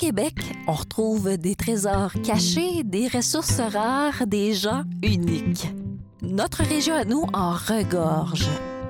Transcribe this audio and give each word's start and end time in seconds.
Québec, 0.00 0.56
on 0.66 0.72
retrouve 0.72 1.36
des 1.36 1.54
trésors 1.54 2.14
cachés, 2.24 2.84
des 2.84 3.06
ressources 3.06 3.60
rares, 3.60 4.26
des 4.26 4.54
gens 4.54 4.82
uniques. 5.02 5.70
Notre 6.22 6.64
région 6.64 6.94
à 6.94 7.04
nous 7.04 7.26
en 7.34 7.50
regorge, 7.50 8.48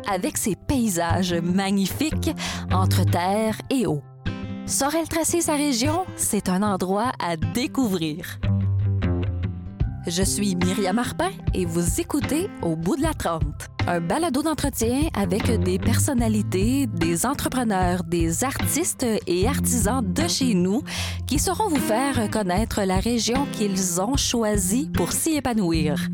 avec 0.09 0.39
ses 0.39 0.55
paysages 0.55 1.35
magnifiques 1.35 2.31
entre 2.71 3.05
terre 3.05 3.61
et 3.71 3.89
eau. 3.89 4.03
Sorel-Tracé, 4.67 5.41
sa 5.41 5.57
région, 5.57 6.07
c'est 6.15 6.49
un 6.49 6.62
endroit 6.62 7.11
à 7.19 7.37
découvrir. 7.37 8.39
Je 10.07 10.23
suis 10.23 10.57
Myriam 10.57 10.96
Marpin 10.96 11.30
et 11.53 11.66
vous 11.66 12.01
écoutez 12.01 12.48
Au 12.62 12.75
bout 12.75 12.96
de 12.96 13.03
la 13.03 13.12
trente, 13.12 13.66
un 13.87 14.01
balado 14.01 14.43
d'entretien 14.43 15.11
avec 15.12 15.51
des 15.61 15.79
personnalités, 15.79 16.87
des 16.87 17.27
entrepreneurs, 17.27 18.02
des 18.05 18.42
artistes 18.42 19.06
et 19.27 19.47
artisans 19.47 20.02
de 20.02 20.27
chez 20.27 20.55
nous 20.55 20.83
qui 21.27 21.39
sauront 21.39 21.69
vous 21.69 21.77
faire 21.77 22.30
connaître 22.30 22.83
la 22.83 22.98
région 22.98 23.47
qu'ils 23.52 24.01
ont 24.01 24.16
choisie 24.16 24.91
pour 24.95 25.12
s'y 25.12 25.37
épanouir. 25.37 26.09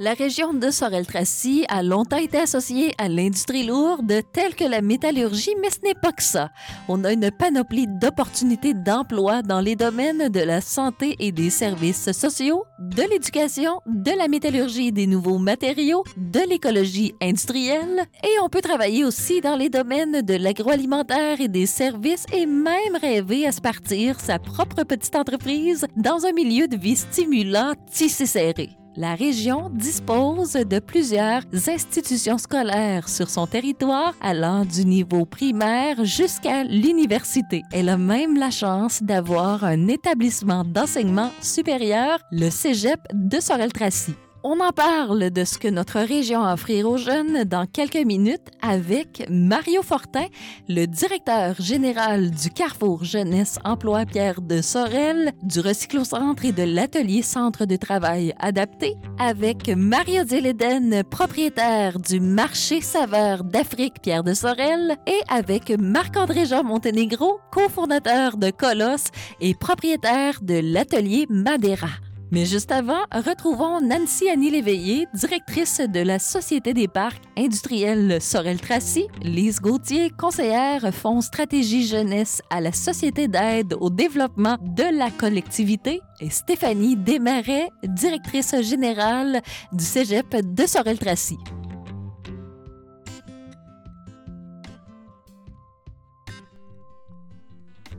La 0.00 0.14
région 0.14 0.52
de 0.52 0.72
Sorel-Tracy 0.72 1.66
a 1.68 1.84
longtemps 1.84 2.16
été 2.16 2.38
associée 2.38 2.92
à 2.98 3.08
l'industrie 3.08 3.64
lourde 3.64 4.12
telle 4.32 4.56
que 4.56 4.64
la 4.64 4.80
métallurgie, 4.80 5.54
mais 5.62 5.70
ce 5.70 5.78
n'est 5.84 5.94
pas 5.94 6.10
que 6.10 6.22
ça. 6.22 6.50
On 6.88 7.04
a 7.04 7.12
une 7.12 7.30
panoplie 7.30 7.86
d'opportunités 7.86 8.74
d'emploi 8.74 9.42
dans 9.42 9.60
les 9.60 9.76
domaines 9.76 10.30
de 10.30 10.40
la 10.40 10.60
santé 10.60 11.14
et 11.20 11.30
des 11.30 11.48
services 11.48 12.10
sociaux, 12.10 12.64
de 12.80 13.02
l'éducation, 13.08 13.80
de 13.86 14.10
la 14.18 14.26
métallurgie 14.26 14.88
et 14.88 14.92
des 14.92 15.06
nouveaux 15.06 15.38
matériaux, 15.38 16.02
de 16.16 16.40
l'écologie 16.48 17.14
industrielle, 17.22 18.04
et 18.24 18.40
on 18.42 18.48
peut 18.48 18.62
travailler 18.62 19.04
aussi 19.04 19.40
dans 19.40 19.54
les 19.54 19.68
domaines 19.68 20.22
de 20.22 20.34
l'agroalimentaire 20.34 21.40
et 21.40 21.48
des 21.48 21.66
services 21.66 22.26
et 22.32 22.46
même 22.46 22.96
rêver 23.00 23.46
à 23.46 23.52
se 23.52 23.60
partir 23.60 24.18
sa 24.18 24.40
propre 24.40 24.82
petite 24.82 25.14
entreprise 25.14 25.86
dans 25.96 26.26
un 26.26 26.32
milieu 26.32 26.66
de 26.66 26.76
vie 26.76 26.96
stimulant, 26.96 27.74
tissé 27.92 28.26
serré. 28.26 28.70
La 28.96 29.16
région 29.16 29.70
dispose 29.70 30.52
de 30.52 30.78
plusieurs 30.78 31.42
institutions 31.66 32.38
scolaires 32.38 33.08
sur 33.08 33.28
son 33.28 33.48
territoire 33.48 34.14
allant 34.20 34.64
du 34.64 34.84
niveau 34.84 35.24
primaire 35.26 36.04
jusqu'à 36.04 36.62
l'université. 36.62 37.62
Elle 37.72 37.88
a 37.88 37.96
même 37.96 38.38
la 38.38 38.50
chance 38.50 39.02
d'avoir 39.02 39.64
un 39.64 39.88
établissement 39.88 40.62
d'enseignement 40.64 41.30
supérieur, 41.40 42.20
le 42.30 42.50
Cégep 42.50 43.00
de 43.12 43.40
Sorel-Tracy. 43.40 44.14
On 44.46 44.60
en 44.60 44.72
parle 44.72 45.30
de 45.30 45.42
ce 45.42 45.56
que 45.56 45.68
notre 45.68 46.00
région 46.00 46.42
a 46.42 46.50
à 46.50 46.52
offrir 46.52 46.86
aux 46.86 46.98
jeunes 46.98 47.44
dans 47.44 47.64
quelques 47.64 48.04
minutes 48.04 48.50
avec 48.60 49.26
Mario 49.30 49.80
Fortin, 49.82 50.26
le 50.68 50.84
directeur 50.84 51.58
général 51.58 52.30
du 52.30 52.50
Carrefour 52.50 53.04
Jeunesse 53.04 53.58
Emploi 53.64 54.04
Pierre 54.04 54.42
de 54.42 54.60
Sorel, 54.60 55.32
du 55.42 55.60
Recyclocentre 55.60 56.44
et 56.44 56.52
de 56.52 56.62
l'Atelier 56.62 57.22
Centre 57.22 57.64
de 57.64 57.76
travail 57.76 58.34
adapté, 58.38 58.96
avec 59.18 59.68
Mario 59.68 60.24
Dileden, 60.24 61.04
propriétaire 61.04 61.98
du 61.98 62.20
marché 62.20 62.82
saveur 62.82 63.44
d'Afrique 63.44 64.02
Pierre 64.02 64.24
de 64.24 64.34
Sorel, 64.34 64.98
et 65.06 65.20
avec 65.28 65.70
Marc-André 65.70 66.44
Jean 66.44 66.64
Montenegro, 66.64 67.40
cofondateur 67.50 68.36
de 68.36 68.50
Colosse 68.50 69.06
et 69.40 69.54
propriétaire 69.54 70.40
de 70.42 70.60
l'Atelier 70.62 71.24
Madeira. 71.30 72.03
Mais 72.30 72.46
juste 72.46 72.72
avant, 72.72 73.02
retrouvons 73.12 73.80
Nancy 73.80 74.28
Annie 74.28 74.50
Léveillé, 74.50 75.06
directrice 75.14 75.80
de 75.80 76.00
la 76.00 76.18
Société 76.18 76.74
des 76.74 76.88
parcs 76.88 77.22
industriels 77.36 78.20
Sorel-Tracy, 78.20 79.06
Lise 79.22 79.60
Gauthier, 79.60 80.10
conseillère 80.10 80.92
Fonds 80.92 81.20
Stratégie 81.20 81.86
Jeunesse 81.86 82.42
à 82.50 82.60
la 82.60 82.72
Société 82.72 83.28
d'aide 83.28 83.74
au 83.80 83.90
développement 83.90 84.56
de 84.60 84.96
la 84.98 85.10
collectivité, 85.10 86.00
et 86.20 86.30
Stéphanie 86.30 86.96
Desmarais, 86.96 87.68
directrice 87.84 88.54
générale 88.62 89.40
du 89.72 89.84
Cégep 89.84 90.34
de 90.54 90.66
Sorel-Tracy. 90.66 91.38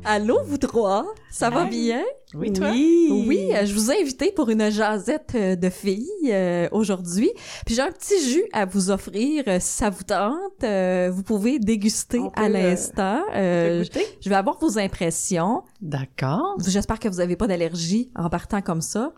Allô, 0.08 0.38
vous 0.46 0.58
trois? 0.60 1.06
Ça 1.32 1.50
va 1.50 1.66
bien? 1.66 2.04
Oui, 2.36 2.54
toi? 2.54 2.70
Oui, 2.70 3.50
euh, 3.54 3.66
je 3.66 3.74
vous 3.74 3.92
ai 3.92 4.02
invité 4.02 4.32
pour 4.32 4.50
une 4.50 4.70
jasette 4.70 5.32
euh, 5.36 5.56
de 5.56 5.70
filles 5.70 6.08
euh, 6.28 6.68
aujourd'hui. 6.72 7.32
Puis 7.66 7.74
j'ai 7.76 7.82
un 7.82 7.92
petit 7.92 8.22
jus 8.30 8.44
à 8.54 8.66
vous 8.66 8.92
offrir 8.92 9.44
si 9.60 9.78
ça 9.78 9.90
vous 9.90 10.04
tente. 10.04 10.64
vous 11.12 11.24
pouvez 11.24 11.58
déguster 11.60 12.20
On 12.20 12.30
à 12.36 12.50
l'instant. 12.50 13.24
je 13.34 14.30
vais 14.30 14.36
avoir 14.36 14.60
vos 14.60 14.78
impressions. 14.78 15.64
D'accord. 15.82 16.56
J'espère 16.66 17.00
que 17.00 17.08
vous 17.08 17.18
n'avez 17.18 17.36
pas 17.36 17.48
d'allergie 17.48 18.12
en 18.16 18.30
partant 18.30 18.62
comme 18.62 18.82
ça. 18.82 19.12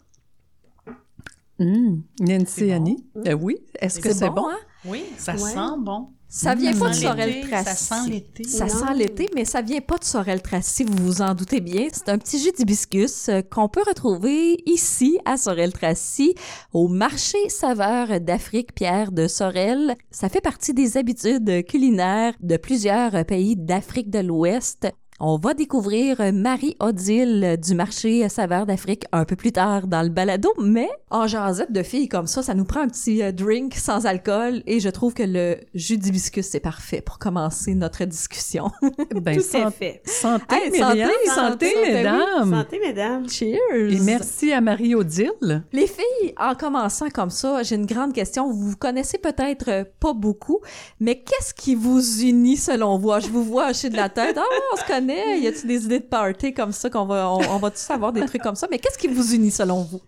Hum, 1.60 2.04
Nancy 2.22 2.66
bon. 2.68 2.74
Annie. 2.76 3.06
Euh, 3.28 3.34
oui. 3.34 3.58
Est-ce 3.80 4.00
que 4.00 4.14
c'est 4.14 4.30
bon? 4.30 4.48
hein? 4.48 4.58
Oui, 4.86 5.04
ça 5.18 5.34
Ouais. 5.34 5.40
sent 5.40 5.76
bon. 5.80 6.10
Ça 6.30 6.56
vient 6.56 6.74
Ça 6.74 6.80
pas 6.80 6.90
de 6.90 6.94
sent 6.94 7.02
Sorel 7.04 7.30
l'été, 7.30 7.48
Tracy. 7.50 7.66
Ça 7.66 7.76
sent 8.04 8.10
l'été. 8.10 8.44
Ça 8.44 8.66
Non. 8.66 8.70
sent 8.70 8.94
l'été, 8.98 9.30
mais 9.34 9.46
ça 9.46 9.62
vient 9.62 9.80
pas 9.80 9.98
de 9.98 10.04
Sorel 10.04 10.42
Tracy, 10.42 10.84
vous 10.84 10.98
vous 11.06 11.22
en 11.22 11.34
doutez 11.34 11.62
bien. 11.62 11.88
C'est 11.92 12.10
un 12.10 12.18
petit 12.18 12.38
jus 12.40 12.52
d'hibiscus 12.52 13.30
euh, 13.30 13.42
qu'on 13.42 13.70
peut 13.70 13.84
retrouver 13.88 14.62
ici 14.66 15.18
à 15.26 15.38
Sorel 15.38 15.72
Tracy, 15.72 16.36
au 16.74 16.90
marché 16.90 17.38
saveur 17.50 18.20
d'Afrique 18.20 18.76
Pierre 18.76 19.12
de 19.14 19.28
Sorel. 19.28 19.96
Ça 20.12 20.28
fait 20.28 20.42
partie 20.42 20.74
des 20.74 20.98
habitudes 20.98 21.66
culinaires 21.66 22.34
de 22.42 22.58
plusieurs 22.58 23.24
pays 23.26 23.56
d'Afrique 23.56 24.10
de 24.10 24.20
l'Ouest. 24.20 24.88
On 25.20 25.38
va 25.38 25.56
découvrir 25.56 26.22
Marie-Odile 26.32 27.58
du 27.60 27.74
marché 27.74 28.30
saveur 28.30 28.68
d'Afrique 28.68 29.06
un 29.12 29.26
peu 29.26 29.36
plus 29.36 29.52
tard 29.52 29.88
dans 29.88 30.04
le 30.04 30.10
balado, 30.10 30.54
mais 30.62 30.88
en 31.10 31.26
jasette 31.26 31.72
de 31.72 31.82
filles 31.82 32.08
comme 32.08 32.28
ça, 32.28 32.44
ça 32.44 32.54
nous 32.54 32.66
prend 32.66 32.82
un 32.82 32.88
petit 32.88 33.24
euh, 33.24 33.32
drink 33.32 33.74
sans 33.74 34.06
alcool 34.06 34.62
et 34.68 34.80
je 34.80 34.90
trouve 34.90 35.16
que 35.16 35.24
le 35.24 35.58
jus 35.74 35.98
d'hibiscus, 35.98 36.46
c'est 36.46 36.60
parfait 36.60 37.02
pour 37.02 37.18
commencer 37.18 37.74
notre 37.74 38.06
discussion. 38.06 38.70
Ben, 39.16 39.38
Tout 39.38 39.44
san- 39.44 39.64
à 39.64 39.72
fait. 39.72 40.02
Santé, 40.06 40.44
Hey, 40.56 40.78
santé, 40.80 41.02
Santé, 41.02 41.26
santé, 41.26 41.74
oui. 41.84 41.94
mesdames. 41.94 42.52
Santé, 42.54 42.80
mesdames. 42.80 43.28
Cheers! 43.30 43.92
Et 43.94 44.00
merci 44.02 44.54
à 44.54 44.62
Marie-Odile. 44.62 45.64
Les 45.74 45.88
filles, 45.88 46.34
en 46.38 46.54
commençant 46.54 47.10
comme 47.10 47.32
ça, 47.32 47.64
j'ai 47.64 47.76
une 47.76 47.88
grande 47.88 48.14
question. 48.14 48.52
Vous 48.52 48.70
vous 48.70 48.78
connaissez 48.78 49.18
peut-être 49.18 49.70
euh, 49.70 49.84
pas 50.00 50.14
beaucoup, 50.14 50.60
mais 51.00 51.16
qu'est-ce 51.20 51.56
qui 51.56 51.74
vous 51.74 52.22
unit 52.22 52.58
selon 52.58 53.00
vous? 53.00 53.12
Ah, 53.12 53.20
Je 53.20 53.30
vous 53.30 53.44
vois 53.44 53.72
hocher 53.72 53.90
de 53.90 53.96
la 53.96 54.10
tête. 54.10 54.38
Ah, 54.38 54.44
on 54.74 54.78
se 54.78 54.84
connaît. 54.86 55.07
Y 55.16 55.48
a-t-il 55.48 55.68
des 55.68 55.86
idées 55.86 56.00
de 56.00 56.06
party 56.06 56.54
comme 56.54 56.72
ça 56.72 56.90
qu'on 56.90 57.06
va, 57.06 57.32
on, 57.32 57.58
va 57.58 57.72
tous 57.72 57.90
avoir 57.90 58.14
des 58.14 58.26
trucs 58.26 58.42
comme 58.42 58.56
ça? 58.56 58.68
Mais 58.70 58.80
qu'est-ce 58.80 58.98
qui 58.98 59.08
vous 59.08 59.34
unit 59.34 59.52
selon 59.52 59.84
vous? 59.84 60.02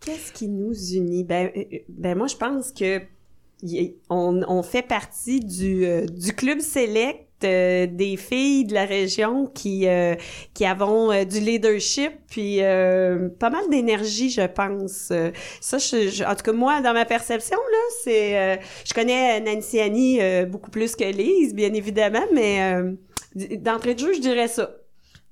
Qu'est-ce 0.00 0.32
qui 0.32 0.48
nous 0.48 0.74
unit? 0.74 1.24
Ben, 1.24 1.50
euh, 1.56 1.78
ben 1.88 2.16
moi, 2.16 2.26
je 2.26 2.36
pense 2.36 2.72
que 2.72 3.00
on, 4.10 4.42
on 4.48 4.62
fait 4.62 4.82
partie 4.82 5.40
du, 5.40 5.86
euh, 5.86 6.04
du 6.06 6.32
club 6.32 6.60
select 6.60 7.28
euh, 7.44 7.86
des 7.90 8.16
filles 8.16 8.64
de 8.64 8.74
la 8.74 8.84
région 8.84 9.46
qui 9.46 9.88
euh, 9.88 10.14
qui 10.54 10.64
avons 10.64 11.10
euh, 11.10 11.24
du 11.24 11.40
leadership 11.40 12.12
puis 12.28 12.62
euh, 12.62 13.28
pas 13.38 13.50
mal 13.50 13.68
d'énergie 13.70 14.30
je 14.30 14.46
pense 14.46 15.08
Euh, 15.10 15.30
ça 15.60 15.78
en 15.78 16.34
tout 16.36 16.42
cas 16.42 16.52
moi 16.52 16.80
dans 16.80 16.92
ma 16.92 17.04
perception 17.04 17.56
là 17.56 17.78
c'est 18.04 18.38
euh, 18.38 18.56
je 18.84 18.94
connais 18.94 19.40
Nancy 19.40 19.80
Annie 19.80 20.20
euh, 20.20 20.46
beaucoup 20.46 20.70
plus 20.70 20.94
que 20.94 21.04
Lise 21.04 21.54
bien 21.54 21.72
évidemment 21.74 22.24
mais 22.32 22.74
euh, 22.74 22.92
d'entrée 23.34 23.94
de 23.94 24.00
jeu 24.00 24.12
je 24.14 24.20
dirais 24.20 24.48
ça 24.48 24.70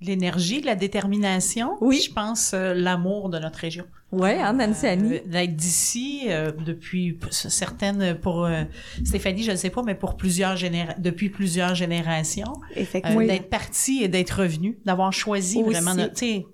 L'énergie, 0.02 0.62
la 0.62 0.76
détermination. 0.76 1.72
Oui. 1.82 2.00
Je 2.00 2.10
pense 2.10 2.52
euh, 2.54 2.72
l'amour 2.72 3.28
de 3.28 3.38
notre 3.38 3.58
région. 3.58 3.84
Ouais, 4.12 4.38
hein, 4.40 4.54
Nancy 4.54 4.86
Annie? 4.86 5.16
Euh, 5.16 5.18
D'être 5.26 5.54
d'ici 5.56 6.22
euh, 6.28 6.52
depuis 6.52 7.18
certaines 7.30 8.14
pour 8.18 8.46
euh, 8.46 8.62
Stéphanie, 9.04 9.42
je 9.42 9.50
ne 9.50 9.56
sais 9.56 9.68
pas, 9.68 9.82
mais 9.82 9.94
pour 9.94 10.16
plusieurs 10.16 10.56
généra 10.56 10.94
depuis 10.98 11.28
plusieurs 11.28 11.74
générations, 11.74 12.44
euh, 12.70 12.80
effectivement 12.80 13.20
d'être 13.20 13.50
parti 13.50 14.02
et 14.02 14.08
d'être 14.08 14.40
revenu, 14.40 14.78
d'avoir 14.86 15.12
choisi 15.12 15.58
Aussi. 15.62 15.70
vraiment, 15.70 15.94
notre- 15.94 16.14
tu 16.14 16.26
sais, 16.26 16.46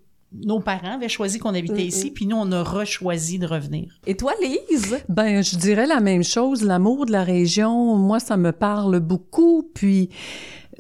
nos 0.45 0.59
parents 0.59 0.95
avaient 0.97 1.09
choisi 1.09 1.39
qu'on 1.39 1.55
habitait 1.55 1.85
ici, 1.87 2.11
puis 2.11 2.27
nous 2.27 2.37
on 2.37 2.51
a 2.51 2.65
rechoisi 2.65 3.39
de 3.39 3.47
revenir. 3.47 3.97
Et 4.09 4.17
toi, 4.17 4.33
Lise? 4.43 4.99
Ben, 5.09 5.41
je 5.41 5.57
dirais 5.57 5.87
la 5.87 6.01
même 6.01 6.25
chose. 6.25 6.65
L'amour 6.65 7.07
de 7.07 7.13
la 7.13 7.23
région, 7.23 7.95
moi, 7.95 8.19
ça 8.19 8.37
me 8.37 8.51
parle 8.51 8.99
beaucoup. 8.99 9.71
Puis, 9.73 10.11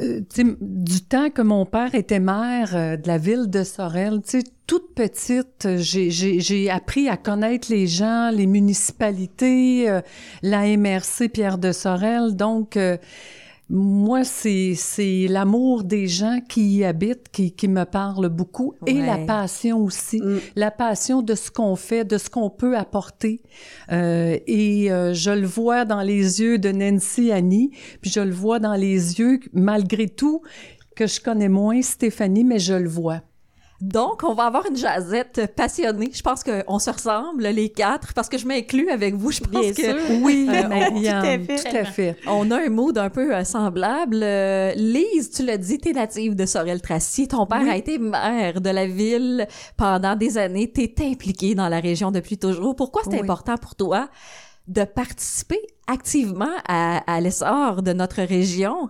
euh, 0.00 0.20
du 0.60 1.00
temps 1.02 1.30
que 1.30 1.42
mon 1.42 1.64
père 1.66 1.94
était 1.94 2.20
maire 2.20 2.74
euh, 2.74 2.96
de 2.96 3.06
la 3.08 3.18
ville 3.18 3.48
de 3.48 3.62
Sorel, 3.64 4.20
toute 4.66 4.94
petite, 4.94 5.66
euh, 5.66 5.76
j'ai- 5.78 6.70
appris 6.70 7.08
à 7.08 7.16
connaître 7.16 7.68
les 7.70 7.86
gens, 7.86 8.30
les 8.30 8.46
municipalités, 8.46 9.88
euh, 9.88 10.00
la 10.42 10.66
MRC 10.76 11.28
Pierre 11.28 11.58
de 11.58 11.72
Sorel. 11.72 12.36
Donc, 12.36 12.76
Moi, 13.68 14.22
c'est 14.24 14.76
l'amour 15.28 15.82
des 15.82 16.06
gens 16.06 16.38
qui 16.48 16.76
y 16.76 16.84
habitent 16.84 17.28
qui, 17.32 17.50
qui 17.50 17.66
me 17.66 17.84
parle 17.84 18.28
beaucoup 18.28 18.74
et 18.86 18.94
la 18.94 19.18
passion 19.18 19.82
aussi, 19.82 20.20
Mm. 20.20 20.38
la 20.54 20.70
passion 20.70 21.20
de 21.20 21.34
ce 21.34 21.50
qu'on 21.50 21.74
fait, 21.74 22.04
de 22.04 22.16
ce 22.16 22.30
qu'on 22.30 22.48
peut 22.48 22.76
apporter. 22.76 23.42
Euh, 23.90 24.38
et 24.46 24.92
euh, 24.92 25.12
je 25.14 25.32
le 25.32 25.46
vois 25.46 25.84
dans 25.84 26.02
les 26.02 26.40
yeux 26.40 26.58
de 26.58 26.70
Nancy 26.70 27.32
Annie, 27.32 27.70
puis 28.00 28.10
je 28.10 28.20
le 28.20 28.30
vois 28.32 28.60
dans 28.60 28.74
les 28.74 29.18
yeux 29.18 29.40
malgré 29.52 30.08
tout 30.08 30.42
que 30.94 31.06
je 31.06 31.20
connais 31.20 31.48
moins 31.48 31.82
Stéphanie, 31.82 32.44
mais 32.44 32.58
je 32.58 32.74
le 32.74 32.88
vois. 32.88 33.22
Donc, 33.80 34.22
on 34.24 34.32
va 34.32 34.44
avoir 34.44 34.64
une 34.66 34.76
jazette 34.76 35.54
passionnée. 35.54 36.10
Je 36.12 36.22
pense 36.22 36.42
qu'on 36.42 36.78
se 36.78 36.88
ressemble, 36.90 37.42
les 37.46 37.68
quatre, 37.68 38.14
parce 38.14 38.28
que 38.28 38.38
je 38.38 38.46
m'inclus 38.46 38.88
avec 38.90 39.14
vous. 39.14 39.30
Je 39.30 39.40
pense 39.40 39.50
Bien 39.50 39.72
que 39.72 39.82
sûr. 39.82 39.96
Oui, 40.22 40.48
Euh, 40.50 40.68
Marianne, 40.68 41.46
tout 41.46 41.52
à 41.52 41.56
fait. 41.56 41.70
tout 41.70 41.76
à 41.76 41.84
fait. 41.84 42.16
on 42.26 42.50
a 42.50 42.56
un 42.64 42.68
mood 42.70 42.96
un 42.96 43.10
peu 43.10 43.34
euh, 43.34 43.44
semblable. 43.44 44.20
Euh, 44.22 44.72
Lise, 44.76 45.30
tu 45.30 45.44
l'as 45.44 45.58
dit, 45.58 45.78
t'es 45.78 45.92
native 45.92 46.34
de 46.34 46.46
Sorel-Tracy. 46.46 47.28
Ton 47.28 47.46
père 47.46 47.60
Oui. 47.62 47.70
a 47.70 47.76
été 47.76 47.98
maire 47.98 48.60
de 48.60 48.70
la 48.70 48.86
ville 48.86 49.46
pendant 49.76 50.16
des 50.16 50.38
années. 50.38 50.70
T'es 50.72 50.94
impliquée 51.00 51.54
dans 51.54 51.68
la 51.68 51.80
région 51.80 52.10
depuis 52.10 52.38
toujours. 52.38 52.74
Pourquoi 52.76 53.02
c'est 53.04 53.10
Oui. 53.10 53.20
important 53.20 53.56
pour 53.56 53.74
toi 53.74 54.08
de 54.68 54.84
participer 54.84 55.60
activement 55.86 56.48
à, 56.66 56.98
à 57.12 57.20
l'essor 57.20 57.82
de 57.82 57.92
notre 57.92 58.22
région? 58.22 58.88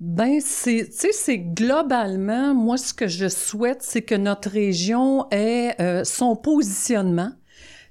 Ben, 0.00 0.40
c'est, 0.40 0.86
tu 0.86 0.92
sais, 0.92 1.12
c'est 1.12 1.38
globalement, 1.38 2.54
moi, 2.54 2.76
ce 2.76 2.94
que 2.94 3.08
je 3.08 3.28
souhaite, 3.28 3.82
c'est 3.82 4.02
que 4.02 4.14
notre 4.14 4.48
région 4.48 5.26
ait 5.32 5.74
euh, 5.80 6.04
son 6.04 6.36
positionnement, 6.36 7.32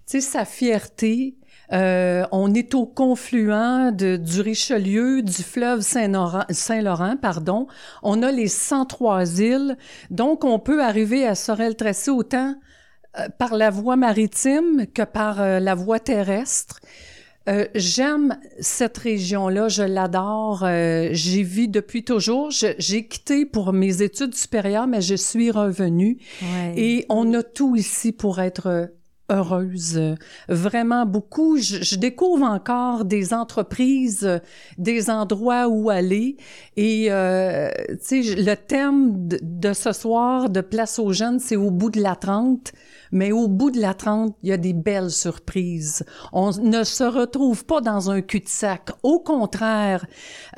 tu 0.05 0.21
sais, 0.21 0.21
sa 0.21 0.45
fierté. 0.45 1.35
Euh, 1.73 2.25
on 2.31 2.53
est 2.53 2.73
au 2.75 2.85
confluent 2.85 3.91
de, 3.91 4.15
du 4.15 4.39
Richelieu, 4.39 5.21
du 5.21 5.43
fleuve 5.43 5.81
Saint-Laurent, 5.81 6.45
Saint-Laurent, 6.49 7.17
pardon. 7.17 7.67
On 8.03 8.23
a 8.23 8.31
les 8.31 8.47
103 8.47 9.41
îles, 9.41 9.77
donc 10.09 10.45
on 10.45 10.59
peut 10.59 10.81
arriver 10.81 11.27
à 11.27 11.35
Sorel-Tracy 11.35 12.09
autant 12.09 12.55
euh, 13.19 13.27
par 13.37 13.55
la 13.55 13.69
voie 13.69 13.97
maritime 13.97 14.85
que 14.93 15.01
par 15.03 15.41
euh, 15.41 15.59
la 15.59 15.75
voie 15.75 15.99
terrestre. 15.99 16.79
Euh, 17.47 17.65
J'aime 17.75 18.37
cette 18.59 18.97
région-là, 18.97 19.69
je 19.69 19.83
l'adore. 19.83 20.63
Euh, 20.63 21.09
J'y 21.11 21.43
vis 21.43 21.67
depuis 21.67 22.03
toujours. 22.03 22.49
J'ai 22.51 23.07
quitté 23.07 23.45
pour 23.45 23.73
mes 23.73 24.01
études 24.01 24.35
supérieures, 24.35 24.87
mais 24.87 25.01
je 25.01 25.15
suis 25.15 25.51
revenue. 25.51 26.17
Et 26.75 27.05
on 27.09 27.33
a 27.33 27.43
tout 27.43 27.75
ici 27.75 28.11
pour 28.11 28.39
être 28.39 28.89
heureuse. 29.29 30.15
Vraiment 30.47 31.05
beaucoup. 31.05 31.57
Je, 31.57 31.83
je 31.83 31.95
découvre 31.95 32.45
encore 32.45 33.05
des 33.05 33.33
entreprises, 33.33 34.25
euh, 34.25 34.39
des 34.77 35.09
endroits 35.09 35.67
où 35.67 35.89
aller. 35.89 36.37
Et 36.75 37.07
euh, 37.09 37.69
tu 38.07 38.23
sais, 38.23 38.35
le 38.35 38.55
thème 38.55 39.27
de, 39.27 39.39
de 39.41 39.73
ce 39.73 39.91
soir 39.91 40.49
de 40.49 40.61
Place 40.61 40.99
aux 40.99 41.13
jeunes, 41.13 41.39
c'est 41.39 41.55
au 41.55 41.71
bout 41.71 41.89
de 41.89 42.01
la 42.01 42.15
30. 42.15 42.71
Mais 43.11 43.31
au 43.31 43.47
bout 43.47 43.71
de 43.71 43.79
la 43.79 43.93
30, 43.93 44.35
il 44.43 44.49
y 44.49 44.51
a 44.51 44.57
des 44.57 44.73
belles 44.73 45.11
surprises. 45.11 46.03
On 46.33 46.51
ne 46.51 46.83
se 46.83 47.03
retrouve 47.03 47.65
pas 47.65 47.81
dans 47.81 48.11
un 48.11 48.21
cul-de-sac. 48.21 48.89
Au 49.03 49.19
contraire, 49.19 50.05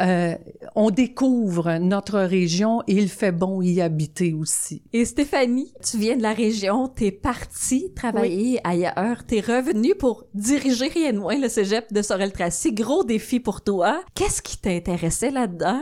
euh, 0.02 0.36
on 0.76 0.90
découvre 0.90 1.78
notre 1.78 2.20
région 2.20 2.82
et 2.88 2.94
il 2.94 3.10
fait 3.10 3.32
bon 3.32 3.62
y 3.62 3.82
habiter 3.82 4.34
aussi. 4.34 4.84
Et 4.94 5.06
Stéphanie, 5.06 5.74
tu 5.84 5.98
viens 5.98 6.18
de 6.18 6.24
la 6.24 6.34
région, 6.34 6.88
t'es 6.88 7.12
partie 7.12 7.94
travailler 7.94 8.59
ailleurs, 8.64 9.24
t'es 9.28 9.40
revenue 9.40 9.96
pour 9.96 10.26
diriger 10.34 10.88
rien 10.88 11.14
de 11.14 11.20
moins 11.20 11.38
le 11.38 11.50
cégep 11.50 11.92
de 11.92 12.02
Sorel-Tracy. 12.02 12.74
Gros 12.74 13.04
défi 13.04 13.40
pour 13.40 13.62
toi. 13.62 14.02
Qu'est-ce 14.16 14.42
qui 14.42 14.58
t'intéressait 14.58 15.32
là-dedans? 15.32 15.82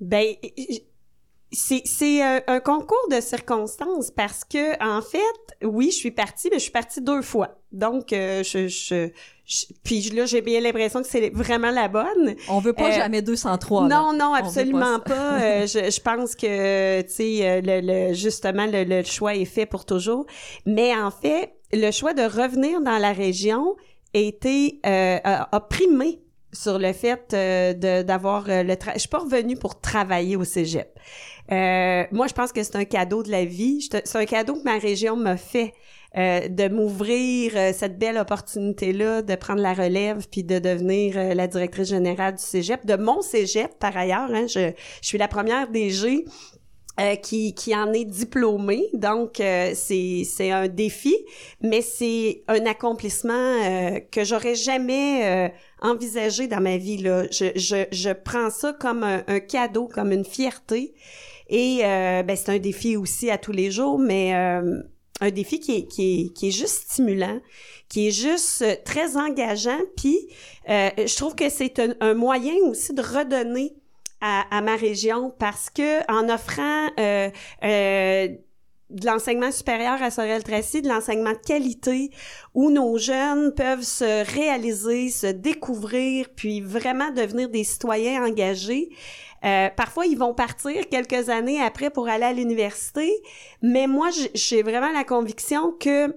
Ben, 0.00 0.34
c'est 1.52 2.20
un, 2.20 2.40
un 2.48 2.58
concours 2.58 3.08
de 3.12 3.20
circonstances 3.20 4.10
parce 4.10 4.42
que 4.44 4.82
en 4.84 5.00
fait, 5.00 5.64
oui, 5.64 5.90
je 5.92 5.96
suis 5.96 6.10
partie, 6.10 6.48
mais 6.50 6.56
je 6.58 6.62
suis 6.64 6.72
partie 6.72 7.00
deux 7.00 7.22
fois. 7.22 7.60
Donc, 7.70 8.12
euh, 8.12 8.42
je, 8.42 8.66
je, 8.66 9.10
je- 9.46 9.66
puis 9.84 10.00
là, 10.10 10.26
j'ai 10.26 10.40
bien 10.40 10.60
l'impression 10.60 11.00
que 11.00 11.06
c'est 11.08 11.30
vraiment 11.30 11.70
la 11.70 11.86
bonne. 11.86 12.34
On 12.48 12.58
veut 12.58 12.72
pas 12.72 12.88
Euh, 12.88 12.92
jamais 12.96 13.22
203. 13.22 13.86
là. 13.88 13.96
Non, 13.96 14.12
non, 14.12 14.26
On 14.32 14.32
veut 14.34 14.38
absolument 14.46 14.98
pas 14.98 15.14
pas. 15.14 15.42
Euh, 15.42 15.66
je, 15.68 15.90
je 15.92 16.00
pense 16.00 16.34
que, 16.34 17.02
tu 17.02 17.08
sais, 17.12 17.48
euh, 17.48 17.60
le, 17.62 17.80
le- 18.08 18.14
justement, 18.14 18.66
le, 18.66 18.82
le 18.82 19.04
choix 19.04 19.36
est 19.36 19.44
fait 19.44 19.66
pour 19.66 19.84
toujours. 19.86 20.26
Mais 20.66 20.92
en 20.96 21.12
fait, 21.12 21.54
le 21.74 21.90
choix 21.90 22.14
de 22.14 22.22
revenir 22.22 22.80
dans 22.80 22.98
la 22.98 23.12
région 23.12 23.76
a 24.14 24.18
été, 24.18 24.80
euh, 24.86 25.18
primé 25.68 26.20
sur 26.52 26.78
le 26.78 26.92
fait 26.92 27.32
euh, 27.34 28.02
d'avoir 28.04 28.48
euh, 28.48 28.62
le 28.62 28.74
tra- 28.74 28.92
je 28.94 29.00
suis 29.00 29.08
pas 29.08 29.18
revenue 29.18 29.56
pour 29.56 29.80
travailler 29.80 30.36
au 30.36 30.44
cégep. 30.44 30.88
Euh, 31.50 32.04
moi 32.12 32.26
je 32.28 32.32
pense 32.32 32.52
que 32.52 32.62
c'est 32.62 32.76
un 32.76 32.84
cadeau 32.84 33.22
de 33.22 33.30
la 33.30 33.44
vie, 33.44 33.80
c'est 33.90 34.16
un 34.16 34.24
cadeau 34.24 34.54
que 34.54 34.62
ma 34.62 34.78
région 34.78 35.16
m'a 35.16 35.36
fait 35.36 35.74
euh, 36.16 36.46
de 36.48 36.68
m'ouvrir 36.68 37.52
cette 37.74 37.98
belle 37.98 38.16
opportunité 38.18 38.92
là 38.92 39.20
de 39.20 39.34
prendre 39.34 39.60
la 39.60 39.74
relève 39.74 40.28
puis 40.30 40.44
de 40.44 40.60
devenir 40.60 41.34
la 41.34 41.48
directrice 41.48 41.88
générale 41.88 42.36
du 42.36 42.42
cégep 42.42 42.86
de 42.86 42.94
mon 42.94 43.20
cégep 43.20 43.76
par 43.80 43.96
ailleurs 43.96 44.30
hein, 44.32 44.46
je, 44.46 44.70
je 45.02 45.06
suis 45.08 45.18
la 45.18 45.26
première 45.26 45.68
DG 45.68 46.24
euh, 47.00 47.16
qui, 47.16 47.54
qui 47.54 47.74
en 47.74 47.92
est 47.92 48.04
diplômée. 48.04 48.88
Donc, 48.92 49.40
euh, 49.40 49.72
c'est, 49.74 50.22
c'est 50.24 50.50
un 50.52 50.68
défi, 50.68 51.16
mais 51.60 51.82
c'est 51.82 52.44
un 52.46 52.64
accomplissement 52.66 53.32
euh, 53.32 53.98
que 54.12 54.22
j'aurais 54.24 54.54
jamais 54.54 55.24
euh, 55.24 55.48
envisagé 55.80 56.46
dans 56.46 56.60
ma 56.60 56.76
vie. 56.76 56.98
Là. 56.98 57.24
Je, 57.32 57.46
je, 57.56 57.86
je 57.90 58.10
prends 58.10 58.50
ça 58.50 58.72
comme 58.72 59.02
un, 59.02 59.40
cadeau, 59.40 59.88
comme 59.88 60.12
une 60.12 60.24
fierté. 60.24 60.94
Et 61.48 61.80
euh, 61.82 62.22
ben, 62.22 62.36
c'est 62.36 62.50
un 62.50 62.58
défi 62.58 62.96
aussi 62.96 63.28
à 63.28 63.38
tous 63.38 63.52
les 63.52 63.70
jours, 63.72 63.98
mais 63.98 64.34
euh, 64.34 64.80
un 65.20 65.30
défi 65.30 65.58
qui 65.58 65.78
est, 65.78 65.86
qui, 65.86 66.26
est, 66.26 66.32
qui 66.32 66.48
est 66.48 66.52
juste 66.52 66.90
stimulant, 66.90 67.40
qui 67.88 68.08
est 68.08 68.12
juste 68.12 68.64
très 68.84 69.16
engageant. 69.16 69.80
Puis, 69.96 70.18
je 70.68 71.16
trouve 71.16 71.34
que 71.34 71.50
c'est 71.50 71.78
un, 71.80 71.94
un 72.00 72.14
moyen 72.14 72.54
aussi 72.68 72.94
de 72.94 73.02
redonner 73.02 73.74
à, 74.24 74.46
à 74.50 74.62
ma 74.62 74.74
région 74.74 75.30
parce 75.38 75.68
que 75.68 76.00
en 76.10 76.30
offrant 76.32 76.88
euh, 76.98 77.28
euh, 77.62 78.28
de 78.88 79.06
l'enseignement 79.06 79.52
supérieur 79.52 80.02
à 80.02 80.10
Sorel-Tracy, 80.10 80.80
de 80.80 80.88
l'enseignement 80.88 81.32
de 81.32 81.46
qualité, 81.46 82.10
où 82.54 82.70
nos 82.70 82.96
jeunes 82.96 83.52
peuvent 83.54 83.82
se 83.82 84.24
réaliser, 84.34 85.10
se 85.10 85.26
découvrir, 85.26 86.28
puis 86.34 86.62
vraiment 86.62 87.10
devenir 87.10 87.50
des 87.50 87.64
citoyens 87.64 88.24
engagés. 88.24 88.88
Euh, 89.44 89.68
parfois, 89.76 90.06
ils 90.06 90.16
vont 90.16 90.32
partir 90.32 90.88
quelques 90.88 91.28
années 91.28 91.60
après 91.60 91.90
pour 91.90 92.08
aller 92.08 92.24
à 92.24 92.32
l'université, 92.32 93.12
mais 93.60 93.86
moi, 93.86 94.08
j'ai 94.34 94.62
vraiment 94.62 94.92
la 94.92 95.04
conviction 95.04 95.72
que 95.72 96.14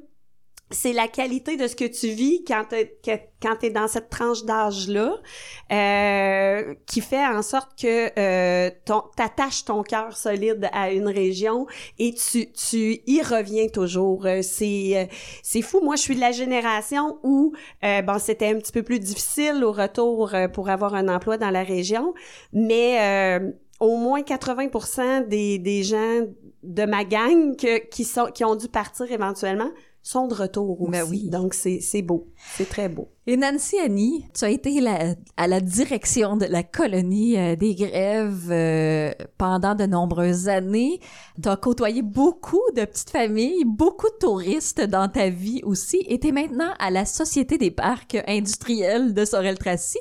c'est 0.70 0.94
la 0.94 1.08
qualité 1.08 1.56
de 1.56 1.68
ce 1.68 1.76
que 1.76 1.86
tu 1.86 2.08
vis 2.08 2.44
quand 2.46 2.66
t'es, 2.70 3.00
quand 3.42 3.56
t'es 3.56 3.70
dans 3.70 3.88
cette 3.88 4.10
tranche 4.10 4.44
d'âge-là 4.44 5.16
euh, 5.72 6.37
qui 6.86 7.02
fait 7.02 7.26
en 7.26 7.42
sorte 7.42 7.72
que 7.80 8.12
euh, 8.20 8.70
t'attaches 9.16 9.66
ton 9.66 9.84
cœur 9.84 10.16
solide 10.16 10.70
à 10.74 10.92
une 10.92 11.08
région 11.08 11.68
et 12.00 12.14
tu, 12.14 12.52
tu 12.52 13.02
y 13.08 13.22
reviens 13.22 13.68
toujours. 13.68 14.26
Euh, 14.26 14.42
c'est, 14.42 14.92
euh, 14.98 15.06
c'est 15.44 15.62
fou. 15.62 15.82
Moi, 15.82 15.96
je 15.96 16.02
suis 16.02 16.16
de 16.16 16.22
la 16.22 16.32
génération 16.32 17.20
où 17.24 17.54
euh, 17.84 18.02
bon, 18.02 18.20
c'était 18.20 18.48
un 18.48 18.56
petit 18.56 18.72
peu 18.72 18.84
plus 18.84 19.00
difficile 19.00 19.64
au 19.64 19.72
retour 19.72 20.34
euh, 20.34 20.48
pour 20.48 20.70
avoir 20.70 20.96
un 20.96 21.08
emploi 21.08 21.38
dans 21.38 21.50
la 21.52 21.64
région, 21.64 22.14
mais 22.54 23.40
au 23.80 23.98
moins 23.98 24.22
80% 24.22 25.28
des, 25.28 25.60
des 25.60 25.84
gens 25.84 26.22
de 26.64 26.86
ma 26.86 27.04
gang 27.04 27.56
que- 27.56 27.88
qui 27.90 28.04
sont 28.04 28.26
qui 28.34 28.44
ont 28.44 28.56
dû 28.56 28.68
partir 28.68 29.12
éventuellement 29.12 29.70
sont 30.10 30.28
de 30.28 30.34
retour 30.34 30.82
aussi. 30.82 30.92
Ben 30.92 31.06
oui. 31.10 31.30
Donc 31.30 31.54
c'est 31.54 31.80
c'est 31.82 32.02
beau, 32.02 32.28
c'est 32.56 32.70
très 32.70 32.88
beau. 32.90 33.10
Et 33.30 33.36
Nancy 33.36 33.76
Annie, 33.84 34.26
tu 34.34 34.46
as 34.46 34.50
été 34.50 34.80
la- 34.80 35.16
à 35.36 35.48
la 35.48 35.60
direction 35.60 36.38
de 36.38 36.46
la 36.46 36.64
colonie 36.64 37.38
euh, 37.38 37.56
des 37.58 37.76
grèves 37.76 38.48
euh, 38.50 39.12
pendant 39.38 39.76
de 39.76 39.86
nombreuses 39.86 40.48
années. 40.48 41.02
Tu 41.44 41.50
as 41.50 41.58
côtoyé 41.58 42.02
beaucoup 42.02 42.62
de 42.76 42.86
petites 42.86 43.10
familles, 43.10 43.66
beaucoup 43.66 44.08
de 44.08 44.18
touristes 44.20 44.80
dans 44.82 45.10
ta 45.10 45.30
vie 45.30 45.62
aussi. 45.64 45.98
Et 46.08 46.20
tu 46.20 46.30
es 46.30 46.32
maintenant 46.32 46.72
à 46.80 46.90
la 46.90 47.06
Société 47.06 47.58
des 47.58 47.72
parcs 47.72 48.18
industriels 48.28 49.14
de 49.14 49.26
Sorel-Tracy. 49.26 50.00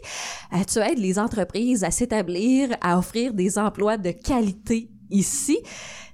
Euh, 0.52 0.58
tu 0.72 0.78
aides 0.78 0.98
les 1.00 1.18
entreprises 1.18 1.82
à 1.82 1.90
s'établir, 1.90 2.76
à 2.80 2.96
offrir 2.96 3.34
des 3.34 3.58
emplois 3.58 3.96
de 3.96 4.12
qualité 4.12 4.88
ici. 5.10 5.58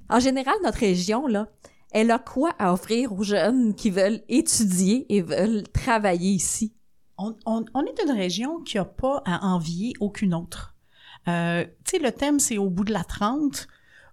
En 0.09 0.19
général, 0.21 0.55
notre 0.65 0.79
région, 0.79 1.27
là, 1.27 1.49
elle 1.93 2.11
a 2.11 2.19
quoi 2.19 2.51
à 2.59 2.73
offrir 2.73 3.13
aux 3.13 3.23
jeunes 3.23 3.75
qui 3.75 3.91
veulent 3.91 4.23
étudier 4.29 5.07
et 5.15 5.23
veulent 5.23 5.65
travailler 5.73 6.31
ici? 6.31 6.75
On, 7.19 7.35
on- 7.47 7.65
on 7.75 7.83
est 7.85 8.03
une 8.05 8.11
région 8.13 8.61
qui 8.61 8.77
n'a 8.79 8.85
pas 8.85 9.23
à 9.25 9.47
envier 9.47 9.93
aucune 10.01 10.35
autre. 10.35 10.75
Euh, 11.29 11.65
tu 11.85 11.97
sais, 11.97 12.03
le 12.03 12.11
thème, 12.13 12.41
c'est 12.41 12.59
au 12.59 12.69
bout 12.71 12.85
de 12.85 12.93
la 12.93 13.05
30. 13.05 13.69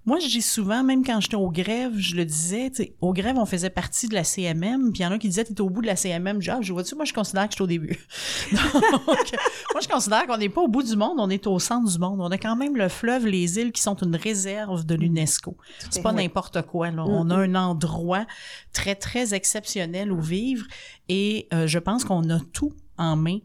Moi, 0.09 0.17
je 0.17 0.25
dis 0.27 0.41
souvent, 0.41 0.83
même 0.83 1.05
quand 1.05 1.19
j'étais 1.21 1.35
aux 1.35 1.51
grèves, 1.51 1.93
je 1.95 2.15
le 2.15 2.25
disais, 2.25 2.71
aux 2.99 3.13
grèves, 3.13 3.37
on 3.37 3.45
faisait 3.45 3.69
partie 3.69 4.07
de 4.07 4.15
la 4.15 4.23
CMM, 4.23 4.91
puis 4.91 5.01
il 5.01 5.03
y 5.03 5.05
en 5.05 5.11
a 5.11 5.19
qui 5.19 5.27
disaient, 5.27 5.43
t'es 5.43 5.61
au 5.61 5.69
bout 5.69 5.83
de 5.83 5.85
la 5.85 5.95
CMM. 5.95 6.37
Je 6.41 6.45
dis, 6.45 6.49
ah, 6.49 6.57
je 6.61 6.73
vois-tu, 6.73 6.95
moi, 6.95 7.05
je 7.05 7.13
considère 7.13 7.43
que 7.45 7.51
je 7.51 7.57
suis 7.57 7.63
au 7.63 7.67
début. 7.67 7.95
Donc, 8.51 9.05
moi, 9.05 9.81
je 9.83 9.87
considère 9.87 10.25
qu'on 10.25 10.37
n'est 10.37 10.49
pas 10.49 10.61
au 10.61 10.67
bout 10.67 10.81
du 10.81 10.95
monde, 10.95 11.17
on 11.19 11.29
est 11.29 11.45
au 11.45 11.59
centre 11.59 11.87
du 11.91 11.99
monde. 11.99 12.21
On 12.21 12.31
a 12.31 12.39
quand 12.39 12.55
même 12.55 12.75
le 12.75 12.89
fleuve, 12.89 13.27
les 13.27 13.59
îles 13.59 13.71
qui 13.71 13.83
sont 13.83 13.97
une 13.97 14.15
réserve 14.15 14.83
de 14.83 14.95
l'UNESCO. 14.95 15.55
C'est 15.91 16.01
pas 16.01 16.09
Oui. 16.11 16.23
n'importe 16.23 16.59
quoi, 16.63 16.89
là. 16.89 17.05
On 17.05 17.29
a 17.29 17.35
un 17.35 17.53
endroit 17.53 18.25
très, 18.73 18.95
très 18.95 19.35
exceptionnel 19.35 20.11
où 20.11 20.19
vivre 20.19 20.65
et 21.07 21.47
euh, 21.53 21.67
je 21.67 21.77
pense 21.77 22.03
qu'on 22.03 22.27
a 22.31 22.39
tout 22.51 22.73
en 22.97 23.15
main 23.15 23.37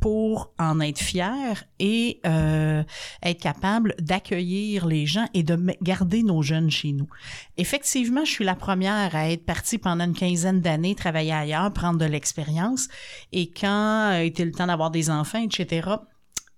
pour 0.00 0.52
en 0.58 0.80
être 0.80 0.98
fier 0.98 1.64
et 1.78 2.20
euh, 2.26 2.82
être 3.22 3.40
capable 3.40 3.94
d'accueillir 3.98 4.86
les 4.86 5.06
gens 5.06 5.26
et 5.34 5.42
de 5.42 5.58
garder 5.82 6.22
nos 6.22 6.42
jeunes 6.42 6.70
chez 6.70 6.92
nous. 6.92 7.08
Effectivement, 7.56 8.24
je 8.24 8.30
suis 8.30 8.44
la 8.44 8.54
première 8.54 9.14
à 9.14 9.30
être 9.30 9.44
partie 9.44 9.78
pendant 9.78 10.04
une 10.04 10.14
quinzaine 10.14 10.60
d'années 10.60 10.94
travailler 10.94 11.32
ailleurs, 11.32 11.72
prendre 11.72 11.98
de 11.98 12.04
l'expérience 12.04 12.88
et 13.32 13.50
quand 13.50 14.10
a 14.10 14.22
été 14.22 14.44
le 14.44 14.52
temps 14.52 14.66
d'avoir 14.66 14.90
des 14.90 15.10
enfants, 15.10 15.42
etc., 15.42 15.88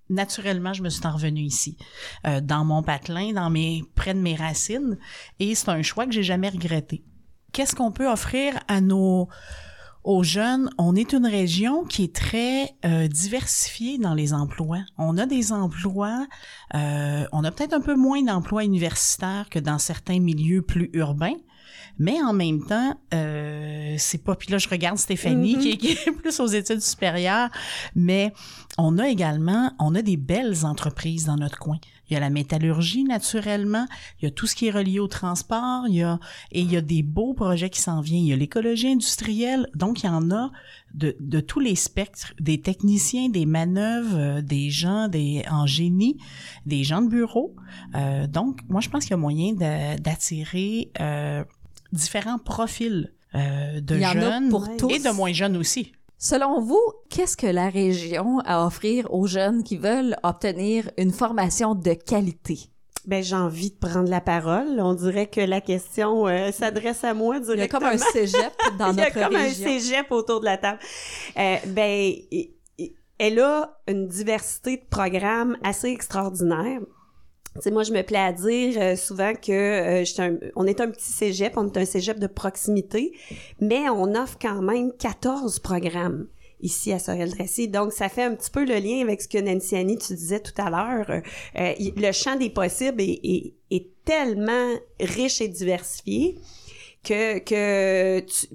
naturellement, 0.08 0.72
je 0.72 0.82
me 0.82 0.88
suis 0.88 1.06
en 1.06 1.12
revenue 1.12 1.42
ici, 1.42 1.76
euh, 2.26 2.40
dans 2.40 2.64
mon 2.64 2.82
patelin, 2.82 3.32
dans 3.32 3.50
mes 3.50 3.82
près 3.94 4.14
de 4.14 4.20
mes 4.20 4.36
racines, 4.36 4.98
et 5.40 5.54
c'est 5.54 5.68
un 5.68 5.82
choix 5.82 6.06
que 6.06 6.12
j'ai 6.12 6.22
jamais 6.22 6.48
regretté. 6.48 7.02
Qu'est-ce 7.52 7.74
qu'on 7.74 7.92
peut 7.92 8.10
offrir 8.10 8.58
à 8.68 8.80
nos 8.80 9.28
aux 10.04 10.24
jeunes, 10.24 10.68
on 10.78 10.96
est 10.96 11.12
une 11.12 11.26
région 11.26 11.84
qui 11.84 12.04
est 12.04 12.14
très 12.14 12.74
euh, 12.84 13.06
diversifiée 13.06 13.98
dans 13.98 14.14
les 14.14 14.32
emplois. 14.32 14.80
On 14.98 15.16
a 15.16 15.26
des 15.26 15.52
emplois, 15.52 16.26
euh, 16.74 17.24
on 17.32 17.44
a 17.44 17.50
peut-être 17.52 17.74
un 17.74 17.80
peu 17.80 17.94
moins 17.94 18.22
d'emplois 18.22 18.64
universitaires 18.64 19.48
que 19.48 19.58
dans 19.58 19.78
certains 19.78 20.18
milieux 20.18 20.62
plus 20.62 20.90
urbains, 20.92 21.36
mais 21.98 22.20
en 22.22 22.32
même 22.32 22.64
temps, 22.64 22.98
euh, 23.14 23.94
c'est 23.98 24.22
pas. 24.22 24.34
Puis 24.34 24.50
là, 24.50 24.58
je 24.58 24.68
regarde 24.68 24.98
Stéphanie 24.98 25.58
qui, 25.58 25.72
est, 25.72 25.76
qui 25.76 25.92
est 25.92 26.12
plus 26.22 26.40
aux 26.40 26.46
études 26.46 26.82
supérieures, 26.82 27.50
mais 27.94 28.32
on 28.78 28.98
a 28.98 29.08
également, 29.08 29.72
on 29.78 29.94
a 29.94 30.02
des 30.02 30.16
belles 30.16 30.64
entreprises 30.64 31.26
dans 31.26 31.36
notre 31.36 31.58
coin. 31.58 31.78
Il 32.12 32.14
y 32.14 32.16
a 32.18 32.20
la 32.20 32.30
métallurgie 32.30 33.04
naturellement, 33.04 33.86
il 34.20 34.26
y 34.26 34.28
a 34.28 34.30
tout 34.30 34.46
ce 34.46 34.54
qui 34.54 34.66
est 34.66 34.70
relié 34.70 34.98
au 34.98 35.08
transport, 35.08 35.84
il 35.88 35.94
y 35.94 36.02
a 36.02 36.18
et 36.50 36.60
il 36.60 36.70
y 36.70 36.76
a 36.76 36.82
des 36.82 37.02
beaux 37.02 37.32
projets 37.32 37.70
qui 37.70 37.80
s'en 37.80 38.02
viennent. 38.02 38.24
Il 38.24 38.28
y 38.28 38.32
a 38.34 38.36
l'écologie 38.36 38.88
industrielle, 38.88 39.66
donc 39.74 40.02
il 40.02 40.06
y 40.06 40.08
en 40.10 40.30
a 40.30 40.50
de, 40.92 41.16
de 41.20 41.40
tous 41.40 41.60
les 41.60 41.74
spectres, 41.74 42.34
des 42.38 42.60
techniciens, 42.60 43.30
des 43.30 43.46
manœuvres, 43.46 44.18
euh, 44.18 44.42
des 44.42 44.68
gens 44.68 45.08
des 45.08 45.42
en 45.50 45.66
génie, 45.66 46.18
des 46.66 46.84
gens 46.84 47.00
de 47.00 47.08
bureau. 47.08 47.54
Euh, 47.94 48.26
donc 48.26 48.60
moi 48.68 48.82
je 48.82 48.90
pense 48.90 49.04
qu'il 49.04 49.12
y 49.12 49.14
a 49.14 49.16
moyen 49.16 49.54
d'attirer 49.54 50.90
euh, 51.00 51.44
différents 51.92 52.38
profils 52.38 53.12
euh, 53.34 53.80
de 53.80 53.98
jeunes 53.98 54.48
pour 54.50 54.68
tous. 54.76 54.90
et 54.90 54.98
de 54.98 55.10
moins 55.10 55.32
jeunes 55.32 55.56
aussi. 55.56 55.92
Selon 56.18 56.60
vous, 56.60 56.80
qu'est-ce 57.10 57.36
que 57.36 57.46
la 57.48 57.68
région 57.68 58.38
a 58.40 58.62
à 58.62 58.66
offrir 58.66 59.12
aux 59.12 59.26
jeunes 59.26 59.64
qui 59.64 59.76
veulent 59.76 60.16
obtenir 60.22 60.90
une 60.96 61.10
formation 61.10 61.74
de 61.74 61.94
qualité? 61.94 62.60
Ben, 63.06 63.22
j'ai 63.24 63.34
envie 63.34 63.70
de 63.70 63.76
prendre 63.76 64.08
la 64.08 64.20
parole. 64.20 64.78
On 64.78 64.94
dirait 64.94 65.26
que 65.26 65.40
la 65.40 65.60
question 65.60 66.28
euh, 66.28 66.52
s'adresse 66.52 67.02
à 67.02 67.14
moi 67.14 67.38
Il 67.52 67.58
y 67.58 67.62
a 67.62 67.68
comme 67.68 67.82
un 67.82 67.98
cégep 67.98 68.52
dans 68.78 68.92
Il 68.92 68.98
y 68.98 69.00
a 69.00 69.04
notre 69.06 69.20
comme 69.20 69.34
région. 69.34 69.66
un 69.66 69.80
cégep 69.80 70.12
autour 70.12 70.38
de 70.38 70.44
la 70.44 70.58
table. 70.58 70.78
Euh, 71.36 71.56
ben, 71.66 72.12
elle 73.18 73.40
a 73.40 73.80
une 73.88 74.06
diversité 74.06 74.76
de 74.76 74.84
programmes 74.88 75.56
assez 75.64 75.88
extraordinaire. 75.88 76.80
Tu 77.54 77.60
sais, 77.60 77.70
moi, 77.70 77.82
je 77.82 77.92
me 77.92 78.02
plais 78.02 78.18
à 78.18 78.32
dire 78.32 78.74
euh, 78.80 78.96
souvent 78.96 79.34
que 79.34 79.52
euh, 79.52 80.04
un- 80.18 80.38
on 80.56 80.66
est 80.66 80.80
un 80.80 80.90
petit 80.90 81.12
cégep, 81.12 81.52
on 81.56 81.66
est 81.68 81.76
un 81.76 81.84
cégep 81.84 82.18
de 82.18 82.26
proximité, 82.26 83.12
mais 83.60 83.88
on 83.90 84.14
offre 84.14 84.38
quand 84.40 84.62
même 84.62 84.90
14 84.98 85.58
programmes 85.58 86.28
ici 86.60 86.92
à 86.92 86.98
Sorel-Tracy. 86.98 87.68
Donc, 87.68 87.92
ça 87.92 88.08
fait 88.08 88.22
un 88.22 88.34
petit 88.34 88.50
peu 88.50 88.64
le 88.64 88.76
lien 88.76 89.02
avec 89.02 89.20
ce 89.20 89.28
que 89.28 89.36
Nancy 89.38 89.76
Annie, 89.76 89.98
tu 89.98 90.14
disais 90.14 90.40
tout 90.40 90.52
à 90.56 90.70
l'heure. 90.70 91.10
Euh, 91.10 91.20
euh, 91.58 91.72
le 91.96 92.12
champ 92.12 92.36
des 92.36 92.50
possibles 92.50 93.02
est, 93.02 93.20
est- 93.22 93.54
est 93.70 93.86
tellement 94.04 94.68
riche 95.00 95.40
et 95.40 95.48
diversifié 95.48 96.38
que, 97.04 97.38
que 97.40 98.20
tu, 98.20 98.46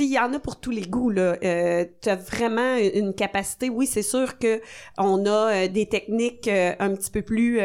il 0.00 0.12
y 0.12 0.18
en 0.18 0.32
a 0.32 0.38
pour 0.38 0.60
tous 0.60 0.70
les 0.70 0.82
goûts 0.82 1.10
là. 1.10 1.36
Euh, 1.42 1.84
tu 2.02 2.08
as 2.08 2.16
vraiment 2.16 2.76
une 2.76 3.14
capacité. 3.14 3.70
Oui, 3.70 3.86
c'est 3.86 4.02
sûr 4.02 4.38
que 4.38 4.60
on 4.98 5.24
a 5.26 5.64
euh, 5.64 5.68
des 5.68 5.86
techniques 5.86 6.48
euh, 6.48 6.74
un 6.78 6.94
petit 6.94 7.10
peu 7.10 7.22
plus 7.22 7.60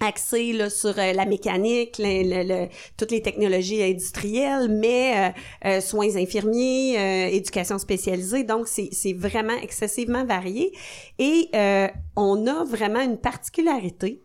axées 0.00 0.52
là, 0.52 0.68
sur 0.70 0.98
euh, 0.98 1.12
la 1.12 1.24
mécanique, 1.24 1.96
le- 1.98 2.22
le- 2.22 2.48
le- 2.48 2.68
toutes 2.96 3.10
les 3.10 3.22
technologies 3.22 3.82
industrielles, 3.82 4.68
mais 4.68 5.32
euh, 5.64 5.68
euh, 5.68 5.80
soins 5.80 6.16
infirmiers, 6.16 6.98
euh, 6.98 7.28
éducation 7.28 7.78
spécialisée. 7.78 8.44
Donc, 8.44 8.68
c'est 8.68 8.88
c'est 8.92 9.12
vraiment 9.14 9.56
excessivement 9.62 10.24
varié. 10.24 10.72
Et 11.18 11.48
euh, 11.54 11.88
on 12.16 12.46
a 12.46 12.64
vraiment 12.64 13.00
une 13.00 13.18
particularité 13.18 14.22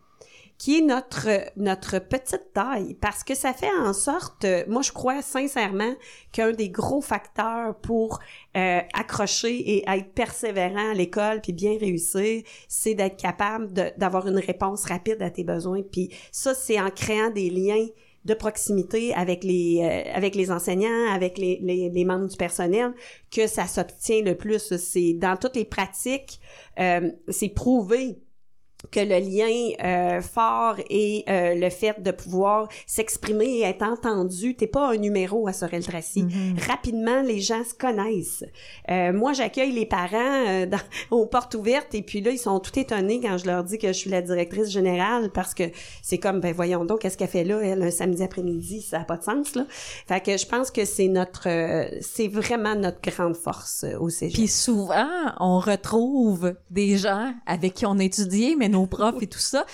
qui 0.61 0.77
est 0.77 0.81
notre 0.81 1.27
notre 1.57 1.97
petite 1.97 2.53
taille 2.53 2.93
parce 2.93 3.23
que 3.23 3.33
ça 3.33 3.51
fait 3.51 3.71
en 3.83 3.93
sorte 3.93 4.45
euh, 4.45 4.63
moi 4.67 4.83
je 4.83 4.91
crois 4.91 5.23
sincèrement 5.23 5.95
qu'un 6.31 6.51
des 6.51 6.69
gros 6.69 7.01
facteurs 7.01 7.73
pour 7.81 8.19
euh, 8.55 8.79
accrocher 8.93 9.55
et 9.55 9.89
être 9.89 10.13
persévérant 10.13 10.91
à 10.91 10.93
l'école 10.93 11.41
puis 11.41 11.51
bien 11.51 11.79
réussir 11.79 12.43
c'est 12.67 12.93
d'être 12.93 13.17
capable 13.17 13.73
d'avoir 13.97 14.27
une 14.27 14.37
réponse 14.37 14.85
rapide 14.85 15.19
à 15.23 15.31
tes 15.31 15.43
besoins 15.43 15.81
puis 15.81 16.13
ça 16.31 16.53
c'est 16.53 16.79
en 16.79 16.91
créant 16.91 17.31
des 17.31 17.49
liens 17.49 17.87
de 18.25 18.35
proximité 18.35 19.15
avec 19.15 19.43
les 19.43 19.79
euh, 19.81 20.11
avec 20.13 20.35
les 20.35 20.51
enseignants, 20.51 21.11
avec 21.11 21.39
les, 21.39 21.57
les, 21.63 21.89
les 21.89 22.05
membres 22.05 22.27
du 22.27 22.37
personnel, 22.37 22.93
que 23.31 23.47
ça 23.47 23.65
s'obtient 23.65 24.21
le 24.21 24.35
plus. 24.35 24.75
C'est 24.77 25.13
dans 25.13 25.37
toutes 25.37 25.55
les 25.55 25.65
pratiques, 25.65 26.39
euh, 26.79 27.11
c'est 27.29 27.49
prouvé 27.49 28.20
que 28.89 28.99
le 28.99 29.19
lien 29.19 29.75
euh, 29.83 30.21
fort 30.21 30.75
et 30.89 31.23
euh, 31.29 31.55
le 31.55 31.69
fait 31.69 32.01
de 32.01 32.11
pouvoir 32.11 32.67
s'exprimer 32.85 33.45
et 33.45 33.61
être 33.63 33.83
entendu, 33.83 34.55
t'es 34.55 34.67
pas 34.67 34.91
un 34.91 34.97
numéro 34.97 35.47
à 35.47 35.53
Sorel 35.53 35.83
Tracy. 35.85 36.25
Rapidement, 36.67 37.21
les 37.21 37.39
gens 37.39 37.63
se 37.63 37.73
connaissent. 37.73 38.43
Euh, 38.89 39.13
moi, 39.13 39.33
j'accueille 39.33 39.71
les 39.71 39.85
parents 39.85 40.45
euh, 40.47 40.65
dans, 40.65 40.79
aux 41.11 41.25
portes 41.25 41.55
ouvertes 41.55 41.93
et 41.93 42.01
puis 42.01 42.21
là, 42.21 42.31
ils 42.31 42.39
sont 42.39 42.59
tout 42.59 42.77
étonnés 42.79 43.19
quand 43.21 43.37
je 43.37 43.45
leur 43.45 43.63
dis 43.63 43.77
que 43.77 43.87
je 43.87 43.93
suis 43.93 44.09
la 44.09 44.21
directrice 44.21 44.69
générale 44.69 45.29
parce 45.31 45.53
que 45.53 45.63
c'est 46.01 46.17
comme, 46.17 46.39
ben 46.39 46.53
voyons 46.53 46.85
donc, 46.85 47.01
qu'est-ce 47.01 47.17
qu'elle 47.17 47.27
fait 47.27 47.43
là, 47.43 47.59
elle, 47.61 47.81
un 47.81 47.91
samedi 47.91 48.23
après-midi, 48.23 48.81
ça 48.81 49.01
a 49.01 49.03
pas 49.03 49.17
de 49.17 49.23
sens, 49.23 49.55
là. 49.55 49.65
Fait 50.07 50.21
que 50.21 50.37
je 50.37 50.45
pense 50.45 50.71
que 50.71 50.85
c'est 50.85 51.07
notre, 51.07 51.47
euh, 51.47 51.89
c'est 52.01 52.27
vraiment 52.27 52.75
notre 52.75 53.01
grande 53.01 53.35
force 53.35 53.83
euh, 53.83 53.97
au 53.99 54.09
cégep. 54.09 54.33
Puis 54.33 54.47
souvent, 54.47 55.07
on 55.39 55.59
retrouve 55.59 56.55
des 56.69 56.97
gens 56.97 57.33
avec 57.45 57.75
qui 57.75 57.85
on 57.85 57.97
a 57.99 58.03
étudié, 58.03 58.55
mais 58.55 58.69
nos 58.71 58.87
profs 58.87 59.21
et 59.21 59.27
tout 59.27 59.39
ça. 59.39 59.65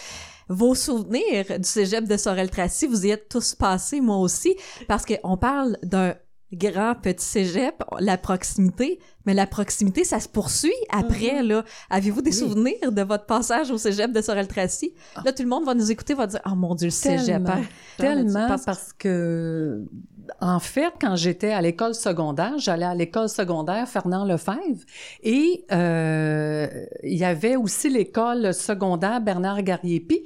Vos 0.49 0.75
souvenirs 0.75 1.45
du 1.59 1.67
cégep 1.67 2.05
de 2.05 2.15
Sorel-Tracy, 2.15 2.87
vous 2.87 3.05
y 3.05 3.09
êtes 3.09 3.27
tous 3.29 3.53
passés, 3.55 3.99
moi 3.99 4.17
aussi, 4.17 4.55
parce 4.87 5.05
qu'on 5.05 5.35
parle 5.37 5.77
d'un 5.83 6.15
grand 6.53 6.95
petit 6.95 7.25
cégep, 7.25 7.83
la 7.99 8.17
proximité, 8.17 8.99
mais 9.25 9.33
la 9.33 9.45
proximité, 9.45 10.05
ça 10.05 10.21
se 10.21 10.29
poursuit 10.29 10.71
après, 10.89 11.43
là. 11.43 11.65
Avez-vous 11.89 12.21
des 12.21 12.31
souvenirs 12.31 12.93
de 12.93 13.01
votre 13.01 13.25
passage 13.25 13.69
au 13.71 13.77
cégep 13.77 14.13
de 14.13 14.21
Sorel-Tracy? 14.21 14.93
Là, 15.25 15.33
tout 15.33 15.43
le 15.43 15.49
monde 15.49 15.65
va 15.65 15.73
nous 15.73 15.91
écouter, 15.91 16.13
va 16.13 16.27
dire, 16.27 16.39
oh 16.45 16.55
mon 16.55 16.73
Dieu, 16.75 16.87
le 16.87 16.91
cégep, 16.91 17.25
Tellement, 17.25 17.49
hein? 17.49 17.63
tellement 17.97 18.55
parce 18.65 18.93
que, 18.97 19.83
en 20.41 20.59
fait, 20.59 20.93
quand 20.99 21.15
j'étais 21.15 21.51
à 21.51 21.61
l'école 21.61 21.95
secondaire, 21.95 22.57
j'allais 22.57 22.85
à 22.85 22.95
l'école 22.95 23.29
secondaire 23.29 23.87
Fernand 23.87 24.25
Lefebvre 24.25 24.83
et 25.23 25.65
euh, 25.71 26.67
il 27.03 27.17
y 27.17 27.25
avait 27.25 27.55
aussi 27.55 27.89
l'école 27.89 28.53
secondaire 28.53 29.21
Bernard 29.21 29.63
Garriépi. 29.63 30.23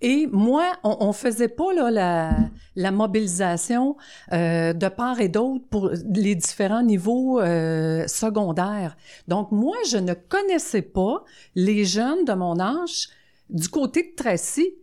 Et 0.00 0.26
moi, 0.30 0.64
on, 0.82 0.96
on 1.00 1.12
faisait 1.12 1.48
pas 1.48 1.72
là, 1.72 1.90
la, 1.90 2.36
la 2.76 2.90
mobilisation 2.90 3.96
euh, 4.32 4.74
de 4.74 4.88
part 4.88 5.20
et 5.20 5.28
d'autre 5.28 5.64
pour 5.70 5.90
les 6.14 6.34
différents 6.34 6.82
niveaux 6.82 7.40
euh, 7.40 8.06
secondaires. 8.06 8.96
Donc 9.28 9.50
moi, 9.50 9.76
je 9.88 9.96
ne 9.96 10.12
connaissais 10.12 10.82
pas 10.82 11.24
les 11.54 11.84
jeunes 11.84 12.24
de 12.26 12.34
mon 12.34 12.60
âge 12.60 13.08
du 13.48 13.68
côté 13.68 14.02
de 14.02 14.22
Tracy. 14.22 14.74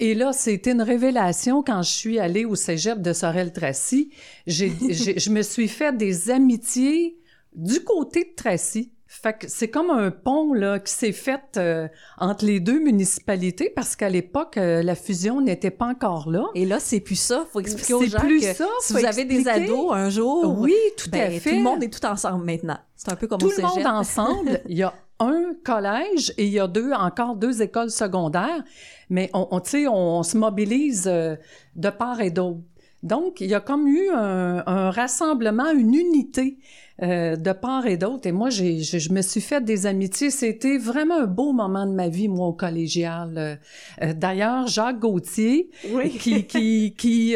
Et 0.00 0.14
là, 0.14 0.32
c'était 0.32 0.72
une 0.72 0.82
révélation 0.82 1.62
quand 1.62 1.82
je 1.82 1.90
suis 1.90 2.18
allée 2.18 2.46
au 2.46 2.54
cégep 2.54 3.02
de 3.02 3.12
Sorel-Tracy. 3.12 4.10
Je 4.46 5.30
me 5.30 5.42
suis 5.42 5.68
fait 5.68 5.94
des 5.96 6.30
amitiés 6.30 7.18
du 7.54 7.84
côté 7.84 8.24
de 8.24 8.34
Tracy. 8.34 8.92
Fait 9.12 9.36
que 9.36 9.48
c'est 9.48 9.68
comme 9.68 9.90
un 9.90 10.12
pont 10.12 10.54
là 10.54 10.78
qui 10.78 10.92
s'est 10.92 11.10
fait 11.10 11.40
euh, 11.56 11.88
entre 12.16 12.44
les 12.44 12.60
deux 12.60 12.78
municipalités 12.78 13.68
parce 13.68 13.96
qu'à 13.96 14.08
l'époque 14.08 14.56
euh, 14.56 14.84
la 14.84 14.94
fusion 14.94 15.40
n'était 15.40 15.72
pas 15.72 15.86
encore 15.86 16.30
là. 16.30 16.44
Et 16.54 16.64
là, 16.64 16.78
c'est 16.78 17.00
plus 17.00 17.16
ça. 17.18 17.44
Faut 17.52 17.58
expliquer 17.58 17.94
aux 17.94 18.04
gens 18.04 18.20
plus 18.20 18.40
que 18.40 18.54
ça, 18.54 18.68
si 18.80 18.92
vous 18.92 19.04
avez 19.04 19.24
des 19.24 19.48
ados 19.48 19.92
un 19.92 20.10
jour, 20.10 20.56
Oui, 20.60 20.76
tout 20.96 21.10
ben, 21.10 21.22
à 21.22 21.40
fait. 21.40 21.50
tout 21.50 21.56
le 21.56 21.62
monde 21.62 21.82
est 21.82 21.92
tout 21.92 22.06
ensemble 22.06 22.44
maintenant. 22.44 22.78
C'est 22.94 23.10
un 23.10 23.16
peu 23.16 23.26
comme 23.26 23.40
tout 23.40 23.46
au 23.46 23.50
le 23.50 23.56
cégep. 23.56 23.68
monde 23.68 23.86
ensemble. 23.86 24.60
Il 24.68 24.78
y 24.78 24.84
a 24.84 24.94
un 25.18 25.54
collège 25.64 26.32
et 26.38 26.46
il 26.46 26.52
y 26.52 26.60
a 26.60 26.68
deux, 26.68 26.92
encore 26.92 27.34
deux 27.34 27.62
écoles 27.62 27.90
secondaires, 27.90 28.62
mais 29.10 29.30
on, 29.34 29.48
on 29.50 29.60
on, 29.88 30.22
se 30.22 30.36
mobilise 30.38 31.06
euh, 31.06 31.36
de 31.76 31.90
part 31.90 32.20
et 32.20 32.30
d'autre. 32.30 32.60
Donc, 33.02 33.40
il 33.40 33.48
y 33.48 33.54
a 33.54 33.60
comme 33.60 33.88
eu 33.88 34.10
un 34.10 34.90
rassemblement, 34.90 35.70
une 35.70 35.94
unité 35.94 36.58
euh, 37.02 37.36
de 37.36 37.52
part 37.52 37.86
et 37.86 37.96
d'autre. 37.96 38.26
Et 38.26 38.32
moi, 38.32 38.50
j'ai, 38.50 38.80
je, 38.80 38.98
je, 38.98 39.10
me 39.12 39.22
suis 39.22 39.40
fait 39.40 39.64
des 39.64 39.86
amitiés. 39.86 40.30
C'était 40.30 40.76
vraiment 40.76 41.20
un 41.20 41.26
beau 41.26 41.52
moment 41.52 41.86
de 41.86 41.92
ma 41.92 42.08
vie, 42.08 42.28
moi, 42.28 42.48
au 42.48 42.52
collégial. 42.52 43.34
Euh, 43.38 43.56
euh, 44.02 44.12
d'ailleurs, 44.12 44.66
Jacques 44.66 44.98
Gauthier, 44.98 45.70
oui. 45.92 46.10
qui, 46.10 46.44
qui, 46.46 46.94
qui, 46.98 47.34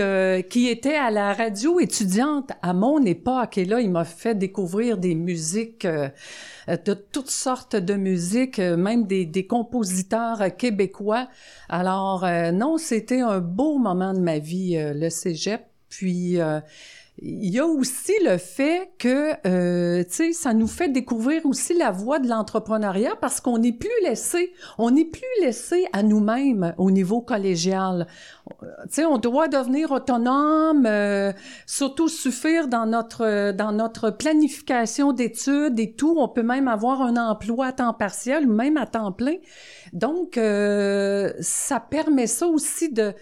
qui 0.50 0.68
était 0.68 0.96
à 0.96 1.10
la 1.10 1.32
radio 1.32 1.80
étudiante 1.80 2.50
à 2.60 2.74
mon 2.74 3.02
époque, 3.04 3.56
et 3.56 3.64
là, 3.64 3.80
il 3.80 3.90
m'a 3.90 4.04
fait 4.04 4.34
découvrir 4.34 4.98
des 4.98 5.14
musiques 5.14 5.86
de 5.86 6.94
toutes 6.94 7.30
sortes 7.30 7.76
de 7.76 7.94
musiques, 7.94 8.58
même 8.58 9.06
des, 9.06 9.24
des 9.24 9.46
compositeurs 9.46 10.54
québécois. 10.56 11.28
Alors, 11.70 12.26
non, 12.52 12.76
c'était 12.76 13.20
un 13.20 13.40
beau 13.40 13.78
moment 13.78 14.12
de 14.12 14.20
ma 14.20 14.38
vie, 14.38 14.76
le 14.78 15.08
cégep. 15.08 15.62
Puis, 15.96 16.38
il 17.22 17.48
y 17.48 17.60
a 17.60 17.66
aussi 17.66 18.12
le 18.24 18.38
fait 18.38 18.90
que, 18.98 19.34
euh, 19.46 20.02
tu 20.02 20.10
sais, 20.10 20.32
ça 20.32 20.52
nous 20.52 20.66
fait 20.66 20.88
découvrir 20.88 21.46
aussi 21.46 21.72
la 21.72 21.92
voie 21.92 22.18
de 22.18 22.28
l'entrepreneuriat 22.28 23.14
parce 23.20 23.40
qu'on 23.40 23.58
n'est 23.58 23.72
plus 23.72 23.88
laissé, 24.02 24.52
on 24.78 24.90
n'est 24.90 25.04
plus 25.04 25.22
laissé 25.40 25.86
à 25.92 26.02
nous-mêmes 26.02 26.74
au 26.76 26.90
niveau 26.90 27.20
collégial. 27.20 28.08
Tu 28.60 28.66
sais, 28.90 29.04
on 29.04 29.18
doit 29.18 29.46
devenir 29.46 29.92
autonome, 29.92 30.86
euh, 30.86 31.32
surtout 31.66 32.08
suffire 32.08 32.66
dans 32.66 32.84
notre 32.84 33.52
dans 33.52 33.70
notre 33.70 34.10
planification 34.10 35.12
d'études 35.12 35.78
et 35.78 35.92
tout. 35.92 36.16
On 36.18 36.28
peut 36.28 36.42
même 36.42 36.66
avoir 36.66 37.00
un 37.00 37.16
emploi 37.16 37.66
à 37.66 37.72
temps 37.72 37.94
partiel 37.94 38.48
ou 38.48 38.52
même 38.52 38.76
à 38.76 38.86
temps 38.86 39.12
plein. 39.12 39.36
Donc, 39.92 40.36
euh, 40.36 41.32
ça 41.40 41.78
permet 41.78 42.26
ça 42.26 42.48
aussi 42.48 42.92
de 42.92 43.14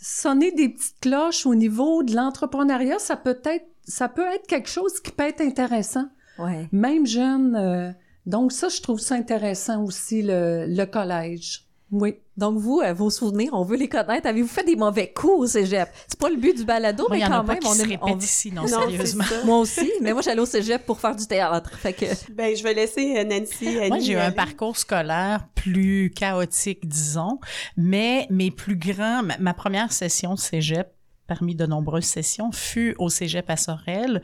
sonner 0.00 0.52
des 0.52 0.68
petites 0.68 1.00
cloches 1.00 1.46
au 1.46 1.54
niveau 1.54 2.02
de 2.02 2.14
l'entrepreneuriat, 2.14 2.98
ça 2.98 3.16
peut 3.16 3.40
être 3.44 3.66
ça 3.84 4.08
peut 4.08 4.26
être 4.26 4.46
quelque 4.46 4.68
chose 4.68 5.00
qui 5.00 5.10
peut 5.10 5.24
être 5.24 5.40
intéressant. 5.40 6.08
Ouais. 6.38 6.68
Même 6.72 7.06
jeune. 7.06 7.56
Euh, 7.56 7.90
donc 8.26 8.52
ça, 8.52 8.68
je 8.68 8.82
trouve 8.82 9.00
ça 9.00 9.14
intéressant 9.14 9.82
aussi 9.82 10.22
le, 10.22 10.66
le 10.68 10.84
collège. 10.84 11.66
Oui. 11.90 12.16
Donc 12.38 12.56
vous, 12.56 12.80
euh, 12.80 12.92
vos 12.92 13.10
souvenirs, 13.10 13.50
on 13.52 13.64
veut 13.64 13.76
les 13.76 13.88
connaître. 13.88 14.28
Avez-vous 14.28 14.48
fait 14.48 14.62
des 14.62 14.76
mauvais 14.76 15.12
coups 15.12 15.40
au 15.40 15.46
cégep? 15.48 15.88
C'est 16.06 16.18
pas 16.18 16.30
le 16.30 16.36
but 16.36 16.56
du 16.56 16.64
balado, 16.64 17.04
moi, 17.08 17.18
mais 17.18 17.24
quand 17.26 17.42
même, 17.42 17.58
on 17.66 17.74
est 17.74 17.98
on 18.00 18.16
ici, 18.16 18.52
non, 18.52 18.62
non 18.62 18.68
sérieusement. 18.68 19.24
moi 19.44 19.58
aussi, 19.58 19.90
mais 20.00 20.12
moi 20.12 20.22
j'allais 20.22 20.40
au 20.40 20.46
cégep 20.46 20.86
pour 20.86 21.00
faire 21.00 21.16
du 21.16 21.26
théâtre. 21.26 21.76
Fait 21.76 21.92
que 21.92 22.06
ben 22.32 22.56
je 22.56 22.62
vais 22.62 22.74
laisser 22.74 23.18
euh, 23.18 23.24
Nancy. 23.24 23.76
moi 23.88 23.98
j'ai 23.98 24.12
eu 24.12 24.16
un 24.16 24.30
parcours 24.30 24.76
scolaire 24.76 25.48
plus 25.56 26.12
chaotique, 26.14 26.86
disons, 26.86 27.40
mais 27.76 28.28
mes 28.30 28.52
plus 28.52 28.76
grands, 28.76 29.24
ma, 29.24 29.36
ma 29.38 29.52
première 29.52 29.92
session 29.92 30.34
de 30.34 30.38
cégep 30.38 30.88
parmi 31.26 31.54
de 31.54 31.66
nombreuses 31.66 32.04
sessions, 32.04 32.50
fut 32.52 32.94
au 32.98 33.10
Cégep 33.10 33.48
à 33.50 33.56
Sorel. 33.56 34.22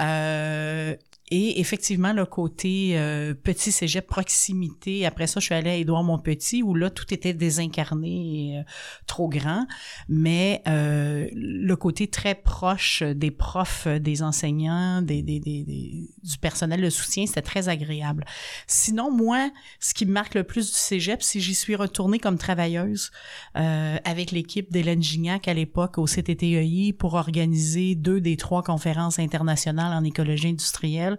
Euh, 0.00 0.94
et 1.30 1.58
effectivement, 1.58 2.12
le 2.12 2.26
côté 2.26 2.98
euh, 2.98 3.32
petit 3.32 3.72
cégep 3.72 4.06
proximité. 4.06 5.06
Après 5.06 5.26
ça, 5.26 5.40
je 5.40 5.46
suis 5.46 5.54
allée 5.54 5.70
à 5.70 5.74
Édouard 5.76 6.04
Montpetit 6.04 6.62
où 6.62 6.74
là, 6.74 6.90
tout 6.90 7.14
était 7.14 7.32
désincarné 7.32 8.50
et 8.50 8.58
euh, 8.58 8.62
trop 9.06 9.28
grand. 9.28 9.66
Mais 10.08 10.62
euh, 10.68 11.26
le 11.34 11.74
côté 11.76 12.08
très 12.08 12.34
proche 12.34 13.02
des 13.02 13.30
profs, 13.30 13.88
des 13.88 14.22
enseignants, 14.22 15.00
des, 15.00 15.22
des, 15.22 15.40
des, 15.40 15.64
du 15.64 16.38
personnel 16.42 16.82
de 16.82 16.90
soutien, 16.90 17.26
c'était 17.26 17.40
très 17.40 17.70
agréable. 17.70 18.26
Sinon, 18.66 19.10
moi, 19.10 19.50
ce 19.80 19.94
qui 19.94 20.04
me 20.04 20.12
marque 20.12 20.34
le 20.34 20.44
plus 20.44 20.66
du 20.66 20.78
cégep, 20.78 21.22
c'est 21.22 21.40
j'y 21.40 21.54
suis 21.54 21.74
retournée 21.74 22.18
comme 22.18 22.36
travailleuse 22.36 23.12
euh, 23.56 23.96
avec 24.04 24.30
l'équipe 24.30 24.70
d'Hélène 24.70 25.02
Gignac 25.02 25.48
à 25.48 25.54
l'époque 25.54 25.96
au 25.96 26.04
CTTEI 26.04 26.92
pour 26.92 27.14
organiser 27.14 27.94
deux 27.94 28.20
des 28.20 28.36
trois 28.36 28.62
conférences 28.62 29.18
internationales 29.18 29.94
en 29.94 30.04
écologie 30.04 30.48
industrielle 30.48 31.13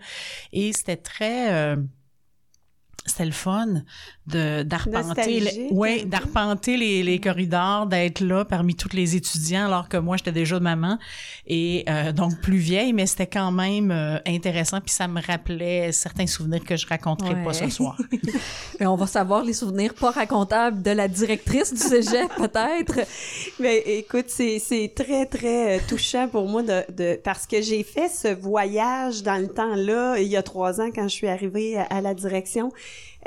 et 0.51 0.73
c'était 0.73 0.97
très 0.97 1.53
euh, 1.53 1.75
c'était 3.05 3.25
le 3.25 3.31
fun 3.31 3.83
d'arpenter 4.27 5.39
les, 5.39 5.67
ouais 5.69 6.03
d'arpenter 6.03 6.77
les, 6.77 7.03
les 7.03 7.19
corridors 7.19 7.85
d'être 7.85 8.21
là 8.21 8.43
parmi 8.43 8.73
tous 8.73 8.93
les 8.93 9.15
étudiants 9.15 9.65
alors 9.65 9.87
que 9.87 9.97
moi 9.97 10.17
j'étais 10.17 10.31
déjà 10.31 10.59
maman. 10.59 10.97
Et 11.45 11.85
euh, 11.87 12.11
donc 12.11 12.39
plus 12.41 12.57
vieille 12.57 12.93
mais 12.93 13.05
c'était 13.05 13.27
quand 13.27 13.51
même 13.51 13.91
euh, 13.91 14.17
intéressant. 14.25 14.81
Puis 14.81 14.93
ça 14.93 15.07
me 15.07 15.21
rappelait 15.21 15.91
certains 15.91 16.25
souvenirs 16.25 16.63
que 16.63 16.75
je 16.75 16.87
raconterai 16.87 17.43
pas 17.43 17.53
ce 17.53 17.69
soir. 17.69 17.97
Mais 18.79 18.87
on 18.87 18.95
va 18.95 19.07
savoir 19.07 19.43
les 19.43 19.53
souvenirs 19.53 19.93
pas 19.93 20.11
racontables 20.11 20.81
de 20.81 20.91
la 20.91 21.07
directrice 21.07 21.73
du 21.73 21.79
cégep 21.79 22.29
peut-être. 22.37 23.07
Mais 23.59 23.77
écoute 23.77 24.25
c'est 24.29 24.59
c'est 24.59 24.91
très 24.95 25.27
très 25.27 25.77
euh, 25.77 25.81
touchant 25.87 26.27
pour 26.27 26.47
moi 26.47 26.63
de, 26.63 26.83
de 26.91 27.19
parce 27.23 27.45
que 27.45 27.61
j'ai 27.61 27.83
fait 27.83 28.09
ce 28.09 28.33
voyage 28.33 29.21
dans 29.21 29.39
le 29.39 29.47
temps 29.47 29.75
là 29.75 30.17
il 30.17 30.27
y 30.27 30.37
a 30.37 30.43
trois 30.43 30.81
ans 30.81 30.89
quand 30.93 31.07
je 31.07 31.13
suis 31.13 31.27
arrivée 31.27 31.77
à, 31.77 31.83
à 31.83 32.01
la 32.01 32.15
direction 32.15 32.71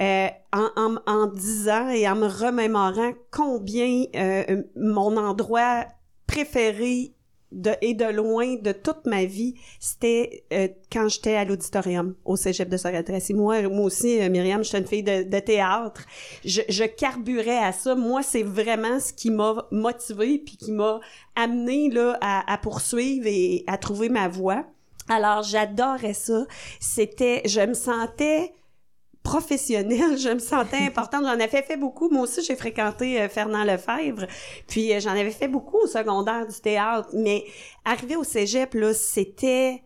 euh, 0.00 0.28
en, 0.52 0.68
en, 0.76 0.96
en, 1.06 1.26
disant 1.26 1.88
et 1.88 2.08
en 2.08 2.16
me 2.16 2.26
remémorant 2.26 3.12
combien 3.30 4.04
euh, 4.14 4.62
mon 4.76 5.16
endroit 5.16 5.86
préféré 6.26 7.14
de, 7.52 7.72
et 7.80 7.94
de 7.94 8.04
loin 8.04 8.56
de 8.56 8.72
toute 8.72 9.06
ma 9.06 9.24
vie, 9.24 9.54
c'était 9.80 10.44
euh, 10.52 10.68
quand 10.92 11.08
j'étais 11.08 11.34
à 11.34 11.44
l'auditorium 11.44 12.14
au 12.24 12.36
cégep 12.36 12.68
de 12.68 12.76
Sorel-Tracy. 12.76 13.34
Moi, 13.34 13.62
moi 13.68 13.86
aussi, 13.86 14.20
euh, 14.20 14.28
Myriam, 14.28 14.62
je 14.62 14.68
suis 14.68 14.78
une 14.78 14.86
fille 14.86 15.02
de, 15.02 15.22
de 15.22 15.38
théâtre. 15.38 16.02
Je, 16.44 16.62
je, 16.68 16.84
carburais 16.84 17.58
à 17.58 17.72
ça. 17.72 17.94
Moi, 17.94 18.22
c'est 18.22 18.42
vraiment 18.42 19.00
ce 19.00 19.12
qui 19.12 19.30
m'a 19.30 19.66
motivée 19.70 20.38
puis 20.38 20.56
qui 20.56 20.72
m'a 20.72 21.00
amené 21.36 21.90
là 21.90 22.18
à, 22.20 22.52
à 22.52 22.58
poursuivre 22.58 23.26
et 23.26 23.64
à 23.66 23.78
trouver 23.78 24.08
ma 24.08 24.28
voie. 24.28 24.64
Alors, 25.08 25.42
j'adorais 25.42 26.14
ça. 26.14 26.44
C'était, 26.80 27.42
je 27.46 27.60
me 27.60 27.74
sentais 27.74 28.52
professionnelle, 29.28 30.16
je 30.18 30.30
me 30.30 30.38
sentais 30.38 30.76
importante. 30.86 31.24
J'en 31.24 31.38
avais 31.38 31.62
fait 31.62 31.76
beaucoup. 31.76 32.08
Moi 32.08 32.22
aussi, 32.22 32.42
j'ai 32.42 32.56
fréquenté 32.56 33.20
euh, 33.20 33.28
Fernand 33.28 33.64
Lefebvre. 33.64 34.26
Puis 34.66 34.92
euh, 34.92 35.00
j'en 35.00 35.10
avais 35.10 35.30
fait 35.30 35.48
beaucoup 35.48 35.78
au 35.78 35.86
secondaire 35.86 36.46
du 36.46 36.58
théâtre. 36.60 37.08
Mais 37.12 37.44
arrivé 37.84 38.16
au 38.16 38.24
cégep, 38.24 38.74
là, 38.74 38.94
c'était... 38.94 39.82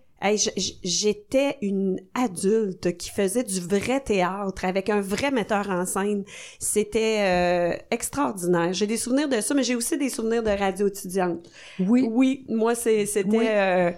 J'étais 0.85 1.59
une 1.63 1.99
adulte 2.15 2.97
qui 2.97 3.11
faisait 3.11 3.43
du 3.43 3.59
vrai 3.59 3.99
théâtre 3.99 4.65
avec 4.65 4.89
un 4.89 5.01
vrai 5.01 5.33
metteur 5.33 5.69
en 5.69 5.85
scène. 5.85 6.23
C'était 6.61 7.19
euh, 7.23 7.77
extraordinaire. 7.91 8.73
J'ai 8.73 8.87
des 8.87 8.99
souvenirs 8.99 9.29
de 9.29 9.41
ça, 9.41 9.53
mais 9.53 9.65
j'ai 9.65 9.75
aussi 9.75 9.99
des 9.99 10.11
souvenirs 10.11 10.45
de 10.45 10.51
radio 10.51 10.87
étudiante. 10.87 11.51
Oui. 11.81 12.09
Oui, 12.09 12.45
moi, 12.49 12.77
c'était... 12.77 13.25
Oui. 13.27 13.49
Euh, 13.49 13.91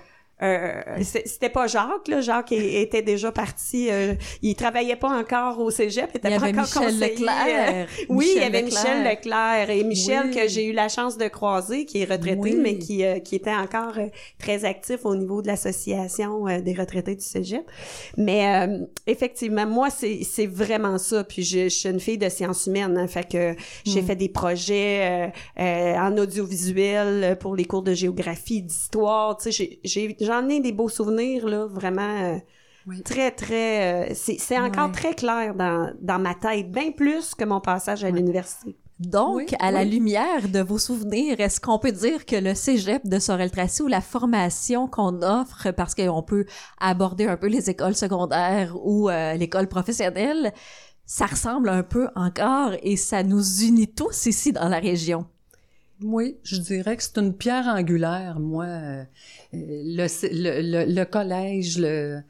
euh, 0.42 0.82
c'était 1.02 1.48
pas 1.48 1.66
Jacques, 1.66 2.08
là. 2.08 2.20
Jacques 2.20 2.52
était 2.52 3.02
déjà 3.02 3.30
parti. 3.32 3.88
Euh, 3.90 4.14
il 4.42 4.54
travaillait 4.56 4.96
pas 4.96 5.08
encore 5.10 5.60
au 5.60 5.70
cégep, 5.70 6.10
il 6.12 6.16
était 6.18 6.28
il 6.28 6.34
y 6.34 6.38
pas 6.38 6.46
avait 6.46 6.58
encore 6.58 6.84
Michel. 6.84 6.98
Leclerc. 7.00 7.86
oui, 8.08 8.26
Michel 8.26 8.36
il 8.36 8.40
y 8.42 8.44
avait 8.44 8.62
Leclerc. 8.62 8.82
Michel 8.84 9.04
Leclerc 9.04 9.70
et 9.70 9.84
Michel 9.84 10.22
Oui. 10.26 10.34
que 10.36 10.48
j'ai 10.48 10.66
eu 10.66 10.72
la 10.72 10.88
chance 10.88 11.16
de 11.16 11.28
croiser, 11.28 11.84
qui 11.86 12.02
est 12.02 12.10
retraité, 12.10 12.38
Oui. 12.40 12.56
mais 12.60 12.78
qui 12.78 13.04
euh, 13.04 13.20
qui 13.20 13.36
était 13.36 13.54
encore 13.54 13.96
euh, 13.98 14.08
très 14.38 14.64
actif 14.64 15.04
au 15.04 15.14
niveau 15.16 15.40
de 15.40 15.46
l'association 15.46 16.46
euh, 16.48 16.60
des 16.60 16.74
retraités 16.74 17.14
du 17.14 17.24
cégep. 17.24 17.62
Mais 18.16 18.66
euh, 18.66 18.78
effectivement, 19.06 19.66
moi 19.66 19.88
c'est 19.90 20.46
vraiment 20.46 20.98
ça. 20.98 21.24
Puis 21.24 21.42
je, 21.44 21.64
je 21.64 21.68
suis 21.68 21.88
une 21.88 22.00
fille 22.00 22.18
de 22.18 22.28
sciences 22.28 22.66
humaines, 22.66 22.98
hein, 22.98 23.06
fait 23.06 23.28
que 23.30 23.54
j'ai 23.84 24.02
Mm. 24.02 24.06
fait 24.06 24.16
des 24.16 24.28
projets 24.28 25.00
euh, 25.02 25.62
euh, 25.62 25.94
en 25.96 26.16
audiovisuel 26.18 27.36
pour 27.38 27.54
les 27.56 27.64
cours 27.64 27.82
de 27.82 27.94
géographie, 27.94 28.62
d'histoire. 28.62 29.36
Tu 29.36 29.52
sais, 29.52 29.78
j'ai 29.84 30.16
j'en 30.24 30.48
ai 30.48 30.60
des 30.60 30.72
beaux 30.72 30.88
souvenirs 30.88 31.46
là, 31.46 31.66
vraiment. 31.66 32.34
euh, 32.34 32.38
Oui. 32.86 33.02
Très, 33.02 33.30
très... 33.30 34.10
euh, 34.10 34.12
c'est 34.14 34.38
c'est 34.38 34.58
encore 34.58 34.92
très 34.92 35.14
clair 35.14 35.54
dans, 35.54 35.90
dans 36.00 36.18
ma 36.18 36.34
tête, 36.34 36.70
bien 36.70 36.90
plus 36.92 37.34
que 37.34 37.44
mon 37.44 37.60
passage 37.60 38.04
à 38.04 38.10
l'université. 38.10 38.76
Donc, 39.00 39.36
Oui, 39.36 39.46
à 39.58 39.72
la 39.72 39.84
lumière 39.84 40.48
de 40.48 40.60
vos 40.60 40.78
souvenirs, 40.78 41.40
est-ce 41.40 41.60
qu'on 41.60 41.80
peut 41.80 41.92
dire 41.92 42.24
que 42.26 42.36
le 42.36 42.54
cégep 42.54 43.02
de 43.06 43.18
Sorel-Tracy 43.18 43.82
ou 43.82 43.88
la 43.88 44.00
formation 44.00 44.86
qu'on 44.86 45.20
offre, 45.22 45.72
parce 45.72 45.94
qu'on 45.96 46.22
peut 46.22 46.44
aborder 46.78 47.26
un 47.26 47.36
peu 47.36 47.48
les 47.48 47.70
écoles 47.70 47.96
secondaires 47.96 48.76
ou 48.84 49.10
euh, 49.10 49.34
l'école 49.34 49.68
professionnelle, 49.68 50.52
ça 51.06 51.26
ressemble 51.26 51.70
un 51.70 51.82
peu 51.82 52.08
encore 52.14 52.72
et 52.82 52.96
ça 52.96 53.22
nous 53.24 53.62
unit 53.62 53.92
tous 53.92 54.26
ici 54.26 54.52
dans 54.52 54.68
la 54.68 54.78
région? 54.78 55.26
Oui, 56.02 56.38
je 56.42 56.56
dirais 56.56 56.96
que 56.96 57.02
c'est 57.02 57.18
une 57.18 57.34
pierre 57.34 57.66
angulaire, 57.66 58.38
moi. 58.38 58.66
Euh, 59.54 59.82
le, 59.98 60.06
le, 60.32 60.84
le, 60.86 60.92
le 60.94 61.04
collège, 61.04 61.78
le, 61.78 62.20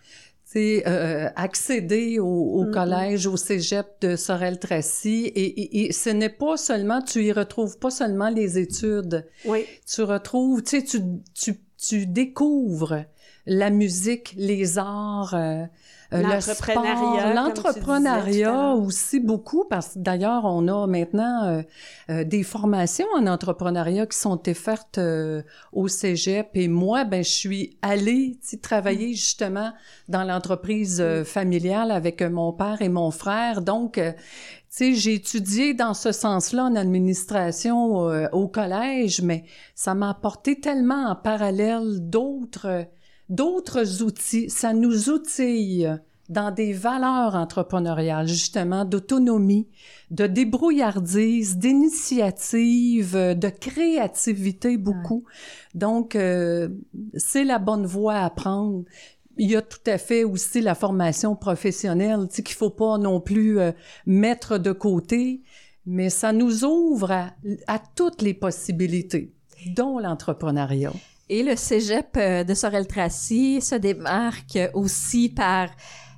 sais, 0.45 0.83
euh, 0.87 1.29
accéder 1.37 2.19
au, 2.19 2.27
au 2.27 2.65
Mhm. 2.65 2.71
collège, 2.71 3.27
au 3.27 3.37
cégep 3.37 3.87
de 4.03 4.15
Sorel-Tracy, 4.17 5.25
et, 5.35 5.45
et, 5.63 5.87
et 5.87 5.93
ce 5.93 6.11
n'est 6.11 6.29
pas 6.29 6.57
seulement, 6.57 7.01
tu 7.03 7.25
y 7.25 7.33
retrouves 7.33 7.79
pas 7.79 7.91
seulement 7.91 8.29
les 8.29 8.59
études, 8.59 9.27
Oui. 9.45 9.65
tu 9.93 10.03
retrouves, 10.03 10.63
tu 10.63 10.81
sais, 10.81 10.85
tu, 10.85 11.01
tu, 11.35 11.55
tu 11.77 12.07
découvres 12.07 13.05
la 13.47 13.71
musique, 13.71 14.35
les 14.37 14.79
arts, 14.79 15.35
euh, 15.35 15.65
euh, 16.15 16.23
L'entrepreneuriat, 16.23 17.35
l'entrepreneuriat 17.35 18.75
aussi 18.75 19.21
beaucoup, 19.21 19.65
parce 19.69 19.95
que 19.95 19.99
d'ailleurs, 19.99 20.45
on 20.45 20.69
a 20.69 20.87
maintenant 20.87 21.45
euh, 21.45 21.63
euh, 22.11 22.25
des 22.25 22.43
formations 22.43 23.07
en 23.17 23.27
entrepreneuriat 23.27 24.07
qui 24.07 24.19
sont 24.19 24.49
offertes 24.49 24.99
euh, 24.99 25.43
au 25.73 25.89
cégep. 25.89 26.51
Et 26.55 26.69
moi, 26.69 27.05
ben, 27.05 27.25
je 27.25 27.31
suis 27.31 27.79
allée 27.83 28.39
tu 28.43 28.49
sais, 28.51 28.57
travailler 28.59 29.09
Mm. 29.09 29.15
justement 29.15 29.73
dans 30.09 30.23
l'entreprise 30.25 31.01
euh, 31.01 31.25
familiale 31.25 31.91
avec 31.91 32.23
mon 32.23 32.53
père 32.53 32.81
et 32.81 32.89
mon 32.89 33.11
frère. 33.11 33.63
Donc, 33.63 33.99
euh, 33.99 34.13
tu 34.13 34.21
sais, 34.69 34.95
j'ai 34.95 35.15
étudié 35.15 35.75
dans 35.75 35.95
ce 35.95 36.13
sens-là 36.13 36.65
en 36.65 36.77
administration 36.77 38.09
euh, 38.09 38.29
au 38.33 38.47
collège, 38.47 39.21
mais 39.23 39.45
ça 39.75 39.95
m'a 39.95 40.11
apporté 40.11 40.61
tellement 40.61 41.09
en 41.09 41.17
parallèle 41.17 42.09
d'autres 42.09 42.87
d'autres 43.29 44.03
outils. 44.03 44.51
Ça 44.51 44.73
nous 44.73 45.11
outille 45.11 45.89
dans 46.29 46.51
des 46.51 46.73
valeurs 46.73 47.35
entrepreneuriales, 47.35 48.27
justement, 48.27 48.85
d'autonomie, 48.85 49.69
de 50.11 50.27
débrouillardise, 50.27 51.59
d'initiative, 51.59 53.15
de 53.15 53.49
créativité 53.49 54.79
beaucoup. 54.79 55.25
Donc, 55.75 56.17
euh, 56.17 56.69
c'est 57.15 57.45
la 57.45 57.59
bonne 57.59 57.85
voie 57.85 58.21
à 58.21 58.31
prendre. 58.31 58.85
Il 59.37 59.51
y 59.51 59.57
a 59.57 59.63
tout 59.63 59.79
à 59.87 59.99
fait 59.99 60.25
aussi 60.25 60.61
la 60.61 60.75
formation 60.75 61.37
professionnelle, 61.37 62.27
tu 62.29 62.37
sais, 62.37 62.43
qu'il 62.43 62.57
faut 62.57 62.71
pas 62.71 62.99
non 62.99 63.21
plus 63.21 63.59
euh, 63.59 63.73
mettre 64.07 64.59
de 64.59 64.73
côté, 64.73 65.43
mais 65.85 66.09
ça 66.09 66.33
nous 66.33 66.65
ouvre 66.65 67.11
à, 67.11 67.35
à 67.67 67.79
toutes 67.79 68.23
les 68.23 68.33
possibilités, 68.33 69.35
dont 69.77 69.99
l'entrepreneuriat. 69.99 70.93
Et 71.31 71.43
le 71.43 71.57
cégep 71.57 72.17
euh, 72.17 72.45
de 72.45 72.55
Sorel-Tracy 72.55 73.61
se 73.63 73.75
démarque 73.77 74.59
aussi 74.75 75.31
par 75.31 75.69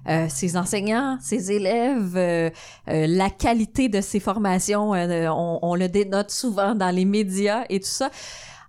euh, 0.08 0.26
ses 0.28 0.56
enseignants, 0.56 1.18
ses 1.20 1.52
élèves, 1.52 2.16
euh, 2.16 2.50
euh, 2.88 3.06
la 3.08 3.30
qualité 3.30 3.88
de 3.88 4.00
ses 4.00 4.20
formations. 4.20 4.94
euh, 4.94 5.28
on, 5.30 5.60
on 5.62 5.74
le 5.74 5.88
dénote 5.88 6.30
souvent 6.30 6.74
dans 6.74 6.90
les 6.90 7.04
médias 7.04 7.64
et 7.68 7.80
tout 7.80 7.86
ça. 7.86 8.10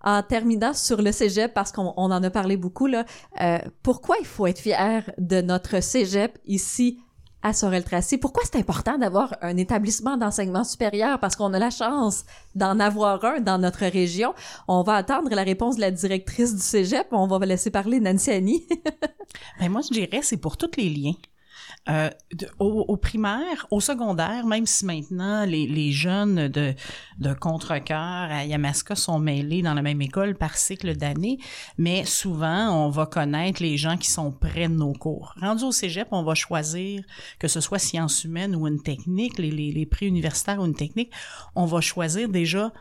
En 0.03 0.21
terminant 0.23 0.73
sur 0.73 1.01
le 1.01 1.11
cégep, 1.11 1.53
parce 1.53 1.71
qu'on 1.71 1.93
on 1.97 2.11
en 2.11 2.23
a 2.23 2.29
parlé 2.29 2.55
beaucoup, 2.55 2.85
là, 2.87 3.03
euh, 3.41 3.57
pourquoi 3.83 4.15
il 4.21 4.27
faut 4.27 4.45
être 4.47 4.59
fier 4.59 5.11
de 5.17 5.41
notre 5.41 5.81
cégep 5.81 6.37
ici 6.45 6.99
à 7.47 7.53
Sorel-Tracy? 7.53 8.17
Pourquoi 8.17 8.43
c'est 8.45 8.59
important 8.59 8.97
d'avoir 8.97 9.35
un 9.41 9.55
établissement 9.57 10.17
d'enseignement 10.17 10.63
supérieur? 10.63 11.19
Parce 11.19 11.35
qu'on 11.35 11.53
a 11.53 11.59
la 11.59 11.69
chance 11.69 12.25
d'en 12.55 12.79
avoir 12.79 13.23
un 13.23 13.39
dans 13.39 13.57
notre 13.57 13.85
région. 13.85 14.33
On 14.67 14.83
va 14.83 14.95
attendre 14.95 15.33
la 15.33 15.43
réponse 15.43 15.77
de 15.77 15.81
la 15.81 15.91
directrice 15.91 16.53
du 16.53 16.61
cégep. 16.61 17.07
On 17.11 17.27
va 17.27 17.45
laisser 17.45 17.71
parler 17.71 17.99
Nancy 17.99 18.31
Annie. 18.31 18.67
Ben 19.59 19.69
moi, 19.69 19.81
je 19.81 19.93
dirais 19.93 20.21
c'est 20.23 20.37
pour 20.37 20.57
tous 20.57 20.71
les 20.77 20.89
liens. 20.89 21.13
Euh, 21.89 22.09
au, 22.59 22.83
au 22.89 22.97
primaire, 22.97 23.65
au 23.71 23.79
secondaire, 23.79 24.45
même 24.45 24.65
si 24.65 24.83
maintenant 24.85 25.45
les, 25.45 25.65
les 25.67 25.93
jeunes 25.93 26.49
de, 26.49 26.73
de 27.17 27.33
contre-cœur 27.33 27.97
à 28.29 28.43
Yamaska 28.43 28.93
sont 28.95 29.19
mêlés 29.19 29.61
dans 29.61 29.73
la 29.73 29.81
même 29.81 30.01
école 30.01 30.35
par 30.35 30.57
cycle 30.57 30.97
d'année, 30.97 31.37
mais 31.77 32.03
souvent 32.03 32.71
on 32.71 32.89
va 32.89 33.05
connaître 33.05 33.63
les 33.63 33.77
gens 33.77 33.95
qui 33.95 34.11
sont 34.11 34.33
près 34.33 34.67
de 34.67 34.73
nos 34.73 34.91
cours. 34.91 35.33
Rendu 35.39 35.63
au 35.63 35.71
cégep, 35.71 36.09
on 36.11 36.23
va 36.23 36.35
choisir, 36.35 37.03
que 37.39 37.47
ce 37.47 37.61
soit 37.61 37.79
sciences 37.79 38.25
humaines 38.25 38.53
ou 38.53 38.67
une 38.67 38.83
technique, 38.83 39.37
les, 39.39 39.51
les, 39.51 39.71
les 39.71 39.85
prix 39.85 40.07
universitaires 40.07 40.59
ou 40.59 40.65
une 40.65 40.75
technique, 40.75 41.13
on 41.55 41.65
va 41.65 41.79
choisir 41.79 42.27
déjà, 42.27 42.73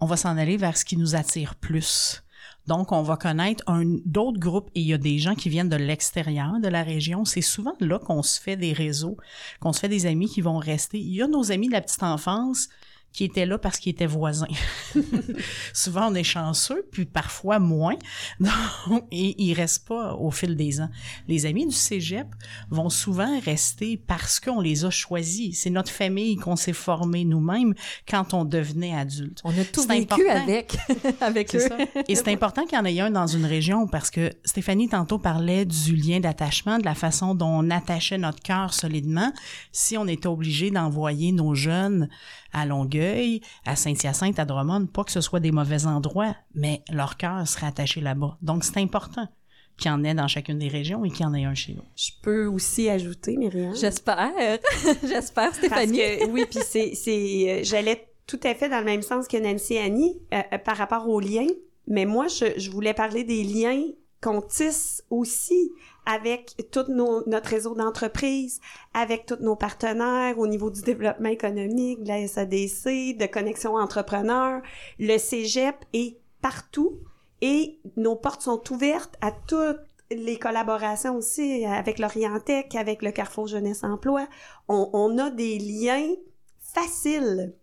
on 0.00 0.06
va 0.06 0.16
s'en 0.16 0.36
aller 0.36 0.56
vers 0.56 0.76
ce 0.76 0.84
qui 0.84 0.96
nous 0.96 1.14
attire 1.14 1.54
plus. 1.54 2.24
Donc, 2.66 2.92
on 2.92 3.02
va 3.02 3.16
connaître 3.16 3.64
d'autres 4.04 4.38
groupes 4.38 4.70
et 4.74 4.80
il 4.80 4.86
y 4.86 4.92
a 4.92 4.98
des 4.98 5.18
gens 5.18 5.34
qui 5.34 5.48
viennent 5.48 5.68
de 5.68 5.76
l'extérieur 5.76 6.60
de 6.60 6.68
la 6.68 6.82
région. 6.82 7.24
C'est 7.24 7.40
souvent 7.40 7.74
là 7.80 7.98
qu'on 7.98 8.22
se 8.22 8.40
fait 8.40 8.56
des 8.56 8.72
réseaux, 8.72 9.16
qu'on 9.60 9.72
se 9.72 9.80
fait 9.80 9.88
des 9.88 10.06
amis 10.06 10.28
qui 10.28 10.40
vont 10.40 10.58
rester. 10.58 10.98
Il 10.98 11.14
y 11.14 11.22
a 11.22 11.26
nos 11.26 11.52
amis 11.52 11.68
de 11.68 11.72
la 11.72 11.80
petite 11.80 12.02
enfance 12.02 12.68
qui 13.12 13.24
étaient 13.24 13.46
là 13.46 13.58
parce 13.58 13.78
qu'ils 13.78 13.90
étaient 13.90 14.06
voisins. 14.06 14.46
souvent, 15.72 16.10
on 16.10 16.14
est 16.14 16.24
chanceux, 16.24 16.86
puis 16.92 17.06
parfois 17.06 17.58
moins. 17.58 17.96
Donc, 18.40 19.04
et 19.10 19.42
ils 19.42 19.54
restent 19.54 19.86
pas 19.86 20.14
au 20.14 20.30
fil 20.30 20.56
des 20.56 20.80
ans. 20.80 20.90
Les 21.26 21.46
amis 21.46 21.66
du 21.66 21.74
cégep 21.74 22.28
vont 22.70 22.88
souvent 22.88 23.40
rester 23.40 23.96
parce 23.96 24.38
qu'on 24.38 24.60
les 24.60 24.84
a 24.84 24.90
choisis. 24.90 25.60
C'est 25.60 25.70
notre 25.70 25.90
famille 25.90 26.36
qu'on 26.36 26.56
s'est 26.56 26.72
formé 26.72 27.24
nous-mêmes 27.24 27.74
quand 28.08 28.32
on 28.32 28.44
devenait 28.44 28.94
adulte. 28.94 29.40
On 29.44 29.50
a 29.58 29.64
tout 29.64 29.82
vécu 29.82 30.02
important. 30.02 30.42
avec, 30.42 30.76
avec 31.20 31.54
eux. 31.54 31.60
ça. 31.60 31.76
Et 32.08 32.14
c'est 32.14 32.28
important 32.28 32.64
qu'il 32.64 32.78
y 32.78 32.80
en 32.80 32.84
ait 32.84 33.00
un 33.00 33.10
dans 33.10 33.26
une 33.26 33.44
région 33.44 33.88
parce 33.88 34.10
que 34.10 34.30
Stéphanie 34.44 34.88
tantôt 34.88 35.18
parlait 35.18 35.64
du 35.64 35.96
lien 35.96 36.20
d'attachement, 36.20 36.78
de 36.78 36.84
la 36.84 36.94
façon 36.94 37.34
dont 37.34 37.60
on 37.60 37.70
attachait 37.70 38.18
notre 38.18 38.40
cœur 38.40 38.72
solidement. 38.72 39.32
Si 39.72 39.98
on 39.98 40.06
était 40.06 40.28
obligé 40.28 40.70
d'envoyer 40.70 41.32
nos 41.32 41.54
jeunes 41.54 42.08
à 42.52 42.66
Longueuil, 42.66 43.40
à 43.66 43.76
Saint-Hyacinthe, 43.76 44.38
à 44.38 44.44
Drummond, 44.44 44.86
pas 44.86 45.04
que 45.04 45.12
ce 45.12 45.20
soit 45.20 45.40
des 45.40 45.52
mauvais 45.52 45.86
endroits, 45.86 46.34
mais 46.54 46.82
leur 46.90 47.16
cœur 47.16 47.46
serait 47.46 47.66
attaché 47.66 48.00
là-bas. 48.00 48.36
Donc 48.42 48.64
c'est 48.64 48.78
important 48.78 49.28
qu'il 49.76 49.90
y 49.90 49.94
en 49.94 50.04
ait 50.04 50.14
dans 50.14 50.28
chacune 50.28 50.58
des 50.58 50.68
régions 50.68 51.04
et 51.04 51.10
qu'il 51.10 51.22
y 51.22 51.24
en 51.26 51.32
ait 51.34 51.44
un 51.44 51.54
chez 51.54 51.72
nous. 51.72 51.82
Je 51.96 52.10
peux 52.22 52.46
aussi 52.46 52.90
ajouter, 52.90 53.36
Myriam. 53.36 53.74
J'espère. 53.74 54.30
J'espère, 55.02 55.46
Parce 55.46 55.56
Stéphanie. 55.56 55.98
que, 55.98 56.26
oui, 56.30 56.44
puis 56.48 56.60
c'est, 56.66 56.94
c'est, 56.94 57.10
euh, 57.48 57.60
j'allais 57.62 58.06
tout 58.26 58.40
à 58.44 58.54
fait 58.54 58.68
dans 58.68 58.78
le 58.80 58.84
même 58.84 59.02
sens 59.02 59.26
que 59.26 59.38
Nancy 59.38 59.74
et 59.74 59.80
Annie 59.80 60.20
euh, 60.34 60.40
euh, 60.52 60.58
par 60.58 60.76
rapport 60.76 61.08
aux 61.08 61.18
liens. 61.18 61.46
Mais 61.86 62.04
moi, 62.04 62.26
je, 62.28 62.58
je 62.58 62.70
voulais 62.70 62.92
parler 62.94 63.24
des 63.24 63.42
liens 63.42 63.82
qu'on 64.22 64.42
tisse 64.42 65.02
aussi 65.10 65.72
avec 66.06 66.56
tout 66.70 66.84
notre 66.88 67.48
réseau 67.48 67.74
d'entreprises, 67.74 68.60
avec 68.94 69.26
tous 69.26 69.38
nos 69.40 69.56
partenaires 69.56 70.38
au 70.38 70.46
niveau 70.46 70.70
du 70.70 70.82
développement 70.82 71.28
économique, 71.28 72.02
de 72.02 72.08
la 72.08 72.26
SADC, 72.26 73.16
de 73.16 73.26
connexion 73.26 73.76
entrepreneurs. 73.76 74.60
Le 74.98 75.18
cégep 75.18 75.76
est 75.92 76.18
partout 76.42 76.98
et 77.40 77.78
nos 77.96 78.16
portes 78.16 78.42
sont 78.42 78.62
ouvertes 78.72 79.16
à 79.20 79.32
toutes 79.32 79.80
les 80.10 80.38
collaborations 80.38 81.16
aussi 81.16 81.64
avec 81.64 81.98
l'Orientec, 81.98 82.74
avec 82.74 83.02
le 83.02 83.12
Carrefour 83.12 83.46
Jeunesse 83.46 83.84
Emploi. 83.84 84.26
On 84.68 85.18
a 85.18 85.30
des 85.30 85.58
liens 85.58 86.14
faciles. 86.58 87.54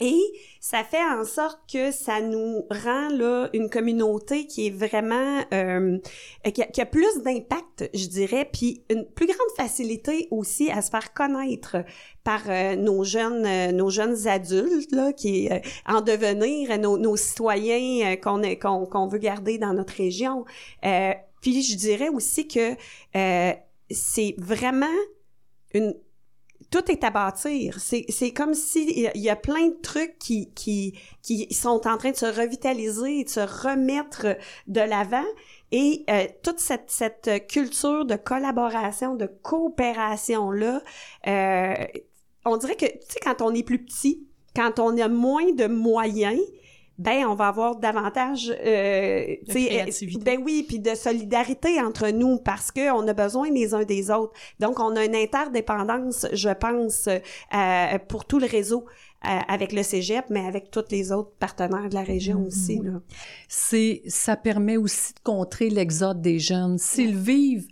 Et 0.00 0.20
ça 0.60 0.84
fait 0.84 1.02
en 1.02 1.24
sorte 1.24 1.60
que 1.72 1.90
ça 1.90 2.20
nous 2.20 2.64
rend 2.70 3.08
là 3.08 3.48
une 3.52 3.68
communauté 3.68 4.46
qui 4.46 4.68
est 4.68 4.70
vraiment 4.70 5.42
euh, 5.52 5.98
qui, 6.54 6.80
a, 6.80 6.86
plus 6.86 7.22
d'impact, 7.24 7.90
je 7.92 8.06
dirais, 8.06 8.48
puis 8.52 8.84
une 8.90 9.04
plus 9.06 9.26
grande 9.26 9.38
facilité 9.56 10.28
aussi 10.30 10.70
à 10.70 10.82
se 10.82 10.90
faire 10.90 11.12
connaître 11.12 11.78
par 12.22 12.42
euh, 12.48 12.76
nos 12.76 13.04
jeunes 13.04 13.46
euh, 13.46 13.72
nos 13.72 13.90
jeunes 13.90 14.28
adultes 14.28 14.92
là 14.92 15.12
qui 15.12 15.50
euh, 15.50 15.58
en 15.86 16.00
devenir 16.00 16.78
nos, 16.78 16.98
nos 16.98 17.16
citoyens 17.16 18.16
qu'on 18.16 18.40
qu'on 18.56 18.86
qu'on 18.86 19.06
veut 19.08 19.18
garder 19.18 19.58
dans 19.58 19.72
notre 19.72 19.94
région. 19.94 20.44
Puis 21.40 21.62
je 21.62 21.76
dirais 21.76 22.08
aussi 22.08 22.46
que 22.46 22.74
c'est 23.90 24.34
vraiment 24.38 24.86
une 25.72 25.94
tout 26.70 26.90
est 26.90 27.02
à 27.04 27.10
bâtir. 27.10 27.78
C'est, 27.80 28.32
comme 28.32 28.54
si 28.54 28.84
il 28.90 29.00
y 29.00 29.06
a- 29.06 29.16
il 29.16 29.22
y 29.22 29.30
a 29.30 29.36
plein 29.36 29.68
de 29.68 29.76
trucs 29.82 30.18
qui, 30.18 30.50
qui, 30.54 30.94
qui 31.22 31.52
sont 31.54 31.86
en 31.86 31.96
train 31.98 32.10
de 32.10 32.16
se 32.16 32.26
revitaliser, 32.26 33.24
de 33.24 33.28
se 33.28 33.40
remettre 33.40 34.36
de 34.66 34.80
l'avant. 34.80 35.24
Et 35.72 36.04
euh, 36.10 36.26
toute 36.42 36.60
cette, 36.60 36.90
cette 36.90 37.46
culture 37.48 38.04
de 38.04 38.16
collaboration, 38.16 39.14
de 39.14 39.26
coopération-là, 39.42 40.82
euh, 41.26 41.74
on 42.44 42.56
dirait 42.56 42.76
que, 42.76 42.86
tu 42.86 42.98
sais, 43.08 43.20
quand 43.22 43.42
on 43.42 43.54
est 43.54 43.62
plus 43.62 43.84
petit, 43.84 44.26
quand 44.56 44.78
on 44.78 44.96
a 44.98 45.08
moins 45.08 45.52
de 45.52 45.66
moyens, 45.66 46.40
ben 46.98 47.24
on 47.26 47.34
va 47.34 47.48
avoir 47.48 47.76
davantage 47.76 48.50
euh, 48.50 49.36
tu 49.46 49.52
sais, 49.52 49.66
créativité. 49.66 50.24
ben 50.24 50.40
oui 50.44 50.64
puis 50.66 50.80
de 50.80 50.94
solidarité 50.94 51.80
entre 51.80 52.08
nous 52.10 52.38
parce 52.38 52.72
que 52.72 52.90
on 52.92 53.06
a 53.06 53.12
besoin 53.12 53.50
les 53.50 53.72
uns 53.74 53.84
des 53.84 54.10
autres 54.10 54.32
donc 54.58 54.80
on 54.80 54.96
a 54.96 55.04
une 55.04 55.14
interdépendance 55.14 56.26
je 56.32 56.50
pense 56.50 57.08
euh, 57.08 57.98
pour 58.08 58.24
tout 58.24 58.40
le 58.40 58.46
réseau 58.46 58.84
euh, 59.24 59.28
avec 59.48 59.72
le 59.72 59.82
Cégep 59.82 60.26
mais 60.28 60.44
avec 60.46 60.70
tous 60.70 60.84
les 60.90 61.12
autres 61.12 61.32
partenaires 61.38 61.88
de 61.88 61.94
la 61.94 62.02
région 62.02 62.44
aussi 62.46 62.78
là. 62.78 63.00
c'est 63.48 64.02
ça 64.06 64.36
permet 64.36 64.76
aussi 64.76 65.14
de 65.14 65.20
contrer 65.20 65.70
l'exode 65.70 66.20
des 66.20 66.38
jeunes. 66.38 66.78
S'ils 66.78 67.16
vivent 67.16 67.68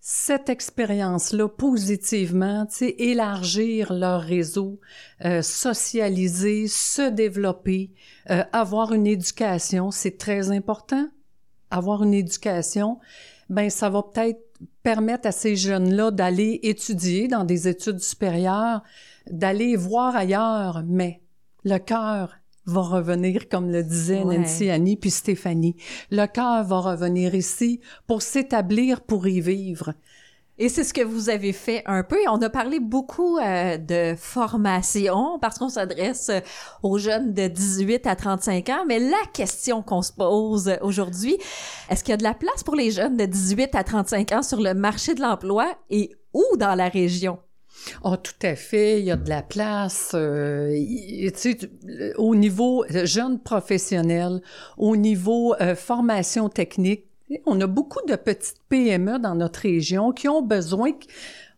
cette 0.00 0.48
expérience-là 0.48 1.48
positivement, 1.48 2.66
élargir 2.80 3.92
leur 3.92 4.22
réseau, 4.22 4.80
euh, 5.24 5.42
socialiser, 5.42 6.68
se 6.68 7.10
développer, 7.10 7.92
euh, 8.30 8.42
avoir 8.52 8.94
une 8.94 9.06
éducation, 9.06 9.90
c'est 9.90 10.16
très 10.16 10.50
important. 10.50 11.06
Avoir 11.70 12.02
une 12.02 12.14
éducation, 12.14 12.98
ben 13.50 13.68
ça 13.68 13.90
va 13.90 14.02
peut-être 14.02 14.40
permettre 14.82 15.28
à 15.28 15.32
ces 15.32 15.54
jeunes-là 15.54 16.10
d'aller 16.10 16.60
étudier 16.62 17.28
dans 17.28 17.44
des 17.44 17.68
études 17.68 18.00
supérieures, 18.00 18.82
d'aller 19.30 19.76
voir 19.76 20.16
ailleurs, 20.16 20.82
mais 20.86 21.20
le 21.64 21.78
cœur 21.78 22.39
va 22.70 22.82
revenir, 22.82 23.48
comme 23.48 23.70
le 23.70 23.82
disaient 23.82 24.22
Ouais. 24.22 24.38
Nancy, 24.38 24.70
Annie, 24.70 24.96
puis 24.96 25.10
Stéphanie. 25.10 25.76
Le 26.10 26.26
cœur 26.26 26.64
va 26.64 26.80
revenir 26.80 27.34
ici 27.34 27.80
pour 28.06 28.22
s'établir, 28.22 29.00
pour 29.02 29.26
y 29.26 29.40
vivre. 29.40 29.94
Et 30.62 30.68
c'est 30.68 30.84
ce 30.84 30.92
que 30.92 31.00
vous 31.00 31.30
avez 31.30 31.54
fait 31.54 31.82
un 31.86 32.02
peu. 32.02 32.18
On 32.28 32.36
a 32.42 32.50
parlé 32.50 32.80
beaucoup 32.80 33.38
euh, 33.38 33.78
de 33.78 34.14
formation 34.14 35.38
parce 35.40 35.58
qu'on 35.58 35.70
s'adresse 35.70 36.28
euh, 36.28 36.40
aux 36.82 36.98
jeunes 36.98 37.32
de 37.32 37.48
18 37.48 38.06
à 38.06 38.14
35 38.14 38.68
ans. 38.68 38.84
Mais 38.86 38.98
la 38.98 39.24
question 39.32 39.82
qu'on 39.82 40.02
se 40.02 40.12
pose 40.12 40.70
aujourd'hui, 40.82 41.38
est-ce 41.88 42.04
qu'il 42.04 42.12
y 42.12 42.14
a 42.14 42.18
de 42.18 42.24
la 42.24 42.34
place 42.34 42.62
pour 42.62 42.76
les 42.76 42.90
jeunes 42.90 43.16
de 43.16 43.24
18 43.24 43.74
à 43.74 43.84
35 43.84 44.32
ans 44.32 44.42
sur 44.42 44.60
le 44.60 44.74
marché 44.74 45.14
de 45.14 45.22
l'emploi 45.22 45.66
et 45.88 46.14
où 46.34 46.44
dans 46.58 46.74
la 46.74 46.90
région? 46.90 47.38
Oh, 48.04 48.16
tout 48.16 48.34
à 48.42 48.54
fait. 48.56 49.00
Il 49.00 49.06
y 49.06 49.10
a 49.10 49.16
de 49.16 49.28
la 49.28 49.42
place. 49.42 50.12
euh, 50.14 50.74
tu 50.74 51.32
sais, 51.34 51.58
au 52.16 52.34
niveau 52.34 52.84
jeunes 53.04 53.38
professionnels, 53.38 54.40
au 54.78 54.96
niveau 54.96 55.54
euh, 55.60 55.74
formation 55.74 56.48
technique, 56.48 57.04
on 57.46 57.60
a 57.60 57.66
beaucoup 57.66 58.04
de 58.08 58.16
petites 58.16 58.56
PME 58.68 59.18
dans 59.20 59.34
notre 59.36 59.60
région 59.60 60.12
qui 60.12 60.28
ont 60.28 60.42
besoin. 60.42 60.90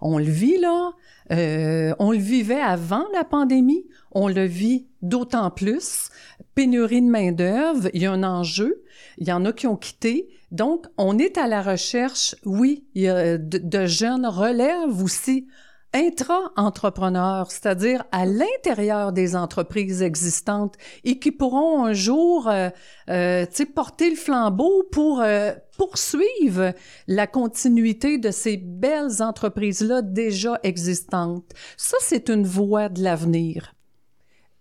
On 0.01 0.19
le 0.19 0.25
vit 0.25 0.59
là. 0.59 0.93
euh, 1.31 1.95
on 1.99 2.13
le 2.13 2.19
vivait 2.19 2.61
avant 2.61 3.05
la 3.15 3.25
pandémie. 3.25 3.87
On 4.11 4.29
le 4.29 4.45
vit 4.45 4.87
d'autant 5.01 5.51
plus. 5.51 6.11
Pénurie 6.55 7.01
de 7.01 7.07
main 7.07 7.33
d'œuvre. 7.33 7.89
Il 7.95 8.03
y 8.03 8.07
a 8.07 8.13
un 8.13 8.23
enjeu. 8.23 8.83
Il 9.19 9.27
y 9.27 9.33
en 9.33 9.45
a 9.47 9.53
qui 9.53 9.67
ont 9.67 9.77
quitté. 9.77 10.29
Donc, 10.51 10.85
on 10.99 11.17
est 11.19 11.39
à 11.39 11.47
la 11.47 11.63
recherche, 11.63 12.35
oui, 12.45 12.85
il 12.95 13.03
y 13.03 13.09
a 13.09 13.39
de, 13.39 13.57
de 13.57 13.87
jeunes 13.87 14.27
relèves 14.27 15.03
aussi 15.03 15.47
intra-entrepreneurs, 15.95 17.51
c'est-à-dire 17.51 18.05
à 18.13 18.25
l'intérieur 18.25 19.13
des 19.13 19.37
entreprises 19.37 20.03
existantes 20.03 20.77
et 21.05 21.19
qui 21.19 21.33
pourront 21.33 21.85
un 21.85 21.93
jour, 21.93 22.49
euh, 22.49 22.71
euh, 23.11 23.47
porter 23.75 24.11
le 24.11 24.17
flambeau 24.17 24.85
pour 24.91 25.21
euh, 25.21 25.53
poursuivre 25.77 26.73
la 27.07 27.27
continuité 27.27 28.19
de 28.19 28.31
ces 28.31 28.57
belles 28.57 29.23
entreprises-là 29.23 30.03
déjà 30.03 30.59
existantes. 30.63 31.53
Ça, 31.77 31.97
c'est 32.01 32.29
une 32.29 32.47
voie 32.47 32.89
de 32.89 33.03
l'avenir. 33.03 33.75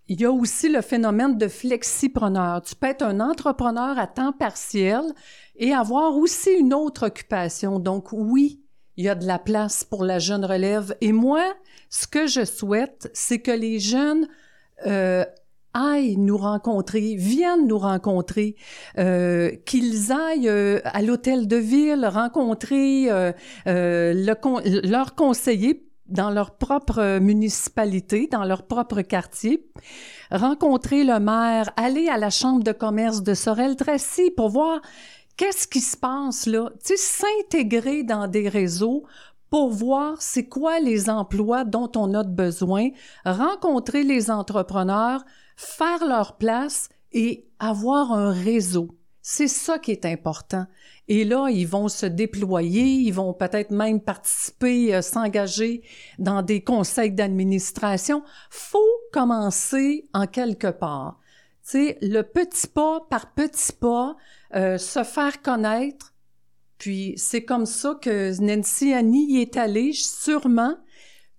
Il 0.07 0.19
y 0.19 0.25
a 0.25 0.31
aussi 0.31 0.67
le 0.67 0.81
phénomène 0.81 1.37
de 1.37 1.47
flexipreneur. 1.47 2.61
Tu 2.61 2.75
peux 2.75 2.87
être 2.87 3.03
un 3.03 3.21
entrepreneur 3.21 3.97
à 3.97 4.07
temps 4.07 4.33
partiel 4.33 5.03
et 5.55 5.73
avoir 5.73 6.17
aussi 6.17 6.51
une 6.51 6.73
autre 6.73 7.07
occupation. 7.07 7.79
Donc 7.79 8.09
oui, 8.11 8.60
il 9.01 9.05
y 9.05 9.09
a 9.09 9.15
de 9.15 9.25
la 9.25 9.39
place 9.39 9.83
pour 9.83 10.03
la 10.05 10.19
jeune 10.19 10.45
relève. 10.45 10.95
Et 11.01 11.11
moi, 11.11 11.43
ce 11.89 12.05
que 12.05 12.27
je 12.27 12.45
souhaite, 12.45 13.09
c'est 13.13 13.39
que 13.39 13.49
les 13.51 13.79
jeunes 13.79 14.27
euh, 14.85 15.25
aillent 15.73 16.17
nous 16.17 16.37
rencontrer, 16.37 17.15
viennent 17.15 17.65
nous 17.65 17.79
rencontrer, 17.79 18.55
euh, 18.99 19.49
qu'ils 19.65 20.11
aillent 20.11 20.49
euh, 20.49 20.81
à 20.83 21.01
l'hôtel 21.01 21.47
de 21.47 21.55
ville 21.55 22.05
rencontrer 22.05 23.07
le 23.65 24.33
con- 24.35 24.61
leur 24.65 25.15
conseiller 25.15 25.87
dans 26.05 26.29
leur 26.29 26.57
propre 26.57 27.19
municipalité, 27.19 28.27
dans 28.31 28.43
leur 28.43 28.67
propre 28.67 29.01
quartier, 29.01 29.65
rencontrer 30.29 31.03
le 31.03 31.19
maire, 31.19 31.71
aller 31.75 32.07
à 32.07 32.17
la 32.17 32.29
chambre 32.29 32.63
de 32.63 32.73
commerce 32.73 33.23
de 33.23 33.33
Sorel-Tracy 33.33 34.29
pour 34.37 34.49
voir 34.49 34.81
qu'est-ce 35.41 35.67
qui 35.67 35.81
se 35.81 35.97
passe 35.97 36.45
là, 36.45 36.69
tu 36.85 36.95
sais, 36.95 36.97
s'intégrer 36.97 38.03
dans 38.03 38.27
des 38.27 38.47
réseaux 38.47 39.05
pour 39.49 39.71
voir 39.71 40.21
c'est 40.21 40.47
quoi 40.47 40.79
les 40.79 41.09
emplois 41.09 41.63
dont 41.63 41.91
on 41.95 42.13
a 42.13 42.21
besoin, 42.21 42.89
rencontrer 43.25 44.03
les 44.03 44.29
entrepreneurs, 44.29 45.25
faire 45.55 46.05
leur 46.05 46.37
place 46.37 46.89
et 47.11 47.47
avoir 47.57 48.11
un 48.11 48.31
réseau. 48.31 48.89
C'est 49.23 49.47
ça 49.47 49.79
qui 49.79 49.89
est 49.89 50.05
important. 50.05 50.67
Et 51.07 51.25
là, 51.25 51.47
ils 51.49 51.67
vont 51.67 51.87
se 51.87 52.05
déployer, 52.05 52.83
ils 52.83 53.11
vont 53.11 53.33
peut-être 53.33 53.71
même 53.71 53.99
participer, 53.99 54.93
euh, 54.93 55.01
s'engager 55.01 55.81
dans 56.19 56.43
des 56.43 56.63
conseils 56.63 57.13
d'administration. 57.13 58.21
Faut 58.51 58.79
commencer 59.11 60.07
en 60.13 60.27
quelque 60.27 60.67
part. 60.67 61.17
Tu 61.63 61.71
sais, 61.71 61.97
le 62.03 62.21
petit 62.21 62.67
pas 62.67 63.01
par 63.09 63.33
petit 63.33 63.73
pas, 63.73 64.15
euh, 64.55 64.77
se 64.77 65.03
faire 65.03 65.41
connaître. 65.41 66.13
Puis 66.77 67.13
c'est 67.17 67.43
comme 67.45 67.65
ça 67.65 67.95
que 68.01 68.39
Nancy 68.41 68.93
Annie 68.93 69.33
y 69.33 69.41
est 69.41 69.57
allée, 69.57 69.93
sûrement. 69.93 70.75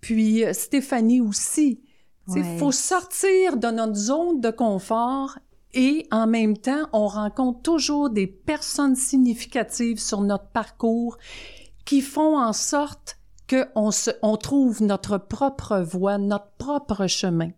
Puis 0.01 0.43
euh, 0.45 0.53
Stéphanie 0.53 1.21
aussi. 1.21 1.81
Il 2.29 2.41
Ouais. 2.41 2.57
faut 2.57 2.71
sortir 2.71 3.57
de 3.57 3.67
notre 3.67 3.95
zone 3.95 4.39
de 4.39 4.49
confort 4.49 5.37
et 5.73 6.07
en 6.11 6.25
même 6.27 6.55
temps, 6.57 6.87
on 6.93 7.07
rencontre 7.07 7.61
toujours 7.61 8.09
des 8.09 8.27
personnes 8.27 8.95
significatives 8.95 9.99
sur 9.99 10.21
notre 10.21 10.47
parcours 10.47 11.17
qui 11.83 11.99
font 11.99 12.37
en 12.37 12.53
sorte 12.53 13.17
qu'on 13.49 13.91
se, 13.91 14.11
on 14.21 14.37
trouve 14.37 14.81
notre 14.81 15.17
propre 15.17 15.79
voie, 15.81 16.17
notre 16.17 16.51
propre 16.57 17.07
chemin. 17.07 17.49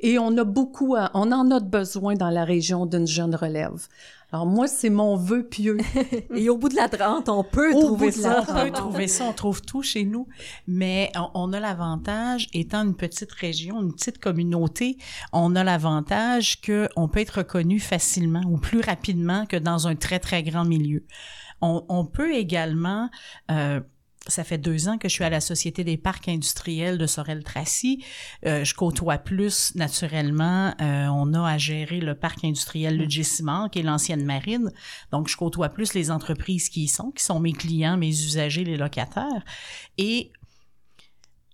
Et 0.00 0.18
on 0.18 0.36
a 0.36 0.44
beaucoup, 0.44 0.94
à- 0.96 1.10
on 1.14 1.32
en 1.32 1.50
a 1.50 1.60
besoin 1.60 2.14
dans 2.14 2.28
la 2.30 2.44
région 2.44 2.84
d'une 2.84 3.06
jeune 3.06 3.34
relève. 3.34 3.86
Alors 4.32 4.46
moi, 4.46 4.68
c'est 4.68 4.90
mon 4.90 5.16
vœu 5.16 5.46
pieux. 5.46 5.78
Et 6.34 6.48
au 6.48 6.56
bout 6.56 6.68
de 6.68 6.76
la 6.76 6.88
30, 6.88 7.28
on 7.28 7.42
peut 7.42 7.72
Au 7.74 7.80
trouver 7.80 8.10
bout 8.10 8.18
de 8.18 8.22
la 8.22 8.44
ça. 8.44 8.46
On 8.48 8.64
peut 8.64 8.70
trouver 8.70 9.08
ça, 9.08 9.24
on 9.24 9.32
trouve 9.32 9.62
tout 9.62 9.82
chez 9.82 10.04
nous, 10.04 10.28
mais 10.66 11.10
on, 11.16 11.30
on 11.34 11.52
a 11.52 11.60
l'avantage, 11.60 12.48
étant 12.52 12.84
une 12.84 12.96
petite 12.96 13.32
région, 13.32 13.82
une 13.82 13.92
petite 13.92 14.18
communauté, 14.18 14.98
on 15.32 15.56
a 15.56 15.64
l'avantage 15.64 16.60
que 16.60 16.88
on 16.96 17.08
peut 17.08 17.20
être 17.20 17.38
reconnu 17.38 17.80
facilement 17.80 18.42
ou 18.46 18.58
plus 18.58 18.80
rapidement 18.80 19.46
que 19.46 19.56
dans 19.56 19.88
un 19.88 19.96
très 19.96 20.18
très 20.18 20.42
grand 20.42 20.64
milieu. 20.64 21.04
On, 21.60 21.84
on 21.88 22.04
peut 22.04 22.34
également 22.34 23.10
euh, 23.50 23.80
ça 24.26 24.44
fait 24.44 24.58
deux 24.58 24.88
ans 24.88 24.98
que 24.98 25.08
je 25.08 25.14
suis 25.14 25.24
à 25.24 25.30
la 25.30 25.40
Société 25.40 25.82
des 25.82 25.96
parcs 25.96 26.28
industriels 26.28 26.98
de 26.98 27.06
Sorel-Tracy. 27.06 28.04
Euh, 28.46 28.64
je 28.64 28.74
côtoie 28.74 29.18
plus 29.18 29.74
naturellement. 29.74 30.74
euh, 30.80 31.06
on 31.06 31.32
a 31.34 31.48
à 31.48 31.58
gérer 31.58 32.00
le 32.00 32.14
parc 32.14 32.44
industriel 32.44 32.96
Le 32.96 33.08
Gissimard, 33.08 33.70
qui 33.70 33.78
est 33.78 33.82
l'ancienne 33.82 34.24
marine. 34.24 34.70
Donc, 35.10 35.28
je 35.28 35.36
côtoie 35.36 35.70
plus 35.70 35.94
les 35.94 36.10
entreprises 36.10 36.68
qui 36.68 36.84
y 36.84 36.88
sont, 36.88 37.10
qui 37.12 37.24
sont 37.24 37.40
mes 37.40 37.52
clients, 37.52 37.96
mes 37.96 38.08
usagers, 38.08 38.64
les 38.64 38.76
locataires. 38.76 39.44
Et 39.96 40.32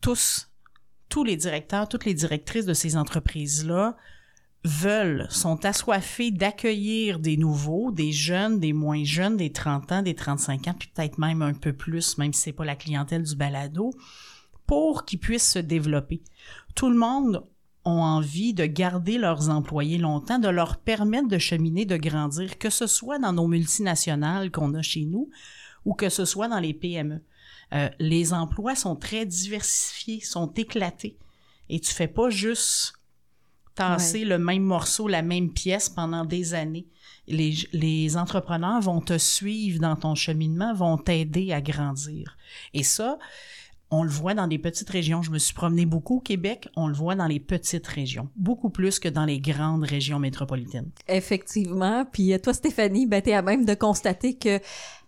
tous, 0.00 0.50
tous 1.08 1.24
les 1.24 1.36
directeurs, 1.36 1.88
toutes 1.88 2.04
les 2.04 2.14
directrices 2.14 2.66
de 2.66 2.74
ces 2.74 2.96
entreprises-là 2.96 3.96
veulent, 4.66 5.26
sont 5.30 5.64
assoiffés 5.64 6.30
d'accueillir 6.30 7.18
des 7.18 7.36
nouveaux, 7.36 7.90
des 7.90 8.12
jeunes, 8.12 8.60
des 8.60 8.72
moins 8.72 9.04
jeunes, 9.04 9.36
des 9.36 9.52
30 9.52 9.92
ans, 9.92 10.02
des 10.02 10.14
35 10.14 10.68
ans, 10.68 10.74
puis 10.78 10.90
peut-être 10.94 11.18
même 11.18 11.42
un 11.42 11.54
peu 11.54 11.72
plus, 11.72 12.18
même 12.18 12.32
si 12.32 12.42
c'est 12.42 12.52
pas 12.52 12.64
la 12.64 12.76
clientèle 12.76 13.22
du 13.22 13.36
balado, 13.36 13.92
pour 14.66 15.04
qu'ils 15.04 15.20
puissent 15.20 15.52
se 15.52 15.58
développer. 15.58 16.22
Tout 16.74 16.90
le 16.90 16.96
monde 16.96 17.46
ont 17.84 18.02
envie 18.02 18.52
de 18.52 18.66
garder 18.66 19.16
leurs 19.16 19.48
employés 19.48 19.98
longtemps, 19.98 20.40
de 20.40 20.48
leur 20.48 20.78
permettre 20.78 21.28
de 21.28 21.38
cheminer, 21.38 21.84
de 21.84 21.96
grandir, 21.96 22.58
que 22.58 22.70
ce 22.70 22.86
soit 22.86 23.18
dans 23.18 23.32
nos 23.32 23.46
multinationales 23.46 24.50
qu'on 24.50 24.74
a 24.74 24.82
chez 24.82 25.04
nous 25.04 25.30
ou 25.84 25.94
que 25.94 26.08
ce 26.08 26.24
soit 26.24 26.48
dans 26.48 26.58
les 26.58 26.74
PME. 26.74 27.22
Euh, 27.72 27.88
les 28.00 28.32
emplois 28.32 28.74
sont 28.74 28.96
très 28.96 29.24
diversifiés, 29.24 30.20
sont 30.20 30.52
éclatés. 30.54 31.16
Et 31.68 31.80
tu 31.80 31.92
fais 31.92 32.08
pas 32.08 32.28
juste 32.28 32.95
tasser 33.76 34.24
le 34.24 34.38
même 34.38 34.64
morceau, 34.64 35.06
la 35.06 35.22
même 35.22 35.52
pièce 35.52 35.88
pendant 35.88 36.24
des 36.24 36.54
années. 36.54 36.88
Les, 37.28 37.54
les 37.72 38.16
entrepreneurs 38.16 38.80
vont 38.80 39.00
te 39.00 39.18
suivre 39.18 39.80
dans 39.80 39.96
ton 39.96 40.14
cheminement, 40.14 40.74
vont 40.74 40.96
t'aider 40.96 41.52
à 41.52 41.60
grandir. 41.60 42.36
Et 42.72 42.82
ça, 42.82 43.18
on 43.90 44.02
le 44.02 44.10
voit 44.10 44.34
dans 44.34 44.48
des 44.48 44.58
petites 44.58 44.90
régions. 44.90 45.22
Je 45.22 45.30
me 45.30 45.38
suis 45.38 45.54
promené 45.54 45.86
beaucoup 45.86 46.16
au 46.16 46.20
Québec. 46.20 46.68
On 46.76 46.88
le 46.88 46.94
voit 46.94 47.14
dans 47.14 47.26
les 47.26 47.38
petites 47.38 47.86
régions, 47.86 48.28
beaucoup 48.34 48.70
plus 48.70 48.98
que 48.98 49.08
dans 49.08 49.24
les 49.24 49.38
grandes 49.38 49.84
régions 49.84 50.18
métropolitaines. 50.18 50.90
Effectivement. 51.06 52.04
Puis 52.04 52.32
euh, 52.32 52.38
toi, 52.38 52.52
Stéphanie, 52.52 53.06
ben, 53.06 53.22
t'es 53.22 53.34
à 53.34 53.42
même 53.42 53.64
de 53.64 53.74
constater 53.74 54.36
que 54.36 54.58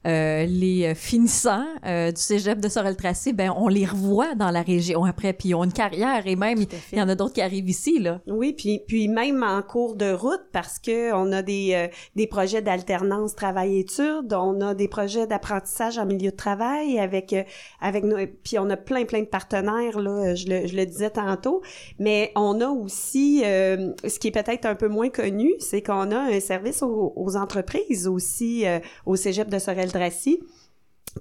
euh, 0.08 0.46
les 0.46 0.94
finissants 0.94 1.66
euh, 1.84 2.10
du 2.10 2.20
cégep 2.20 2.60
de 2.60 2.68
Sorel-Tracé, 2.68 3.32
ben, 3.32 3.52
on 3.56 3.68
les 3.68 3.84
revoit 3.84 4.34
dans 4.34 4.50
la 4.50 4.62
région 4.62 5.04
après, 5.04 5.32
puis 5.32 5.50
ils 5.50 5.54
ont 5.54 5.64
une 5.64 5.72
carrière 5.72 6.26
et 6.26 6.36
même, 6.36 6.64
il 6.92 6.98
y 6.98 7.02
en 7.02 7.08
a 7.08 7.14
d'autres 7.14 7.34
qui 7.34 7.42
arrivent 7.42 7.68
ici, 7.68 7.98
là. 7.98 8.20
Oui, 8.26 8.52
puis 8.52 8.80
puis 8.86 9.08
même 9.08 9.42
en 9.42 9.62
cours 9.62 9.96
de 9.96 10.12
route 10.12 10.44
parce 10.52 10.78
que 10.78 11.12
on 11.12 11.32
a 11.32 11.42
des 11.42 11.72
euh, 11.74 11.88
des 12.16 12.26
projets 12.26 12.62
d'alternance 12.62 13.34
travail-études, 13.34 14.32
on 14.32 14.60
a 14.60 14.74
des 14.74 14.88
projets 14.88 15.26
d'apprentissage 15.26 15.98
en 15.98 16.06
milieu 16.06 16.30
de 16.30 16.36
travail 16.36 16.98
avec 16.98 17.32
euh, 17.32 17.42
avec 17.80 18.04
nos 18.04 18.16
puis 18.42 18.58
on 18.58 18.70
a 18.70 18.76
plein 18.76 19.04
plein 19.04 19.20
de 19.20 19.26
partenaires 19.26 19.98
là, 19.98 20.34
je 20.34 20.46
le 20.46 20.66
je 20.66 20.76
le 20.76 20.86
disais 20.86 21.10
tantôt, 21.10 21.62
mais 21.98 22.32
on 22.34 22.60
a 22.60 22.68
aussi 22.68 23.42
euh, 23.44 23.92
ce 24.06 24.18
qui 24.18 24.28
est 24.28 24.32
peut-être 24.32 24.66
un 24.66 24.74
peu 24.74 24.88
moins 24.88 25.10
connu, 25.10 25.54
c'est 25.58 25.82
qu'on 25.82 26.10
a 26.10 26.18
un 26.18 26.40
service 26.40 26.82
aux, 26.82 27.12
aux 27.16 27.36
entreprises 27.36 28.06
aussi 28.06 28.66
euh, 28.66 28.78
au 29.06 29.16
Cégep 29.16 29.48
de 29.48 29.58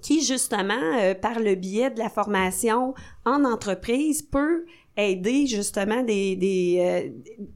Qui 0.01 0.23
justement 0.23 0.73
euh, 0.99 1.15
par 1.15 1.39
le 1.39 1.55
biais 1.55 1.89
de 1.89 1.97
la 1.97 2.09
formation 2.09 2.93
en 3.25 3.43
entreprise 3.45 4.21
peut 4.21 4.65
aider 4.97 5.45
justement 5.45 6.01
des 6.01 6.35
des, 6.35 6.77
euh, 6.79 7.09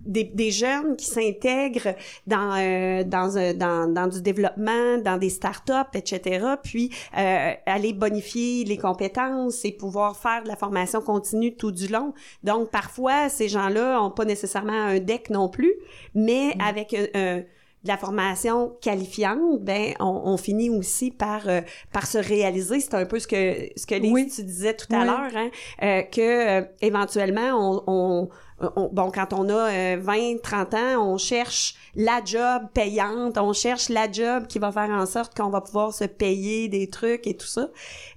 des, 0.06 0.24
des, 0.24 0.52
jeunes 0.52 0.96
qui 0.96 1.06
s'intègrent 1.06 1.96
dans, 2.28 2.56
euh, 2.56 3.04
dans, 3.04 3.54
dans, 3.56 3.92
dans 3.92 4.08
du 4.08 4.22
développement, 4.22 5.00
dans 5.00 5.18
des 5.18 5.30
startups, 5.30 5.74
etc. 5.96 6.46
Puis 6.64 6.92
euh, 7.18 7.54
aller 7.66 7.94
bonifier 7.94 8.64
les 8.64 8.78
compétences 8.78 9.66
et 9.66 9.72
pouvoir 9.72 10.16
faire 10.16 10.44
de 10.44 10.48
la 10.48 10.56
formation 10.56 11.02
continue 11.02 11.56
tout 11.56 11.72
du 11.72 11.88
long. 11.88 12.14
Donc 12.44 12.70
parfois 12.70 13.28
ces 13.30 13.50
gens-là 13.50 14.02
ont 14.02 14.12
pas 14.12 14.26
nécessairement 14.26 14.72
un 14.72 15.00
deck 15.00 15.30
non 15.32 15.50
plus, 15.50 15.74
mais 16.14 16.54
mm. 16.56 16.62
avec 16.62 16.96
un 17.16 17.42
de 17.84 17.88
la 17.88 17.98
formation 17.98 18.74
qualifiante, 18.82 19.62
ben 19.62 19.94
on, 20.00 20.22
on 20.26 20.38
finit 20.38 20.70
aussi 20.70 21.10
par 21.12 21.48
euh, 21.48 21.62
par 21.92 22.06
se 22.06 22.18
réaliser. 22.18 22.80
C'est 22.80 22.94
un 22.94 23.06
peu 23.06 23.20
ce 23.20 23.28
que 23.28 23.70
ce 23.76 23.86
que 23.88 23.96
les, 23.96 24.28
tu 24.28 24.44
disais 24.44 24.76
tout 24.76 24.94
à 24.94 25.06
l'heure, 25.06 25.32
hein, 25.36 25.50
euh, 25.82 26.02
que 26.04 26.22
euh, 26.62 26.66
éventuellement 26.82 27.52
on, 27.54 27.84
on 27.88 28.30
bon, 28.92 29.12
quand 29.12 29.34
on 29.34 29.50
a 29.50 29.98
20, 29.98 30.18
euh, 30.18 30.38
30 30.42 30.74
ans, 30.74 31.14
on 31.14 31.18
cherche 31.18 31.76
la 31.96 32.22
job 32.24 32.64
payante, 32.74 33.38
on 33.38 33.54
cherche 33.54 33.90
la 33.90 34.12
job 34.12 34.48
qui 34.48 34.60
va 34.60 34.72
faire 34.72 34.90
en 34.90 35.06
sorte 35.06 35.36
qu'on 35.36 35.50
va 35.50 35.62
pouvoir 35.62 35.94
se 35.94 36.06
payer 36.06 36.68
des 36.68 36.90
trucs 36.90 37.28
et 37.28 37.36
tout 37.36 37.48
ça. 37.48 37.70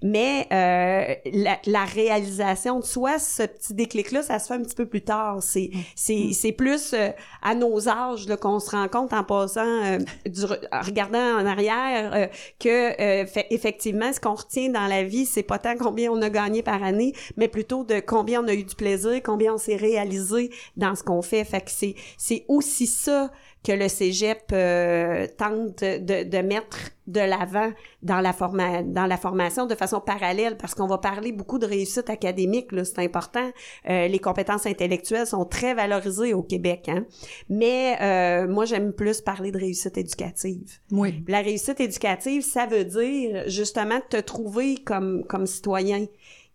Mais 0.03 0.47
euh, 0.53 1.15
la, 1.33 1.59
la, 1.67 1.85
réalisation 1.85 2.81
de 2.81 2.85
soi, 2.85 3.19
ce 3.19 3.43
petit 3.43 3.75
déclic-là, 3.75 4.23
ça 4.23 4.39
se 4.39 4.47
fait 4.49 4.55
un 4.55 4.63
petit 4.63 4.75
peu 4.75 4.87
plus 4.87 5.03
tard. 5.03 5.43
C'est 5.43 5.71
mm. 5.73 5.79
c'est 5.97 6.33
c'est 6.33 6.53
plus 6.53 6.93
euh, 6.93 7.11
à 7.43 7.55
nos 7.55 7.89
âges 7.89 8.27
qu'on 8.41 8.61
se 8.61 8.71
rend 8.71 8.89
compte 8.89 9.13
en 9.13 9.25
passant, 9.25 9.99
du, 10.27 10.43
en 10.45 10.81
regardant 10.81 11.19
en 11.19 11.47
arrière, 11.47 12.29
que 12.61 12.93
fait, 13.27 13.47
effectivement, 13.51 14.13
ce 14.13 14.21
qu'on 14.21 14.35
retient 14.35 14.71
dans 14.71 14.87
la 14.87 15.03
vie, 15.03 15.27
c'est 15.27 15.43
pas 15.43 15.59
tant 15.59 15.77
combien 15.77 16.11
on 16.11 16.21
a 16.23 16.31
gagné 16.31 16.63
par 16.63 16.83
année, 16.83 17.13
mais 17.37 17.49
plutôt 17.49 17.85
de 17.85 18.01
combien 18.01 18.43
on 18.45 18.49
a 18.49 18.55
eu 18.55 18.65
du 18.65 18.75
plaisir, 18.75 19.21
combien 19.23 19.55
on 19.55 19.59
s'est 19.59 19.77
réalisé 19.77 20.34
dans 20.77 20.95
ce 20.95 21.03
qu'on 21.03 21.23
fait. 21.23 21.45
Fait 21.45 21.61
que 21.61 21.71
c'est, 21.71 21.95
c'est 22.17 22.45
aussi 22.49 22.87
ça 22.87 23.31
que 23.65 23.73
le 23.73 23.89
cégep 23.89 24.43
euh, 24.53 25.27
tente 25.39 25.81
de, 25.81 26.23
de 26.25 26.39
mettre 26.39 26.79
de 27.07 27.21
l'avant 27.21 27.71
dans 28.03 28.21
la 28.21 28.33
forma 28.33 28.83
dans 28.83 29.07
la 29.07 29.17
formation 29.17 29.67
de 29.67 29.75
façon 29.75 30.01
parallèle 30.01 30.57
parce 30.57 30.75
qu'on 30.75 30.87
va 30.87 30.99
parler 30.99 31.33
beaucoup 31.33 31.59
de 31.59 31.67
réussite 31.67 32.09
académique 32.09 32.73
là 32.73 32.85
c'est 32.85 32.99
important. 32.99 33.51
Euh, 33.89 34.07
les 34.09 34.19
compétences 34.19 34.67
intellectuelles 34.67 35.27
sont 35.27 35.45
très 35.45 35.75
valorisées 35.75 36.35
au 36.35 36.43
Québec 36.43 36.89
hein. 36.89 37.05
Mais 37.49 37.97
euh, 38.01 38.49
moi 38.49 38.65
j'aime 38.65 38.93
plus 38.93 39.21
parler 39.21 39.51
de 39.51 39.59
réussite 39.59 39.97
éducative. 39.99 40.79
Oui. 40.91 41.25
La 41.27 41.41
réussite 41.41 41.81
éducative 41.81 42.43
ça 42.43 42.67
veut 42.67 42.85
dire 42.85 43.45
justement 43.49 44.01
te 44.09 44.19
trouver 44.19 44.77
comme 44.77 45.25
comme 45.27 45.47
citoyen 45.47 46.07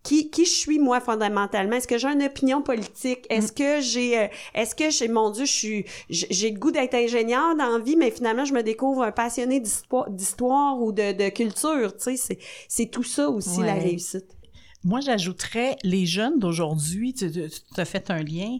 qui, 0.04 0.30
qui 0.30 0.46
je 0.46 0.52
suis 0.52 0.80
moi 0.80 1.00
fondamentalement? 1.00 1.76
Est-ce 1.76 1.88
que 1.88 1.98
j'ai 1.98 2.08
une 2.08 2.24
opinion 2.24 2.62
politique? 2.62 3.26
Est-ce 3.30 3.52
mm. 3.52 3.56
que 3.56 3.82
j'ai 3.82 4.20
euh, 4.20 4.28
est-ce 4.54 4.76
que 4.76 4.90
j'ai 4.90 5.08
mon 5.08 5.30
dieu, 5.30 5.46
je 5.46 5.52
suis 5.52 5.86
j'ai 6.10 6.52
le 6.52 6.60
goût 6.60 6.72
d'être 6.72 6.96
ingénieur 6.96 7.56
dans 7.56 7.78
la 7.78 7.80
vie 7.80 7.96
mais 7.96 8.12
finalement 8.12 8.46
je 8.46 8.54
me 8.54 8.64
découvre 8.64 9.04
un 9.04 9.12
passionné 9.12 9.60
d'histoire 9.60 10.82
ou 10.82 10.92
de, 10.92 11.12
de 11.12 11.30
culture, 11.30 11.96
tu 11.98 12.04
sais? 12.04 12.18
C'est 12.18 12.40
c'est 12.68 12.92
tout 12.92 13.04
ça 13.04 13.30
aussi 13.30 13.62
la 13.62 13.74
réussite. 13.74 14.38
Moi 14.84 15.02
j'ajouterais 15.02 15.76
les 15.84 16.06
jeunes 16.06 16.40
d'aujourd'hui, 16.40 17.14
tu, 17.14 17.30
tu 17.32 17.52
as 17.78 17.86
fait 17.86 18.10
un 18.10 18.24
lien. 18.24 18.58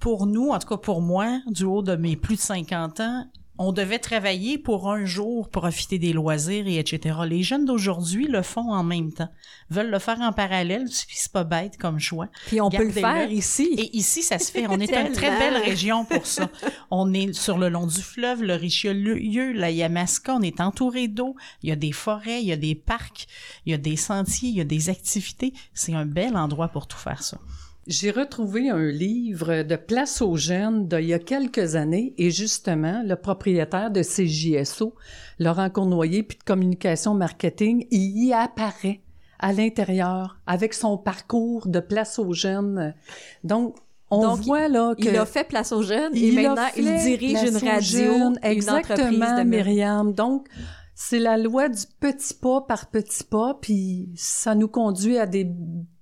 Pour 0.00 0.26
nous, 0.26 0.50
en 0.50 0.58
tout 0.58 0.68
cas 0.68 0.76
pour 0.76 1.00
moi, 1.00 1.40
du 1.46 1.64
haut 1.64 1.80
de 1.80 1.96
mes 1.96 2.16
plus 2.16 2.36
de 2.36 2.40
50 2.40 3.00
ans, 3.00 3.26
on 3.58 3.72
devait 3.72 3.98
travailler 3.98 4.58
pour 4.58 4.90
un 4.90 5.04
jour, 5.04 5.48
profiter 5.48 5.98
des 5.98 6.12
loisirs 6.12 6.66
et 6.66 6.78
etc. 6.78 7.18
Les 7.26 7.42
jeunes 7.42 7.64
d'aujourd'hui 7.64 8.26
le 8.26 8.42
font 8.42 8.72
en 8.72 8.82
même 8.82 9.12
temps, 9.12 9.28
veulent 9.70 9.90
le 9.90 9.98
faire 9.98 10.20
en 10.20 10.32
parallèle, 10.32 10.86
c'est 10.88 11.30
pas 11.32 11.44
bête 11.44 11.76
comme 11.76 11.98
choix. 11.98 12.28
Puis 12.46 12.60
on 12.60 12.70
peut 12.70 12.84
le 12.84 12.90
faire 12.90 13.30
ici. 13.30 13.74
Et 13.78 13.96
ici, 13.96 14.22
ça 14.22 14.38
se 14.38 14.50
fait. 14.50 14.66
On 14.68 14.80
est 14.80 14.92
une 14.92 15.12
très 15.12 15.36
belle 15.38 15.56
région 15.56 16.04
pour 16.04 16.26
ça. 16.26 16.50
On 16.90 17.12
est 17.14 17.32
sur 17.32 17.58
le 17.58 17.68
long 17.68 17.86
du 17.86 18.02
fleuve, 18.02 18.42
le 18.42 18.54
Richelieu, 18.54 19.52
la 19.52 19.70
Yamaska, 19.70 20.34
on 20.34 20.42
est 20.42 20.60
entouré 20.60 21.08
d'eau. 21.08 21.36
Il 21.62 21.68
y 21.68 21.72
a 21.72 21.76
des 21.76 21.92
forêts, 21.92 22.40
il 22.40 22.46
y 22.46 22.52
a 22.52 22.56
des 22.56 22.74
parcs, 22.74 23.26
il 23.66 23.72
y 23.72 23.74
a 23.74 23.78
des 23.78 23.96
sentiers, 23.96 24.48
il 24.48 24.56
y 24.56 24.60
a 24.60 24.64
des 24.64 24.90
activités. 24.90 25.52
C'est 25.74 25.94
un 25.94 26.06
bel 26.06 26.36
endroit 26.36 26.68
pour 26.68 26.86
tout 26.86 26.98
faire 26.98 27.22
ça. 27.22 27.38
J'ai 27.86 28.10
retrouvé 28.10 28.70
un 28.70 28.86
livre 28.86 29.62
de 29.62 29.76
Place 29.76 30.22
aux 30.22 30.36
jeunes 30.36 30.88
d'il 30.88 31.04
y 31.04 31.12
a 31.12 31.18
quelques 31.18 31.76
années 31.76 32.14
et 32.16 32.30
justement, 32.30 33.02
le 33.04 33.14
propriétaire 33.14 33.90
de 33.90 34.02
CJSO, 34.02 34.94
Laurent 35.38 35.68
Cournoyer, 35.68 36.22
puis 36.22 36.38
de 36.38 36.44
communication 36.44 37.12
marketing, 37.12 37.86
il 37.90 38.26
y 38.26 38.32
apparaît 38.32 39.02
à 39.38 39.52
l'intérieur 39.52 40.38
avec 40.46 40.72
son 40.72 40.96
parcours 40.96 41.66
de 41.66 41.80
Place 41.80 42.18
aux 42.18 42.32
jeunes. 42.32 42.94
Donc, 43.42 43.76
on 44.10 44.34
voit 44.34 44.68
là 44.68 44.94
que 44.94 45.08
il 45.08 45.16
a 45.16 45.26
fait 45.26 45.44
place 45.44 45.72
aux 45.72 45.82
jeunes 45.82 46.16
et 46.16 46.30
maintenant 46.32 46.68
il 46.76 46.84
dirige 46.84 47.42
une 47.42 47.56
radio, 47.56 48.32
exactement, 48.42 49.08
une 49.08 49.22
entreprise 49.22 49.38
de 49.38 49.42
Myriam. 49.42 50.12
Donc 50.12 50.46
c'est 50.94 51.18
la 51.18 51.36
loi 51.36 51.68
du 51.68 51.82
petit 52.00 52.34
pas 52.34 52.60
par 52.60 52.90
petit 52.90 53.24
pas, 53.24 53.58
puis 53.60 54.10
ça 54.14 54.54
nous 54.54 54.68
conduit 54.68 55.18
à 55.18 55.26
des 55.26 55.50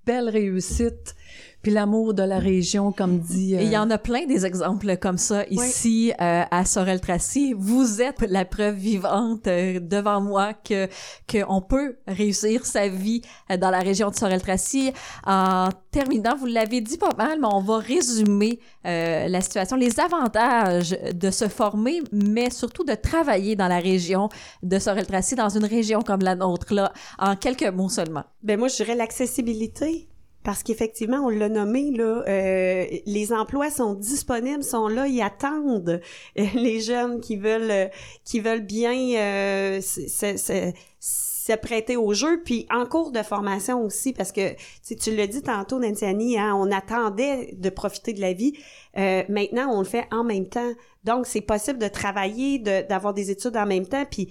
belles 0.05 0.29
réussites 0.29 1.15
puis 1.63 1.71
l'amour 1.71 2.13
de 2.13 2.23
la 2.23 2.39
région, 2.39 2.91
comme 2.91 3.19
dit. 3.19 3.55
Et 3.55 3.63
il 3.63 3.71
y 3.71 3.77
en 3.77 3.89
a 3.89 3.97
plein 3.97 4.25
des 4.25 4.45
exemples 4.45 4.97
comme 4.97 5.17
ça 5.17 5.45
ici 5.49 6.11
euh, 6.21 6.43
à 6.51 6.65
Sorel-Tracy. 6.65 7.55
Vous 7.57 8.01
êtes 8.01 8.19
la 8.27 8.43
preuve 8.43 8.75
vivante 8.75 9.47
euh, 9.47 9.79
devant 9.79 10.19
moi 10.19 10.53
que 10.53 10.89
qu'on 11.31 11.61
peut 11.61 11.95
réussir 12.05 12.65
sa 12.65 12.89
vie 12.89 13.21
euh, 13.49 13.55
dans 13.55 13.69
la 13.69 13.79
région 13.79 14.09
de 14.09 14.15
Sorel-Tracy. 14.15 14.91
En 15.25 15.69
terminant, 15.89 16.35
vous 16.35 16.47
l'avez 16.47 16.81
dit 16.81 16.97
pas 16.97 17.15
mal, 17.17 17.39
mais 17.39 17.47
on 17.49 17.61
va 17.61 17.77
résumer 17.77 18.59
la 18.83 19.39
situation, 19.39 19.77
les 19.77 20.01
avantages 20.01 20.97
de 21.13 21.31
se 21.31 21.47
former, 21.47 22.01
mais 22.11 22.49
surtout 22.49 22.83
de 22.83 22.95
travailler 22.95 23.55
dans 23.55 23.69
la 23.69 23.79
région 23.79 24.27
de 24.61 24.77
Sorel-Tracy, 24.79 25.35
dans 25.35 25.47
une 25.47 25.63
région 25.63 26.01
comme 26.01 26.21
la 26.21 26.35
nôtre, 26.35 26.73
là, 26.73 26.91
en 27.17 27.37
quelques 27.37 27.71
mots 27.71 27.87
seulement. 27.87 28.23
Ben 28.41 28.59
moi, 28.59 28.67
je 28.67 28.75
dirais 28.75 28.95
l'accessibilité 28.95 30.09
parce 30.43 30.61
qu'effectivement, 30.61 31.19
on 31.25 31.29
l'a 31.29 31.49
nommé, 31.49 31.91
là, 31.91 32.23
euh, 32.27 32.85
les 33.05 33.31
emplois 33.31 33.69
sont 33.69 33.93
disponibles, 33.93 34.63
sont 34.63 34.87
là, 34.87 35.07
ils 35.07 35.21
attendent 35.21 36.01
euh, 36.37 36.45
les 36.55 36.81
jeunes 36.81 37.21
qui 37.21 37.37
veulent 37.37 37.71
euh, 37.71 37.87
qui 38.25 38.39
veulent 38.39 38.65
bien 38.65 38.93
euh, 38.93 39.81
se, 39.81 41.55
prêter 41.61 41.97
au 41.97 42.13
jeu, 42.13 42.41
puis 42.43 42.65
en 42.69 42.85
cours 42.85 43.11
de 43.11 43.21
formation 43.21 43.81
aussi, 43.83 44.13
parce 44.13 44.31
que 44.31 44.53
tu 44.95 45.15
l'as 45.15 45.27
dit 45.27 45.41
tantôt, 45.41 45.79
Nancy 45.79 46.37
hein, 46.37 46.55
on 46.55 46.71
attendait 46.71 47.53
de 47.53 47.69
profiter 47.69 48.13
de 48.13 48.21
la 48.21 48.33
vie. 48.33 48.53
maintenant, 48.95 49.69
on 49.73 49.79
le 49.79 49.85
fait 49.85 50.07
en 50.11 50.23
même 50.23 50.47
temps. 50.47 50.71
Donc, 51.03 51.27
c'est 51.27 51.41
possible 51.41 51.79
de 51.79 51.89
travailler, 51.89 52.59
d'avoir 52.59 53.13
des 53.13 53.29
études 53.29 53.57
en 53.57 53.65
même 53.65 53.85
temps, 53.85 54.05
puis 54.09 54.29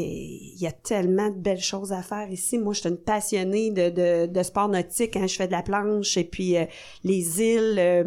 il 0.00 0.60
y 0.60 0.66
a 0.66 0.72
tellement 0.72 1.30
de 1.30 1.38
belles 1.38 1.60
choses 1.60 1.92
à 1.92 2.02
faire 2.02 2.30
ici. 2.30 2.58
Moi, 2.58 2.74
je 2.74 2.80
suis 2.80 2.88
une 2.88 2.98
passionnée 2.98 3.70
de, 3.70 4.26
de, 4.26 4.42
sport 4.42 4.68
nautique. 4.68 5.16
Hein. 5.16 5.26
Je 5.26 5.36
fais 5.36 5.46
de 5.46 5.52
la 5.52 5.62
planche 5.62 6.16
et 6.16 6.24
puis 6.24 6.56
euh, 6.56 6.64
les 7.04 7.40
îles, 7.40 7.78
euh, 7.78 8.04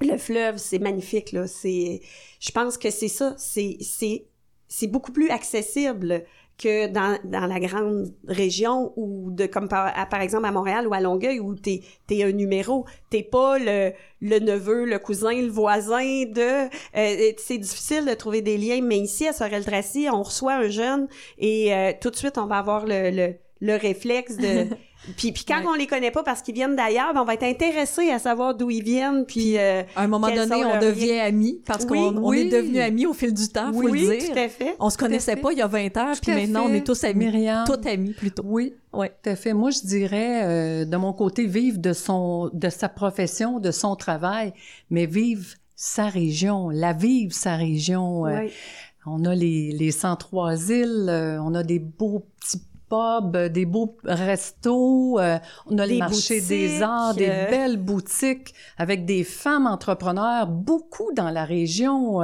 le 0.00 0.16
fleuve, 0.16 0.58
c'est 0.58 0.78
magnifique. 0.78 1.32
Là. 1.32 1.46
C'est, 1.46 2.00
je 2.40 2.50
pense 2.50 2.78
que 2.78 2.90
c'est 2.90 3.08
ça. 3.08 3.34
C'est, 3.38 3.76
c'est, 3.80 4.26
c'est 4.68 4.88
beaucoup 4.88 5.12
plus 5.12 5.30
accessible 5.30 6.24
que 6.56 6.86
dans, 6.86 7.18
dans 7.24 7.46
la 7.46 7.58
grande 7.58 8.12
région 8.28 8.92
ou 8.96 9.30
de 9.30 9.46
comme 9.46 9.68
par, 9.68 9.92
par 10.08 10.20
exemple 10.20 10.46
à 10.46 10.52
Montréal 10.52 10.86
ou 10.86 10.94
à 10.94 11.00
Longueuil 11.00 11.40
où 11.40 11.54
t'es 11.54 11.82
es 12.10 12.22
un 12.22 12.32
numéro 12.32 12.84
t'es 13.10 13.22
pas 13.22 13.58
le, 13.58 13.92
le 14.20 14.38
neveu 14.38 14.84
le 14.84 14.98
cousin 14.98 15.34
le 15.34 15.48
voisin 15.48 16.24
de 16.26 16.66
euh, 16.96 17.32
c'est 17.38 17.58
difficile 17.58 18.04
de 18.06 18.14
trouver 18.14 18.40
des 18.40 18.56
liens 18.56 18.80
mais 18.82 18.98
ici 18.98 19.26
à 19.26 19.32
Sorel-Tracy 19.32 20.08
on 20.12 20.22
reçoit 20.22 20.54
un 20.54 20.68
jeune 20.68 21.08
et 21.38 21.74
euh, 21.74 21.92
tout 22.00 22.10
de 22.10 22.16
suite 22.16 22.38
on 22.38 22.46
va 22.46 22.58
avoir 22.58 22.86
le, 22.86 23.10
le, 23.10 23.34
le 23.60 23.76
réflexe 23.76 24.36
de 24.36 24.68
Puis, 25.16 25.32
puis 25.32 25.44
quand 25.46 25.62
on 25.66 25.74
les 25.74 25.86
connaît 25.86 26.10
pas 26.10 26.22
parce 26.22 26.42
qu'ils 26.42 26.54
viennent 26.54 26.76
d'ailleurs, 26.76 27.12
ben 27.14 27.22
on 27.22 27.24
va 27.24 27.34
être 27.34 27.44
intéressé 27.44 28.10
à 28.10 28.18
savoir 28.18 28.54
d'où 28.54 28.70
ils 28.70 28.82
viennent. 28.82 29.24
Puis, 29.24 29.58
euh, 29.58 29.82
à 29.96 30.02
un 30.02 30.06
moment 30.06 30.28
donné, 30.28 30.64
on 30.64 30.80
devient 30.80 31.20
amis 31.20 31.60
parce 31.66 31.84
qu'on 31.84 32.16
on 32.16 32.32
est 32.32 32.48
devenus 32.48 32.80
amis 32.80 33.06
au 33.06 33.12
fil 33.12 33.32
du 33.32 33.48
temps, 33.48 33.72
faut 33.72 33.88
oui, 33.88 34.06
le 34.06 34.16
dire. 34.16 34.32
tout 34.32 34.38
à 34.38 34.48
fait. 34.48 34.76
On 34.80 34.90
se 34.90 34.98
connaissait 34.98 35.36
pas 35.36 35.52
il 35.52 35.58
y 35.58 35.62
a 35.62 35.66
20 35.66 35.96
ans, 35.96 36.12
puis 36.20 36.32
maintenant 36.32 36.66
on 36.66 36.74
est 36.74 36.86
tous 36.86 37.04
amis, 37.04 37.26
Myriam. 37.26 37.64
tous 37.66 37.88
amis 37.88 38.12
plutôt. 38.12 38.42
Oui, 38.44 38.74
oui, 38.92 39.06
tout 39.22 39.30
à 39.30 39.36
fait. 39.36 39.52
Moi, 39.52 39.70
je 39.70 39.80
dirais 39.86 40.44
euh, 40.44 40.84
de 40.84 40.96
mon 40.96 41.12
côté 41.12 41.46
vivre 41.46 41.78
de 41.78 41.92
son, 41.92 42.50
de 42.52 42.68
sa 42.68 42.88
profession, 42.88 43.60
de 43.60 43.70
son 43.70 43.96
travail, 43.96 44.52
mais 44.90 45.06
vivre 45.06 45.46
sa 45.76 46.08
région, 46.08 46.70
la 46.70 46.92
vivre 46.92 47.32
sa 47.32 47.56
région. 47.56 48.26
Euh, 48.26 48.46
on 49.06 49.24
a 49.24 49.34
les, 49.34 49.72
les 49.72 49.90
103 49.90 50.70
îles, 50.70 51.06
euh, 51.08 51.42
on 51.42 51.54
a 51.54 51.62
des 51.62 51.78
beaux 51.78 52.24
petits 52.40 52.62
euh, 52.92 53.48
des 53.48 53.66
beaux 53.66 53.96
restos, 54.04 55.18
euh, 55.18 55.38
on 55.66 55.78
a 55.78 55.86
les 55.86 55.98
marchés 55.98 56.40
des 56.40 56.82
arts, 56.82 57.14
des 57.14 57.28
euh. 57.28 57.50
belles 57.50 57.76
boutiques 57.76 58.54
avec 58.78 59.04
des 59.04 59.24
femmes 59.24 59.66
entrepreneurs, 59.66 60.46
beaucoup 60.46 61.12
dans 61.14 61.30
la 61.30 61.44
région. 61.44 62.20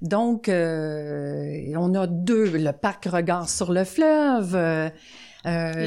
donc, 0.00 0.48
on 0.48 1.94
a 1.94 2.06
deux, 2.06 2.50
le 2.50 2.72
parc 2.72 3.04
Regard 3.06 3.48
sur 3.48 3.72
le 3.72 3.84
fleuve. 3.84 4.54
Euh, 4.54 4.90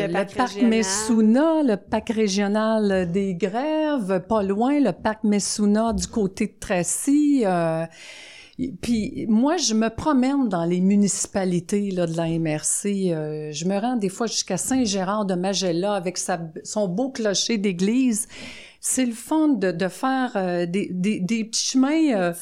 Le 0.07 0.11
parc 0.11 0.35
parc 0.35 0.49
régional. 0.49 0.69
Messuna, 0.69 1.63
le 1.63 1.77
parc 1.77 2.09
régional 2.09 3.09
des 3.09 3.35
grèves, 3.35 4.19
pas 4.27 4.43
loin, 4.43 4.79
le 4.81 4.91
parc 4.91 5.23
Messuna 5.23 5.93
du 5.93 6.07
côté 6.07 6.47
de 6.47 6.53
Tracy. 6.59 7.45
Puis 8.81 9.25
moi, 9.27 9.57
je 9.57 9.73
me 9.73 9.89
promène 9.89 10.47
dans 10.47 10.63
les 10.63 10.79
municipalités 10.79 11.91
là, 11.91 12.07
de 12.07 12.15
la 12.15 12.27
MRC. 12.27 12.85
euh, 13.13 13.51
je 13.51 13.65
me 13.65 13.77
rends 13.77 13.97
des 13.97 14.09
fois 14.09 14.27
jusqu'à 14.27 14.57
Saint-Gérard 14.57 15.25
de 15.25 15.35
Magella 15.35 15.93
avec 15.93 16.17
sa, 16.17 16.39
son 16.63 16.87
beau 16.87 17.09
clocher 17.09 17.57
d'église. 17.57 18.27
C'est 18.79 19.05
le 19.05 19.13
fun 19.13 19.49
de, 19.49 19.71
de 19.71 19.87
faire 19.87 20.31
euh, 20.35 20.65
des, 20.65 20.87
des, 20.91 21.19
des 21.19 21.43
petits 21.43 21.65
chemins, 21.65 22.13
euh, 22.13 22.33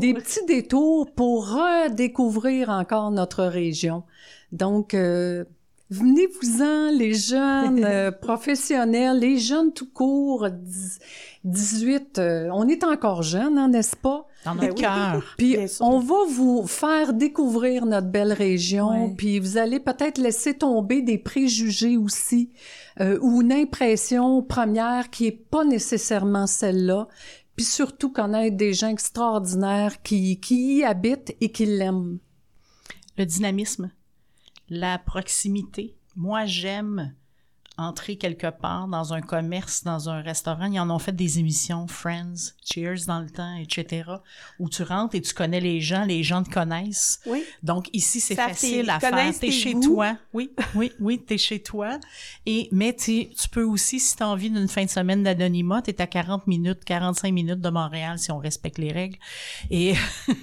des 0.00 0.14
petits 0.14 0.44
détours 0.46 1.10
pour 1.12 1.48
redécouvrir 1.48 2.68
encore 2.70 3.10
notre 3.10 3.44
région. 3.44 4.02
Donc, 4.52 4.92
euh, 4.94 5.44
venez-vous-en, 5.90 6.90
les 6.90 7.14
jeunes 7.14 7.84
euh, 7.84 8.10
professionnels, 8.20 9.20
les 9.20 9.38
jeunes 9.38 9.72
tout 9.72 9.88
court, 9.90 10.48
10 10.50 10.98
18, 11.44 12.18
euh, 12.18 12.48
on 12.52 12.66
est 12.66 12.82
encore 12.82 13.22
jeunes, 13.22 13.56
hein, 13.56 13.68
n'est-ce 13.68 13.94
pas? 13.96 14.26
Dans 14.46 14.54
Ben 14.54 14.68
notre 14.68 14.80
cœur. 14.80 15.24
Puis 15.38 15.56
on 15.80 15.98
va 15.98 16.24
vous 16.30 16.66
faire 16.66 17.12
découvrir 17.12 17.84
notre 17.84 18.06
belle 18.06 18.32
région, 18.32 19.14
puis 19.14 19.40
vous 19.40 19.58
allez 19.58 19.80
peut-être 19.80 20.18
laisser 20.18 20.56
tomber 20.56 21.02
des 21.02 21.18
préjugés 21.18 21.96
aussi, 21.96 22.52
euh, 23.00 23.18
ou 23.20 23.42
une 23.42 23.52
impression 23.52 24.42
première 24.42 25.10
qui 25.10 25.26
est 25.26 25.50
pas 25.50 25.64
nécessairement 25.64 26.46
celle-là, 26.46 27.08
puis 27.56 27.64
surtout 27.64 28.12
connaître 28.12 28.56
des 28.56 28.72
gens 28.72 28.88
extraordinaires 28.88 30.00
qui, 30.02 30.38
qui 30.38 30.76
y 30.76 30.84
habitent 30.84 31.36
et 31.40 31.50
qui 31.50 31.66
l'aiment. 31.66 32.18
Le 33.18 33.26
dynamisme, 33.26 33.90
la 34.68 34.98
proximité. 34.98 35.96
Moi, 36.14 36.44
j'aime 36.46 37.14
entrer 37.78 38.16
quelque 38.16 38.48
part 38.48 38.88
dans 38.88 39.12
un 39.12 39.20
commerce, 39.20 39.84
dans 39.84 40.08
un 40.08 40.22
restaurant. 40.22 40.66
Ils 40.66 40.80
en 40.80 40.90
ont 40.90 40.98
fait 40.98 41.12
des 41.12 41.38
émissions, 41.38 41.86
Friends, 41.86 42.52
Cheers 42.64 43.06
dans 43.06 43.20
le 43.20 43.28
temps, 43.28 43.54
etc., 43.56 44.10
où 44.58 44.68
tu 44.68 44.82
rentres 44.82 45.14
et 45.14 45.20
tu 45.20 45.34
connais 45.34 45.60
les 45.60 45.80
gens, 45.80 46.04
les 46.04 46.22
gens 46.22 46.42
te 46.42 46.50
connaissent. 46.50 47.20
Oui. 47.26 47.44
Donc 47.62 47.88
ici, 47.92 48.20
c'est 48.20 48.34
facile 48.34 48.88
à 48.90 49.00
faire. 49.00 49.38
T'es 49.38 49.50
chez 49.50 49.74
goûts. 49.74 49.82
toi. 49.82 50.16
Oui, 50.32 50.50
oui, 50.74 50.92
oui, 51.00 51.18
t'es 51.18 51.38
chez 51.38 51.62
toi. 51.62 51.98
Et, 52.46 52.68
mais 52.72 52.94
tu 52.94 53.28
tu 53.30 53.48
peux 53.50 53.62
aussi, 53.62 54.00
si 54.00 54.16
t'as 54.16 54.26
envie 54.26 54.50
d'une 54.50 54.68
fin 54.68 54.84
de 54.84 54.90
semaine 54.90 55.22
d'anonymat, 55.22 55.82
t'es 55.82 56.00
à 56.00 56.06
40 56.06 56.46
minutes, 56.46 56.84
45 56.84 57.32
minutes 57.32 57.60
de 57.60 57.70
Montréal 57.70 58.18
si 58.18 58.30
on 58.32 58.38
respecte 58.38 58.78
les 58.78 58.92
règles. 58.92 59.18
Et 59.70 59.94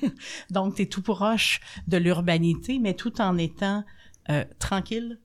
donc, 0.50 0.76
t'es 0.76 0.86
tout 0.86 1.02
proche 1.02 1.62
de 1.88 1.98
l'urbanité, 1.98 2.80
mais 2.80 2.94
tout 2.94 3.22
en 3.22 3.38
étant 3.38 3.84
euh, 4.30 4.46
tranquille 4.60 5.20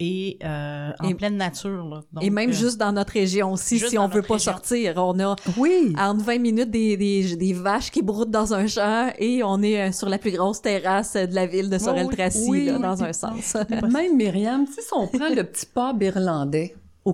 et 0.00 0.38
euh, 0.44 0.90
en 1.00 1.08
Et- 1.08 1.14
pleine 1.14 1.36
nature. 1.36 1.84
Là. 1.84 2.02
Donc, 2.12 2.22
Et 2.22 2.30
même 2.30 2.50
euh, 2.50 2.52
juste 2.52 2.78
dans 2.78 2.92
notre 2.92 3.12
région 3.12 3.52
aussi, 3.52 3.78
si 3.80 3.98
on 3.98 4.06
veut 4.08 4.22
pas 4.22 4.34
région. 4.34 4.52
sortir. 4.52 4.94
On 4.96 5.18
a 5.18 5.34
Oui. 5.56 5.92
entre 5.98 6.24
20 6.24 6.38
minutes 6.38 6.70
des, 6.70 6.96
des, 6.96 7.36
des 7.36 7.52
vaches 7.52 7.90
qui 7.90 8.02
broutent 8.02 8.30
dans 8.30 8.54
un 8.54 8.66
champ 8.66 9.10
et 9.18 9.42
on 9.42 9.60
est 9.62 9.88
euh, 9.88 9.92
sur 9.92 10.08
la 10.08 10.18
plus 10.18 10.30
grosse 10.30 10.62
terrasse 10.62 11.14
de 11.14 11.34
la 11.34 11.46
ville 11.46 11.68
de 11.68 11.78
Sorel-Tracy, 11.78 12.46
oui, 12.48 12.66
là, 12.66 12.76
oui. 12.76 12.82
dans 12.82 13.02
un 13.02 13.12
sens. 13.12 13.56
Même 13.92 14.16
Myriam, 14.16 14.66
tu 14.66 14.74
sais, 14.74 14.82
si 14.82 14.88
on 14.92 15.06
prend 15.08 15.28
le 15.34 15.42
petit 15.42 15.66
pub 15.66 16.02
irlandais 16.02 16.76
au 17.04 17.12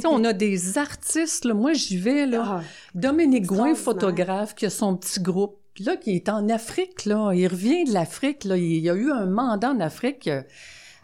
sais, 0.00 0.06
on 0.06 0.24
a 0.24 0.32
des 0.32 0.78
artistes, 0.78 1.44
là, 1.44 1.52
moi 1.54 1.72
j'y 1.74 1.98
vais, 1.98 2.26
là, 2.26 2.42
Ah, 2.46 2.60
Dominique 2.94 3.46
Gouin, 3.46 3.74
photographe, 3.74 4.54
qui 4.54 4.64
a 4.66 4.70
son 4.70 4.96
petit 4.96 5.20
groupe, 5.20 5.58
là, 5.80 5.96
qui 5.96 6.12
est 6.16 6.28
en 6.28 6.48
Afrique, 6.48 7.04
là, 7.04 7.32
il 7.34 7.46
revient 7.46 7.84
de 7.84 7.92
l'Afrique, 7.92 8.44
là, 8.44 8.56
il 8.56 8.78
y 8.78 8.88
a 8.88 8.94
eu 8.94 9.10
un 9.10 9.26
mandat 9.26 9.70
en 9.70 9.80
Afrique, 9.80 10.30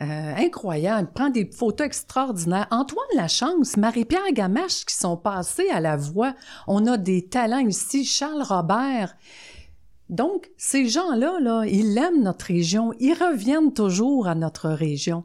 euh, 0.02 0.34
incroyable, 0.36 1.10
prend 1.14 1.28
des 1.28 1.44
photos 1.44 1.86
extraordinaires. 1.86 2.66
Antoine 2.70 3.04
Lachance, 3.14 3.76
Marie-Pierre 3.76 4.32
Gamache 4.32 4.86
qui 4.86 4.94
sont 4.94 5.18
passés 5.18 5.68
à 5.68 5.80
la 5.80 5.96
voix. 5.96 6.34
On 6.66 6.86
a 6.86 6.96
des 6.96 7.26
talents 7.26 7.58
ici, 7.58 8.04
Charles 8.04 8.42
Robert. 8.42 9.14
Donc, 10.08 10.50
ces 10.56 10.88
gens-là, 10.88 11.38
là, 11.40 11.64
ils 11.66 11.98
aiment 11.98 12.22
notre 12.22 12.46
région, 12.46 12.92
ils 12.98 13.12
reviennent 13.12 13.72
toujours 13.74 14.26
à 14.26 14.34
notre 14.34 14.70
région. 14.70 15.24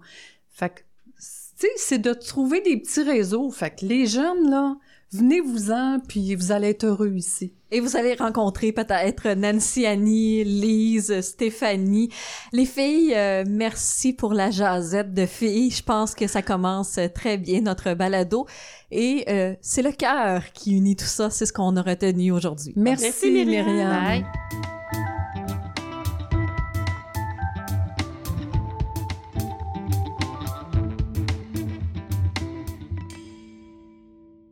Fait 0.50 0.70
que, 0.70 0.82
tu 0.82 1.26
sais, 1.56 1.72
c'est 1.78 2.00
de 2.00 2.14
trouver 2.14 2.60
des 2.62 2.78
petits 2.78 3.02
réseaux. 3.02 3.50
Fait 3.52 3.74
que 3.74 3.86
les 3.86 4.06
jeunes, 4.06 4.50
là, 4.50 4.76
venez-vous-en, 5.18 6.00
puis 6.08 6.36
vous 6.36 6.52
allez 6.52 6.70
être 6.70 6.86
heureux 6.86 7.14
ici. 7.16 7.54
Et 7.72 7.80
vous 7.80 7.98
allez 7.98 8.14
rencontrer 8.14 8.72
peut-être 8.72 9.30
Nancy 9.34 9.86
Annie, 9.86 10.44
Lise, 10.44 11.22
Stéphanie. 11.22 12.10
Les 12.54 12.66
filles, 12.66 13.14
euh, 13.16 13.44
merci 13.48 14.14
pour 14.14 14.34
la 14.34 14.52
jasette 14.52 15.14
de 15.14 15.26
filles. 15.26 15.72
Je 15.72 15.84
pense 15.84 16.16
que 16.16 16.28
ça 16.28 16.42
commence 16.42 17.00
très 17.14 17.38
bien, 17.38 17.62
notre 17.62 17.94
balado. 17.94 18.46
Et 18.92 19.26
euh, 19.28 19.56
c'est 19.62 19.82
le 19.82 19.92
cœur 19.92 20.54
qui 20.54 20.78
unit 20.78 20.96
tout 20.96 21.06
ça. 21.06 21.30
C'est 21.30 21.46
ce 21.46 21.54
qu'on 21.54 21.76
a 21.76 21.82
retenu 21.82 22.32
aujourd'hui. 22.32 22.74
Merci, 22.76 23.04
Merci, 23.06 23.32
Myriam. 23.32 23.66
Myriam. 23.66 23.90
Bye. 23.90 24.26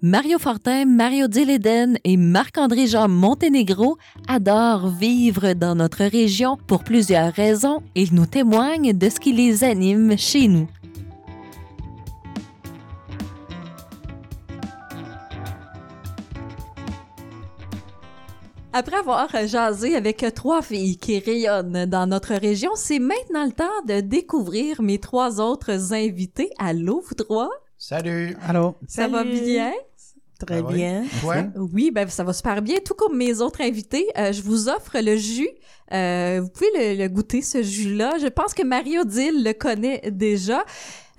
Mario 0.06 0.38
Fortin, 0.38 0.84
Mario 0.84 1.30
Dileden 1.30 1.97
et 2.04 2.18
Marc-André 2.18 2.88
Jean 2.88 3.08
Monténégro 3.08 3.97
adorent 4.28 4.89
vivre 4.89 5.54
dans 5.54 5.76
notre 5.76 6.04
région 6.04 6.58
pour 6.68 6.84
plusieurs 6.84 7.32
raisons 7.32 7.82
et 7.95 8.01
ils 8.01 8.14
nous 8.14 8.26
témoignent 8.26 8.91
de 8.91 9.10
ce 9.10 9.18
qui 9.18 9.32
les 9.32 9.64
anime 9.64 10.18
chez 10.18 10.49
nous. 10.49 10.68
Après 18.74 18.97
avoir 18.97 19.30
jasé 19.47 19.95
avec 19.95 20.26
trois 20.36 20.62
filles 20.62 20.97
qui 20.97 21.20
rayonnent 21.20 21.86
dans 21.86 22.08
notre 22.08 22.34
région, 22.34 22.72
c'est 22.76 22.99
maintenant 22.99 23.45
le 23.45 23.54
temps 23.54 23.86
de 23.88 24.01
découvrir 24.01 24.82
mes 24.82 24.99
trois 24.99 25.39
autres 25.39 25.93
invités. 25.93 26.49
Allô, 26.60 27.01
vous 27.08 27.16
trois? 27.16 27.49
Salut! 27.78 28.36
Allô? 28.47 28.76
Ça 28.88 29.08
va 29.08 29.24
bien? 29.24 29.72
Très 30.46 30.60
Ah 30.60 30.64
oui? 30.68 30.74
bien. 30.76 31.04
Oui, 31.74 31.91
ben 31.91 32.08
ça 32.08 32.24
va 32.24 32.34
super 32.34 32.62
bien. 32.62 32.78
Tout 32.84 32.94
comme 32.94 33.18
mes 33.18 33.41
autres 33.41 33.62
invités, 33.62 34.06
euh, 34.18 34.32
je 34.32 34.41
vous 34.41 34.70
offre 34.70 34.98
le 35.00 35.16
jus. 35.18 35.50
Euh, 35.91 36.39
vous 36.41 36.50
pouvez 36.50 36.96
le, 36.96 37.04
le 37.04 37.10
goûter, 37.10 37.41
ce 37.41 37.62
jus-là. 37.62 38.18
Je 38.22 38.28
pense 38.28 38.54
que 38.54 38.64
Marie-Odile 38.64 39.44
le 39.44 39.54
connaît 39.54 40.02
déjà. 40.12 40.64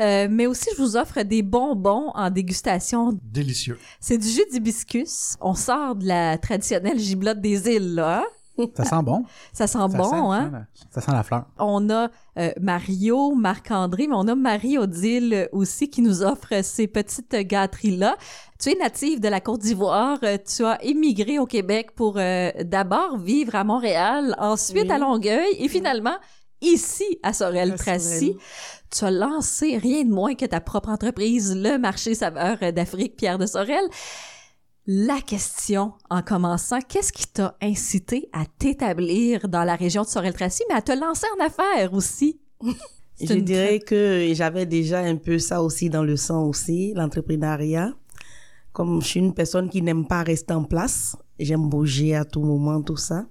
Euh, 0.00 0.26
mais 0.28 0.46
aussi, 0.46 0.68
je 0.76 0.82
vous 0.82 0.96
offre 0.96 1.22
des 1.22 1.42
bonbons 1.42 2.10
en 2.14 2.28
dégustation. 2.30 3.16
Délicieux. 3.22 3.78
C'est 4.00 4.18
du 4.18 4.28
jus 4.28 4.44
d'hibiscus. 4.50 5.36
On 5.40 5.54
sort 5.54 5.94
de 5.94 6.06
la 6.08 6.36
traditionnelle 6.38 6.98
giblotte 6.98 7.40
des 7.40 7.68
îles, 7.68 7.94
là. 7.94 8.24
Ça 8.76 8.84
sent 8.84 9.02
bon. 9.02 9.24
Ça 9.52 9.66
sent 9.66 9.78
Ça 9.78 9.88
bon, 9.88 10.10
sent, 10.10 10.16
hein? 10.16 10.66
Ça 10.90 11.00
sent 11.00 11.10
la 11.12 11.22
fleur. 11.22 11.44
On 11.58 11.90
a 11.90 12.08
euh, 12.38 12.50
Mario, 12.60 13.34
Marc-André, 13.34 14.06
mais 14.06 14.14
on 14.16 14.28
a 14.28 14.34
Marie-Odile 14.34 15.48
aussi 15.52 15.90
qui 15.90 16.02
nous 16.02 16.22
offre 16.22 16.62
ces 16.62 16.86
petites 16.86 17.34
gâteries-là. 17.34 18.16
Tu 18.60 18.70
es 18.70 18.76
native 18.76 19.20
de 19.20 19.28
la 19.28 19.40
Côte 19.40 19.60
d'Ivoire. 19.62 20.18
euh, 20.22 20.38
Tu 20.44 20.64
as 20.64 20.82
émigré 20.84 21.38
au 21.38 21.46
Québec 21.46 21.90
pour 21.96 22.14
euh, 22.18 22.50
d'abord 22.62 23.18
vivre 23.18 23.54
à 23.56 23.64
Montréal, 23.64 24.34
ensuite 24.38 24.84
Oui. 24.84 24.92
à 24.92 24.98
Longueuil 24.98 25.56
et 25.58 25.68
finalement 25.68 26.16
ici 26.60 27.18
à 27.22 27.32
Sorel-Tracy. 27.32 28.36
Tu 28.96 29.04
as 29.04 29.10
lancé 29.10 29.76
rien 29.76 30.04
de 30.04 30.10
moins 30.10 30.34
que 30.34 30.46
ta 30.46 30.60
propre 30.60 30.88
entreprise, 30.88 31.54
le 31.56 31.76
marché 31.78 32.14
saveur 32.14 32.58
d'Afrique 32.72 33.16
Pierre 33.16 33.38
de 33.38 33.46
Sorel. 33.46 33.82
La 34.86 35.22
question 35.22 35.94
en 36.10 36.20
commençant, 36.20 36.78
qu'est-ce 36.86 37.12
qui 37.12 37.26
t'a 37.26 37.56
incité 37.62 38.28
à 38.34 38.44
t'établir 38.58 39.48
dans 39.48 39.64
la 39.64 39.76
région 39.76 40.02
de 40.02 40.08
Sorel-Tracy, 40.08 40.62
mais 40.68 40.74
à 40.74 40.82
te 40.82 40.92
lancer 40.92 41.26
en 41.38 41.44
affaires 41.44 41.94
aussi? 41.94 42.38
Je 43.20 43.32
une 43.32 43.44
dirais 43.44 43.78
que 43.78 44.28
j'avais 44.34 44.66
déjà 44.66 44.98
un 44.98 45.16
peu 45.16 45.38
ça 45.38 45.62
aussi 45.62 45.88
dans 45.88 46.02
le 46.02 46.16
sang 46.16 46.44
aussi, 46.48 46.92
l'entrepreneuriat. 46.94 47.94
Comme 48.72 49.00
je 49.00 49.06
suis 49.06 49.20
une 49.20 49.32
personne 49.32 49.70
qui 49.70 49.82
n'aime 49.82 50.04
pas 50.04 50.24
rester 50.24 50.52
en 50.52 50.64
place, 50.64 51.16
j'aime 51.38 51.68
bouger 51.68 52.16
à 52.16 52.24
tout 52.24 52.42
moment, 52.42 52.82
tout 52.82 52.96
ça. 52.96 53.24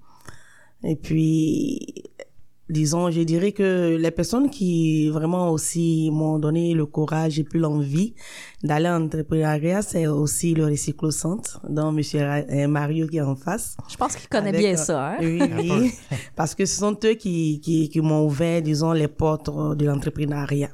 Et 0.86 0.96
puis, 0.96 2.06
disons, 2.74 3.12
je 3.12 3.22
dirais 3.22 3.54
que 3.54 3.96
les 3.96 4.12
personnes 4.12 4.50
qui 4.50 5.10
vraiment 5.10 5.52
aussi 5.52 6.10
m'ont 6.12 6.40
donné 6.40 6.74
le 6.74 6.86
courage 6.86 7.40
et 7.40 7.44
puis 7.44 7.60
l'envie 7.60 8.16
d'aller 8.64 8.90
en 8.90 9.04
entrepreneuriat, 9.06 9.82
c'est 9.82 10.08
aussi 10.08 10.54
le 10.54 10.66
Recyclo-Centre, 10.66 11.62
dont 11.70 11.92
Monsieur 11.92 12.22
euh, 12.22 12.68
Mario 12.68 13.08
qui 13.08 13.18
est 13.18 13.22
en 13.22 13.36
face. 13.36 13.78
Je 13.90 13.96
pense 13.96 14.16
qu'il 14.16 14.28
connaît 14.28 14.50
Avec, 14.50 14.62
bien 14.62 14.74
euh, 14.74 14.78
ça, 14.78 15.12
hein? 15.12 15.18
Oui, 15.22 15.42
oui. 15.42 15.94
Parce 16.36 16.56
que 16.56 16.66
ce 16.66 16.76
sont 16.78 16.98
eux 17.06 17.14
qui, 17.14 17.62
qui, 17.62 17.88
qui 17.90 18.02
m'ont 18.02 18.26
ouvert, 18.26 18.62
disons, 18.62 18.92
les 18.92 19.08
portes 19.08 19.50
de 19.78 19.86
l'entrepreneuriat. 19.86 20.72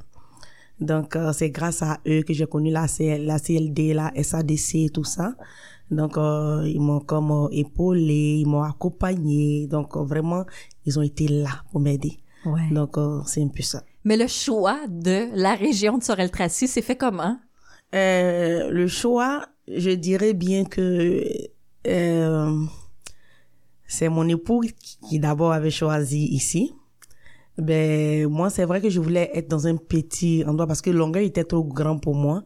Donc, 0.79 1.15
euh, 1.15 1.33
c'est 1.33 1.49
grâce 1.49 1.81
à 1.81 1.99
eux 2.07 2.23
que 2.23 2.33
j'ai 2.33 2.45
connu 2.47 2.71
la, 2.71 2.87
CL, 2.87 3.25
la 3.25 3.39
CLD, 3.39 3.93
la 3.93 4.11
SADC 4.21 4.75
et 4.75 4.89
tout 4.89 5.03
ça. 5.03 5.35
Donc, 5.91 6.17
euh, 6.17 6.63
ils 6.67 6.79
m'ont 6.79 6.99
comme 6.99 7.31
euh, 7.31 7.47
épaulé, 7.51 8.39
ils 8.41 8.47
m'ont 8.47 8.63
accompagné. 8.63 9.67
Donc, 9.67 9.95
euh, 9.95 10.03
vraiment, 10.03 10.45
ils 10.85 10.99
ont 10.99 11.01
été 11.01 11.27
là 11.27 11.63
pour 11.71 11.79
m'aider. 11.79 12.19
Ouais. 12.45 12.69
Donc, 12.71 12.97
c'est 13.25 13.41
un 13.41 13.47
peu 13.47 13.63
ça. 13.63 13.83
Mais 14.03 14.15
le 14.15 14.27
choix 14.27 14.79
de 14.87 15.29
la 15.33 15.55
région 15.55 15.97
de 15.97 16.03
Sorel-Tracy 16.03 16.67
s'est 16.67 16.81
fait 16.81 16.95
comment? 16.95 17.37
Euh, 17.95 18.69
le 18.69 18.87
choix, 18.87 19.47
je 19.67 19.89
dirais 19.89 20.33
bien 20.33 20.63
que 20.63 21.23
euh, 21.87 22.65
c'est 23.87 24.09
mon 24.09 24.27
époux 24.27 24.63
qui 25.07 25.19
d'abord 25.19 25.51
avait 25.51 25.71
choisi 25.71 26.25
ici. 26.27 26.73
Ben 27.57 28.27
moi, 28.27 28.49
c'est 28.49 28.63
vrai 28.63 28.79
que 28.79 28.89
je 28.89 28.99
voulais 28.99 29.31
être 29.33 29.49
dans 29.49 29.67
un 29.67 29.75
petit 29.75 30.43
endroit 30.45 30.67
parce 30.67 30.81
que 30.81 30.91
Longueuil 30.91 31.25
était 31.25 31.43
trop 31.43 31.63
grand 31.63 31.97
pour 31.97 32.15
moi. 32.15 32.43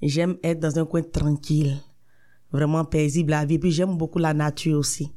J'aime 0.00 0.36
être 0.42 0.60
dans 0.60 0.78
un 0.78 0.86
coin 0.86 1.02
tranquille, 1.02 1.76
vraiment 2.54 2.84
paisible 2.84 3.32
à 3.32 3.44
vivre. 3.44 3.62
Puis 3.62 3.72
j'aime 3.72 3.96
beaucoup 3.96 4.18
la 4.18 4.32
nature 4.32 4.78
aussi. 4.78 5.12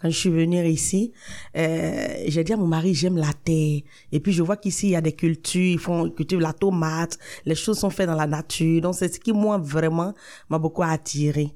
Quand 0.00 0.10
je 0.10 0.16
suis 0.16 0.30
venue 0.30 0.64
ici, 0.68 1.12
euh, 1.56 2.06
j'ai 2.26 2.44
dit 2.44 2.52
à 2.52 2.56
mon 2.56 2.66
mari, 2.66 2.94
j'aime 2.94 3.16
la 3.16 3.32
terre. 3.44 3.80
Et 4.12 4.20
puis 4.20 4.32
je 4.32 4.42
vois 4.42 4.56
qu'ici, 4.56 4.88
il 4.88 4.90
y 4.90 4.96
a 4.96 5.00
des 5.00 5.12
cultures, 5.12 5.62
ils 5.62 5.78
font 5.78 6.10
cultivent 6.10 6.40
la 6.40 6.52
tomate, 6.52 7.18
les 7.46 7.54
choses 7.54 7.78
sont 7.78 7.90
faites 7.90 8.06
dans 8.06 8.14
la 8.14 8.26
nature. 8.26 8.82
Donc 8.82 8.94
c'est 8.94 9.12
ce 9.12 9.18
qui, 9.18 9.32
moi, 9.32 9.58
vraiment, 9.58 10.12
m'a 10.50 10.58
beaucoup 10.58 10.82
attiré. 10.82 11.54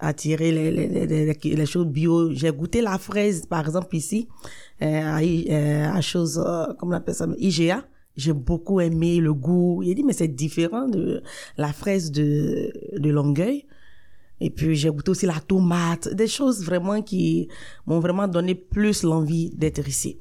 Attiré 0.00 0.50
les, 0.50 0.70
les, 0.72 1.06
les, 1.06 1.34
les, 1.34 1.66
choses 1.66 1.86
bio. 1.86 2.32
J'ai 2.32 2.50
goûté 2.50 2.80
la 2.80 2.98
fraise, 2.98 3.44
par 3.46 3.66
exemple, 3.66 3.94
ici, 3.94 4.28
euh, 4.82 4.86
à, 4.86 5.20
euh, 5.20 5.92
à 5.92 6.00
chose, 6.00 6.42
euh, 6.44 6.72
comment 6.78 6.92
on 6.92 6.96
appelle 6.96 7.14
ça, 7.14 7.26
IGA. 7.38 7.84
J'ai 8.16 8.32
beaucoup 8.32 8.80
aimé 8.80 9.20
le 9.20 9.32
goût. 9.32 9.82
Il 9.84 9.94
dit, 9.94 10.02
mais 10.02 10.14
c'est 10.14 10.28
différent 10.28 10.88
de 10.88 11.22
la 11.56 11.72
fraise 11.72 12.10
de, 12.10 12.72
de 12.98 13.10
Longueuil. 13.10 13.66
Et 14.40 14.50
puis 14.50 14.74
j'ai 14.74 14.88
goûté 14.90 15.10
aussi 15.10 15.26
la 15.26 15.38
tomate, 15.40 16.08
des 16.14 16.26
choses 16.26 16.64
vraiment 16.64 17.02
qui 17.02 17.48
m'ont 17.86 18.00
vraiment 18.00 18.26
donné 18.26 18.54
plus 18.54 19.02
l'envie 19.02 19.50
d'être 19.50 19.86
ici. 19.86 20.18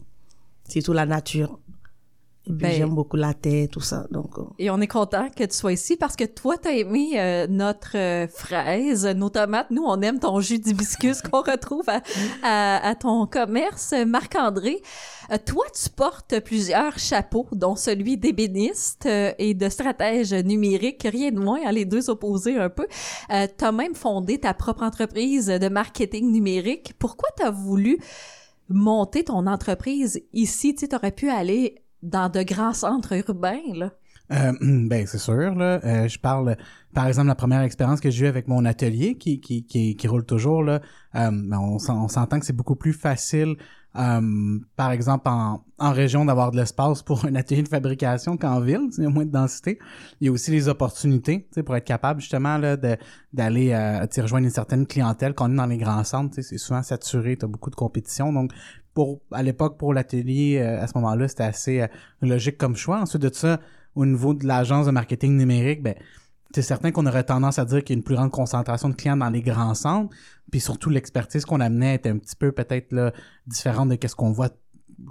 Surtout 0.68 0.94
la 0.94 1.06
nature. 1.06 1.60
Et 2.50 2.54
puis 2.54 2.62
Ben- 2.64 2.72
j'aime 2.72 2.96
beaucoup 2.96 3.16
la 3.16 3.34
terre, 3.36 3.68
tout 3.72 3.80
ça. 3.80 4.08
Donc 4.10 4.38
euh, 4.40 4.44
Et 4.58 4.70
on 4.72 4.82
est 4.82 4.88
content 4.88 5.30
que 5.30 5.44
tu 5.44 5.56
sois 5.56 5.72
ici 5.74 5.96
parce 5.98 6.16
que 6.16 6.24
toi, 6.24 6.58
t'as 6.58 6.72
aimé 6.72 7.12
euh, 7.16 7.46
notre 7.48 7.96
euh, 7.96 8.28
fraise, 8.28 9.06
nos 9.06 9.30
tomates. 9.30 9.70
Nous, 9.70 9.84
on 9.86 10.02
aime 10.02 10.20
ton 10.20 10.40
jus 10.42 10.58
d'hibiscus 10.60 11.22
qu'on 11.30 11.42
retrouve 11.42 11.88
à, 11.88 12.02
à, 12.42 12.90
à 12.90 12.96
ton 12.96 13.28
commerce. 13.28 13.94
Marc-André, 14.08 14.82
euh, 15.32 15.38
toi, 15.46 15.64
tu 15.80 15.90
portes 15.92 16.40
plusieurs 16.40 16.98
chapeaux, 16.98 17.46
dont 17.52 17.76
celui 17.76 18.18
d'ébéniste 18.18 19.06
euh, 19.06 19.32
et 19.38 19.54
de 19.54 19.70
stratège 19.70 20.34
numérique, 20.34 21.08
rien 21.12 21.32
de 21.32 21.40
moins, 21.40 21.60
hein, 21.64 21.72
les 21.72 21.86
deux 21.86 22.10
opposés 22.10 22.58
un 22.58 22.70
peu. 22.70 22.88
Euh, 23.32 23.46
t'as 23.56 23.72
même 23.72 23.94
fondé 23.94 24.40
ta 24.40 24.56
propre 24.56 24.82
entreprise 24.82 25.46
de 25.48 25.70
marketing 25.70 26.32
numérique. 26.32 26.94
Pourquoi 26.98 27.30
t'as 27.38 27.52
voulu 27.52 28.00
monter 28.70 29.24
ton 29.24 29.46
entreprise 29.48 30.22
ici? 30.34 30.74
Tu 30.74 30.80
sais, 30.82 30.88
t'aurais 30.88 31.12
pu 31.12 31.30
aller 31.30 31.76
dans 32.04 32.30
de 32.30 32.44
grands 32.44 32.74
centres 32.74 33.14
urbains, 33.14 33.62
là. 33.74 33.92
Euh, 34.32 34.54
ben 34.62 35.08
c'est 35.08 35.18
sûr 35.18 35.56
là. 35.56 35.80
Euh, 35.84 36.08
je 36.08 36.20
parle, 36.20 36.56
par 36.94 37.08
exemple, 37.08 37.28
la 37.28 37.36
première 37.36 37.62
expérience 37.62 38.00
que 38.00 38.12
j'ai 38.12 38.26
eue 38.26 38.28
avec 38.28 38.48
mon 38.48 38.64
atelier 38.66 39.16
qui 39.18 39.40
qui 39.42 39.66
qui, 39.66 39.96
qui 39.96 40.08
roule 40.08 40.26
toujours 40.26 40.64
là. 40.64 40.82
euh, 41.16 41.32
ben, 41.32 41.58
on 41.58 41.78
on 41.90 42.08
s'entend 42.08 42.40
que 42.40 42.46
c'est 42.46 42.56
beaucoup 42.56 42.76
plus 42.76 42.94
facile, 42.94 43.56
euh, 43.96 44.60
par 44.76 44.92
exemple 44.92 45.28
en 45.30 45.64
en 45.80 45.94
région 45.94 46.26
d'avoir 46.26 46.52
de 46.52 46.58
l'espace 46.58 47.02
pour 47.02 47.26
un 47.26 47.34
atelier 47.36 47.64
de 47.64 47.70
fabrication 47.70 48.38
qu'en 48.38 48.60
ville. 48.60 48.90
Il 48.98 49.04
y 49.04 49.08
a 49.08 49.10
moins 49.10 49.26
de 49.26 49.32
densité. 49.32 49.80
Il 50.22 50.28
y 50.28 50.30
a 50.30 50.32
aussi 50.32 50.52
les 50.52 50.68
opportunités, 50.68 51.48
pour 51.66 51.76
être 51.76 51.86
capable 51.86 52.22
justement 52.22 52.58
là 52.60 52.78
de 52.78 52.98
d'aller 53.34 53.72
euh, 53.72 54.06
rejoindre 54.22 54.46
une 54.46 54.52
certaine 54.52 54.86
clientèle 54.86 55.34
qu'on 55.34 55.52
est 55.52 55.56
dans 55.56 55.66
les 55.66 55.78
grands 55.78 56.04
centres. 56.04 56.38
C'est 56.42 56.58
souvent 56.60 56.84
saturé, 56.84 57.36
t'as 57.36 57.48
beaucoup 57.48 57.70
de 57.72 57.76
compétition, 57.76 58.32
donc 58.32 58.52
pour 58.94 59.22
à 59.32 59.44
l'époque 59.44 59.78
pour 59.78 59.94
l'atelier 59.94 60.60
euh, 60.60 60.82
à 60.82 60.88
ce 60.88 60.94
moment-là 60.96 61.28
c'était 61.28 61.44
assez 61.44 61.82
euh, 61.82 61.88
logique 62.22 62.58
comme 62.58 62.76
choix. 62.76 63.00
Ensuite 63.00 63.22
de 63.22 63.34
ça 63.34 63.60
au 63.96 64.06
niveau 64.06 64.34
de 64.34 64.46
l'agence 64.46 64.86
de 64.86 64.92
marketing 64.92 65.36
numérique, 65.36 65.82
ben, 65.84 65.96
c'est 66.54 66.62
certain 66.62 66.92
qu'on 66.92 67.06
aurait 67.06 67.24
tendance 67.24 67.60
à 67.60 67.66
dire 67.66 67.84
qu'il 67.84 67.96
y 67.96 67.98
a 67.98 68.00
une 68.00 68.04
plus 68.04 68.16
grande 68.16 68.32
concentration 68.32 68.90
de 68.90 68.96
clients 68.96 69.18
dans 69.18 69.30
les 69.30 69.42
grands 69.42 69.76
centres, 69.76 70.16
puis 70.52 70.60
surtout 70.60 70.90
l'expertise 70.90 71.46
qu'on 71.46 71.60
amenait 71.60 71.96
était 71.96 72.10
un 72.10 72.18
petit 72.18 72.36
peu 72.36 72.52
peut-être 72.52 72.92
là, 72.92 73.12
différente 73.46 73.90
de 73.90 74.08
ce 74.08 74.16
qu'on 74.16 74.32
voit, 74.32 74.50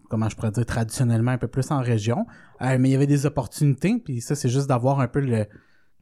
comment 0.08 0.28
je 0.28 0.36
pourrais 0.36 0.50
dire, 0.50 0.66
traditionnellement 0.66 1.30
un 1.30 1.38
peu 1.38 1.46
plus 1.46 1.70
en 1.70 1.80
région. 1.80 2.26
Euh, 2.62 2.76
mais 2.80 2.88
il 2.88 2.92
y 2.92 2.96
avait 2.96 3.06
des 3.06 3.24
opportunités, 3.24 3.98
puis 3.98 4.20
ça, 4.20 4.34
c'est 4.34 4.48
juste 4.48 4.68
d'avoir 4.68 4.98
un 5.00 5.06
peu 5.06 5.20
le, 5.20 5.46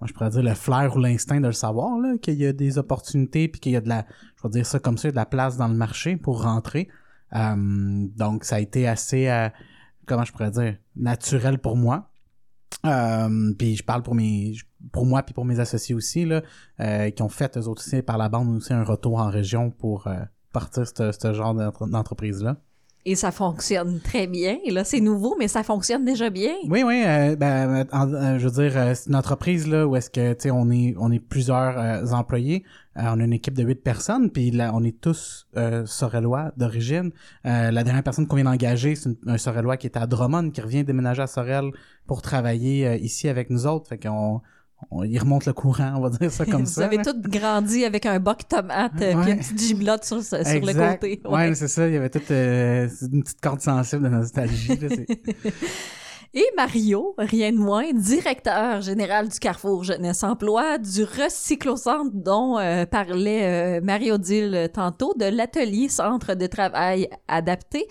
moi 0.00 0.06
je 0.06 0.12
pourrais 0.14 0.30
dire 0.30 0.42
le 0.42 0.54
flair 0.54 0.96
ou 0.96 1.00
l'instinct 1.00 1.40
de 1.40 1.46
le 1.46 1.52
savoir, 1.52 1.98
là, 1.98 2.16
qu'il 2.16 2.34
y 2.34 2.46
a 2.46 2.52
des 2.52 2.78
opportunités, 2.78 3.48
puis 3.48 3.60
qu'il 3.60 3.72
y 3.72 3.76
a 3.76 3.82
de 3.82 3.88
la, 3.88 4.06
je 4.36 4.42
vais 4.42 4.50
dire 4.50 4.66
ça 4.66 4.78
comme 4.78 4.96
ça, 4.96 5.10
de 5.10 5.16
la 5.16 5.26
place 5.26 5.58
dans 5.58 5.68
le 5.68 5.76
marché 5.76 6.16
pour 6.16 6.42
rentrer. 6.44 6.88
Euh, 7.34 8.06
donc 8.16 8.44
ça 8.44 8.56
a 8.56 8.60
été 8.60 8.86
assez, 8.86 9.28
euh, 9.28 9.48
comment 10.06 10.24
je 10.24 10.32
pourrais 10.32 10.50
dire, 10.50 10.76
naturel 10.94 11.58
pour 11.58 11.76
moi. 11.76 12.10
Euh, 12.84 13.52
puis 13.58 13.76
je 13.76 13.82
parle 13.82 14.02
pour 14.02 14.14
mes 14.14 14.54
pour 14.92 15.06
moi 15.06 15.22
puis 15.22 15.32
pour 15.34 15.44
mes 15.44 15.60
associés 15.60 15.94
aussi 15.94 16.24
là 16.24 16.42
euh, 16.80 17.10
qui 17.10 17.22
ont 17.22 17.28
fait 17.28 17.56
eux 17.56 17.68
aussi 17.68 18.02
par 18.02 18.18
la 18.18 18.28
bande 18.28 18.54
aussi 18.56 18.72
un 18.72 18.84
retour 18.84 19.18
en 19.18 19.30
région 19.30 19.70
pour 19.70 20.06
euh, 20.08 20.20
partir 20.52 20.86
ce 20.86 21.12
ce 21.12 21.32
genre 21.32 21.54
d'entreprise 21.54 22.42
là. 22.42 22.56
Et 23.09 23.14
ça 23.14 23.30
fonctionne 23.30 24.00
très 24.00 24.26
bien. 24.26 24.59
Là, 24.68 24.82
c'est 24.82 24.98
nouveau, 25.00 25.36
mais 25.38 25.46
ça 25.46 25.62
fonctionne 25.62 26.04
déjà 26.04 26.28
bien. 26.28 26.50
Oui, 26.68 26.82
oui. 26.84 27.04
euh, 27.07 27.36
ben, 27.36 27.86
en- 27.92 28.36
je 28.36 28.48
veux 28.48 28.50
dire, 28.68 28.76
euh, 28.76 28.94
c'est 28.96 29.09
une 29.09 29.14
entreprise 29.14 29.68
là 29.68 29.86
où 29.86 29.94
est-ce 29.94 30.11
que 30.11 30.32
tu 30.32 30.40
sais, 30.42 30.50
on 30.50 30.68
est 30.72 30.96
on 30.98 31.12
est 31.12 31.20
plusieurs 31.20 31.78
euh, 31.78 32.04
employés. 32.11 32.64
Euh, 32.96 33.02
on 33.07 33.20
a 33.20 33.24
une 33.24 33.32
équipe 33.32 33.54
de 33.54 33.62
huit 33.62 33.76
personnes, 33.82 34.30
puis 34.30 34.50
là, 34.50 34.72
on 34.74 34.82
est 34.82 35.00
tous 35.00 35.46
Sorellois 35.84 36.50
d'origine. 36.57 37.11
La 37.44 37.84
dernière 37.84 38.02
personne 38.02 38.26
qu'on 38.26 38.36
vient 38.36 38.44
d'engager, 38.46 38.96
c'est 38.96 39.11
un 39.26 39.38
Sorellois 39.38 39.76
qui 39.76 39.86
était 39.86 40.00
à 40.00 40.07
Drummond, 40.09 40.50
qui 40.50 40.61
revient 40.61 40.82
déménager 40.82 41.22
à 41.22 41.26
Sorel 41.28 41.70
pour 42.07 42.22
travailler 42.22 42.96
ici 42.96 43.28
avec 43.28 43.50
nous 43.50 43.66
autres. 43.66 43.88
Fait 43.88 43.98
qu'on 43.98 44.40
on, 44.91 45.03
il 45.05 45.18
remonte 45.18 45.47
le 45.47 45.53
courant, 45.53 45.95
on 45.97 46.01
va 46.01 46.11
dire 46.11 46.30
ça 46.30 46.45
comme 46.47 46.61
Vous 46.64 46.70
ça. 46.70 46.84
avez 46.87 46.99
là. 46.99 47.05
tous 47.05 47.20
grandi 47.28 47.84
avec 47.84 48.07
un 48.07 48.18
boc 48.20 48.49
tomate 48.49 48.93
euh, 49.03 49.14
Ouais. 49.14 49.22
puis 49.22 49.32
une 49.32 49.39
petite 49.39 49.59
giblotte 49.59 50.05
sur, 50.05 50.22
sur 50.22 50.39
le 50.39 50.93
côté. 50.93 51.20
Ouais, 51.28 51.55
c'est 51.55 51.68
ça. 51.68 51.87
Il 51.89 51.95
y 51.95 51.97
avait 51.97 52.11
toute 52.11 52.30
euh, 52.30 52.89
une 53.12 53.22
petite 53.22 53.41
corde 53.41 53.61
sensible 53.61 54.03
de 54.05 54.09
nostalgie. 54.09 54.76
là, 54.76 54.89
Et 56.34 56.45
Mario, 56.55 57.14
rien 57.16 57.51
de 57.51 57.57
moins, 57.57 57.95
directeur 57.95 58.82
général 58.82 59.28
du 59.28 59.39
Carrefour 59.39 59.84
Jeunesse 59.84 60.22
Emploi, 60.22 60.76
du 60.76 61.03
recyclocentre 61.05 62.11
dont 62.12 62.59
euh, 62.59 62.84
parlait 62.84 63.78
euh, 63.78 63.80
Mario-Dille 63.82 64.68
tantôt, 64.74 65.14
de 65.18 65.24
l'atelier 65.24 65.89
Centre 65.89 66.34
de 66.34 66.47
travail 66.47 67.09
adapté. 67.26 67.87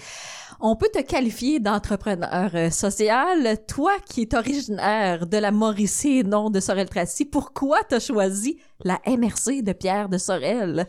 On 0.60 0.76
peut 0.76 0.90
te 0.94 1.02
qualifier 1.02 1.60
d'entrepreneur 1.60 2.50
euh, 2.56 2.70
social. 2.70 3.58
Toi 3.68 3.94
qui 4.06 4.24
es 4.24 4.36
originaire 4.36 5.28
de 5.28 5.38
la 5.38 5.52
Mauricie 5.52 6.20
et 6.20 6.24
non 6.24 6.50
de 6.50 6.60
Sorel-Tracy, 6.60 7.26
pourquoi 7.26 7.84
t'as 7.88 8.00
choisi 8.00 8.60
la 8.84 9.00
MRC 9.06 9.62
de 9.64 9.74
Pierre 9.74 10.10
de 10.10 10.18
Sorel? 10.18 10.88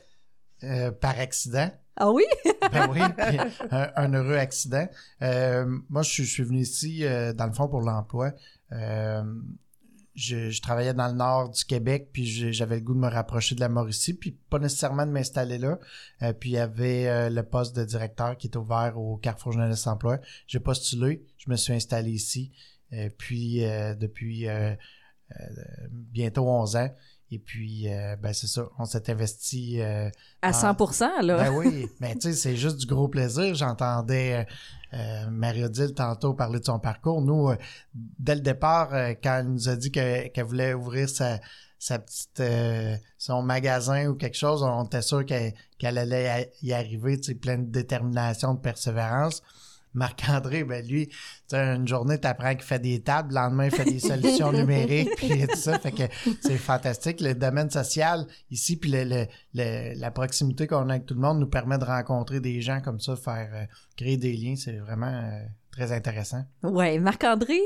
Euh, 0.63 0.91
par 0.93 1.19
accident. 1.19 1.71
Ah 1.97 2.11
oui? 2.13 2.25
Ben 2.73 2.89
oui, 2.93 3.01
un, 3.71 3.89
un 3.97 4.13
heureux 4.15 4.37
accident. 4.37 4.87
Euh, 5.23 5.65
moi, 5.89 6.03
je, 6.03 6.11
suis- 6.11 6.25
je 6.25 6.33
suis 6.33 6.43
venu 6.43 6.59
ici, 6.61 7.05
euh, 7.05 7.33
dans 7.33 7.47
le 7.47 7.53
fond, 7.53 7.69
pour 7.69 7.81
l'emploi. 7.81 8.33
Je, 10.17 10.61
travaillais 10.63 10.95
dans 10.95 11.09
le 11.09 11.15
nord 11.15 11.51
du 11.51 11.63
Québec, 11.65 12.09
puis 12.11 12.53
j'avais 12.53 12.77
le 12.77 12.81
goût 12.81 12.95
de 12.95 13.01
me 13.01 13.09
rapprocher 13.09 13.55
de 13.55 13.61
la 13.61 13.69
Mauricie, 13.69 14.15
puis 14.15 14.33
pas 14.33 14.59
nécessairement 14.59 15.05
de 15.05 15.11
m'installer 15.11 15.59
là. 15.59 15.79
Euh, 16.23 16.33
puis 16.33 16.51
il 16.51 16.53
y 16.55 16.59
avait 16.59 17.07
euh, 17.07 17.29
le 17.29 17.43
poste 17.43 17.77
de 17.77 17.85
directeur 17.85 18.37
qui 18.39 18.47
était 18.47 18.57
ouvert 18.57 18.99
au 18.99 19.19
Carrefour 19.19 19.53
Jeunesse 19.53 19.87
Emploi. 19.87 20.19
J'ai 20.47 20.59
postulé, 20.59 21.23
je 21.37 21.51
me 21.51 21.57
suis 21.57 21.75
installé 21.75 22.11
ici, 22.13 22.51
euh, 22.95 23.11
puis 23.19 23.61
depuis 24.01 24.49
bientôt 25.91 26.49
11 26.49 26.77
ans. 26.77 26.91
Et 27.33 27.39
puis, 27.41 27.93
euh, 27.93 28.15
ben 28.17 28.33
c'est 28.33 28.47
ça, 28.47 28.69
on 28.79 28.85
s'est 28.85 29.11
investi 29.11 29.81
euh, 29.81 30.07
À 30.43 30.49
Ah. 30.49 30.53
100 30.53 31.23
là. 31.23 31.37
ben 31.37 31.51
oui, 31.57 31.89
mais 32.01 32.15
tu 32.15 32.21
sais, 32.21 32.33
c'est 32.35 32.57
juste 32.57 32.77
du 32.79 32.87
gros 32.87 33.09
plaisir. 33.09 33.55
J'entendais 33.57 34.47
euh, 34.93 34.97
euh, 34.97 35.31
Marie-Odile 35.31 35.93
tantôt 35.93 36.35
parler 36.35 36.61
de 36.61 36.65
son 36.65 36.79
parcours. 36.79 37.21
Nous, 37.23 37.49
euh, 37.51 37.57
dès 37.95 38.37
le 38.37 38.41
départ, 38.43 38.91
quand 39.23 39.39
elle 39.41 39.49
nous 39.49 39.69
a 39.69 39.75
dit 39.75 39.91
que- 39.91 40.29
qu'elle 40.29 40.45
voulait 40.45 40.73
ouvrir 40.73 41.09
sa, 41.09 41.41
sa 41.81 41.99
petite 41.99 42.39
euh, 42.41 42.97
son 43.19 43.43
magasin 43.43 44.07
ou 44.07 44.15
quelque 44.15 44.37
chose, 44.37 44.63
on 44.63 44.85
était 44.85 45.03
sûr 45.03 45.27
qu'elle 45.27 45.53
qu'elle 45.79 45.99
allait 45.99 46.53
y 46.63 46.73
arriver, 46.73 47.17
tu 47.19 47.25
sais, 47.33 47.35
pleine 47.35 47.67
de 47.67 47.71
détermination, 47.73 48.55
de 48.55 48.61
persévérance. 48.61 49.43
Marc-André, 49.97 50.63
ben 50.65 50.87
lui, 50.87 51.09
tu 51.49 51.57
une 51.57 51.89
journée, 51.89 52.19
t'apprends 52.19 52.55
qu'il 52.55 52.63
fait 52.63 52.79
des 52.79 53.01
tables, 53.01 53.31
le 53.31 53.41
lendemain, 53.41 53.65
il 53.65 53.71
fait 53.71 53.85
des 53.85 53.99
solutions 53.99 54.53
numériques, 54.61 55.11
puis 55.17 55.47
tout 55.47 55.57
ça, 55.57 55.79
fait 55.79 55.93
que 55.93 56.03
c'est 56.43 56.57
fantastique. 56.59 57.21
Le 57.21 57.35
domaine 57.35 57.71
social 57.71 58.27
ici, 58.51 58.77
puis 58.77 58.91
le, 58.91 59.05
le- 59.05 59.27
le- 59.55 59.99
la 59.99 60.11
proximité 60.11 60.67
qu'on 60.67 60.89
a 60.91 60.95
avec 60.95 61.07
tout 61.07 61.15
le 61.15 61.21
monde 61.21 61.41
nous 61.41 61.49
permet 61.49 61.79
de 61.79 61.85
rencontrer 61.85 62.41
des 62.41 62.61
gens 62.61 62.81
comme 62.81 63.01
ça, 63.01 63.17
faire 63.17 63.49
euh, 63.55 63.65
créer 63.97 64.17
des 64.17 64.33
liens, 64.35 64.55
c'est 64.57 64.77
vraiment 64.79 65.07
euh, 65.13 65.41
très 65.73 65.93
intéressant. 65.93 66.45
Ouais, 66.63 66.99
Marc-André, 66.99 67.59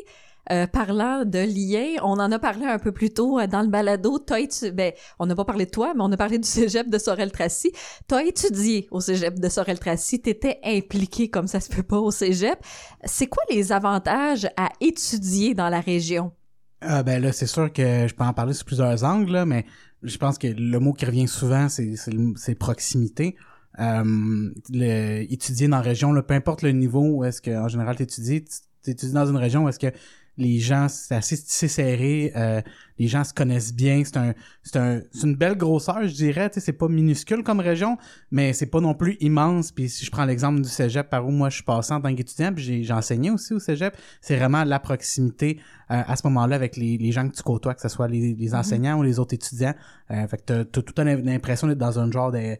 euh, 0.50 0.66
parlant 0.66 1.24
de 1.24 1.38
liens, 1.38 2.00
on 2.02 2.18
en 2.18 2.32
a 2.32 2.38
parlé 2.38 2.66
un 2.66 2.78
peu 2.78 2.92
plus 2.92 3.10
tôt 3.10 3.38
euh, 3.38 3.46
dans 3.46 3.62
le 3.62 3.68
balado. 3.68 4.18
Étu- 4.18 4.70
ben, 4.72 4.92
on 5.18 5.26
n'a 5.26 5.34
pas 5.34 5.44
parlé 5.44 5.66
de 5.66 5.70
toi, 5.70 5.92
mais 5.94 6.02
on 6.02 6.12
a 6.12 6.16
parlé 6.16 6.38
du 6.38 6.48
cégep 6.48 6.88
de 6.88 6.98
Sorel-Tracy. 6.98 7.72
T'as 8.06 8.22
étudié 8.24 8.88
au 8.90 9.00
cégep 9.00 9.38
de 9.38 9.48
Sorel-Tracy. 9.48 10.20
T'étais 10.20 10.58
impliqué 10.64 11.28
comme 11.28 11.46
ça 11.46 11.60
se 11.60 11.68
peut 11.68 11.82
pas 11.82 11.98
au 11.98 12.10
cégep. 12.10 12.58
C'est 13.04 13.26
quoi 13.26 13.42
les 13.50 13.72
avantages 13.72 14.48
à 14.56 14.70
étudier 14.80 15.54
dans 15.54 15.68
la 15.68 15.80
région? 15.80 16.32
Ah 16.80 17.02
ben 17.02 17.20
là, 17.22 17.32
c'est 17.32 17.46
sûr 17.46 17.72
que 17.72 18.08
je 18.08 18.14
peux 18.14 18.24
en 18.24 18.32
parler 18.32 18.54
sous 18.54 18.64
plusieurs 18.64 19.04
angles, 19.04 19.32
là, 19.32 19.44
mais 19.44 19.66
je 20.02 20.16
pense 20.16 20.38
que 20.38 20.46
le 20.46 20.78
mot 20.78 20.94
qui 20.94 21.04
revient 21.04 21.28
souvent, 21.28 21.68
c'est 21.68 22.54
proximité. 22.54 23.36
Euh, 23.78 24.50
le, 24.70 25.32
étudier 25.32 25.68
dans 25.68 25.76
la 25.76 25.82
région, 25.82 26.12
là, 26.12 26.22
peu 26.22 26.34
importe 26.34 26.62
le 26.62 26.72
niveau 26.72 27.02
où 27.02 27.24
est-ce 27.24 27.40
que 27.40 27.50
en 27.50 27.68
général 27.68 27.96
tu 27.96 28.06
tu 28.06 28.90
étudies 28.90 29.12
dans 29.12 29.26
une 29.26 29.36
région 29.36 29.64
où 29.64 29.68
est-ce 29.68 29.78
que 29.78 29.92
les 30.40 30.58
gens 30.58 30.88
c'est 30.88 31.14
assez 31.14 31.36
tissé 31.36 31.68
serré, 31.68 32.32
euh, 32.34 32.60
les 32.98 33.06
gens 33.06 33.22
se 33.24 33.32
connaissent 33.32 33.72
bien, 33.74 34.02
c'est 34.04 34.16
un 34.16 34.34
c'est 34.62 34.76
un 34.76 35.00
c'est 35.12 35.26
une 35.26 35.36
belle 35.36 35.56
grosseur, 35.56 36.02
je 36.02 36.12
dirais, 36.12 36.50
tu 36.50 36.54
sais, 36.54 36.66
c'est 36.66 36.72
pas 36.72 36.88
minuscule 36.88 37.42
comme 37.42 37.60
région, 37.60 37.98
mais 38.30 38.52
c'est 38.52 38.66
pas 38.66 38.80
non 38.80 38.94
plus 38.94 39.16
immense. 39.20 39.70
Puis 39.70 39.88
si 39.88 40.04
je 40.04 40.10
prends 40.10 40.24
l'exemple 40.24 40.60
du 40.60 40.68
cégep 40.68 41.08
par 41.08 41.26
où 41.26 41.30
moi 41.30 41.50
je 41.50 41.56
suis 41.56 41.64
passé 41.64 41.92
en 41.92 42.00
tant 42.00 42.14
qu'étudiant, 42.14 42.52
puis 42.52 42.84
j'ai 42.84 42.92
enseigné 42.92 43.30
aussi 43.30 43.54
au 43.54 43.58
cégep, 43.58 43.96
c'est 44.20 44.36
vraiment 44.36 44.64
la 44.64 44.80
proximité 44.80 45.60
euh, 45.90 46.02
à 46.06 46.16
ce 46.16 46.26
moment-là 46.26 46.56
avec 46.56 46.76
les, 46.76 46.98
les 46.98 47.12
gens 47.12 47.28
que 47.28 47.36
tu 47.36 47.42
côtoies, 47.42 47.74
que 47.74 47.82
ce 47.82 47.88
soit 47.88 48.08
les, 48.08 48.34
les 48.34 48.54
enseignants 48.54 48.98
ou 48.98 49.02
les 49.02 49.18
autres 49.18 49.34
étudiants. 49.34 49.74
Euh, 50.10 50.26
fait 50.26 50.38
que 50.38 50.42
t'as, 50.46 50.64
t'as 50.64 50.82
tout 50.82 50.84
le 50.88 50.92
temps 50.94 51.04
l'impression 51.04 51.68
d'être 51.68 51.78
dans 51.78 51.98
un 51.98 52.10
genre 52.10 52.32
de 52.32 52.56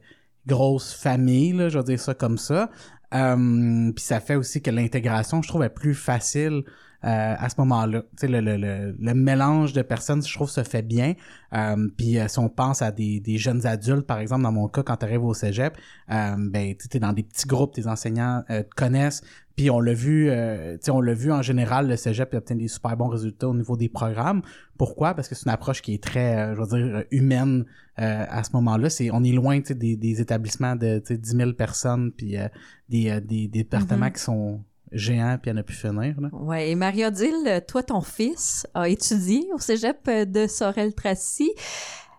grosse 0.46 0.94
famille, 0.94 1.52
là, 1.52 1.68
je 1.68 1.78
vais 1.78 1.84
dire 1.84 2.00
ça 2.00 2.14
comme 2.14 2.38
ça. 2.38 2.70
Euh, 3.14 3.92
puis 3.92 4.04
ça 4.04 4.20
fait 4.20 4.36
aussi 4.36 4.62
que 4.62 4.70
l'intégration, 4.70 5.42
je 5.42 5.48
trouve, 5.48 5.62
est 5.62 5.68
plus 5.68 5.94
facile 5.94 6.62
euh, 7.04 7.34
à 7.38 7.48
ce 7.48 7.54
moment-là. 7.58 8.02
Tu 8.02 8.08
sais, 8.20 8.28
le, 8.28 8.40
le, 8.40 8.56
le, 8.56 8.96
le 8.98 9.14
mélange 9.14 9.72
de 9.72 9.82
personnes, 9.82 10.22
je 10.22 10.32
trouve, 10.34 10.50
se 10.50 10.62
fait 10.62 10.82
bien. 10.82 11.14
Euh, 11.54 11.88
puis 11.96 12.18
euh, 12.18 12.28
si 12.28 12.38
on 12.38 12.48
pense 12.48 12.82
à 12.82 12.92
des, 12.92 13.20
des 13.20 13.38
jeunes 13.38 13.66
adultes, 13.66 14.06
par 14.06 14.18
exemple, 14.18 14.42
dans 14.42 14.52
mon 14.52 14.68
cas, 14.68 14.82
quand 14.82 14.96
tu 14.96 15.06
arrives 15.06 15.24
au 15.24 15.34
cégep, 15.34 15.76
euh, 16.10 16.34
ben, 16.38 16.74
tu 16.76 16.96
es 16.96 17.00
dans 17.00 17.12
des 17.12 17.22
petits 17.22 17.46
groupes, 17.46 17.74
tes 17.74 17.86
enseignants 17.86 18.42
euh, 18.50 18.62
te 18.62 18.74
connaissent. 18.76 19.22
Puis 19.56 19.68
on 19.70 19.80
l'a 19.80 19.92
vu, 19.92 20.30
euh, 20.30 20.74
tu 20.74 20.84
sais, 20.84 20.90
on 20.90 21.00
l'a 21.02 21.12
vu 21.12 21.32
en 21.32 21.42
général, 21.42 21.88
le 21.88 21.96
cégep 21.96 22.32
obtient 22.34 22.56
des 22.56 22.68
super 22.68 22.96
bons 22.96 23.08
résultats 23.08 23.48
au 23.48 23.54
niveau 23.54 23.76
des 23.76 23.88
programmes. 23.90 24.40
Pourquoi? 24.78 25.12
Parce 25.14 25.28
que 25.28 25.34
c'est 25.34 25.44
une 25.44 25.52
approche 25.52 25.82
qui 25.82 25.92
est 25.94 26.02
très, 26.02 26.36
euh, 26.38 26.54
je 26.54 26.60
veux 26.62 26.66
dire, 26.78 27.04
humaine 27.10 27.66
euh, 27.98 28.24
à 28.28 28.42
ce 28.44 28.50
moment-là. 28.54 28.88
C'est, 28.88 29.10
on 29.10 29.22
est 29.22 29.32
loin 29.32 29.60
tu 29.60 29.68
sais, 29.68 29.74
des, 29.74 29.96
des 29.96 30.20
établissements 30.22 30.76
de 30.76 30.98
tu 31.00 31.14
sais, 31.14 31.18
10 31.18 31.30
000 31.36 31.52
personnes, 31.54 32.10
puis 32.12 32.38
euh, 32.38 32.48
des, 32.88 33.20
des, 33.20 33.48
des 33.48 33.48
départements 33.48 34.06
Mhm. 34.06 34.12
qui 34.12 34.20
sont 34.22 34.64
géants, 34.92 35.38
puis 35.40 35.50
à 35.50 35.54
ne 35.54 35.62
plus 35.62 35.76
finir. 35.76 36.20
Là. 36.20 36.28
Ouais, 36.32 36.70
et 36.70 36.74
Marie-Odile, 36.74 37.62
toi, 37.66 37.82
ton 37.82 38.00
fils 38.00 38.66
a 38.74 38.88
étudié 38.88 39.48
au 39.54 39.58
cégep 39.58 40.08
de 40.08 40.46
Sorel-Tracy. 40.46 41.52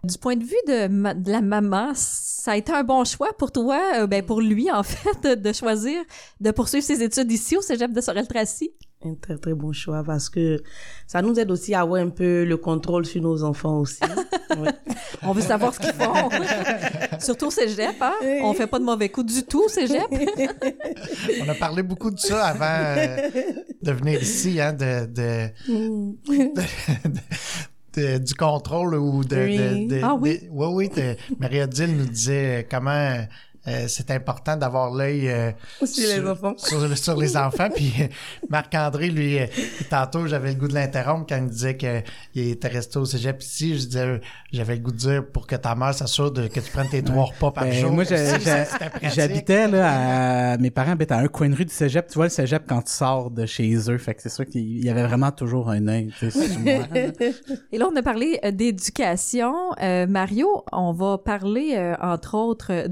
Du 0.03 0.17
point 0.17 0.35
de 0.35 0.43
vue 0.43 0.55
de 0.65 1.31
la 1.31 1.41
maman, 1.41 1.91
ça 1.93 2.53
a 2.53 2.57
été 2.57 2.73
un 2.73 2.83
bon 2.83 3.03
choix 3.03 3.29
pour 3.37 3.51
toi, 3.51 3.79
euh, 3.97 4.07
ben 4.07 4.25
pour 4.25 4.41
lui 4.41 4.71
en 4.71 4.81
fait, 4.83 5.39
de 5.39 5.53
choisir 5.53 6.01
de 6.39 6.49
poursuivre 6.49 6.83
ses 6.83 7.03
études 7.03 7.31
ici 7.31 7.55
au 7.55 7.61
cégep 7.61 7.91
de 7.91 8.01
Sorel-Tracy? 8.01 8.71
Un 9.03 9.15
très 9.15 9.35
très 9.37 9.53
bon 9.55 9.71
choix 9.73 10.03
parce 10.03 10.29
que 10.29 10.61
ça 11.07 11.23
nous 11.23 11.39
aide 11.39 11.49
aussi 11.49 11.73
à 11.73 11.81
avoir 11.81 12.01
un 12.01 12.09
peu 12.09 12.43
le 12.45 12.55
contrôle 12.57 13.05
sur 13.05 13.21
nos 13.21 13.43
enfants 13.43 13.79
aussi. 13.79 13.99
Ouais. 14.57 14.69
On 15.23 15.31
veut 15.31 15.41
savoir 15.41 15.73
ce 15.73 15.79
qu'ils 15.79 15.93
font. 15.93 16.29
Surtout 17.19 17.47
au 17.47 17.51
cégep, 17.51 17.95
hein? 18.01 18.11
On 18.43 18.53
fait 18.53 18.67
pas 18.67 18.79
de 18.79 18.83
mauvais 18.83 19.07
coups 19.07 19.33
du 19.33 19.43
tout 19.43 19.63
au 19.63 19.69
cégep. 19.69 20.03
On 21.41 21.47
a 21.47 21.53
parlé 21.55 21.83
beaucoup 21.83 22.11
de 22.11 22.19
ça 22.19 22.47
avant 22.47 22.65
euh, 22.97 23.29
de 23.81 23.91
venir 23.93 24.21
ici, 24.21 24.59
hein, 24.59 24.73
de, 24.73 25.05
de, 25.05 25.47
de- 27.95 28.17
du 28.17 28.33
contrôle 28.35 28.95
ou 28.95 29.23
de... 29.23 29.35
Oui. 29.37 29.57
de- 29.87 29.95
de- 29.95 30.01
Ah 30.03 30.15
oui? 30.19 30.39
de- 30.39 30.47
oui, 30.51 30.67
oui. 30.73 30.89
de- 30.89 31.15
Marie-Odile 31.39 31.95
nous 31.97 32.05
disait 32.07 32.67
comment 32.69 33.19
euh, 33.67 33.85
c'est 33.87 34.09
important 34.11 34.57
d'avoir 34.57 34.91
l'œil 34.91 35.29
euh, 35.29 35.51
Aussi 35.81 36.01
les 36.01 36.19
enfants. 36.27 36.53
sur, 36.57 36.97
sur 36.97 37.15
les 37.17 37.37
enfants. 37.37 37.69
Puis 37.73 37.93
euh, 37.99 38.07
Marc-André, 38.49 39.09
lui, 39.09 39.39
euh, 39.39 39.45
tantôt, 39.89 40.25
j'avais 40.27 40.49
le 40.53 40.55
goût 40.59 40.67
de 40.67 40.73
l'interrompre 40.73 41.25
quand 41.29 41.37
il 41.37 41.43
me 41.43 41.49
disait 41.49 41.77
qu'il 41.77 42.03
était 42.49 42.67
resté 42.67 42.97
au 42.97 43.05
cégep 43.05 43.41
ici. 43.43 43.77
Je 43.79 43.85
disais, 43.85 43.99
euh, 43.99 44.17
j'avais 44.51 44.75
le 44.75 44.81
goût 44.81 44.91
de 44.91 44.97
dire 44.97 45.23
pour 45.31 45.45
que 45.45 45.55
ta 45.55 45.75
mère 45.75 45.93
s'assure 45.93 46.31
de, 46.31 46.47
que 46.47 46.59
tu 46.59 46.71
prennes 46.71 46.89
tes 46.89 47.03
trois 47.03 47.25
repas 47.25 47.51
par 47.51 47.63
Ben, 47.65 47.73
jour. 47.73 47.91
moi, 47.91 48.03
j'habitais 48.03 49.67
là 49.67 50.53
à... 50.53 50.57
Mes 50.57 50.71
parents 50.71 50.91
habitaient 50.93 51.13
à 51.13 51.19
un 51.19 51.27
coin 51.27 51.49
de 51.49 51.55
rue 51.55 51.65
du 51.65 51.73
cégep. 51.73 52.07
Tu 52.07 52.15
vois 52.15 52.25
le 52.25 52.29
cégep 52.31 52.63
quand 52.67 52.81
tu 52.81 52.91
sors 52.91 53.29
de 53.31 53.45
chez 53.45 53.73
eux. 53.89 53.97
Fait 53.97 54.13
que 54.15 54.21
c'est 54.21 54.29
sûr 54.29 54.45
qu'il 54.45 54.83
y 54.83 54.89
avait 54.89 55.03
vraiment 55.05 55.31
toujours 55.31 55.69
un 55.69 55.87
œil. 55.87 56.11
Et 57.71 57.77
là, 57.77 57.87
on 57.91 57.95
a 57.95 58.01
parlé 58.01 58.39
euh, 58.43 58.51
d'éducation. 58.51 59.53
Euh, 59.81 60.07
Mario, 60.07 60.63
on 60.71 60.91
va 60.93 61.17
parler, 61.17 61.73
euh, 61.75 61.95
entre 62.01 62.35
autres, 62.35 62.71
euh, 62.71 62.87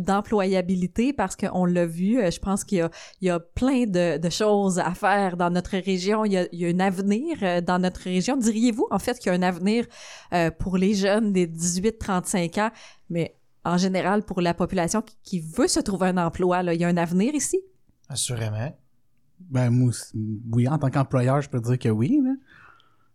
parce 1.16 1.36
qu'on 1.36 1.66
l'a 1.66 1.86
vu. 1.86 2.20
euh, 2.20 2.32
je 2.32 2.40
pense 2.40 2.64
qu'il 2.64 2.90
y 3.22 3.30
a, 3.30 3.40
plein 3.40 3.86
de, 3.86 4.30
choses 4.30 4.80
à 4.80 4.94
faire 4.94 5.38
dans 5.38 5.50
notre 5.50 5.78
région. 5.78 6.26
Il 6.26 6.34
y 6.34 6.66
a, 6.66 6.70
un 6.70 6.80
avenir 6.80 7.38
euh, 7.42 7.62
dans 7.62 7.80
notre 7.80 8.02
région. 8.02 8.38
Diriez-vous, 8.38 8.88
en 8.92 9.00
fait, 9.00 9.20
qu'il 9.20 9.32
y 9.32 9.36
a 9.36 9.38
un 9.38 9.42
avenir 9.42 9.86
euh, 10.34 10.52
pour 10.52 10.78
les 10.78 10.94
jeunes 10.94 11.34
des 11.34 11.48
18-35 11.48 12.62
ans, 12.62 12.72
mais 13.10 13.36
en 13.66 13.78
général 13.78 14.24
pour 14.24 14.42
la 14.42 14.54
population 14.54 15.04
qui, 15.24 15.42
veut 15.42 15.68
se 15.68 15.80
trouver 15.80 16.08
un 16.08 16.18
emploi? 16.18 16.64
Il 16.64 16.80
y 16.80 16.86
a 16.86 16.88
un 16.88 16.98
avenir 16.98 17.36
ici? 17.36 17.60
Assurément. 18.08 18.76
Ben, 19.40 19.92
oui, 20.52 20.68
en 20.68 20.78
tant 20.78 20.90
qu'employeur, 20.90 21.42
je 21.42 21.50
peux 21.50 21.62
dire 21.62 21.80
que 21.80 21.90
oui. 21.90 22.20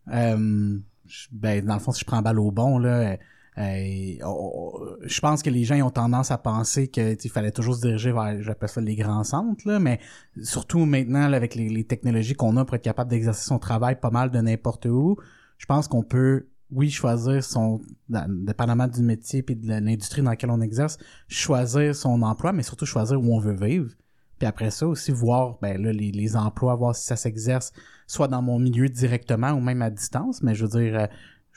Ben, 0.06 1.64
dans 1.64 1.74
le 1.74 1.80
fond, 1.80 1.92
si 1.92 2.00
je 2.00 2.04
prends 2.06 2.22
balle 2.22 2.38
au 2.38 2.50
bon, 2.50 2.78
là, 2.78 3.16
je 3.56 5.20
pense 5.20 5.42
que 5.42 5.50
les 5.50 5.64
gens 5.64 5.80
ont 5.86 5.90
tendance 5.90 6.30
à 6.30 6.38
penser 6.38 6.88
que 6.88 7.16
il 7.22 7.30
fallait 7.30 7.52
toujours 7.52 7.76
se 7.76 7.82
diriger 7.82 8.12
vers, 8.12 8.42
j'appelle 8.42 8.68
ça 8.68 8.80
les 8.80 8.96
grands 8.96 9.24
centres, 9.24 9.66
là, 9.66 9.78
mais 9.78 10.00
surtout 10.42 10.84
maintenant, 10.84 11.28
là, 11.28 11.36
avec 11.36 11.54
les, 11.54 11.84
technologies 11.84 12.34
qu'on 12.34 12.56
a 12.56 12.64
pour 12.64 12.74
être 12.76 12.82
capable 12.82 13.10
d'exercer 13.10 13.46
son 13.46 13.58
travail 13.58 14.00
pas 14.00 14.10
mal 14.10 14.30
de 14.30 14.38
n'importe 14.38 14.86
où, 14.86 15.16
je 15.58 15.66
pense 15.66 15.86
qu'on 15.88 16.02
peut 16.02 16.46
oui, 16.70 16.90
choisir 16.90 17.44
son, 17.44 17.80
dépendamment 18.08 18.88
du 18.88 19.02
métier 19.02 19.44
et 19.46 19.54
de 19.54 19.68
l'industrie 19.68 20.22
dans 20.22 20.30
laquelle 20.30 20.50
on 20.50 20.60
exerce, 20.60 20.98
choisir 21.28 21.94
son 21.94 22.22
emploi, 22.22 22.52
mais 22.52 22.64
surtout 22.64 22.86
choisir 22.86 23.20
où 23.20 23.34
on 23.34 23.38
veut 23.38 23.54
vivre. 23.54 23.90
Puis 24.38 24.48
après 24.48 24.70
ça 24.70 24.88
aussi 24.88 25.12
voir 25.12 25.58
ben 25.62 25.80
là 25.80 25.92
les, 25.92 26.36
emplois, 26.36 26.74
voir 26.74 26.96
si 26.96 27.06
ça 27.06 27.14
s'exerce 27.14 27.72
soit 28.06 28.28
dans 28.28 28.42
mon 28.42 28.58
milieu 28.58 28.88
directement 28.88 29.52
ou 29.52 29.60
même 29.60 29.80
à 29.82 29.90
distance. 29.90 30.42
Mais 30.42 30.54
je 30.54 30.66
veux 30.66 30.80
dire, 30.80 30.98
euh, 30.98 31.06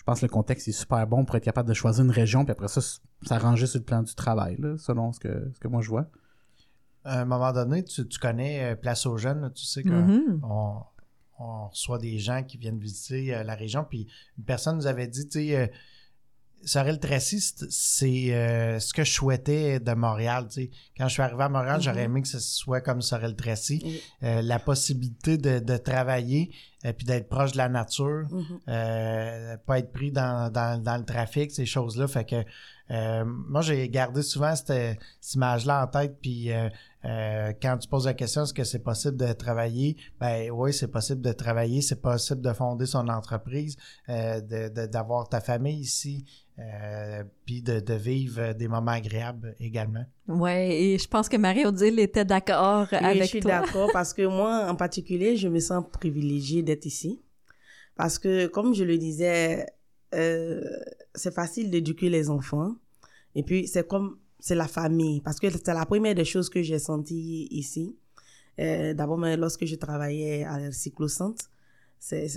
pense 0.08 0.22
que 0.22 0.26
le 0.26 0.32
contexte 0.32 0.68
est 0.68 0.72
super 0.72 1.06
bon 1.06 1.24
pour 1.26 1.36
être 1.36 1.44
capable 1.44 1.70
de 1.70 1.74
choisir 1.74 2.04
une 2.06 2.12
région 2.12 2.44
puis 2.46 2.52
après 2.54 2.68
ça 2.68 2.82
s'arranger 3.24 3.68
sur 3.68 3.80
le 3.80 3.86
plan 3.86 4.02
du 4.04 4.16
travail 4.16 4.56
là, 4.58 4.76
selon 4.78 5.12
ce 5.14 5.20
que 5.20 5.52
ce 5.54 5.60
que 5.60 5.68
moi 5.68 5.82
je 5.82 5.90
vois. 5.90 6.10
À 7.04 7.22
un 7.22 7.26
moment 7.26 7.54
donné, 7.54 7.84
tu, 7.84 8.08
tu 8.08 8.20
connais 8.20 8.72
euh, 8.72 8.76
Place 8.76 9.06
aux 9.06 9.18
Jeunes, 9.18 9.42
là, 9.42 9.50
tu 9.50 9.64
sais 9.66 9.84
qu'on 9.84 10.08
Mhm. 10.08 10.42
on, 10.44 10.82
on 11.40 11.68
reçoit 11.70 12.00
des 12.00 12.20
gens 12.20 12.44
qui 12.44 12.58
viennent 12.58 12.80
visiter 12.80 13.34
euh, 13.36 13.44
la 13.44 13.56
région, 13.56 13.86
puis 13.90 14.08
une 14.38 14.44
personne 14.44 14.76
nous 14.78 14.88
avait 14.88 15.08
dit, 15.08 15.28
tu 15.30 15.40
sais, 15.48 15.72
euh, 16.64 16.68
Sorel-Tracy, 16.68 17.40
c'est- 17.70 18.34
euh, 18.34 18.80
ce 18.80 18.94
que 18.94 19.04
je 19.04 19.12
souhaitais 19.12 19.80
de 19.80 19.94
Montréal, 19.94 20.48
tu 20.50 20.54
sais. 20.64 20.70
Quand 20.98 21.08
je 21.08 21.14
suis 21.14 21.22
arrivé 21.22 21.44
à 21.44 21.50
Montréal, 21.50 21.82
j'aurais 21.82 22.04
aimé 22.04 22.22
que 22.22 22.28
ce 22.28 22.40
soit 22.40 22.82
comme 22.82 23.02
Sorel-Tracy. 23.02 23.82
Oui. 23.84 24.02
Euh, 24.24 24.42
la 24.42 24.60
possibilité 24.60 25.38
de, 25.38 25.60
de 25.60 25.78
travailler 25.78 26.52
et 26.84 26.94
puis 26.94 27.06
d'être 27.06 27.28
proche 27.30 27.54
de 27.54 27.58
la 27.58 27.70
nature, 27.70 28.28
euh, 28.68 29.58
pas 29.66 29.80
être 29.80 29.92
pris 29.92 30.12
dans, 30.12 30.52
dans, 30.52 30.82
dans 30.82 30.98
le 30.98 31.06
trafic, 31.06 31.52
ces 31.52 31.66
choses-là. 31.66 32.08
Fait 32.08 32.26
que 32.26 32.44
euh, 32.92 33.26
moi, 33.26 33.62
j'ai 33.62 33.90
gardé 33.90 34.22
souvent 34.22 34.56
cette, 34.56 34.98
cette 35.20 35.34
image-là 35.36 35.84
en 35.84 35.88
tête. 35.88 36.18
Puis 36.22 36.52
euh, 36.52 36.70
euh, 37.06 37.52
quand 37.62 37.78
tu 37.78 37.88
poses 37.90 38.06
la 38.06 38.14
question, 38.14 38.44
est-ce 38.44 38.54
que 38.54 38.64
c'est 38.64 38.80
possible 38.80 39.18
de 39.18 39.32
travailler? 39.34 39.98
Ben 40.20 40.50
oui, 40.52 40.72
c'est 40.74 40.88
possible 40.88 41.22
de 41.22 41.32
travailler. 41.34 41.82
C'est 41.82 42.02
possible 42.02 42.42
de 42.42 42.54
fonder 42.54 42.86
son 42.86 43.08
entreprise, 43.10 43.76
euh, 44.10 44.40
de- 44.42 44.70
de- 44.70 44.86
d'avoir 44.88 45.28
ta 45.28 45.42
famille 45.42 45.80
ici, 45.80 46.26
euh, 46.60 47.24
puis 47.46 47.62
de, 47.62 47.80
de 47.80 47.94
vivre 47.94 48.54
des 48.54 48.68
moments 48.68 48.92
agréables 48.92 49.56
également. 49.60 50.06
Ouais, 50.28 50.76
et 50.82 50.98
je 50.98 51.08
pense 51.08 51.30
que 51.30 51.38
Marie-Odile 51.38 52.00
était 52.00 52.26
d'accord 52.26 52.88
Oui, 52.92 52.98
avec 52.98 53.22
je 53.24 53.28
suis 53.28 53.40
toi. 53.42 53.60
d'accord 53.62 53.90
parce 53.94 54.14
que 54.14 54.26
moi, 54.26 54.68
en 54.70 54.76
particulier, 54.76 55.36
je 55.38 55.48
me 55.48 55.60
sens 55.60 55.84
privilégiée 55.92 56.64
d'être 56.64 56.86
ici. 56.86 57.22
Parce 57.96 58.18
que, 58.20 58.48
comme 58.48 58.74
je 58.74 58.84
le 58.84 58.98
disais, 58.98 59.66
euh, 60.16 60.62
c'est 61.16 61.34
facile 61.34 61.70
d'éduquer 61.70 62.10
les 62.10 62.30
enfants. 62.30 62.76
Et 63.36 63.44
puis, 63.44 63.68
c'est 63.68 63.88
comme, 63.88 64.18
c'est 64.40 64.56
la 64.56 64.68
famille. 64.68 65.22
Parce 65.22 65.40
que 65.40 65.50
c'est 65.50 65.68
la 65.74 65.86
première 65.86 66.16
des 66.16 66.26
choses 66.26 66.50
que 66.50 66.62
j'ai 66.64 66.80
senties 66.80 67.48
ici. 67.52 67.96
Euh, 68.60 68.94
D'abord, 68.96 69.18
mais 69.20 69.38
lorsque 69.38 69.66
je 69.66 69.76
travaillais 69.76 70.44
à 70.44 70.60
la 70.60 70.72
cyclocentre, 70.72 71.46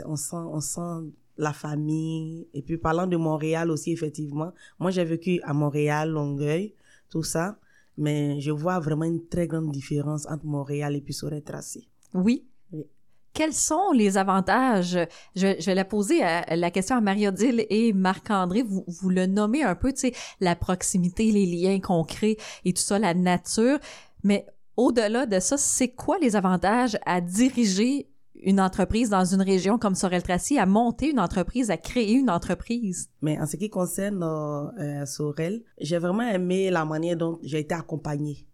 on 0.06 0.16
sent, 0.16 0.36
on 0.36 0.60
sent 0.60 1.10
la 1.40 1.52
famille. 1.52 2.46
Et 2.54 2.62
puis, 2.62 2.78
parlant 2.78 3.06
de 3.06 3.16
Montréal 3.16 3.70
aussi, 3.70 3.92
effectivement. 3.92 4.52
Moi, 4.78 4.90
j'ai 4.90 5.04
vécu 5.04 5.40
à 5.42 5.52
Montréal, 5.52 6.10
Longueuil, 6.10 6.74
tout 7.08 7.22
ça. 7.22 7.58
Mais 7.96 8.40
je 8.40 8.50
vois 8.50 8.78
vraiment 8.78 9.04
une 9.04 9.26
très 9.26 9.46
grande 9.46 9.70
différence 9.72 10.26
entre 10.26 10.44
Montréal 10.46 10.94
et 10.96 11.00
puis 11.00 11.12
Sorel-Tracy. 11.12 11.88
Oui. 12.14 12.46
Oui. 12.72 12.86
quels 13.32 13.52
sont 13.52 13.90
les 13.92 14.16
avantages? 14.16 14.98
Je, 15.34 15.56
je 15.58 15.66
vais 15.66 15.74
la 15.74 15.84
poser 15.84 16.22
à, 16.22 16.56
la 16.56 16.70
question 16.70 16.96
à 16.96 17.00
Marie-Odile 17.00 17.66
et 17.68 17.92
Marc-André. 17.92 18.62
Vous, 18.62 18.84
vous 18.86 19.10
le 19.10 19.26
nommez 19.26 19.62
un 19.62 19.74
peu, 19.74 19.92
tu 19.92 20.00
sais, 20.00 20.12
la 20.40 20.54
proximité, 20.54 21.30
les 21.32 21.46
liens 21.46 21.80
qu'on 21.80 22.04
crée 22.04 22.36
et 22.64 22.72
tout 22.72 22.82
ça, 22.82 22.98
la 22.98 23.14
nature. 23.14 23.78
Mais 24.22 24.46
au-delà 24.76 25.26
de 25.26 25.40
ça, 25.40 25.56
c'est 25.56 25.88
quoi 25.88 26.18
les 26.18 26.36
avantages 26.36 26.98
à 27.06 27.20
diriger 27.20 28.09
une 28.42 28.60
entreprise 28.60 29.10
dans 29.10 29.24
une 29.24 29.42
région 29.42 29.78
comme 29.78 29.94
Sorel-Tracy, 29.94 30.58
à 30.58 30.66
monter 30.66 31.10
une 31.10 31.20
entreprise, 31.20 31.70
à 31.70 31.76
créer 31.76 32.12
une 32.12 32.30
entreprise? 32.30 33.10
Mais 33.22 33.38
en 33.38 33.46
ce 33.46 33.56
qui 33.56 33.70
concerne 33.70 34.22
euh, 34.22 35.06
Sorel, 35.06 35.62
j'ai 35.80 35.98
vraiment 35.98 36.28
aimé 36.28 36.70
la 36.70 36.84
manière 36.84 37.16
dont 37.16 37.38
j'ai 37.42 37.60
été 37.60 37.74
accompagnée. 37.74 38.46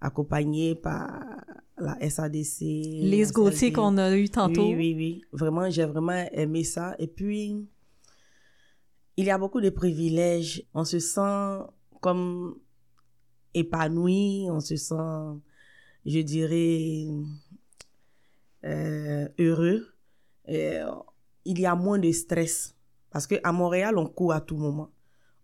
Accompagnée 0.00 0.74
par 0.74 1.10
la 1.78 1.98
SADC. 2.08 2.60
Les 2.60 3.26
Gauthier 3.32 3.72
qu'on 3.72 3.96
a 3.98 4.16
eu 4.16 4.28
tantôt. 4.28 4.66
Oui, 4.66 4.74
oui, 4.76 4.94
oui. 4.96 5.24
Vraiment, 5.32 5.68
j'ai 5.70 5.84
vraiment 5.84 6.24
aimé 6.32 6.64
ça. 6.64 6.94
Et 6.98 7.06
puis, 7.06 7.66
il 9.16 9.24
y 9.24 9.30
a 9.30 9.38
beaucoup 9.38 9.60
de 9.60 9.70
privilèges. 9.70 10.64
On 10.74 10.84
se 10.84 10.98
sent 10.98 11.58
comme 12.00 12.56
épanoui, 13.54 14.46
on 14.50 14.60
se 14.60 14.76
sent, 14.76 15.40
je 16.04 16.20
dirais, 16.20 17.06
euh, 18.64 19.28
heureux. 19.38 19.86
Et, 20.46 20.78
il 21.44 21.60
y 21.60 21.66
a 21.66 21.74
moins 21.74 21.98
de 21.98 22.10
stress. 22.10 22.74
Parce 23.10 23.26
qu'à 23.26 23.52
Montréal, 23.52 23.98
on 23.98 24.06
court 24.06 24.32
à 24.32 24.40
tout 24.40 24.56
moment. 24.56 24.90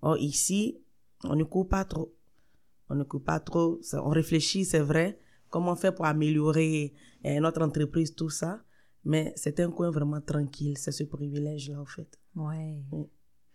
Or, 0.03 0.17
ici, 0.19 0.83
on 1.25 1.37
ne 1.37 1.45
court 1.45 1.69
pas 1.69 1.85
trop. 1.85 2.15
On 2.89 2.95
ne 2.95 3.05
court 3.05 3.23
pas 3.23 3.39
trop. 3.39 3.81
On 3.93 4.09
réfléchit, 4.09 4.65
c'est 4.65 4.81
vrai, 4.81 5.19
comment 5.51 5.77
faire 5.77 5.95
pour 5.95 6.07
améliorer 6.07 6.95
euh, 7.27 7.39
notre 7.41 7.63
entreprise, 7.63 8.15
tout 8.15 8.31
ça? 8.31 8.61
Mais 9.05 9.33
c'est 9.37 9.61
un 9.61 9.71
coin 9.71 9.91
vraiment 9.91 10.21
tranquille. 10.21 10.77
C'est 10.77 10.93
ce 10.93 11.05
privilège-là, 11.05 11.81
en 11.81 11.85
fait. 11.85 12.19
Ouais. 12.35 12.83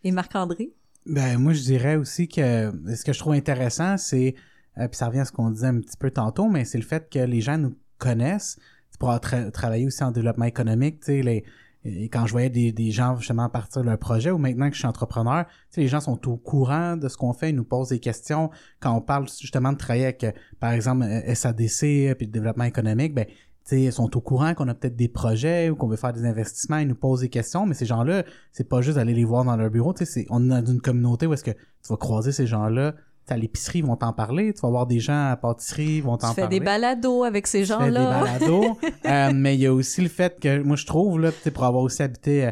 Et 0.03 0.11
Marc-André? 0.11 0.74
Ben, 1.05 1.38
moi, 1.38 1.53
je 1.53 1.61
dirais 1.61 1.97
aussi 1.97 2.28
que 2.28 2.72
ce 2.95 3.03
que 3.03 3.13
je 3.13 3.20
trouve 3.20 3.34
intéressant, 3.34 3.97
c'est, 3.97 4.36
euh, 4.78 4.88
puis 4.88 4.97
ça 4.97 5.07
revient 5.07 5.20
à 5.20 5.26
ce 5.26 5.32
qu'on 5.32 5.51
disait 5.51 5.68
un 5.68 5.80
petit 5.80 5.97
peu 5.97 6.09
tantôt, 6.09 6.47
mais 6.47 6.66
c'est 6.66 6.78
le 6.78 6.84
fait 6.84 7.09
que 7.09 7.20
les 7.20 7.41
gens 7.41 7.57
nous 7.57 7.76
connaissent 7.97 8.57
pour 8.98 9.20
travailler 9.20 9.86
aussi 9.86 10.04
en 10.04 10.12
développement 10.12 10.46
économique, 10.46 11.00
tu 11.00 11.06
sais, 11.06 11.22
les, 11.22 11.43
et 11.86 12.10
quand 12.10 12.26
je 12.26 12.32
voyais 12.32 12.50
des, 12.50 12.72
des 12.72 12.89
gens 12.89 13.16
justement 13.18 13.48
partir 13.48 13.84
de 13.84 13.88
leur 13.88 14.00
projet 14.00 14.32
ou 14.32 14.39
maintenant 14.39 14.70
que 14.70 14.74
je 14.74 14.80
suis 14.80 14.88
entrepreneur, 14.88 15.46
tu 15.46 15.54
sais, 15.70 15.82
les 15.82 15.88
gens 15.88 16.00
sont 16.00 16.28
au 16.28 16.36
courant 16.36 16.98
de 16.98 17.08
ce 17.08 17.16
qu'on 17.16 17.32
fait, 17.32 17.52
ils 17.52 17.56
nous 17.56 17.64
posent 17.64 17.89
des 17.89 18.00
questions. 18.00 18.50
Quand 18.80 18.96
on 18.96 19.02
parle 19.02 19.28
justement 19.30 19.72
de 19.72 19.78
travailler 19.78 20.06
avec, 20.06 20.26
par 20.60 20.72
exemple, 20.72 21.04
euh, 21.04 21.36
SADC 21.36 21.84
euh, 21.84 22.16
puis 22.16 22.26
le 22.26 22.32
développement 22.32 22.64
économique, 22.64 23.14
ben, 23.14 23.26
tu 23.26 23.34
sais, 23.66 23.82
ils 23.84 23.93
sont 23.93 24.18
au 24.18 24.22
courant 24.22 24.56
qu'on 24.56 24.68
a 24.68 24.74
peut-être 24.74 24.96
des 24.96 25.08
projets 25.08 25.70
ou 25.70 25.76
qu'on 25.76 25.88
veut 25.88 25.96
faire 25.96 26.14
des 26.14 26.26
investissements, 26.26 26.78
ils 26.78 26.88
nous 26.88 26.96
posent 26.96 27.22
des 27.22 27.30
questions, 27.30 27.68
mais 27.68 27.76
ces 27.76 27.86
gens-là, 27.86 28.24
c'est 28.52 28.68
pas 28.68 28.82
juste 28.82 28.98
d'aller 28.98 29.14
les 29.14 29.24
voir 29.24 29.43
dans 29.46 29.56
leur 29.56 29.70
bureau, 29.70 29.93
tu 29.93 30.06
sais, 30.06 30.26
on 30.32 30.43
est 30.46 30.62
dans 30.62 30.72
une 30.72 30.82
communauté 30.82 31.28
où 31.28 31.34
est-ce 31.34 31.43
que 31.43 31.52
tu 31.52 31.89
vas 31.89 31.98
croiser 31.98 32.32
ces 32.32 32.48
gens-là 32.48 32.96
à 33.30 33.38
l'épicerie, 33.38 33.80
ils 33.80 33.86
vont 33.86 33.95
t'en 33.95 34.13
parler. 34.13 34.53
Tu 34.53 34.61
vas 34.61 34.69
voir 34.69 34.88
des 34.88 34.99
gens 34.99 35.26
à 35.26 35.30
la 35.30 35.38
pâtisserie, 35.38 35.97
ils 35.97 36.03
vont 36.03 36.17
t'en 36.17 36.34
parler. 36.34 36.36
Tu 36.36 36.41
fais 36.41 36.47
des 36.47 36.59
balados 36.59 37.23
avec 37.23 37.47
ces 37.47 37.65
gens-là. 37.65 38.19
Des 38.19 38.26
balados. 38.26 38.78
euh, 39.05 39.32
mais 39.34 39.55
il 39.55 39.61
y 39.61 39.65
a 39.65 39.73
aussi 39.73 40.01
le 40.01 40.09
fait 40.09 40.39
que, 40.39 40.61
moi, 40.61 40.76
je 40.76 40.86
trouve, 40.86 41.19
là, 41.19 41.32
pour 41.53 41.63
avoir 41.63 41.84
aussi 41.84 42.03
habité 42.03 42.45
euh, 42.45 42.51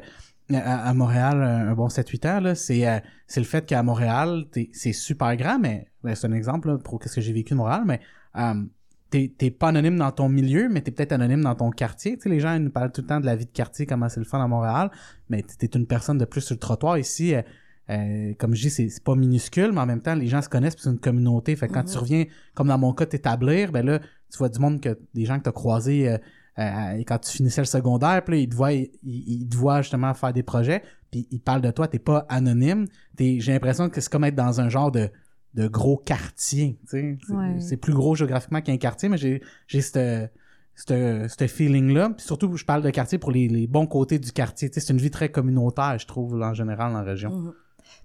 à, 0.51 0.93
Montréal 0.93 1.41
un 1.41 1.73
bon 1.73 1.87
7-8 1.87 2.27
ans, 2.27 2.39
là, 2.41 2.55
c'est, 2.55 2.87
euh, 2.87 2.99
c'est 3.27 3.39
le 3.39 3.45
fait 3.45 3.65
qu'à 3.65 3.81
Montréal, 3.83 4.45
c'est 4.73 4.93
super 4.93 5.35
grand, 5.35 5.59
mais 5.59 5.87
ben, 6.03 6.15
c'est 6.15 6.27
un 6.27 6.33
exemple 6.33 6.69
là, 6.69 6.77
pour 6.77 6.99
qu'est-ce 6.99 7.15
que 7.15 7.21
j'ai 7.21 7.33
vécu 7.33 7.53
de 7.53 7.57
Montréal, 7.57 7.83
mais 7.85 8.01
euh, 8.37 8.63
t'es 9.09 9.51
pas 9.51 9.69
anonyme 9.69 9.97
dans 9.97 10.11
ton 10.11 10.27
milieu, 10.27 10.69
mais 10.69 10.81
t'es 10.81 10.91
peut-être 10.91 11.11
anonyme 11.11 11.41
dans 11.41 11.55
ton 11.55 11.69
quartier. 11.69 12.17
Tu 12.17 12.23
sais, 12.23 12.29
les 12.29 12.39
gens 12.39 12.55
ils 12.55 12.63
nous 12.63 12.71
parlent 12.71 12.91
tout 12.91 13.01
le 13.01 13.07
temps 13.07 13.19
de 13.19 13.25
la 13.25 13.35
vie 13.35 13.45
de 13.45 13.51
quartier, 13.51 13.85
comment 13.85 14.09
c'est 14.09 14.19
le 14.19 14.25
fun 14.25 14.43
à 14.43 14.47
Montréal, 14.47 14.91
mais 15.29 15.43
t'es 15.43 15.67
une 15.67 15.85
personne 15.85 16.17
de 16.17 16.25
plus 16.25 16.41
sur 16.41 16.55
le 16.55 16.59
trottoir 16.59 16.97
ici. 16.97 17.35
Euh, 17.35 17.41
comme 17.87 18.55
je 18.55 18.61
dis, 18.61 18.69
c'est 18.69 19.03
pas 19.03 19.15
minuscule, 19.15 19.71
mais 19.71 19.81
en 19.81 19.85
même 19.85 20.01
temps, 20.01 20.15
les 20.15 20.27
gens 20.27 20.41
se 20.41 20.49
connaissent, 20.49 20.75
c'est 20.77 20.89
une 20.89 20.99
communauté. 20.99 21.55
Fait 21.55 21.67
que 21.67 21.73
quand 21.73 21.83
tu 21.83 21.95
mhm. 21.95 22.01
reviens, 22.01 22.25
comme 22.53 22.67
dans 22.67 22.77
mon 22.77 22.93
cas, 22.93 23.05
t'établir, 23.05 23.71
ben 23.71 23.85
là, 23.85 23.99
tu 23.99 24.37
vois 24.37 24.49
du 24.49 24.59
monde 24.59 24.81
que 24.81 24.97
des 25.13 25.25
gens 25.25 25.37
que 25.37 25.43
t'as 25.43 25.51
croisés 25.51 26.09
euh, 26.09 26.17
euh, 26.59 27.03
quand 27.07 27.19
tu 27.19 27.31
finissais 27.31 27.61
le 27.61 27.65
secondaire, 27.65 28.23
puis 28.23 28.35
là, 28.35 28.41
ils 28.41 28.49
te 28.49 28.55
voient, 28.55 28.71
ils, 28.71 29.47
te 29.49 29.55
voient 29.55 29.81
justement 29.81 30.13
faire 30.13 30.33
des 30.33 30.43
projets, 30.43 30.83
puis 31.11 31.27
ils 31.31 31.39
parlent 31.39 31.61
de 31.61 31.71
toi, 31.71 31.87
t'es 31.87 31.99
pas 31.99 32.25
anonyme. 32.29 32.87
J'ai 33.17 33.39
l'impression 33.51 33.89
que 33.89 33.99
c'est 34.01 34.11
comme 34.11 34.23
être 34.23 34.35
dans 34.35 34.61
un 34.61 34.69
genre 34.69 34.91
de, 34.91 35.09
de 35.55 35.67
gros 35.67 35.97
quartier. 35.97 36.79
tu 36.89 37.17
sais 37.19 37.59
C'est 37.59 37.77
plus 37.77 37.93
gros 37.93 38.15
géographiquement 38.15 38.61
qu'un 38.61 38.77
quartier, 38.77 39.09
mais 39.09 39.17
j'ai 39.17 39.41
cette 39.81 40.31
ce 40.75 41.47
feeling-là. 41.47 42.13
Surtout, 42.17 42.55
je 42.55 42.65
parle 42.65 42.81
de 42.81 42.89
quartier 42.89 43.17
pour 43.17 43.31
les, 43.31 43.47
les 43.47 43.67
bons 43.67 43.85
côtés 43.85 44.19
du 44.19 44.31
quartier. 44.31 44.69
C'est 44.71 44.89
une 44.89 44.97
vie 44.97 45.11
très 45.11 45.29
communautaire, 45.29 45.97
je 45.99 46.07
trouve, 46.07 46.41
en 46.41 46.53
général, 46.53 46.93
dans 46.93 46.99
la 46.99 47.05
région. 47.05 47.31
Mhm. 47.31 47.53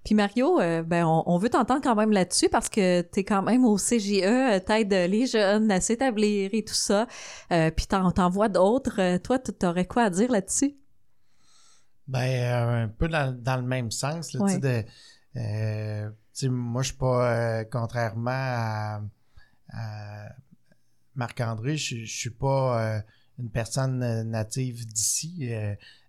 Puis 0.03 0.15
Mario, 0.15 0.59
euh, 0.59 0.81
ben 0.81 1.05
on, 1.05 1.37
veut 1.37 1.49
t'entendre 1.49 1.81
quand 1.81 1.95
même 1.95 2.11
là-dessus 2.11 2.49
parce 2.49 2.69
que 2.69 3.01
tu 3.01 3.19
es 3.19 3.23
quand 3.23 3.41
même 3.41 3.65
au 3.65 3.77
CGE, 3.77 4.23
euh, 4.23 4.59
t'aides 4.59 4.93
les 4.93 5.27
jeunes 5.27 5.69
à 5.71 5.81
s'établir 5.81 6.49
et 6.53 6.63
tout 6.63 6.73
ça. 6.73 7.05
Euh, 7.51 7.69
puis 7.71 7.85
t'en 7.85 8.29
vois 8.29 8.49
d'autres. 8.49 9.17
Toi, 9.17 9.39
t'aurais 9.39 9.85
quoi 9.85 10.03
à 10.03 10.09
dire 10.09 10.31
là-dessus? 10.31 10.75
Ben 12.07 12.83
un 12.83 12.87
peu 12.87 13.07
dans, 13.07 13.55
le 13.57 13.61
même 13.61 13.91
sens. 13.91 14.33
Là, 14.33 14.57
de, 14.57 16.47
moi, 16.47 16.81
je 16.81 16.87
suis 16.87 16.97
pas 16.97 17.65
contrairement 17.65 18.31
à, 18.31 19.01
Marc-André, 21.15 21.75
je, 21.77 22.05
suis 22.05 22.29
pas 22.29 23.03
une 23.37 23.51
personne 23.51 24.23
native 24.23 24.87
d'ici, 24.87 25.51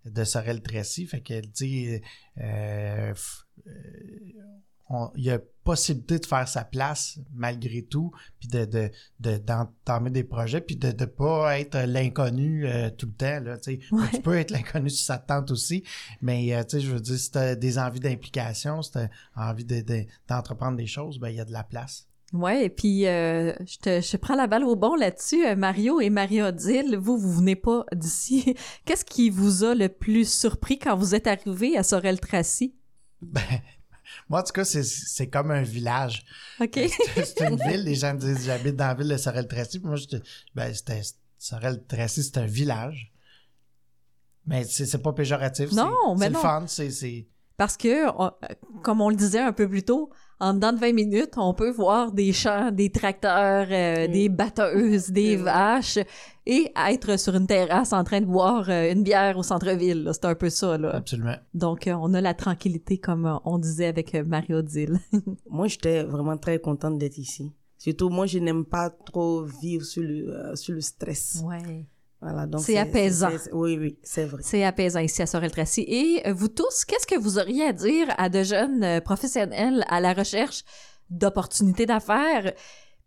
de 0.05 0.24
Sorel-Tracy. 0.24 1.07
Fait 1.07 1.20
que, 1.20 1.41
tu 1.41 1.51
sais, 1.55 2.03
euh, 2.41 3.14
il 5.16 5.24
y 5.24 5.30
a 5.30 5.38
possibilité 5.64 6.18
de 6.18 6.26
faire 6.26 6.48
sa 6.48 6.64
place 6.64 7.18
malgré 7.32 7.82
tout, 7.82 8.11
puis 8.38 8.48
de, 8.48 8.90
d'entamer 9.20 10.11
des 10.11 10.24
projets, 10.24 10.61
puis 10.61 10.76
de 10.76 10.88
ne 10.88 11.04
pas 11.04 11.61
être 11.61 11.78
l'inconnu 11.86 12.66
euh, 12.66 12.90
tout 12.90 13.06
le 13.06 13.12
temps. 13.12 13.40
Là, 13.40 13.58
Tu 13.58 13.78
peux 14.22 14.36
être 14.36 14.50
l'inconnu 14.50 14.90
si 14.90 15.04
ça 15.04 15.18
te 15.18 15.28
tente 15.28 15.50
aussi, 15.50 15.84
mais 16.22 16.54
euh, 16.54 16.62
je 16.72 16.90
veux 16.90 17.00
dire, 17.00 17.18
si 17.18 17.30
tu 17.30 17.38
as 17.38 17.54
des 17.54 17.78
envies 17.78 18.00
d'implication, 18.00 18.82
si 18.82 18.92
tu 18.92 18.98
as 18.98 19.08
envie 19.36 19.64
d'entreprendre 20.28 20.76
des 20.76 20.86
choses, 20.86 21.18
ben 21.18 21.28
il 21.28 21.36
y 21.36 21.40
a 21.40 21.44
de 21.44 21.52
la 21.52 21.62
place. 21.62 22.06
Ouais, 22.32 22.64
et 22.64 22.70
puis 22.70 23.02
je, 23.02 23.78
te, 23.80 24.00
je 24.00 24.16
prends 24.16 24.36
la 24.36 24.46
balle 24.46 24.64
au 24.64 24.76
bon 24.76 24.94
là-dessus. 24.94 25.54
Mario 25.56 26.00
et 26.00 26.11
Marie-Odile, 26.11 26.96
vous, 26.96 27.18
vous 27.18 27.32
venez 27.32 27.56
pas 27.56 27.84
d'ici. 27.92 28.54
Qu'est-ce 28.84 29.04
qui 29.04 29.30
vous 29.30 29.64
a 29.64 29.74
le 29.74 29.88
plus 29.88 30.28
surpris 30.28 30.78
quand 30.78 30.96
vous 30.96 31.14
êtes 31.16 31.26
arrivé 31.26 31.76
à 31.76 31.82
Sorel-Tracy? 31.82 32.74
Ben, 33.23 33.43
moi, 34.29 34.41
en 34.41 34.43
tout 34.43 34.53
cas, 34.53 34.64
c'est 34.64 35.29
comme 35.29 35.51
un 35.51 35.62
village. 35.62 36.25
OK. 36.61 36.75
C'est 37.14 37.41
une 37.41 37.57
ville. 37.68 37.85
Les 37.85 37.95
gens 37.95 38.14
me 38.14 38.21
disent 38.21 38.45
j'habite 38.47 38.77
dans 38.77 38.89
la 38.89 38.95
ville 38.95 39.09
de 39.09 39.16
Sorel-Tracy. 39.16 39.81
Moi, 39.81 39.97
ben, 40.55 40.73
c'était 40.75 41.03
Sorel-Tracy, 41.39 42.25
c'est 42.25 42.39
un 42.39 42.47
village. 42.47 43.12
Mais 44.47 44.64
c'est 44.64 45.03
pas 45.03 45.12
péjoratif. 45.12 45.73
Non, 45.73 46.14
mais 46.16 46.27
C'est 46.27 46.33
le 46.33 46.39
fun. 46.39 46.64
C'est. 46.66 47.27
Parce 47.61 47.76
que, 47.76 48.06
comme 48.80 49.02
on 49.02 49.11
le 49.11 49.16
disait 49.16 49.40
un 49.40 49.52
peu 49.52 49.68
plus 49.68 49.82
tôt, 49.82 50.08
en 50.38 50.54
dedans 50.54 50.72
de 50.72 50.78
20 50.78 50.94
minutes, 50.94 51.34
on 51.36 51.52
peut 51.52 51.70
voir 51.70 52.11
des 52.11 52.32
champs, 52.32 52.70
des 52.70 52.88
tracteurs, 52.88 53.66
euh, 53.70 54.08
des 54.08 54.30
batteuses, 54.30 55.11
des 55.11 55.36
vaches 55.36 55.98
et 56.46 56.72
être 56.88 57.18
sur 57.18 57.34
une 57.34 57.46
terrasse 57.46 57.92
en 57.92 58.02
train 58.02 58.22
de 58.22 58.24
boire 58.24 58.70
euh, 58.70 58.90
une 58.90 59.02
bière 59.02 59.36
au 59.36 59.42
centre-ville. 59.42 60.08
C'est 60.14 60.24
un 60.24 60.34
peu 60.34 60.48
ça. 60.48 60.78
Là. 60.78 60.96
Absolument. 60.96 61.36
Donc, 61.52 61.86
euh, 61.86 61.92
on 62.00 62.14
a 62.14 62.22
la 62.22 62.32
tranquillité, 62.32 62.96
comme 62.96 63.38
on 63.44 63.58
disait 63.58 63.88
avec 63.88 64.14
Marie-Odile. 64.14 64.98
moi, 65.50 65.66
j'étais 65.66 66.02
vraiment 66.02 66.38
très 66.38 66.61
contente 66.61 66.96
d'être 66.96 67.18
ici. 67.18 67.52
Surtout, 67.76 68.08
moi, 68.08 68.24
je 68.24 68.38
n'aime 68.38 68.64
pas 68.64 68.88
trop 68.88 69.44
vivre 69.44 69.84
sur 69.84 70.02
le, 70.02 70.56
sur 70.56 70.72
le 70.72 70.80
stress. 70.80 71.42
Ouais. 71.44 71.84
Voilà, 72.23 72.47
donc 72.47 72.61
c'est 72.61 72.77
apaisant. 72.77 73.31
oui, 73.53 73.79
oui, 73.79 73.99
c'est 74.03 74.27
vrai. 74.27 74.43
C'est 74.45 74.64
apaisant 74.64 75.01
ici 75.01 75.23
à 75.23 75.27
Sorel-Tracy. 75.27 75.85
Et 75.89 76.23
euh, 76.27 76.35
vous 76.35 76.49
tous, 76.49 76.85
qu'est-ce 76.85 77.07
que 77.07 77.18
vous 77.18 77.39
auriez 77.39 77.64
à 77.64 77.73
dire 77.73 78.09
à 78.18 78.29
de 78.29 78.43
jeunes 78.43 78.85
euh, 78.85 79.01
professionnels 79.01 79.85
à 79.89 80.01
la 80.01 80.12
recherche 80.12 80.62
d'opportunités 81.09 81.87
d'affaires, 81.87 82.53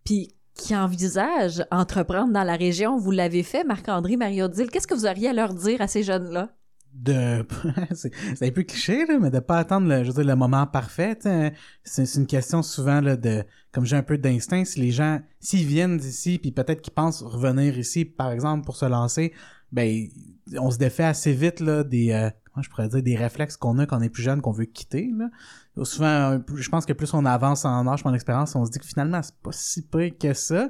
puis 0.03 0.33
qui 0.55 0.75
envisagent 0.75 1.63
entreprendre 1.71 2.33
dans 2.33 2.43
la 2.43 2.55
région? 2.55 2.97
Vous 2.97 3.11
l'avez 3.11 3.43
fait, 3.43 3.63
Marc-André, 3.63 4.17
Marie-Odile. 4.17 4.71
Qu'est-ce 4.71 4.87
que 4.87 4.95
vous 4.95 5.05
auriez 5.05 5.29
à 5.29 5.33
leur 5.33 5.53
dire 5.53 5.81
à 5.81 5.87
ces 5.87 6.01
jeunes-là? 6.03 6.49
De 6.93 7.45
c'est 7.93 8.11
un 8.41 8.51
peu 8.51 8.63
cliché 8.63 9.05
là, 9.05 9.17
mais 9.19 9.31
de 9.31 9.39
pas 9.39 9.57
attendre 9.57 9.87
le 9.87 10.03
je 10.03 10.09
veux 10.09 10.23
dire, 10.23 10.25
le 10.25 10.35
moment 10.35 10.67
parfait 10.67 11.17
c'est 11.83 12.15
une 12.15 12.27
question 12.27 12.61
souvent 12.61 13.01
là, 13.01 13.15
de 13.15 13.43
comme 13.71 13.85
j'ai 13.85 13.95
un 13.95 14.03
peu 14.03 14.17
d'instinct 14.17 14.63
si 14.65 14.79
les 14.79 14.91
gens 14.91 15.19
s'ils 15.39 15.65
viennent 15.65 15.97
d'ici 15.97 16.37
puis 16.39 16.51
peut-être 16.51 16.81
qu'ils 16.81 16.93
pensent 16.93 17.21
revenir 17.21 17.77
ici 17.77 18.05
par 18.05 18.31
exemple 18.31 18.65
pour 18.65 18.75
se 18.75 18.85
lancer 18.85 19.33
ben, 19.73 20.07
on 20.59 20.69
se 20.69 20.77
défait 20.77 21.03
assez 21.03 21.33
vite 21.33 21.59
là, 21.59 21.83
des, 21.83 22.11
euh, 22.11 22.29
comment 22.53 22.61
je 22.61 22.69
pourrais 22.69 22.87
dire, 22.87 23.01
des 23.01 23.15
réflexes 23.15 23.57
qu'on 23.57 23.79
a 23.79 23.87
quand 23.87 23.97
on 23.97 24.01
est 24.01 24.09
plus 24.09 24.21
jeune, 24.21 24.39
qu'on 24.39 24.51
veut 24.51 24.65
quitter. 24.65 25.09
Là. 25.17 25.29
Souvent, 25.83 26.39
je 26.55 26.69
pense 26.69 26.85
que 26.85 26.93
plus 26.93 27.11
on 27.15 27.25
avance 27.25 27.65
en 27.65 27.87
âge, 27.87 28.01
en 28.05 28.13
expérience, 28.13 28.55
on 28.55 28.65
se 28.65 28.71
dit 28.71 28.77
que 28.77 28.85
finalement, 28.85 29.21
c'est 29.23 29.35
pas 29.41 29.51
si 29.51 29.81
pire 29.81 30.11
que 30.19 30.33
ça. 30.33 30.69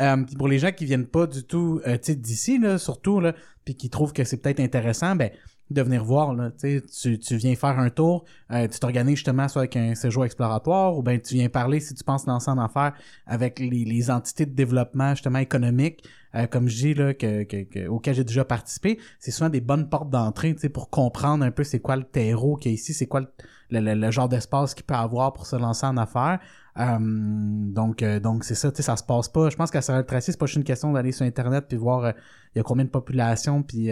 Euh, 0.00 0.24
pour 0.36 0.48
les 0.48 0.58
gens 0.58 0.72
qui 0.72 0.84
viennent 0.84 1.06
pas 1.06 1.28
du 1.28 1.44
tout 1.44 1.80
euh, 1.86 1.96
d'ici, 1.96 2.58
là, 2.58 2.76
surtout, 2.76 3.20
là, 3.20 3.34
puis 3.64 3.76
qui 3.76 3.88
trouvent 3.88 4.12
que 4.12 4.24
c'est 4.24 4.38
peut-être 4.38 4.60
intéressant, 4.60 5.14
ben 5.14 5.30
de 5.70 5.82
venir 5.82 6.04
voir. 6.04 6.34
Là. 6.34 6.50
Tu, 6.50 7.18
tu 7.18 7.36
viens 7.36 7.54
faire 7.54 7.78
un 7.78 7.90
tour, 7.90 8.24
euh, 8.50 8.66
tu 8.68 8.78
t'organises 8.78 9.16
justement 9.16 9.48
soit 9.48 9.62
avec 9.62 9.76
un 9.76 9.94
séjour 9.94 10.24
exploratoire 10.24 10.96
ou 10.96 11.02
ben 11.02 11.20
tu 11.20 11.34
viens 11.34 11.48
parler 11.48 11.80
si 11.80 11.94
tu 11.94 12.04
penses 12.04 12.26
lancer 12.26 12.50
en 12.50 12.58
affaires 12.58 12.92
avec 13.26 13.58
les, 13.58 13.84
les 13.84 14.10
entités 14.10 14.46
de 14.46 14.54
développement 14.54 15.10
justement 15.14 15.38
économique, 15.38 16.04
euh, 16.34 16.46
comme 16.46 16.68
je 16.68 16.76
dis 16.76 16.94
là, 16.94 17.14
que, 17.14 17.44
que, 17.44 17.86
auquel 17.88 18.14
j'ai 18.14 18.24
déjà 18.24 18.44
participé. 18.44 18.98
C'est 19.18 19.30
souvent 19.30 19.48
des 19.50 19.60
bonnes 19.60 19.88
portes 19.88 20.10
d'entrée 20.10 20.54
pour 20.72 20.90
comprendre 20.90 21.44
un 21.44 21.50
peu 21.50 21.64
c'est 21.64 21.80
quoi 21.80 21.96
le 21.96 22.04
terreau 22.04 22.56
qu'il 22.56 22.72
y 22.72 22.74
a 22.74 22.76
ici, 22.76 22.92
c'est 22.92 23.06
quoi 23.06 23.22
le, 23.70 23.94
le, 23.94 24.10
genre 24.10 24.28
d'espace 24.28 24.74
qu'il 24.74 24.84
peut 24.84 24.94
avoir 24.94 25.32
pour 25.32 25.46
se 25.46 25.56
lancer 25.56 25.86
en 25.86 25.96
affaires. 25.96 26.40
Euh, 26.80 26.98
donc, 27.00 28.02
euh, 28.02 28.20
donc 28.20 28.44
c'est 28.44 28.54
ça, 28.54 28.70
tu 28.70 28.78
sais, 28.78 28.82
ça 28.82 28.96
se 28.96 29.02
passe 29.02 29.28
pas. 29.28 29.50
Je 29.50 29.56
pense 29.56 29.70
qu'à 29.70 29.82
Sorel 29.82 30.04
Tracy, 30.06 30.32
c'est 30.32 30.38
pas 30.38 30.46
juste 30.46 30.56
une 30.56 30.64
question 30.64 30.92
d'aller 30.92 31.12
sur 31.12 31.26
Internet 31.26 31.66
puis 31.68 31.76
voir 31.76 32.04
euh, 32.04 32.12
il 32.54 32.58
y 32.58 32.60
a 32.60 32.62
combien 32.62 32.84
de 32.84 32.90
population 32.90 33.62
puis 33.62 33.90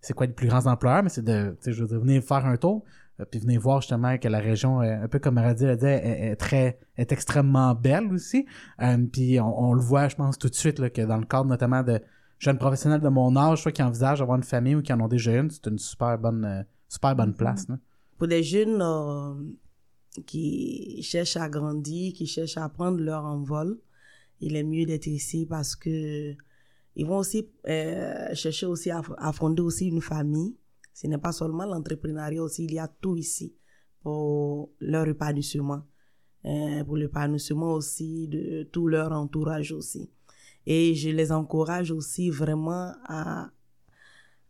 c'est 0.00 0.12
quoi 0.14 0.26
les 0.26 0.32
plus 0.32 0.48
grands 0.48 0.66
employeurs, 0.66 1.02
mais 1.02 1.08
c'est 1.08 1.24
de, 1.24 1.56
tu 1.62 1.64
sais, 1.64 1.72
je 1.72 1.84
veux 1.84 1.98
venir 1.98 2.22
faire 2.22 2.44
un 2.44 2.56
tour 2.56 2.84
puis 3.30 3.38
venir 3.38 3.60
voir 3.60 3.80
justement 3.80 4.18
que 4.18 4.26
la 4.26 4.40
région, 4.40 4.80
un 4.80 5.06
peu 5.06 5.20
comme 5.20 5.38
Radis 5.38 5.64
l'a 5.64 5.76
dit, 5.76 5.86
est, 5.86 6.34
très, 6.34 6.80
est 6.96 7.12
extrêmement 7.12 7.72
belle 7.74 8.12
aussi. 8.12 8.44
puis 9.12 9.38
on, 9.40 9.72
le 9.72 9.80
voit, 9.80 10.08
je 10.08 10.16
pense, 10.16 10.36
tout 10.36 10.48
de 10.48 10.54
suite 10.54 10.80
là, 10.80 10.90
que 10.90 11.00
dans 11.00 11.16
le 11.16 11.24
cadre 11.24 11.46
notamment 11.46 11.84
de 11.84 12.00
jeunes 12.40 12.58
professionnels 12.58 13.00
de 13.00 13.08
mon 13.08 13.36
âge, 13.36 13.62
soit 13.62 13.70
qui 13.70 13.84
envisagent 13.84 14.18
d'avoir 14.18 14.36
une 14.36 14.42
famille 14.42 14.74
ou 14.74 14.82
qui 14.82 14.92
en 14.92 15.00
ont 15.00 15.08
déjà 15.08 15.32
une, 15.32 15.48
c'est 15.48 15.66
une 15.66 15.78
super 15.78 16.18
bonne, 16.18 16.66
super 16.88 17.14
bonne 17.14 17.34
place. 17.34 17.68
Pour 18.18 18.26
des 18.26 18.42
jeunes 18.42 18.82
qui 20.26 21.02
cherchent 21.02 21.36
à 21.36 21.48
grandir, 21.48 22.12
qui 22.12 22.26
cherchent 22.26 22.56
à 22.56 22.68
prendre 22.68 23.00
leur 23.00 23.24
envol, 23.24 23.78
il 24.40 24.56
est 24.56 24.62
mieux 24.62 24.86
d'être 24.86 25.06
ici 25.06 25.46
parce 25.46 25.74
que 25.76 26.34
ils 26.96 27.06
vont 27.06 27.18
aussi 27.18 27.48
euh, 27.66 28.34
chercher 28.34 28.66
aussi 28.66 28.90
à, 28.90 29.32
fonder 29.32 29.62
aussi 29.62 29.88
une 29.88 30.00
famille. 30.00 30.56
Ce 30.92 31.08
n'est 31.08 31.18
pas 31.18 31.32
seulement 31.32 31.64
l'entrepreneuriat 31.64 32.42
aussi, 32.42 32.64
il 32.64 32.74
y 32.74 32.78
a 32.78 32.86
tout 32.86 33.16
ici 33.16 33.54
pour 34.00 34.70
leur 34.80 35.08
épanouissement, 35.08 35.82
euh, 36.44 36.84
pour 36.84 36.96
l'épanouissement 36.96 37.72
aussi 37.72 38.28
de 38.28 38.62
tout 38.70 38.86
leur 38.86 39.10
entourage 39.10 39.72
aussi. 39.72 40.08
Et 40.66 40.94
je 40.94 41.10
les 41.10 41.32
encourage 41.32 41.90
aussi 41.90 42.30
vraiment 42.30 42.92
à, 43.06 43.50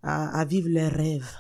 à, 0.03 0.39
à 0.39 0.45
vivre 0.45 0.69
leurs 0.69 0.93
rêves, 0.93 1.35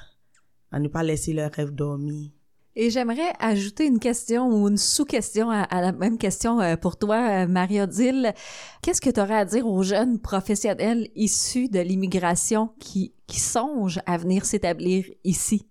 à 0.70 0.81
ne 0.81 0.89
pas 0.89 1.03
laisser 1.03 1.35
leurs 1.35 1.53
rêves 1.53 1.75
dormir. 1.75 2.31
Et 2.77 2.91
j'aimerais 2.91 3.33
ajouter 3.39 3.87
une 3.87 4.01
question 4.01 4.49
ou 4.49 4.68
une 4.68 4.77
sous-question 4.77 5.49
à, 5.49 5.81
la 5.81 5.93
même 5.93 6.18
question 6.18 6.61
euh, 6.61 6.77
pour 6.77 6.97
toi, 6.97 7.45
euh, 7.45 7.47
Marie-Odile. 7.47 8.35
Qu'est-ce 8.83 9.01
que 9.01 9.11
tu 9.11 9.20
aurais 9.20 9.37
à 9.37 9.45
dire 9.45 9.66
aux 9.66 9.85
jeunes 9.85 10.18
professionnels 10.18 11.09
issus 11.14 11.68
de 11.68 11.79
l'immigration 11.79 12.70
qui, 12.81 13.14
qui 13.29 13.39
songent 13.39 14.01
à 14.07 14.18
venir 14.18 14.45
s'établir 14.45 15.05
ici? 15.22 15.68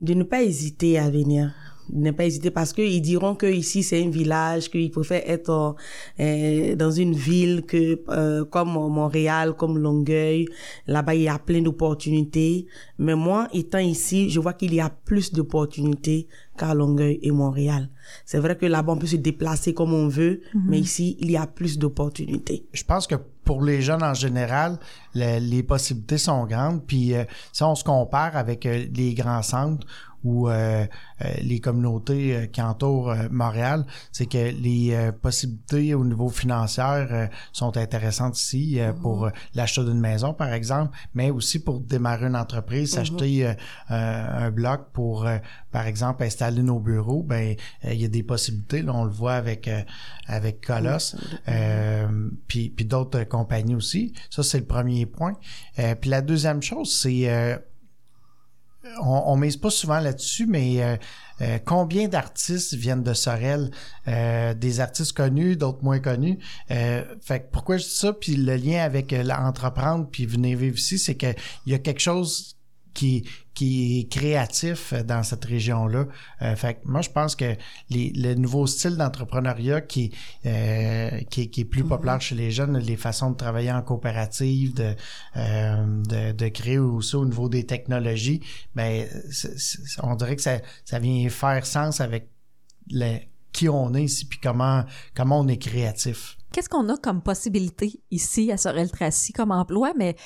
De 0.00 0.14
ne 0.14 0.24
pas 0.24 0.42
hésiter 0.42 0.98
à 0.98 1.10
venir 1.10 1.52
ne 1.92 2.10
pas 2.10 2.24
hésiter 2.24 2.50
parce 2.50 2.72
qu'ils 2.72 3.02
diront 3.02 3.34
que 3.34 3.46
ici 3.46 3.82
c'est 3.82 4.02
un 4.02 4.10
village, 4.10 4.70
qu'il 4.70 4.90
préfèrent 4.90 5.28
être 5.28 5.76
euh, 6.18 6.76
dans 6.76 6.90
une 6.90 7.14
ville 7.14 7.62
que 7.62 8.00
euh, 8.08 8.44
comme 8.44 8.72
Montréal, 8.72 9.54
comme 9.56 9.78
Longueuil. 9.78 10.46
Là-bas, 10.86 11.14
il 11.14 11.22
y 11.22 11.28
a 11.28 11.38
plein 11.38 11.62
d'opportunités. 11.62 12.66
Mais 12.98 13.14
moi, 13.14 13.48
étant 13.52 13.78
ici, 13.78 14.30
je 14.30 14.40
vois 14.40 14.52
qu'il 14.52 14.74
y 14.74 14.80
a 14.80 14.90
plus 14.90 15.32
d'opportunités 15.32 16.28
qu'à 16.56 16.74
Longueuil 16.74 17.18
et 17.22 17.30
Montréal. 17.30 17.88
C'est 18.24 18.38
vrai 18.38 18.56
que 18.56 18.66
là-bas, 18.66 18.92
on 18.92 18.98
peut 18.98 19.06
se 19.06 19.16
déplacer 19.16 19.72
comme 19.72 19.94
on 19.94 20.08
veut, 20.08 20.42
mhm. 20.54 20.62
mais 20.68 20.80
ici, 20.80 21.16
il 21.20 21.30
y 21.30 21.36
a 21.36 21.46
plus 21.46 21.78
d'opportunités. 21.78 22.66
Je 22.72 22.84
pense 22.84 23.06
que 23.06 23.16
pour 23.44 23.62
les 23.62 23.82
jeunes 23.82 24.02
en 24.02 24.14
général, 24.14 24.78
les, 25.14 25.62
possibilités 25.62 26.18
sont 26.18 26.44
grandes. 26.46 26.84
Puis 26.86 27.14
euh, 27.14 27.24
si 27.52 27.62
on 27.62 27.74
se 27.74 27.82
compare 27.82 28.36
avec 28.36 28.64
les 28.64 29.14
grands 29.14 29.42
centres 29.42 29.86
ou 30.24 30.48
euh, 30.48 30.86
euh, 31.24 31.34
les 31.42 31.60
communautés 31.60 32.36
euh, 32.36 32.46
qui 32.46 32.60
entourent 32.60 33.14
Montréal, 33.30 33.84
c'est 34.12 34.26
que 34.26 34.38
les 34.38 35.10
possibilités 35.22 35.94
au 35.94 36.04
niveau 36.04 36.28
financier 36.28 36.80
sont 37.52 37.76
intéressantes 37.76 38.38
ici 38.38 38.78
pour 39.02 39.26
mhm. 39.26 39.32
l'achat 39.54 39.82
d'une 39.82 40.00
maison, 40.00 40.34
par 40.34 40.52
exemple, 40.52 40.96
mais 41.14 41.30
aussi 41.30 41.58
pour 41.58 41.80
démarrer 41.80 42.26
une 42.26 42.36
entreprise, 42.36 42.92
mhm. 42.92 42.98
s'acheter 42.98 43.54
un 43.88 44.50
bloc 44.50 44.88
pour, 44.92 45.26
par 45.70 45.86
exemple, 45.86 46.24
installer 46.24 46.62
nos 46.62 46.78
bureaux. 46.78 47.22
Ben, 47.22 47.56
il 47.84 48.00
y 48.00 48.04
a 48.04 48.08
des 48.08 48.22
possibilités. 48.22 48.82
Là, 48.82 48.92
on 48.94 49.04
le 49.04 49.10
voit 49.10 49.34
avec 49.34 49.70
avec 50.26 50.64
Colosse, 50.64 51.16
puis 52.46 52.70
puis 52.70 52.84
d'autres 52.84 53.24
compagnies 53.24 53.74
aussi. 53.74 54.12
Ça, 54.30 54.42
c'est 54.42 54.58
le 54.58 54.66
premier 54.66 55.06
point. 55.06 55.34
puis 56.00 56.10
la 56.10 56.22
deuxième 56.22 56.62
chose, 56.62 56.94
c'est 56.94 57.60
on, 59.02 59.32
on 59.32 59.36
mise 59.36 59.56
pas 59.56 59.70
souvent 59.70 60.00
là-dessus, 60.00 60.46
mais 60.46 60.82
euh, 60.82 60.96
euh, 61.40 61.58
combien 61.64 62.08
d'artistes 62.08 62.74
viennent 62.74 63.02
de 63.02 63.14
Sorel? 63.14 63.70
Euh, 64.08 64.54
des 64.54 64.80
artistes 64.80 65.12
connus, 65.12 65.56
d'autres 65.56 65.82
moins 65.82 66.00
connus. 66.00 66.38
fait 66.68 67.50
pourquoi 67.50 67.76
je 67.76 67.84
dis 67.84 67.90
ça? 67.90 68.12
Puis 68.12 68.36
le 68.36 68.56
lien 68.56 68.82
avec 68.82 69.12
l'entreprendre 69.12 70.08
puis 70.10 70.26
venir 70.26 70.58
vivre 70.58 70.76
ici, 70.76 70.98
c'est 70.98 71.16
qu'il 71.16 71.34
y 71.66 71.74
a 71.74 71.78
quelque 71.78 72.00
chose 72.00 72.56
qui, 72.94 73.28
qui 73.54 74.00
est 74.00 74.08
créatif 74.10 74.94
dans 74.94 75.22
cette 75.22 75.44
région-là. 75.44 76.06
Euh, 76.42 76.56
fait 76.56 76.80
moi, 76.84 77.02
je 77.02 77.10
pense 77.10 77.36
que 77.36 77.56
les, 77.90 78.12
le 78.14 78.34
nouveau 78.34 78.66
style 78.66 78.96
d'entrepreneuriat 78.96 79.80
qui, 79.80 80.12
euh, 80.46 81.10
qui, 81.30 81.50
qui, 81.50 81.62
est 81.62 81.64
plus 81.64 81.84
populaire 81.84 82.14
mhm. 82.14 82.20
chez 82.20 82.34
les 82.34 82.50
jeunes, 82.50 82.78
les 82.78 82.96
façons 82.96 83.30
de 83.30 83.36
travailler 83.36 83.72
en 83.72 83.82
coopérative, 83.82 84.74
de, 84.74 84.94
euh, 85.36 86.02
de, 86.04 86.32
de, 86.32 86.48
créer 86.48 86.78
aussi 86.78 87.16
au 87.16 87.24
niveau 87.24 87.48
des 87.48 87.66
technologies, 87.66 88.40
ben, 88.74 89.06
on 90.02 90.14
dirait 90.14 90.36
que 90.36 90.42
ça, 90.42 90.58
ça 90.84 90.98
vient 90.98 91.28
faire 91.28 91.66
sens 91.66 92.00
avec 92.00 92.28
les, 92.88 93.28
qui 93.52 93.68
on 93.68 93.94
est 93.94 94.04
ici, 94.04 94.26
puis 94.26 94.38
comment, 94.42 94.84
comment 95.14 95.40
on 95.40 95.48
est 95.48 95.58
créatif. 95.58 96.36
Qu'est-ce 96.52 96.68
qu'on 96.68 96.88
a 96.88 96.96
comme 96.96 97.22
possibilité 97.22 98.00
ici 98.10 98.50
à 98.50 98.56
Sorel-Tracy 98.56 99.32
comme 99.32 99.52
emploi, 99.52 99.92
mais 99.96 100.16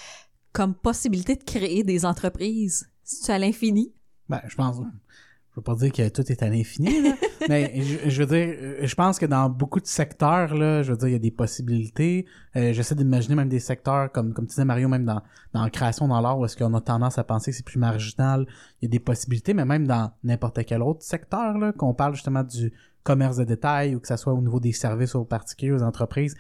comme 0.55 0.75
possibilité 0.75 1.37
de 1.37 1.45
créer 1.45 1.85
des 1.85 2.07
entreprises? 2.07 2.89
C'est 3.03 3.33
à 3.33 3.39
l'infini? 3.39 3.93
Ben, 4.31 4.41
je 4.47 4.55
pense. 4.55 4.77
Je 4.77 5.61
veux 5.61 5.63
pas 5.63 5.75
dire 5.75 5.93
que 5.93 6.09
tout 6.09 6.33
est 6.33 6.43
à 6.43 6.49
l'infini, 6.49 7.13
mais 7.49 7.81
je, 7.81 8.23
veux 8.23 8.27
dire, 8.27 8.87
je 8.87 8.95
pense 8.97 9.21
que 9.21 9.27
dans 9.27 9.49
beaucoup 9.49 9.79
de 9.79 9.87
secteurs, 9.87 10.53
là, 10.55 10.83
je 10.83 10.91
veux 10.91 10.99
dire, 10.99 11.09
il 11.09 11.13
y 11.13 11.17
a 11.17 11.21
des 11.21 11.31
possibilités. 11.31 12.27
Euh, 12.57 12.73
j'essaie 12.73 12.97
d'imaginer 12.97 13.37
même 13.37 13.49
des 13.49 13.61
secteurs 13.61 14.11
comme, 14.11 14.33
comme 14.33 14.47
tu 14.47 14.51
disais 14.51 14.65
Mario, 14.65 14.89
même 14.89 15.05
dans, 15.05 15.23
dans 15.53 15.63
la 15.63 15.71
création, 15.71 16.09
dans 16.09 16.21
l'art, 16.21 16.39
où 16.41 16.45
est-ce 16.45 16.57
qu'on 16.57 16.75
a 16.75 16.81
tendance 16.81 17.19
à 17.19 17.25
penser 17.25 17.53
que 17.53 17.57
c'est 17.57 17.65
plus 17.65 17.79
marginal. 17.79 18.47
Il 18.81 18.87
y 18.87 18.89
a 18.89 18.91
des 18.91 18.99
possibilités, 18.99 19.55
mais 19.55 19.65
même 19.65 19.87
dans 19.87 20.11
n'importe 20.25 20.65
quel 20.65 20.83
autre 20.83 21.03
secteur, 21.03 21.57
là, 21.57 21.73
qu'on 21.73 21.95
parle 21.95 22.15
justement 22.15 22.43
du 22.43 22.73
commerce 23.05 23.37
de 23.37 23.45
détail 23.45 23.95
ou 23.95 24.01
que 24.01 24.09
ça 24.09 24.17
soit 24.17 24.33
au 24.33 24.41
niveau 24.41 24.59
des 24.59 24.73
services 24.73 25.15
aux 25.15 25.25
particuliers, 25.25 25.73
aux 25.73 25.83
entreprises, 25.83 26.35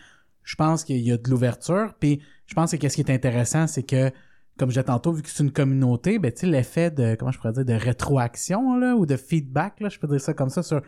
je 0.44 0.54
pense 0.56 0.84
qu'il 0.84 1.00
y 1.00 1.10
a 1.10 1.16
de 1.16 1.30
l'ouverture. 1.30 1.94
Puis 1.98 2.20
je 2.46 2.54
pense 2.54 2.70
que 2.70 2.76
qu'est-ce 2.76 2.94
qui 2.94 3.02
est 3.02 3.10
intéressant, 3.10 3.66
c'est 3.66 3.82
que 3.82 4.10
comme 4.56 4.70
je 4.70 4.74
disais 4.74 4.84
tantôt, 4.84 5.12
vu 5.12 5.22
que 5.22 5.28
c'est 5.28 5.42
une 5.42 5.52
communauté, 5.52 6.18
ben, 6.18 6.30
tu 6.30 6.46
l'effet 6.46 6.90
de, 6.90 7.16
comment 7.16 7.32
je 7.32 7.38
pourrais 7.38 7.52
dire, 7.52 7.64
de 7.64 7.72
rétroaction, 7.72 8.76
là, 8.76 8.94
ou 8.94 9.04
de 9.04 9.16
feedback, 9.16 9.80
là, 9.80 9.88
je 9.88 9.98
peux 9.98 10.06
dire 10.06 10.20
ça 10.20 10.32
comme 10.32 10.50
ça, 10.50 10.62
sur 10.62 10.80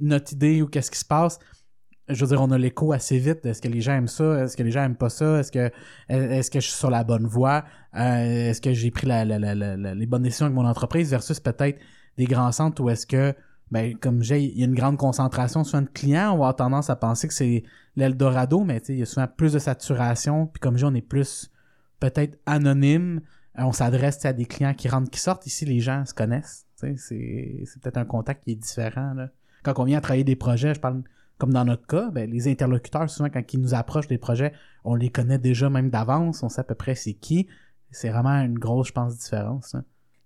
notre 0.00 0.32
idée 0.32 0.62
ou 0.62 0.66
qu'est-ce 0.66 0.90
qui 0.90 0.98
se 0.98 1.04
passe. 1.04 1.38
Je 2.08 2.24
veux 2.24 2.28
dire, 2.28 2.40
on 2.40 2.50
a 2.50 2.58
l'écho 2.58 2.92
assez 2.92 3.18
vite. 3.18 3.44
Est-ce 3.44 3.60
que 3.60 3.68
les 3.68 3.80
gens 3.80 3.92
aiment 3.92 4.08
ça? 4.08 4.42
Est-ce 4.42 4.56
que 4.56 4.62
les 4.62 4.70
gens 4.70 4.82
aiment 4.82 4.96
pas 4.96 5.10
ça? 5.10 5.38
Est-ce 5.38 5.52
que, 5.52 5.70
est-ce 6.08 6.50
que 6.50 6.60
je 6.60 6.66
suis 6.66 6.76
sur 6.76 6.90
la 6.90 7.04
bonne 7.04 7.26
voie? 7.26 7.64
Euh, 7.94 8.48
est-ce 8.48 8.60
que 8.60 8.72
j'ai 8.72 8.90
pris 8.90 9.06
la, 9.06 9.24
la, 9.24 9.38
la, 9.38 9.76
les 9.76 10.06
bonnes 10.06 10.22
décisions 10.22 10.46
avec 10.46 10.56
mon 10.56 10.66
entreprise 10.66 11.10
versus 11.10 11.38
peut-être 11.38 11.78
des 12.16 12.24
grands 12.24 12.50
centres 12.50 12.82
où 12.82 12.90
est-ce 12.90 13.06
que, 13.06 13.34
ben, 13.70 13.96
comme 13.98 14.22
j'ai, 14.22 14.42
il 14.42 14.58
y 14.58 14.62
a 14.62 14.66
une 14.66 14.74
grande 14.74 14.96
concentration 14.96 15.62
sur 15.62 15.78
un 15.78 15.84
client, 15.84 16.32
on 16.32 16.38
va 16.38 16.48
avoir 16.48 16.56
tendance 16.56 16.90
à 16.90 16.96
penser 16.96 17.28
que 17.28 17.34
c'est 17.34 17.62
l'Eldorado, 17.96 18.64
mais 18.64 18.78
il 18.88 18.96
y 18.96 19.02
a 19.02 19.06
souvent 19.06 19.26
plus 19.26 19.52
de 19.52 19.58
saturation, 19.58 20.46
puis 20.46 20.60
comme 20.60 20.76
j'ai, 20.76 20.86
on 20.86 20.94
est 20.94 21.02
plus, 21.02 21.50
peut-être 22.00 22.38
anonyme. 22.46 23.20
Euh, 23.58 23.62
on 23.62 23.72
s'adresse 23.72 24.24
à 24.24 24.32
des 24.32 24.46
clients 24.46 24.74
qui 24.74 24.88
rentrent, 24.88 25.10
qui 25.10 25.20
sortent. 25.20 25.46
Ici, 25.46 25.64
les 25.64 25.80
gens 25.80 26.04
se 26.06 26.14
connaissent. 26.14 26.66
C'est, 26.76 27.64
peut-être 27.82 27.98
un 27.98 28.04
contact 28.04 28.44
qui 28.44 28.52
est 28.52 28.56
différent. 28.56 29.12
Là. 29.14 29.30
Quand 29.62 29.78
on 29.78 29.84
vient 29.84 29.98
à 29.98 30.00
travailler 30.00 30.24
des 30.24 30.36
projets, 30.36 30.74
je 30.74 30.80
parle 30.80 31.02
comme 31.38 31.52
dans 31.52 31.64
notre 31.64 31.86
cas, 31.86 32.10
ben, 32.10 32.30
les 32.30 32.48
interlocuteurs, 32.48 33.08
souvent, 33.08 33.30
quand 33.30 33.42
ils 33.52 33.60
nous 33.60 33.74
approchent 33.74 34.08
des 34.08 34.18
projets, 34.18 34.52
on 34.84 34.94
les 34.94 35.08
connaît 35.08 35.38
déjà 35.38 35.70
même 35.70 35.88
d'avance, 35.88 36.42
on 36.42 36.50
sait 36.50 36.60
à 36.60 36.64
peu 36.64 36.74
près 36.74 36.94
c'est 36.94 37.14
qui. 37.14 37.46
C'est 37.90 38.10
vraiment 38.10 38.40
une 38.42 38.58
grosse, 38.58 38.88
je 38.88 38.92
pense, 38.92 39.16
différence. 39.16 39.74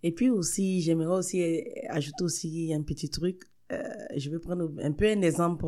Et 0.02 0.12
puis 0.12 0.28
aussi, 0.28 0.82
j'aimerais 0.82 1.16
aussi 1.16 1.42
euh, 1.42 1.60
ajouter 1.88 2.24
aussi 2.24 2.74
un 2.74 2.82
petit 2.82 3.08
truc. 3.08 3.42
Euh, 3.72 3.82
je 4.16 4.28
vais 4.28 4.38
prendre 4.38 4.70
un 4.82 4.92
peu 4.92 5.06
un 5.06 5.22
exemple 5.22 5.64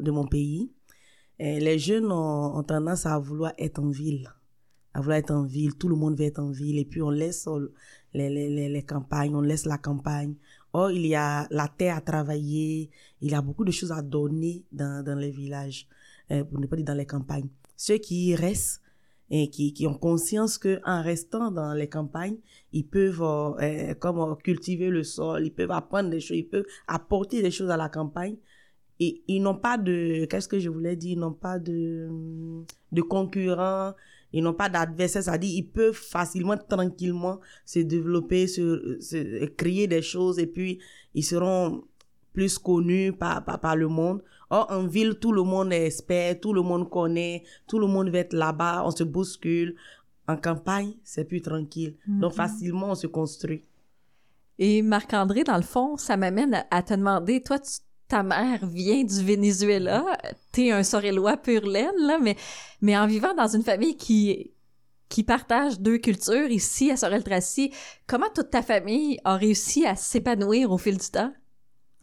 de 0.00 0.10
mon 0.10 0.26
pays. 0.26 0.72
Les 1.38 1.78
jeunes 1.78 2.10
ont, 2.10 2.62
tendance 2.64 3.06
à 3.06 3.18
vouloir 3.18 3.52
être 3.58 3.80
en 3.80 3.90
ville 3.90 4.28
à 4.94 5.00
vouloir 5.00 5.18
être 5.18 5.30
en 5.30 5.44
ville. 5.44 5.76
Tout 5.76 5.88
le 5.88 5.96
monde 5.96 6.18
veut 6.18 6.24
être 6.24 6.40
en 6.40 6.50
ville. 6.50 6.78
Et 6.78 6.84
puis, 6.84 7.02
on 7.02 7.10
laisse 7.10 7.46
euh, 7.46 7.72
les, 8.14 8.28
les, 8.28 8.68
les, 8.68 8.82
campagnes, 8.82 9.34
on 9.34 9.40
laisse 9.40 9.64
la 9.64 9.78
campagne. 9.78 10.34
Or, 10.72 10.90
il 10.90 11.06
y 11.06 11.14
a 11.14 11.46
la 11.50 11.68
terre 11.68 11.96
à 11.96 12.00
travailler. 12.00 12.90
Il 13.20 13.30
y 13.30 13.34
a 13.34 13.40
beaucoup 13.40 13.64
de 13.64 13.70
choses 13.70 13.92
à 13.92 14.02
donner 14.02 14.64
dans, 14.72 15.04
dans 15.04 15.16
les 15.16 15.30
villages, 15.30 15.86
euh, 16.30 16.44
pour 16.44 16.58
ne 16.58 16.66
pas 16.66 16.76
dire 16.76 16.84
dans 16.84 16.94
les 16.94 17.06
campagnes. 17.06 17.48
Ceux 17.76 17.98
qui 17.98 18.28
y 18.28 18.34
restent 18.34 18.82
et 19.30 19.50
qui, 19.50 19.72
qui 19.72 19.86
ont 19.86 19.94
conscience 19.94 20.56
que 20.58 20.80
en 20.84 21.02
restant 21.02 21.50
dans 21.50 21.74
les 21.74 21.88
campagnes, 21.88 22.38
ils 22.72 22.86
peuvent 22.86 23.22
euh, 23.22 23.52
euh, 23.60 23.94
comme 23.94 24.36
cultiver 24.38 24.88
le 24.88 25.04
sol, 25.04 25.44
ils 25.44 25.52
peuvent 25.52 25.70
apprendre 25.70 26.10
des 26.10 26.20
choses, 26.20 26.38
ils 26.38 26.48
peuvent 26.48 26.66
apporter 26.86 27.42
des 27.42 27.50
choses 27.50 27.70
à 27.70 27.76
la 27.76 27.88
campagne. 27.88 28.36
Et 29.00 29.22
ils 29.28 29.40
n'ont 29.40 29.54
pas 29.56 29.78
de, 29.78 30.24
qu'est-ce 30.24 30.48
que 30.48 30.58
je 30.58 30.68
voulais 30.68 30.96
dire, 30.96 31.12
ils 31.12 31.18
n'ont 31.18 31.32
pas 31.32 31.58
de, 31.58 32.08
de 32.90 33.02
concurrents, 33.02 33.92
ils 34.32 34.42
n'ont 34.42 34.54
pas 34.54 34.68
d'adversaires, 34.68 35.22
c'est-à-dire 35.22 35.50
ils 35.54 35.68
peuvent 35.68 35.94
facilement, 35.94 36.56
tranquillement 36.56 37.38
se 37.64 37.78
développer, 37.80 38.46
se, 38.48 38.98
se, 39.00 39.46
créer 39.46 39.86
des 39.86 40.02
choses 40.02 40.38
et 40.38 40.46
puis 40.46 40.80
ils 41.14 41.22
seront 41.22 41.84
plus 42.32 42.58
connus 42.58 43.12
par, 43.12 43.44
par, 43.44 43.60
par 43.60 43.76
le 43.76 43.88
monde. 43.88 44.22
Or, 44.50 44.66
en 44.70 44.86
ville, 44.86 45.14
tout 45.14 45.32
le 45.32 45.42
monde 45.42 45.72
est 45.72 45.86
expert, 45.86 46.40
tout 46.40 46.52
le 46.52 46.62
monde 46.62 46.88
connaît, 46.90 47.42
tout 47.66 47.78
le 47.78 47.86
monde 47.86 48.08
va 48.10 48.18
être 48.18 48.32
là-bas, 48.32 48.82
on 48.84 48.90
se 48.90 49.04
bouscule. 49.04 49.76
En 50.26 50.36
campagne, 50.36 50.92
c'est 51.04 51.24
plus 51.24 51.40
tranquille. 51.40 51.94
Donc, 52.20 52.32
facilement, 52.34 52.90
on 52.90 52.94
se 52.94 53.06
construit. 53.06 53.62
Et 54.58 54.82
Marc-André, 54.82 55.44
dans 55.44 55.56
le 55.56 55.62
fond, 55.62 55.96
ça 55.96 56.16
m'amène 56.16 56.52
à, 56.54 56.66
à 56.70 56.82
te 56.82 56.92
demander, 56.94 57.42
toi, 57.42 57.58
tu- 57.58 57.80
ta 58.08 58.22
mère 58.22 58.66
vient 58.66 59.04
du 59.04 59.22
Venezuela, 59.22 60.04
t'es 60.52 60.70
un 60.70 60.82
Sorellois 60.82 61.36
pur 61.36 61.66
laine, 61.66 61.90
là, 62.00 62.18
mais, 62.20 62.36
mais 62.80 62.96
en 62.96 63.06
vivant 63.06 63.34
dans 63.34 63.48
une 63.48 63.62
famille 63.62 63.96
qui, 63.96 64.52
qui 65.08 65.22
partage 65.22 65.78
deux 65.78 65.98
cultures 65.98 66.50
ici 66.50 66.90
à 66.90 66.96
Sorel-Tracy, 66.96 67.72
comment 68.06 68.26
toute 68.34 68.50
ta 68.50 68.62
famille 68.62 69.18
a 69.24 69.36
réussi 69.36 69.86
à 69.86 69.94
s'épanouir 69.94 70.70
au 70.70 70.78
fil 70.78 70.96
du 70.96 71.08
temps? 71.08 71.32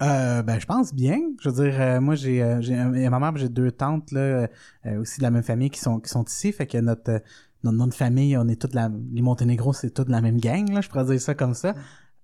Euh, 0.02 0.44
ben, 0.44 0.60
je 0.60 0.66
pense 0.66 0.94
bien. 0.94 1.20
Je 1.42 1.50
veux 1.50 1.64
dire, 1.64 1.80
euh, 1.80 2.02
moi, 2.02 2.16
j'ai, 2.16 2.44
euh, 2.44 2.62
j'ai 2.62 2.78
euh, 2.78 3.10
ma 3.10 3.20
mère, 3.20 3.38
j'ai 3.38 3.48
deux 3.48 3.72
tantes 3.72 4.12
là, 4.12 4.48
euh, 4.86 5.00
aussi 5.00 5.20
de 5.20 5.24
la 5.24 5.32
même 5.32 5.44
famille 5.44 5.70
qui 5.70 5.80
sont 5.80 6.00
qui 6.02 6.10
sont 6.10 6.26
ici, 6.26 6.52
fait 6.52 6.68
que 6.68 6.78
notre 6.78 7.22
notre 7.64 7.78
nom 7.78 7.88
de 7.88 7.94
famille, 7.94 8.38
on 8.38 8.48
est 8.50 8.62
toute 8.62 8.74
la 8.76 8.92
les 9.14 9.22
Monténégro, 9.22 9.72
c'est 9.72 9.92
toute 9.92 10.10
la 10.10 10.22
même 10.22 10.40
gang 10.40 10.70
là, 10.70 10.82
je 10.82 10.90
pourrais 10.90 11.06
dire 11.06 11.22
ça 11.22 11.34
comme 11.34 11.54
ça. 11.54 11.76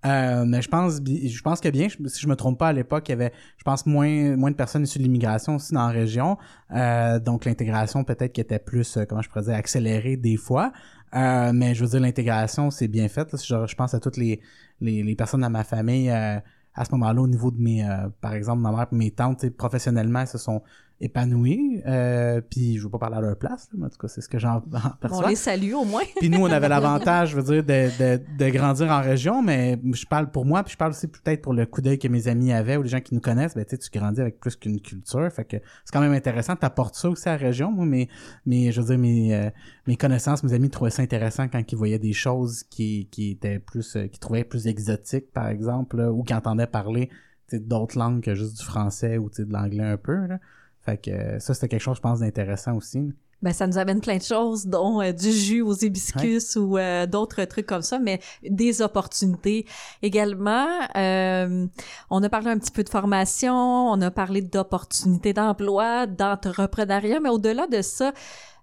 Euh, 0.04 0.44
mais 0.44 0.62
je 0.62 0.68
pense 0.68 0.94
je 1.04 1.42
pense 1.42 1.60
que 1.60 1.68
bien, 1.68 1.88
si 1.88 2.20
je 2.20 2.26
me 2.26 2.34
trompe 2.34 2.58
pas 2.58 2.68
à 2.68 2.72
l'époque, 2.72 3.08
il 3.08 3.12
y 3.12 3.14
avait 3.14 3.32
je 3.56 3.62
pense 3.62 3.86
moins 3.86 4.36
moins 4.36 4.50
de 4.50 4.56
personnes 4.56 4.82
issues 4.82 4.98
de 4.98 5.04
l'immigration 5.04 5.56
aussi 5.56 5.72
dans 5.72 5.86
la 5.86 5.92
région. 5.92 6.38
Euh, 6.74 7.20
donc 7.20 7.44
l'intégration 7.44 8.02
peut-être 8.02 8.32
qui 8.32 8.40
était 8.40 8.58
plus 8.58 8.96
euh, 8.96 9.04
comment 9.04 9.22
je 9.22 9.28
pourrais 9.28 9.44
dire 9.44 9.54
accélérée 9.54 10.16
des 10.16 10.36
fois. 10.36 10.72
Euh, 11.14 11.52
mais 11.52 11.74
je 11.74 11.84
veux 11.84 11.90
dire 11.90 12.00
l'intégration 12.00 12.70
c'est 12.70 12.88
bien 12.88 13.08
fait. 13.08 13.30
là. 13.32 13.38
Si 13.38 13.46
Je, 13.46 13.74
pense 13.76 13.94
à 13.94 14.00
toutes 14.00 14.16
les, 14.16 14.40
les 14.80 15.02
les 15.02 15.14
personnes 15.14 15.42
dans 15.42 15.50
ma 15.50 15.64
famille 15.64 16.10
euh, 16.10 16.38
à 16.74 16.84
ce 16.86 16.92
moment-là, 16.92 17.20
au 17.20 17.28
niveau 17.28 17.50
de 17.50 17.60
mes, 17.60 17.86
par 18.22 18.32
exemple, 18.32 18.62
ma 18.62 18.70
mère 18.72 18.86
et 18.90 18.96
mes 18.96 19.10
tantes, 19.10 19.46
professionnellement, 19.50 20.20
elles 20.20 20.26
se 20.26 20.38
sont 20.38 20.62
épanouies. 21.02 21.82
Euh, 21.86 22.40
puis 22.40 22.78
je 22.78 22.84
veux 22.84 22.90
pas 22.90 22.98
parler 22.98 23.16
à 23.16 23.20
leur 23.20 23.36
place, 23.36 23.68
là, 23.72 23.78
mais 23.78 23.86
en 23.86 23.90
tout 23.90 23.98
cas, 23.98 24.08
c'est 24.08 24.20
ce 24.20 24.28
que 24.28 24.38
j'en 24.38 24.62
j'en 24.72 24.78
On 24.78 24.96
perçois. 25.00 25.28
les 25.28 25.36
salue 25.36 25.74
au 25.74 25.84
moins. 25.84 26.02
Puis 26.16 26.30
nous, 26.30 26.40
on 26.40 26.50
avait 26.50 26.68
l'avantage, 26.70 27.30
je 27.30 27.36
veux 27.36 27.42
dire, 27.42 27.64
de, 27.64 28.16
de, 28.18 28.22
de 28.38 28.50
grandir 28.50 28.90
en 28.90 29.00
région, 29.02 29.42
mais 29.42 29.78
je 29.92 30.06
parle 30.06 30.30
pour 30.30 30.46
moi, 30.46 30.62
puis 30.62 30.72
je 30.72 30.78
parle 30.78 30.92
aussi 30.92 31.08
peut-être 31.08 31.42
pour 31.42 31.52
le 31.52 31.66
coup 31.66 31.80
d'œil 31.82 31.98
que 31.98 32.08
mes 32.08 32.28
amis 32.28 32.52
avaient 32.52 32.76
ou 32.76 32.82
les 32.82 32.88
gens 32.88 33.00
qui 33.00 33.14
nous 33.14 33.20
connaissent, 33.20 33.54
ben 33.54 33.64
tu 33.64 33.76
sais, 33.76 33.78
tu 33.78 33.98
grandis 33.98 34.20
avec 34.20 34.38
plus 34.40 34.56
qu'une 34.56 34.80
culture, 34.80 35.30
fait 35.32 35.44
que 35.44 35.56
c'est 35.84 35.92
quand 35.92 36.00
même 36.00 36.12
intéressant, 36.12 36.56
t'apportes 36.56 36.94
ça 36.94 37.10
aussi 37.10 37.28
à 37.28 37.32
la 37.32 37.38
région, 37.38 37.72
moi, 37.72 37.84
mais, 37.84 38.08
mais 38.46 38.72
je 38.72 38.80
veux 38.80 38.86
dire, 38.86 38.98
mes, 38.98 39.34
euh, 39.34 39.50
mes 39.86 39.96
connaissances, 39.96 40.42
mes 40.44 40.52
amis 40.54 40.70
trouvaient 40.70 40.90
ça 40.90 41.02
intéressant 41.02 41.48
quand 41.48 41.62
ils 41.70 41.76
voyaient 41.76 41.98
des 41.98 42.12
choses 42.12 42.62
qui, 42.64 43.08
qui 43.10 43.32
étaient 43.32 43.58
plus, 43.58 43.96
euh, 43.96 44.06
qui 44.06 44.20
trouvaient 44.20 44.44
plus 44.44 44.66
exotiques, 44.68 45.32
par 45.32 45.48
exemple, 45.48 45.96
là, 45.96 46.12
ou 46.12 46.22
qui 46.22 46.34
entendaient 46.34 46.66
parler, 46.66 47.08
tu 47.48 47.56
sais, 47.56 47.58
d'autres 47.58 47.98
langues 47.98 48.22
que 48.22 48.34
juste 48.34 48.58
du 48.58 48.64
français 48.64 49.18
ou, 49.18 49.28
tu 49.28 49.36
sais, 49.36 49.44
de 49.44 49.52
l'anglais 49.52 49.84
un 49.84 49.96
peu, 49.96 50.26
là. 50.26 50.38
Fait 50.84 50.96
que 50.96 51.38
ça, 51.38 51.54
c'était 51.54 51.68
quelque 51.68 51.80
chose, 51.80 51.96
je 51.96 52.02
pense, 52.02 52.20
d'intéressant 52.20 52.74
aussi. 52.76 53.12
Ben, 53.40 53.52
ça 53.52 53.66
nous 53.66 53.76
amène 53.76 54.00
plein 54.00 54.18
de 54.18 54.22
choses, 54.22 54.66
dont 54.66 55.02
euh, 55.02 55.10
du 55.10 55.32
jus 55.32 55.62
aux 55.62 55.74
hibiscus 55.74 56.54
ou 56.54 56.78
euh, 56.78 57.06
d'autres 57.06 57.42
trucs 57.44 57.66
comme 57.66 57.82
ça, 57.82 57.98
mais 57.98 58.20
des 58.48 58.82
opportunités 58.82 59.66
également. 60.00 60.66
euh, 60.96 61.66
on 62.08 62.22
a 62.22 62.28
parlé 62.28 62.50
un 62.50 62.58
petit 62.58 62.70
peu 62.70 62.84
de 62.84 62.88
formation, 62.88 63.52
on 63.54 64.00
a 64.00 64.12
parlé 64.12 64.42
d'opportunités 64.42 65.32
d'emploi, 65.32 66.06
d'entrepreneuriat, 66.06 67.18
mais 67.18 67.30
au-delà 67.30 67.66
de 67.66 67.82
ça, 67.82 68.12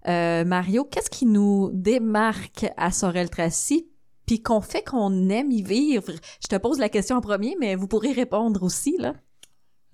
euh, 0.07 0.45
Mario, 0.45 0.85
qu'est-ce 0.85 1.09
qui 1.09 1.25
nous 1.25 1.71
démarque 1.73 2.65
à 2.77 2.91
Sorel-Tracy 2.91 3.89
puis 4.25 4.41
qu'on 4.41 4.61
fait 4.61 4.83
qu'on 4.83 5.27
aime 5.27 5.51
y 5.51 5.61
vivre? 5.61 6.13
Je 6.41 6.47
te 6.47 6.55
pose 6.55 6.79
la 6.79 6.87
question 6.87 7.17
en 7.17 7.21
premier, 7.21 7.57
mais 7.59 7.75
vous 7.75 7.87
pourrez 7.87 8.13
répondre 8.13 8.63
aussi, 8.63 8.95
là. 8.97 9.13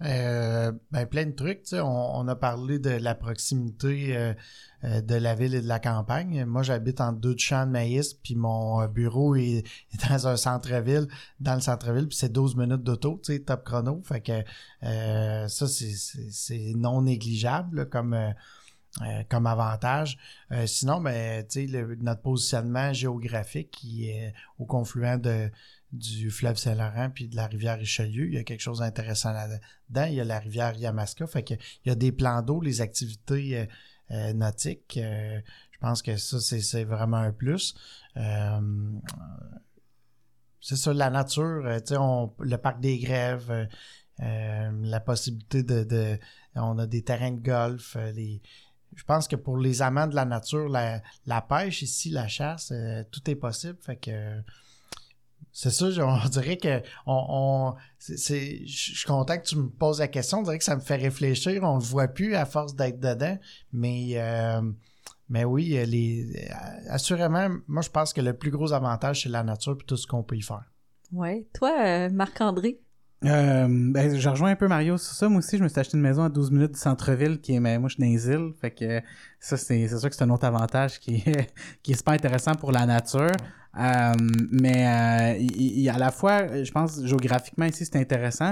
Euh, 0.02 0.74
ben, 0.92 1.06
plein 1.06 1.26
de 1.26 1.32
trucs. 1.32 1.62
On, 1.72 1.78
on 1.86 2.28
a 2.28 2.36
parlé 2.36 2.80
de 2.80 2.90
la 2.90 3.16
proximité 3.16 4.18
euh, 4.18 4.34
euh, 4.84 5.02
de 5.02 5.16
la 5.16 5.36
ville 5.36 5.56
et 5.56 5.62
de 5.62 5.68
la 5.68 5.80
campagne. 5.80 6.44
Moi, 6.46 6.64
j'habite 6.64 7.00
en 7.00 7.14
deux 7.14 7.36
champs 7.38 7.66
de 7.66 7.72
maïs, 7.72 8.14
puis 8.14 8.36
mon 8.36 8.86
bureau 8.88 9.36
est, 9.38 9.64
dans 10.10 10.28
un 10.28 10.36
centre-ville, 10.36 11.08
dans 11.40 11.56
le 11.56 11.62
centre-ville, 11.62 12.08
puis 12.08 12.18
c'est 12.18 12.32
12 12.32 12.56
minutes 12.58 12.84
d'auto, 12.84 13.22
top 13.46 13.64
chrono. 13.64 14.02
Fait 14.04 14.22
que 14.22 14.44
ça, 15.48 15.68
c'est- 15.68 16.74
non 16.76 17.02
négligeable 17.04 17.88
comme, 17.90 18.18
comme 19.30 19.48
avantage. 19.48 20.18
Sinon, 20.66 21.00
ben, 21.02 21.46
le- 21.56 21.96
notre 21.96 22.22
positionnement 22.22 22.92
géographique 22.94 23.72
qui 23.72 24.10
est 24.10 24.34
au 24.60 24.66
confluent 24.66 25.20
de 25.20 25.50
du 25.96 26.30
fleuve 26.32 26.58
Saint-Laurent 26.58 27.10
puis 27.14 27.28
de 27.28 27.36
la 27.36 27.48
rivière 27.48 27.78
Richelieu. 27.78 28.28
Il 28.28 28.34
y 28.34 28.38
a 28.38 28.44
quelque 28.44 28.62
chose 28.62 28.80
d'intéressant 28.80 29.32
là-dedans. 29.34 30.06
Il 30.06 30.14
y 30.16 30.22
a 30.22 30.24
la 30.24 30.40
rivière 30.40 30.76
Yamaska. 30.76 31.28
Fait 31.28 31.44
que 31.44 31.54
il 31.54 31.90
y 31.90 31.92
a 31.92 31.96
des 31.96 32.12
plans 32.12 32.42
d'eau, 32.42 32.62
les 32.62 32.82
activités 32.82 33.58
euh, 33.60 33.66
euh, 34.12 34.34
nautiques. 34.34 34.98
euh, 34.98 35.40
je 35.72 35.80
pense 35.80 36.02
que 36.02 36.16
ça, 36.18 36.40
c'est, 36.40 36.84
vraiment 36.84 37.18
un 37.18 37.32
plus. 37.32 37.76
C'est 40.62 40.78
ça, 40.78 40.94
la 40.94 41.10
nature, 41.10 41.64
on- 42.00 42.34
le 42.40 42.58
parc 42.58 42.80
des 42.80 42.98
grèves, 42.98 43.68
la 44.20 45.00
possibilité 45.00 45.64
de, 45.64 45.84
de- 45.84 46.18
On 46.56 46.80
a 46.80 46.88
des 46.88 47.04
terrains 47.04 47.32
de 47.34 47.42
golf, 47.42 47.98
je 48.96 49.04
pense 49.04 49.28
que 49.28 49.36
pour 49.36 49.58
les 49.58 49.82
amants 49.82 50.08
de 50.08 50.16
la 50.16 50.24
nature, 50.26 50.70
la, 50.70 51.02
la 51.26 51.42
pêche 51.42 51.82
ici, 51.82 52.10
la 52.10 52.28
chasse, 52.30 52.72
tout 53.12 53.30
est 53.30 53.36
possible. 53.36 53.78
Fait 53.82 53.98
que 53.98 54.42
c'est 55.58 55.70
ça, 55.72 55.86
on 56.06 56.28
dirait 56.30 56.58
que 56.58 56.82
on, 57.06 57.26
on- 57.30 57.76
c'est, 57.98 58.18
c'est- 58.18 58.66
je 58.68 58.96
suis 58.98 59.08
content 59.08 59.38
que 59.38 59.44
tu 59.46 59.56
me 59.58 59.70
poses 59.70 60.00
la 60.00 60.10
question. 60.10 60.40
On 60.40 60.44
dirait 60.44 60.58
que 60.58 60.64
ça 60.66 60.76
me 60.76 60.82
fait 60.82 60.98
réfléchir. 60.98 61.64
On 61.64 61.78
le 61.78 61.84
voit 61.84 62.10
plus 62.10 62.36
à 62.36 62.46
force 62.46 62.76
d'être 62.76 63.00
dedans. 63.00 63.38
Mais 63.72 64.10
euh, 64.16 64.62
mais 65.30 65.46
oui, 65.46 65.78
euh, 65.78 65.86
les 65.86 66.26
euh, 66.36 66.54
assurément, 66.90 67.48
moi 67.68 67.82
je 67.82 67.90
pense 67.90 68.12
que 68.12 68.20
le 68.22 68.34
plus 68.34 68.52
gros 68.52 68.74
avantage, 68.74 69.24
c'est 69.24 69.30
la 69.30 69.44
nature 69.44 69.78
et 69.82 69.86
tout 69.86 69.96
ce 69.98 70.06
qu'on 70.06 70.24
peut 70.24 70.36
y 70.36 70.42
faire. 70.42 70.66
Ouais. 71.14 71.48
Toi, 71.54 71.72
euh, 71.86 72.10
Marc-André? 72.12 72.82
Euh, 73.24 73.66
ben, 73.70 74.16
je 74.20 74.30
rejoins 74.30 74.52
un 74.52 74.56
peu 74.56 74.68
Mario 74.68 74.98
sur 74.98 75.14
ça. 75.14 75.30
Moi 75.30 75.40
aussi, 75.40 75.58
je 75.58 75.64
me 75.64 75.70
suis 75.70 75.80
acheté 75.80 75.96
une 75.98 76.04
maison 76.04 76.24
à 76.24 76.30
12 76.30 76.52
minutes 76.52 76.74
du 76.74 76.80
centre-ville 76.80 77.40
qui 77.40 77.54
est, 77.56 77.60
mais 77.60 77.80
moi, 77.80 77.90
je 77.90 77.96
suis 77.96 78.04
dans 78.04 78.10
les 78.10 78.28
îles. 78.28 78.54
Fait 78.60 78.72
que 78.72 79.02
ça, 79.40 79.56
c'est, 79.58 79.88
c'est 79.88 79.98
sûr 79.98 80.10
que 80.10 80.16
c'est 80.16 80.24
un 80.24 80.30
autre 80.30 80.46
avantage 80.46 81.00
qui 81.00 81.24
est, 81.26 81.54
qui 81.82 81.94
est 81.94 81.96
super 81.96 82.14
intéressant 82.14 82.54
pour 82.56 82.72
la 82.72 82.86
nature. 82.86 83.32
Euh, 83.78 84.14
mais 84.52 84.88
euh, 84.88 85.94
à 85.94 85.98
la 85.98 86.12
fois, 86.12 86.64
je 86.64 86.72
pense, 86.72 87.04
géographiquement 87.06 87.66
ici, 87.66 87.86
c'est 87.86 87.98
intéressant. 87.98 88.52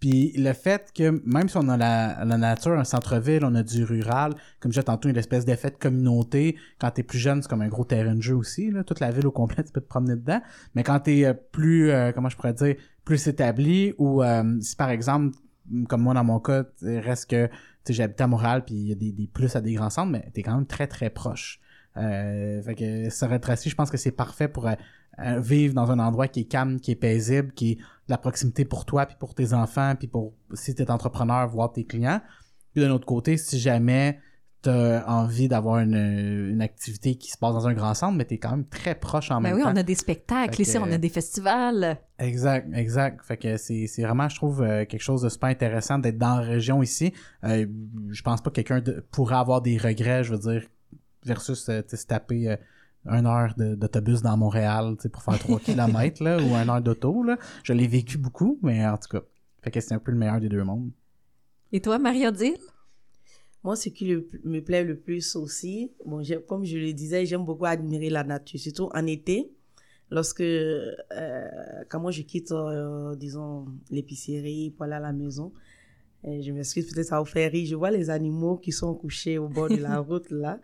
Puis 0.00 0.32
le 0.36 0.52
fait 0.52 0.92
que 0.94 1.20
même 1.26 1.48
si 1.48 1.56
on 1.56 1.68
a 1.68 1.76
la, 1.76 2.24
la 2.24 2.38
nature, 2.38 2.72
un 2.78 2.84
centre-ville, 2.84 3.44
on 3.44 3.54
a 3.54 3.62
du 3.62 3.82
rural, 3.82 4.34
comme 4.60 4.70
disais 4.70 4.84
tantôt, 4.84 5.08
une 5.08 5.16
espèce 5.16 5.44
d'effet 5.44 5.70
de 5.70 5.76
communauté. 5.76 6.56
Quand 6.78 6.90
t'es 6.92 7.02
plus 7.02 7.18
jeune, 7.18 7.42
c'est 7.42 7.48
comme 7.48 7.62
un 7.62 7.68
gros 7.68 7.84
terrain 7.84 8.14
de 8.14 8.22
jeu 8.22 8.36
aussi. 8.36 8.70
Là. 8.70 8.84
Toute 8.84 9.00
la 9.00 9.10
ville 9.10 9.26
au 9.26 9.32
complet, 9.32 9.64
tu 9.66 9.72
peux 9.72 9.80
te 9.80 9.88
promener 9.88 10.14
dedans. 10.14 10.40
Mais 10.74 10.84
quand 10.84 11.00
t'es 11.00 11.24
euh, 11.24 11.34
plus, 11.34 11.90
euh, 11.90 12.12
comment 12.12 12.28
je 12.28 12.36
pourrais 12.36 12.52
dire, 12.52 12.76
plus 13.04 13.26
établi, 13.26 13.92
ou 13.98 14.22
euh, 14.22 14.60
si 14.60 14.76
par 14.76 14.90
exemple, 14.90 15.36
comme 15.88 16.02
moi 16.02 16.14
dans 16.14 16.24
mon 16.24 16.38
cas, 16.38 16.64
reste 16.82 17.30
que 17.30 17.48
j'habite 17.88 18.20
à 18.20 18.26
Montréal, 18.26 18.64
puis 18.64 18.74
il 18.74 18.88
y 18.88 18.92
a 18.92 18.94
des, 18.94 19.12
des 19.12 19.26
plus 19.26 19.56
à 19.56 19.60
des 19.60 19.72
grands 19.72 19.90
centres, 19.90 20.12
mais 20.12 20.30
t'es 20.32 20.42
quand 20.42 20.54
même 20.54 20.66
très 20.66 20.86
très 20.86 21.10
proche. 21.10 21.60
Euh, 21.98 22.62
fait 22.62 22.74
que 22.74 23.38
Tracy, 23.38 23.70
je 23.70 23.74
pense 23.74 23.90
que 23.90 23.96
c'est 23.96 24.12
parfait 24.12 24.48
pour 24.48 24.66
euh, 24.66 24.74
euh, 25.20 25.40
vivre 25.40 25.74
dans 25.74 25.90
un 25.90 25.98
endroit 25.98 26.28
qui 26.28 26.40
est 26.40 26.44
calme, 26.44 26.78
qui 26.80 26.92
est 26.92 26.96
paisible, 26.96 27.52
qui 27.52 27.72
est 27.72 27.74
de 27.76 27.82
la 28.08 28.18
proximité 28.18 28.64
pour 28.64 28.84
toi, 28.84 29.04
puis 29.06 29.16
pour 29.18 29.34
tes 29.34 29.52
enfants, 29.52 29.94
puis 29.98 30.06
pour 30.08 30.32
si 30.54 30.74
t'es 30.74 30.90
entrepreneur, 30.90 31.46
voir 31.48 31.72
tes 31.72 31.84
clients. 31.84 32.20
Puis 32.74 32.82
d'un 32.84 32.90
autre 32.90 33.06
côté, 33.06 33.36
si 33.36 33.58
jamais 33.58 34.20
t'as 34.60 35.04
envie 35.06 35.46
d'avoir 35.46 35.78
une, 35.78 35.94
une 36.50 36.60
activité 36.62 37.14
qui 37.14 37.30
se 37.30 37.38
passe 37.38 37.52
dans 37.54 37.68
un 37.68 37.74
grand 37.74 37.94
centre, 37.94 38.16
mais 38.16 38.24
t'es 38.24 38.38
quand 38.38 38.50
même 38.50 38.66
très 38.66 38.96
proche 38.96 39.30
en 39.30 39.36
Ben 39.40 39.50
même 39.50 39.56
oui, 39.58 39.62
temps. 39.62 39.72
on 39.72 39.76
a 39.76 39.84
des 39.84 39.94
spectacles 39.94 40.56
Fait 40.56 40.62
ici, 40.64 40.74
que- 40.74 40.78
on 40.82 40.90
a 40.92 40.98
des 40.98 41.08
festivals. 41.08 41.96
Exact, 42.18 42.68
exact. 42.74 43.24
Fait 43.24 43.36
que 43.36 43.56
c'est, 43.56 43.86
c'est 43.86 44.02
vraiment, 44.02 44.28
je 44.28 44.34
trouve, 44.34 44.62
euh, 44.62 44.84
quelque 44.84 45.00
chose 45.02 45.22
de 45.22 45.28
super 45.28 45.48
intéressant 45.48 45.98
d'être 45.98 46.18
dans 46.18 46.36
la 46.36 46.42
région 46.42 46.82
ici. 46.82 47.12
Euh, 47.44 47.66
je 48.10 48.22
pense 48.22 48.40
pas 48.42 48.50
que 48.50 48.60
quelqu'un 48.60 48.82
pourrait 49.12 49.36
avoir 49.36 49.62
des 49.62 49.78
regrets, 49.78 50.24
je 50.24 50.32
veux 50.34 50.38
dire, 50.40 50.66
versus 51.24 51.68
euh, 51.68 51.82
se 51.88 52.06
taper 52.06 52.50
euh, 52.50 52.56
une 53.06 53.26
heure 53.26 53.54
de- 53.56 53.74
d'autobus 53.74 54.22
dans 54.22 54.36
Montréal 54.36 54.96
pour 55.12 55.22
faire 55.22 55.38
3 55.38 55.60
km 55.64 56.22
là, 56.22 56.38
ou 56.38 56.54
une 56.54 56.68
heure 56.70 56.82
d'auto. 56.82 57.22
là. 57.22 57.38
Je 57.64 57.72
l'ai 57.72 57.86
vécu 57.86 58.18
beaucoup, 58.18 58.58
mais 58.62 58.86
en 58.86 58.96
tout 58.98 59.08
cas, 59.08 59.22
fait 59.62 59.70
que 59.70 59.80
c'est 59.80 59.94
un 59.94 59.98
peu 59.98 60.10
le 60.12 60.18
meilleur 60.18 60.40
des 60.40 60.48
deux 60.48 60.64
mondes. 60.64 60.90
Et 61.72 61.80
toi, 61.80 61.98
Marie-Odile? 61.98 62.56
Moi, 63.64 63.76
ce 63.76 63.88
qui 63.88 64.06
le- 64.06 64.28
me 64.44 64.60
plaît 64.60 64.84
le 64.84 64.96
plus 64.96 65.34
aussi, 65.36 65.90
bon, 66.06 66.22
comme 66.46 66.64
je 66.64 66.78
le 66.78 66.92
disais, 66.92 67.26
j'aime 67.26 67.44
beaucoup 67.44 67.66
admirer 67.66 68.08
la 68.08 68.22
nature, 68.24 68.58
surtout 68.60 68.88
en 68.94 69.04
été, 69.06 69.50
lorsque, 70.10 70.40
euh, 70.40 70.84
quand 71.88 72.00
moi 72.00 72.10
je 72.12 72.22
quitte, 72.22 72.52
euh, 72.52 73.14
disons, 73.16 73.66
l'épicerie 73.90 74.70
pour 74.70 74.84
aller 74.84 74.94
à 74.94 75.00
la 75.00 75.12
maison, 75.12 75.52
et 76.24 76.42
je 76.42 76.52
m'excuse, 76.52 76.92
peut-être 76.92 77.08
ça 77.08 77.18
vous 77.18 77.26
fait 77.26 77.48
rire, 77.48 77.66
je 77.66 77.74
vois 77.74 77.90
les 77.90 78.10
animaux 78.10 78.56
qui 78.58 78.72
sont 78.72 78.94
couchés 78.94 79.38
au 79.38 79.48
bord 79.48 79.68
de 79.70 79.80
la 79.80 79.98
route, 80.08 80.30
là, 80.30 80.60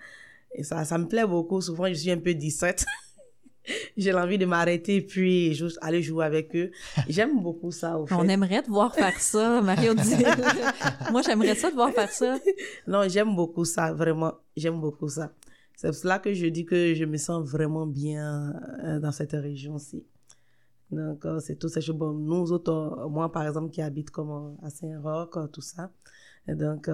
et 0.55 0.63
ça, 0.63 0.85
ça 0.85 0.99
me 0.99 1.07
plaît 1.07 1.27
beaucoup. 1.27 1.61
Souvent, 1.61 1.89
je 1.89 1.95
suis 1.95 2.11
un 2.11 2.19
peu 2.19 2.33
distraite. 2.35 2.85
J'ai 3.97 4.13
l'envie 4.13 4.39
de 4.39 4.45
m'arrêter 4.45 5.01
puis 5.01 5.55
juste 5.55 5.79
aller 5.81 6.03
jouer 6.03 6.27
avec 6.27 6.55
eux. 6.55 6.71
J'aime 7.09 7.43
beaucoup 7.43 7.71
ça, 7.71 7.99
au 7.99 8.07
fait. 8.07 8.15
On 8.15 8.29
aimerait 8.29 8.63
te 8.63 8.69
voir 8.69 8.95
faire 8.95 9.19
ça, 9.19 9.63
Marie-Odile. 9.63 10.27
Moi, 11.11 11.23
j'aimerais 11.23 11.55
ça 11.55 11.71
te 11.71 11.75
voir 11.75 11.91
faire 11.93 12.11
ça. 12.11 12.39
Non, 12.87 13.09
j'aime 13.09 13.35
beaucoup 13.35 13.65
ça, 13.65 13.93
vraiment. 13.93 14.35
J'aime 14.57 14.81
beaucoup 14.81 15.09
ça. 15.09 15.33
C'est 15.77 15.89
pour 15.89 15.97
cela 15.97 16.19
que 16.19 16.33
je 16.35 16.47
dis 16.47 16.65
que 16.65 16.95
je 16.95 17.05
me 17.05 17.17
sens 17.17 17.49
vraiment 17.49 17.87
bien 17.87 18.55
euh, 18.85 19.01
dans 19.01 19.13
cette 19.13 19.33
région-ci. 19.33 20.05
Donc, 20.91 21.25
euh, 21.25 21.41
c'est 21.41 21.57
tout 21.57 21.69
ça. 21.69 21.81
Bon, 21.93 22.13
nous 22.13 22.53
autres, 22.53 22.71
euh, 22.71 23.09
moi, 23.09 23.33
par 23.33 23.47
exemple, 23.47 23.71
qui 23.71 23.83
habite 23.83 24.11
comme 24.11 24.57
à 24.63 24.71
Saint-Roch, 24.71 25.51
tout 25.53 25.63
ça. 25.63 25.91
Donc, 26.47 26.91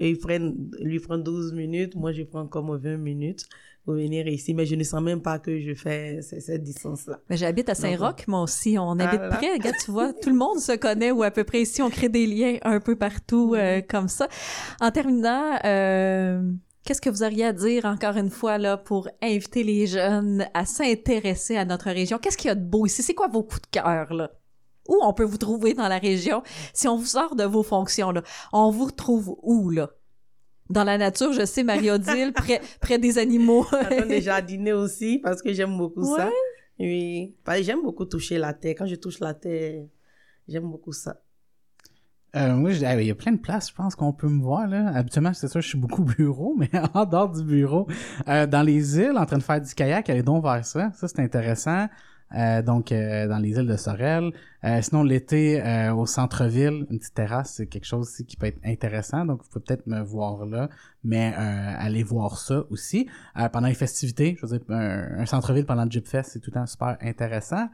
eux, 0.00 0.06
ils 0.06 0.18
prennent, 0.18 0.54
lui 0.80 1.00
prend 1.00 1.18
12 1.18 1.52
minutes, 1.52 1.94
moi, 1.96 2.12
je 2.12 2.22
prends 2.22 2.46
comme 2.46 2.76
20 2.76 2.96
minutes 2.96 3.44
pour 3.84 3.94
venir 3.94 4.26
ici. 4.28 4.52
Mais 4.54 4.66
je 4.66 4.74
ne 4.74 4.84
sens 4.84 5.00
même 5.02 5.22
pas 5.22 5.38
que 5.38 5.58
je 5.60 5.74
fais 5.74 6.20
ce- 6.22 6.40
cette 6.40 6.62
distance-là. 6.62 7.20
Mais 7.30 7.36
j'habite 7.36 7.68
à 7.68 7.74
Saint-Roch, 7.74 8.26
moi 8.28 8.42
aussi. 8.42 8.76
On 8.78 8.98
habite 8.98 9.20
Ah 9.22 9.36
près. 9.38 9.52
Regarde, 9.54 9.76
tu 9.84 9.90
vois, 9.90 10.12
tout 10.12 10.28
le 10.30 10.36
monde 10.36 10.58
se 10.58 10.76
connaît 10.76 11.10
ou 11.10 11.22
à 11.22 11.30
peu 11.30 11.44
près 11.44 11.62
ici. 11.62 11.80
On 11.82 11.88
crée 11.90 12.08
des 12.08 12.26
liens 12.26 12.58
un 12.62 12.80
peu 12.80 12.96
partout 12.96 13.54
euh, 13.56 13.80
comme 13.88 14.08
ça. 14.08 14.28
En 14.80 14.90
terminant, 14.90 15.58
euh, 15.64 16.42
qu'est-ce 16.84 17.00
que 17.00 17.10
vous 17.10 17.22
auriez 17.22 17.44
à 17.46 17.52
dire 17.52 17.84
encore 17.86 18.16
une 18.16 18.30
fois 18.30 18.58
là 18.58 18.76
pour 18.76 19.08
inviter 19.22 19.62
les 19.64 19.86
jeunes 19.86 20.46
à 20.54 20.64
s'intéresser 20.66 21.56
à 21.56 21.64
notre 21.64 21.90
région? 21.90 22.18
Qu'est-ce 22.18 22.36
qu'il 22.36 22.48
y 22.48 22.52
a 22.52 22.54
de 22.54 22.64
beau 22.64 22.86
ici? 22.86 23.02
C'est 23.02 23.14
quoi 23.14 23.28
vos 23.28 23.42
coups 23.42 23.62
de 23.62 23.66
cœur 23.80 24.12
là? 24.12 24.30
Où 24.88 24.98
on 25.02 25.12
peut 25.12 25.24
vous 25.24 25.38
trouver 25.38 25.74
dans 25.74 25.86
la 25.88 25.98
région? 25.98 26.42
Si 26.72 26.88
on 26.88 26.96
vous 26.96 27.06
sort 27.06 27.36
de 27.36 27.44
vos 27.44 27.62
fonctions 27.62 28.10
là, 28.10 28.22
on 28.52 28.70
vous 28.70 28.86
retrouve 28.86 29.36
où 29.42 29.70
là? 29.70 29.90
Dans 30.70 30.84
la 30.84 30.98
nature, 30.98 31.32
je 31.32 31.46
sais, 31.46 31.62
Marie-Odile, 31.62 32.32
près, 32.34 32.60
près 32.80 32.98
des 32.98 33.16
animaux. 33.18 33.66
J'attends 33.70 34.06
déjà 34.06 34.40
dîner 34.42 34.72
aussi 34.74 35.18
parce 35.18 35.40
que 35.40 35.52
j'aime 35.52 35.76
beaucoup 35.78 36.04
ça. 36.16 36.28
Oui. 36.78 37.34
Parce 37.44 37.58
que 37.58 37.64
J'aime 37.64 37.82
beaucoup 37.82 38.04
toucher 38.04 38.36
la 38.38 38.52
terre. 38.52 38.74
Quand 38.76 38.86
je 38.86 38.96
touche 38.96 39.18
la 39.20 39.32
terre, 39.34 39.84
j'aime 40.46 40.70
beaucoup 40.70 40.92
ça. 40.92 41.16
Euh, 42.36 42.54
moi, 42.54 42.70
je- 42.72 42.84
ah, 42.84 43.00
il 43.00 43.06
y 43.06 43.10
a 43.10 43.14
plein 43.14 43.32
de 43.32 43.38
places, 43.38 43.70
je 43.70 43.74
pense 43.74 43.94
qu'on 43.96 44.12
peut 44.12 44.28
me 44.28 44.42
voir. 44.42 44.66
Là. 44.68 44.92
Habituellement, 44.94 45.32
c'est 45.32 45.48
sûr, 45.48 45.62
je 45.62 45.68
suis 45.68 45.78
beaucoup 45.78 46.02
au 46.02 46.04
bureau, 46.04 46.54
mais 46.58 46.68
en 46.94 47.06
dehors 47.06 47.30
du 47.30 47.42
bureau, 47.42 47.86
euh, 48.28 48.46
dans 48.46 48.62
les 48.62 48.98
îles, 48.98 49.16
en 49.16 49.24
train 49.24 49.38
de 49.38 49.42
faire 49.42 49.60
du 49.62 49.74
kayak, 49.74 50.10
allez 50.10 50.22
donc 50.22 50.44
vers 50.44 50.64
ça. 50.64 50.92
Ça, 50.94 51.08
c'est 51.08 51.20
intéressant. 51.20 51.88
Euh, 52.34 52.62
donc, 52.62 52.92
euh, 52.92 53.26
dans 53.26 53.38
les 53.38 53.50
îles 53.50 53.66
de 53.66 53.76
Sorel. 53.76 54.32
Euh, 54.64 54.82
sinon, 54.82 55.02
l'été, 55.02 55.62
euh, 55.62 55.94
au 55.94 56.04
centre-ville, 56.04 56.86
une 56.90 56.98
petite 56.98 57.14
terrasse, 57.14 57.54
c'est 57.54 57.66
quelque 57.66 57.86
chose 57.86 58.08
aussi 58.08 58.26
qui 58.26 58.36
peut 58.36 58.46
être 58.46 58.60
intéressant. 58.64 59.24
Donc, 59.24 59.42
vous 59.42 59.48
pouvez 59.48 59.64
peut-être 59.64 59.86
me 59.86 60.00
voir 60.00 60.44
là, 60.44 60.68
mais 61.04 61.32
euh, 61.38 61.74
allez 61.78 62.02
voir 62.02 62.38
ça 62.38 62.64
aussi. 62.70 63.08
Euh, 63.38 63.48
pendant 63.48 63.68
les 63.68 63.74
festivités, 63.74 64.36
je 64.38 64.46
veux 64.46 64.58
dire, 64.58 64.66
un, 64.68 65.24
centre-ville 65.26 65.64
pendant 65.64 65.84
le 65.84 65.90
Jeep 65.90 66.06
Fest, 66.06 66.32
c'est 66.32 66.40
tout 66.40 66.50
le 66.50 66.54
temps 66.54 66.66
super 66.66 66.98
intéressant. 67.00 67.68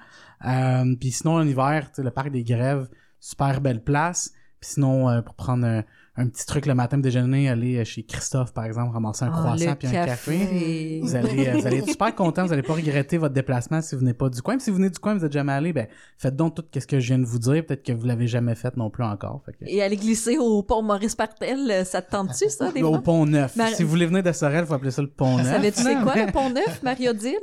Puis 1.00 1.10
sinon, 1.10 1.34
en 1.34 1.46
hiver, 1.46 1.90
le 1.98 2.10
parc 2.10 2.30
des 2.30 2.44
grèves, 2.44 2.88
super 3.20 3.60
belle 3.60 3.82
place. 3.82 4.32
Puis 4.60 4.72
sinon, 4.72 5.22
pour 5.22 5.34
prendre 5.34 5.82
un, 6.16 6.28
petit 6.28 6.46
truc 6.46 6.66
le 6.66 6.74
matin 6.74 6.98
déjeuner, 6.98 7.48
aller 7.48 7.78
euh, 7.78 7.84
chez 7.84 8.04
Christophe, 8.04 8.52
par 8.52 8.64
exemple, 8.64 8.92
ramasser 8.92 9.24
un 9.24 9.32
Ah, 9.34 9.38
croissant 9.38 9.74
puis 9.76 9.88
un 9.88 10.06
café. 10.06 11.00
Vous 11.02 11.14
allez, 11.16 11.48
euh, 11.48 11.52
vous 11.58 11.66
allez 11.66 11.78
être 11.78 11.88
super 11.88 12.14
content, 12.14 12.44
vous 12.46 12.52
allez 12.52 12.62
pas 12.62 12.74
regretter 12.74 13.18
votre 13.18 13.34
déplacement 13.34 13.80
si 13.82 13.94
vous 13.94 14.00
venez 14.00 14.14
pas 14.14 14.28
du 14.28 14.40
coin. 14.42 14.54
Puis 14.56 14.64
si 14.64 14.70
vous 14.70 14.76
venez 14.76 14.90
du 14.90 14.98
coin, 14.98 15.14
vous 15.14 15.24
êtes 15.24 15.32
jamais 15.32 15.52
allé, 15.52 15.72
ben 15.72 15.86
faites 16.18 16.36
donc 16.36 16.54
tout 16.54 16.64
ce 16.78 16.86
que 16.86 17.00
je 17.00 17.06
viens 17.08 17.18
de 17.18 17.24
vous 17.26 17.38
dire. 17.38 17.64
Peut-être 17.66 17.82
que 17.84 17.92
vous 17.92 18.06
l'avez 18.06 18.26
jamais 18.26 18.54
fait 18.54 18.76
non 18.76 18.90
plus 18.90 19.04
encore. 19.04 19.42
Fait 19.44 19.52
que- 19.52 19.64
Et 19.70 19.82
aller 19.82 19.96
glisser 19.96 20.38
au 20.38 20.62
pont 20.62 20.82
Maurice 20.82 21.14
Partel, 21.16 21.70
euh, 21.70 21.84
ça 21.84 22.00
te 22.02 22.10
tente-tu, 22.10 22.48
ça, 22.48 22.70
des 22.72 22.82
Au 22.82 22.98
pont 23.00 23.26
neuf. 23.26 23.56
Mar- 23.56 23.68
Si 23.68 23.82
vous 23.82 23.90
voulez 23.90 24.06
venir 24.06 24.22
de 24.22 24.32
Sorel, 24.32 24.66
faut 24.66 24.74
appeler 24.74 24.90
ça 24.90 25.02
le 25.02 25.08
pont 25.08 25.36
neuf. 25.38 25.46
Savais-tu 25.46 25.82
c'est 25.82 25.96
quoi 26.02 26.14
le 26.26 26.32
pont 26.32 26.50
neuf, 26.50 26.82
Marie-Odile? 26.82 27.34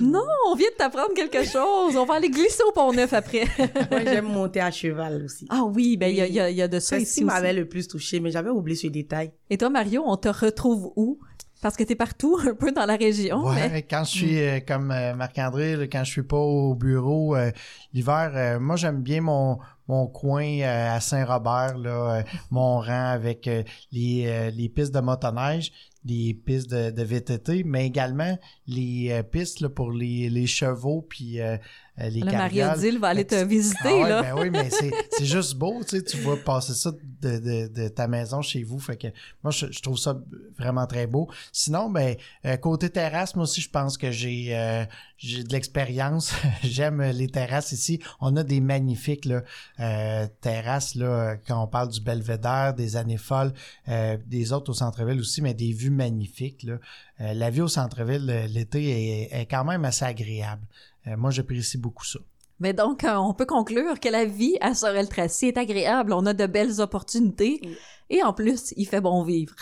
Non, 0.00 0.24
on 0.50 0.54
vient 0.54 0.68
de 0.70 0.76
t'apprendre 0.76 1.14
quelque 1.14 1.44
chose. 1.44 1.96
On 1.96 2.04
va 2.04 2.14
aller 2.14 2.30
glisser 2.30 2.62
au 2.68 2.72
pont 2.72 2.92
neuf 2.92 3.12
après. 3.12 3.44
Moi, 3.90 4.00
j'aime 4.04 4.26
monter 4.26 4.60
à 4.60 4.70
cheval 4.70 5.22
aussi. 5.24 5.46
ah 5.50 5.62
oui, 5.64 5.96
ben 5.96 6.08
il 6.10 6.16
y 6.16 6.20
a, 6.20 6.26
il 6.26 6.34
y 6.34 6.40
a- 6.40 6.50
il 6.50 6.56
y 6.56 6.62
a 6.62 6.68
de 6.68 6.78
ça 6.80 6.96
C'est 6.98 7.04
ce 7.04 7.10
ici 7.10 7.20
aussi. 7.20 7.24
m'avait 7.24 7.52
le 7.52 7.66
plus 7.68 7.86
touché, 7.88 8.20
mais 8.20 8.30
j'avais 8.30 8.50
oublié 8.50 8.76
ce 8.76 8.88
détail. 8.88 9.30
Et 9.50 9.56
toi, 9.56 9.70
Mario, 9.70 10.02
on 10.06 10.16
te 10.16 10.28
retrouve 10.28 10.92
où? 10.96 11.18
Parce 11.60 11.76
que 11.76 11.82
t'es 11.82 11.96
partout, 11.96 12.36
un 12.46 12.54
peu 12.54 12.70
dans 12.72 12.86
la 12.86 12.96
région. 12.96 13.44
Ouais, 13.44 13.68
mais- 13.70 13.82
quand 13.82 14.04
je 14.04 14.10
suis 14.10 14.40
euh, 14.40 14.60
comme 14.66 14.90
euh, 14.90 15.14
Marc-André, 15.14 15.88
quand 15.90 16.04
je 16.04 16.10
suis 16.10 16.22
pas 16.22 16.36
au 16.36 16.74
bureau 16.74 17.34
euh, 17.36 17.50
l'hiver, 17.92 18.32
euh, 18.34 18.60
moi 18.60 18.76
j'aime 18.76 19.00
bien 19.02 19.20
mon 19.22 19.58
mon 19.90 20.06
coin 20.06 20.44
euh, 20.44 20.96
à 20.96 21.00
Saint-Robert, 21.00 21.78
là, 21.78 22.18
euh, 22.18 22.22
mon 22.50 22.78
rang 22.78 23.06
avec 23.10 23.48
euh, 23.48 23.62
les, 23.90 24.26
euh, 24.26 24.50
les 24.50 24.68
pistes 24.68 24.94
de 24.94 25.00
motoneige, 25.00 25.72
les 26.04 26.34
pistes 26.34 26.70
de, 26.70 26.90
de 26.90 27.02
VTT, 27.02 27.64
mais 27.64 27.86
également 27.86 28.38
les 28.66 29.08
euh, 29.10 29.22
pistes 29.22 29.60
là, 29.60 29.68
pour 29.68 29.92
les, 29.92 30.30
les 30.30 30.46
chevaux 30.46 31.02
puis 31.02 31.40
euh, 31.40 31.56
les 31.98 32.20
Là, 32.20 32.30
carrioles. 32.30 32.66
Marie-Odile 32.68 32.98
va 32.98 33.08
aller 33.08 33.26
te 33.26 33.44
visiter, 33.44 33.78
Ah 33.84 33.92
ouais, 33.94 34.08
là. 34.08 34.22
Ben 34.22 34.34
oui, 34.38 34.50
mais 34.50 34.70
c'est, 34.70 34.90
c'est 35.10 35.24
juste 35.24 35.54
beau, 35.56 35.82
tu 35.82 35.96
sais, 35.96 36.04
tu 36.04 36.16
vois 36.18 36.36
passer 36.36 36.74
ça 36.74 36.92
de, 36.92 37.38
de, 37.38 37.68
de 37.68 37.88
ta 37.88 38.06
maison 38.06 38.40
chez 38.42 38.62
vous. 38.62 38.78
Fait 38.78 38.96
que 38.96 39.08
moi, 39.42 39.50
je, 39.50 39.66
je 39.70 39.80
trouve 39.80 39.98
ça 39.98 40.16
vraiment 40.58 40.86
très 40.86 41.06
beau. 41.06 41.28
Sinon, 41.52 41.90
ben, 41.90 42.16
euh, 42.44 42.56
côté 42.56 42.90
terrasse, 42.90 43.34
moi 43.34 43.44
aussi, 43.44 43.60
je 43.60 43.70
pense 43.70 43.98
que 43.98 44.10
j'ai, 44.10 44.56
euh, 44.56 44.84
j'ai 45.16 45.42
de 45.42 45.52
l'expérience. 45.52 46.32
J'aime 46.62 47.02
les 47.02 47.28
terrasses 47.28 47.72
ici. 47.72 48.00
On 48.20 48.36
a 48.36 48.44
des 48.44 48.60
magnifiques 48.60 49.24
là, 49.24 49.42
euh, 49.80 50.26
terrasses, 50.40 50.94
là, 50.94 51.36
quand 51.46 51.62
on 51.62 51.66
parle 51.66 51.88
du 51.88 52.00
belvédère, 52.00 52.74
des 52.74 52.96
années 52.96 53.16
folles, 53.16 53.52
euh, 53.88 54.16
des 54.26 54.52
autres 54.52 54.70
au 54.70 54.74
centre-ville 54.74 55.18
aussi, 55.20 55.42
mais 55.42 55.54
des 55.54 55.72
vues 55.72 55.90
magnifiques. 55.90 56.62
Là. 56.62 56.78
Euh, 57.20 57.34
la 57.34 57.50
vie 57.50 57.60
au 57.60 57.68
centre-ville 57.68 58.28
euh, 58.30 58.46
l'été 58.46 59.22
est, 59.24 59.40
est 59.40 59.46
quand 59.46 59.64
même 59.64 59.84
assez 59.84 60.04
agréable. 60.04 60.62
Euh, 61.08 61.16
moi, 61.16 61.30
j'apprécie 61.30 61.78
beaucoup 61.78 62.04
ça. 62.04 62.18
Mais 62.60 62.72
donc, 62.72 63.04
euh, 63.04 63.14
on 63.16 63.34
peut 63.34 63.46
conclure 63.46 64.00
que 64.00 64.08
la 64.08 64.24
vie 64.24 64.56
à 64.60 64.74
Sorel-Tracy 64.74 65.46
est 65.46 65.58
agréable. 65.58 66.12
On 66.12 66.26
a 66.26 66.34
de 66.34 66.46
belles 66.46 66.80
opportunités. 66.80 67.60
Oui. 67.62 67.76
Et 68.10 68.22
en 68.22 68.32
plus, 68.32 68.74
il 68.76 68.86
fait 68.86 69.00
bon 69.00 69.22
vivre. 69.22 69.54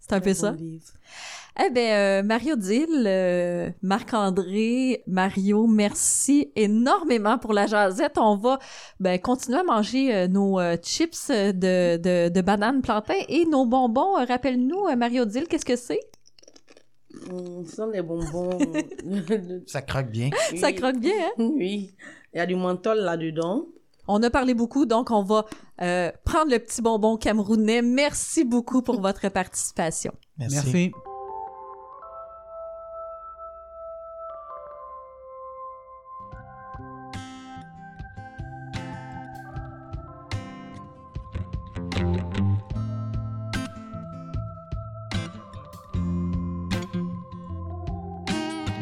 C'est 0.00 0.14
un 0.14 0.20
peu 0.20 0.34
ça. 0.34 0.52
Bon 0.52 0.58
livre. 0.58 0.92
Eh 1.62 1.70
bien, 1.70 1.96
euh, 1.96 2.22
Mario-Dille, 2.22 3.04
euh, 3.06 3.70
Marc-André, 3.82 5.02
Mario, 5.06 5.66
merci 5.66 6.52
énormément 6.56 7.38
pour 7.38 7.52
la 7.52 7.66
jasette. 7.66 8.18
On 8.18 8.36
va 8.36 8.58
ben, 8.98 9.18
continuer 9.18 9.58
à 9.58 9.64
manger 9.64 10.14
euh, 10.14 10.28
nos 10.28 10.58
euh, 10.58 10.76
chips 10.82 11.28
de, 11.28 11.96
de, 11.96 12.28
de 12.28 12.40
bananes 12.40 12.82
plantain 12.82 13.14
et 13.28 13.44
nos 13.46 13.66
bonbons. 13.66 14.16
Euh, 14.18 14.24
Rappelle-nous, 14.24 14.86
euh, 14.86 14.96
Mario-Dille, 14.96 15.48
qu'est-ce 15.48 15.64
que 15.64 15.76
c'est? 15.76 16.00
Hum, 17.30 17.64
ce 17.66 17.76
sont 17.76 17.88
des 17.88 18.02
bonbons. 18.02 18.50
Ça 19.66 19.82
croque 19.82 20.10
bien. 20.10 20.30
Ça 20.56 20.68
Oui. 20.68 20.74
croque 20.74 20.98
bien, 20.98 21.12
hein? 21.18 21.30
Oui. 21.38 21.94
Il 22.32 22.38
y 22.38 22.40
a 22.40 22.46
du 22.46 22.54
menthol 22.56 22.98
là-dedans. 22.98 23.66
On 24.08 24.22
a 24.22 24.30
parlé 24.30 24.54
beaucoup, 24.54 24.86
donc 24.86 25.10
on 25.10 25.22
va 25.22 25.44
euh, 25.82 26.10
prendre 26.24 26.50
le 26.50 26.58
petit 26.58 26.82
bonbon 26.82 27.16
camerounais. 27.16 27.82
Merci 27.82 28.44
beaucoup 28.44 28.82
pour 28.82 29.00
votre 29.02 29.28
participation. 29.28 30.12
Merci. 30.38 30.56
Merci. 30.56 30.92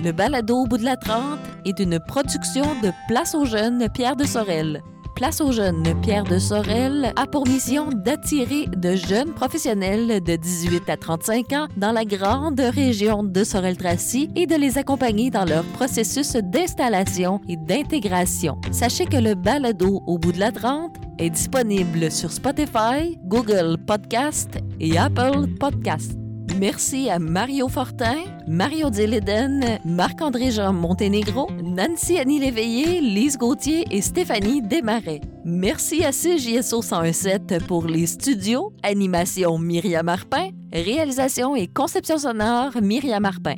Le 0.04 0.12
balado 0.12 0.58
au 0.58 0.66
bout 0.66 0.78
de 0.78 0.84
la 0.84 0.96
30 0.96 1.40
est 1.64 1.80
une 1.80 1.98
production 1.98 2.64
de 2.82 2.92
Place 3.08 3.34
aux 3.34 3.44
jeunes 3.44 3.88
Pierre 3.92 4.14
de 4.14 4.24
Sorel. 4.24 4.82
Place 5.16 5.40
aux 5.40 5.50
jeunes 5.50 6.00
Pierre 6.02 6.22
de 6.22 6.38
Sorel 6.38 7.12
a 7.16 7.26
pour 7.26 7.48
mission 7.48 7.88
d'attirer 7.88 8.66
de 8.66 8.94
jeunes 8.94 9.32
professionnels 9.34 10.22
de 10.22 10.36
18 10.36 10.88
à 10.88 10.96
35 10.96 11.52
ans 11.52 11.66
dans 11.76 11.90
la 11.90 12.04
grande 12.04 12.60
région 12.60 13.24
de 13.24 13.42
Sorel-Tracy 13.42 14.30
et 14.36 14.46
de 14.46 14.54
les 14.54 14.78
accompagner 14.78 15.30
dans 15.30 15.44
leur 15.44 15.64
processus 15.64 16.36
d'installation 16.36 17.40
et 17.48 17.56
d'intégration. 17.56 18.60
Sachez 18.70 19.06
que 19.06 19.16
le 19.16 19.34
balado 19.34 20.00
au 20.06 20.18
bout 20.18 20.30
de 20.30 20.38
la 20.38 20.52
30 20.52 20.94
est 21.18 21.30
disponible 21.30 22.12
sur 22.12 22.30
Spotify, 22.30 23.18
Google 23.24 23.78
Podcast 23.84 24.60
et 24.78 24.96
Apple 24.96 25.48
Podcast. 25.58 26.17
Merci 26.56 27.10
à 27.10 27.18
Mario 27.18 27.68
Fortin, 27.68 28.16
Mario 28.46 28.90
Dilleden, 28.90 29.78
Marc-André 29.84 30.50
Jean 30.50 30.72
Monténégro, 30.72 31.48
Nancy 31.62 32.18
Annie 32.18 32.40
Léveillé, 32.40 33.00
Lise 33.00 33.36
Gauthier 33.36 33.84
et 33.90 34.00
Stéphanie 34.00 34.62
Desmarais. 34.62 35.20
Merci 35.44 36.04
à 36.04 36.10
CJSO 36.10 36.80
1017 36.82 37.64
pour 37.66 37.86
les 37.86 38.06
studios, 38.06 38.72
animation 38.82 39.58
Myriam 39.58 40.06
Marpin, 40.06 40.50
réalisation 40.72 41.54
et 41.54 41.66
conception 41.66 42.18
sonore 42.18 42.72
Myriam 42.82 43.22
Marpin. 43.22 43.56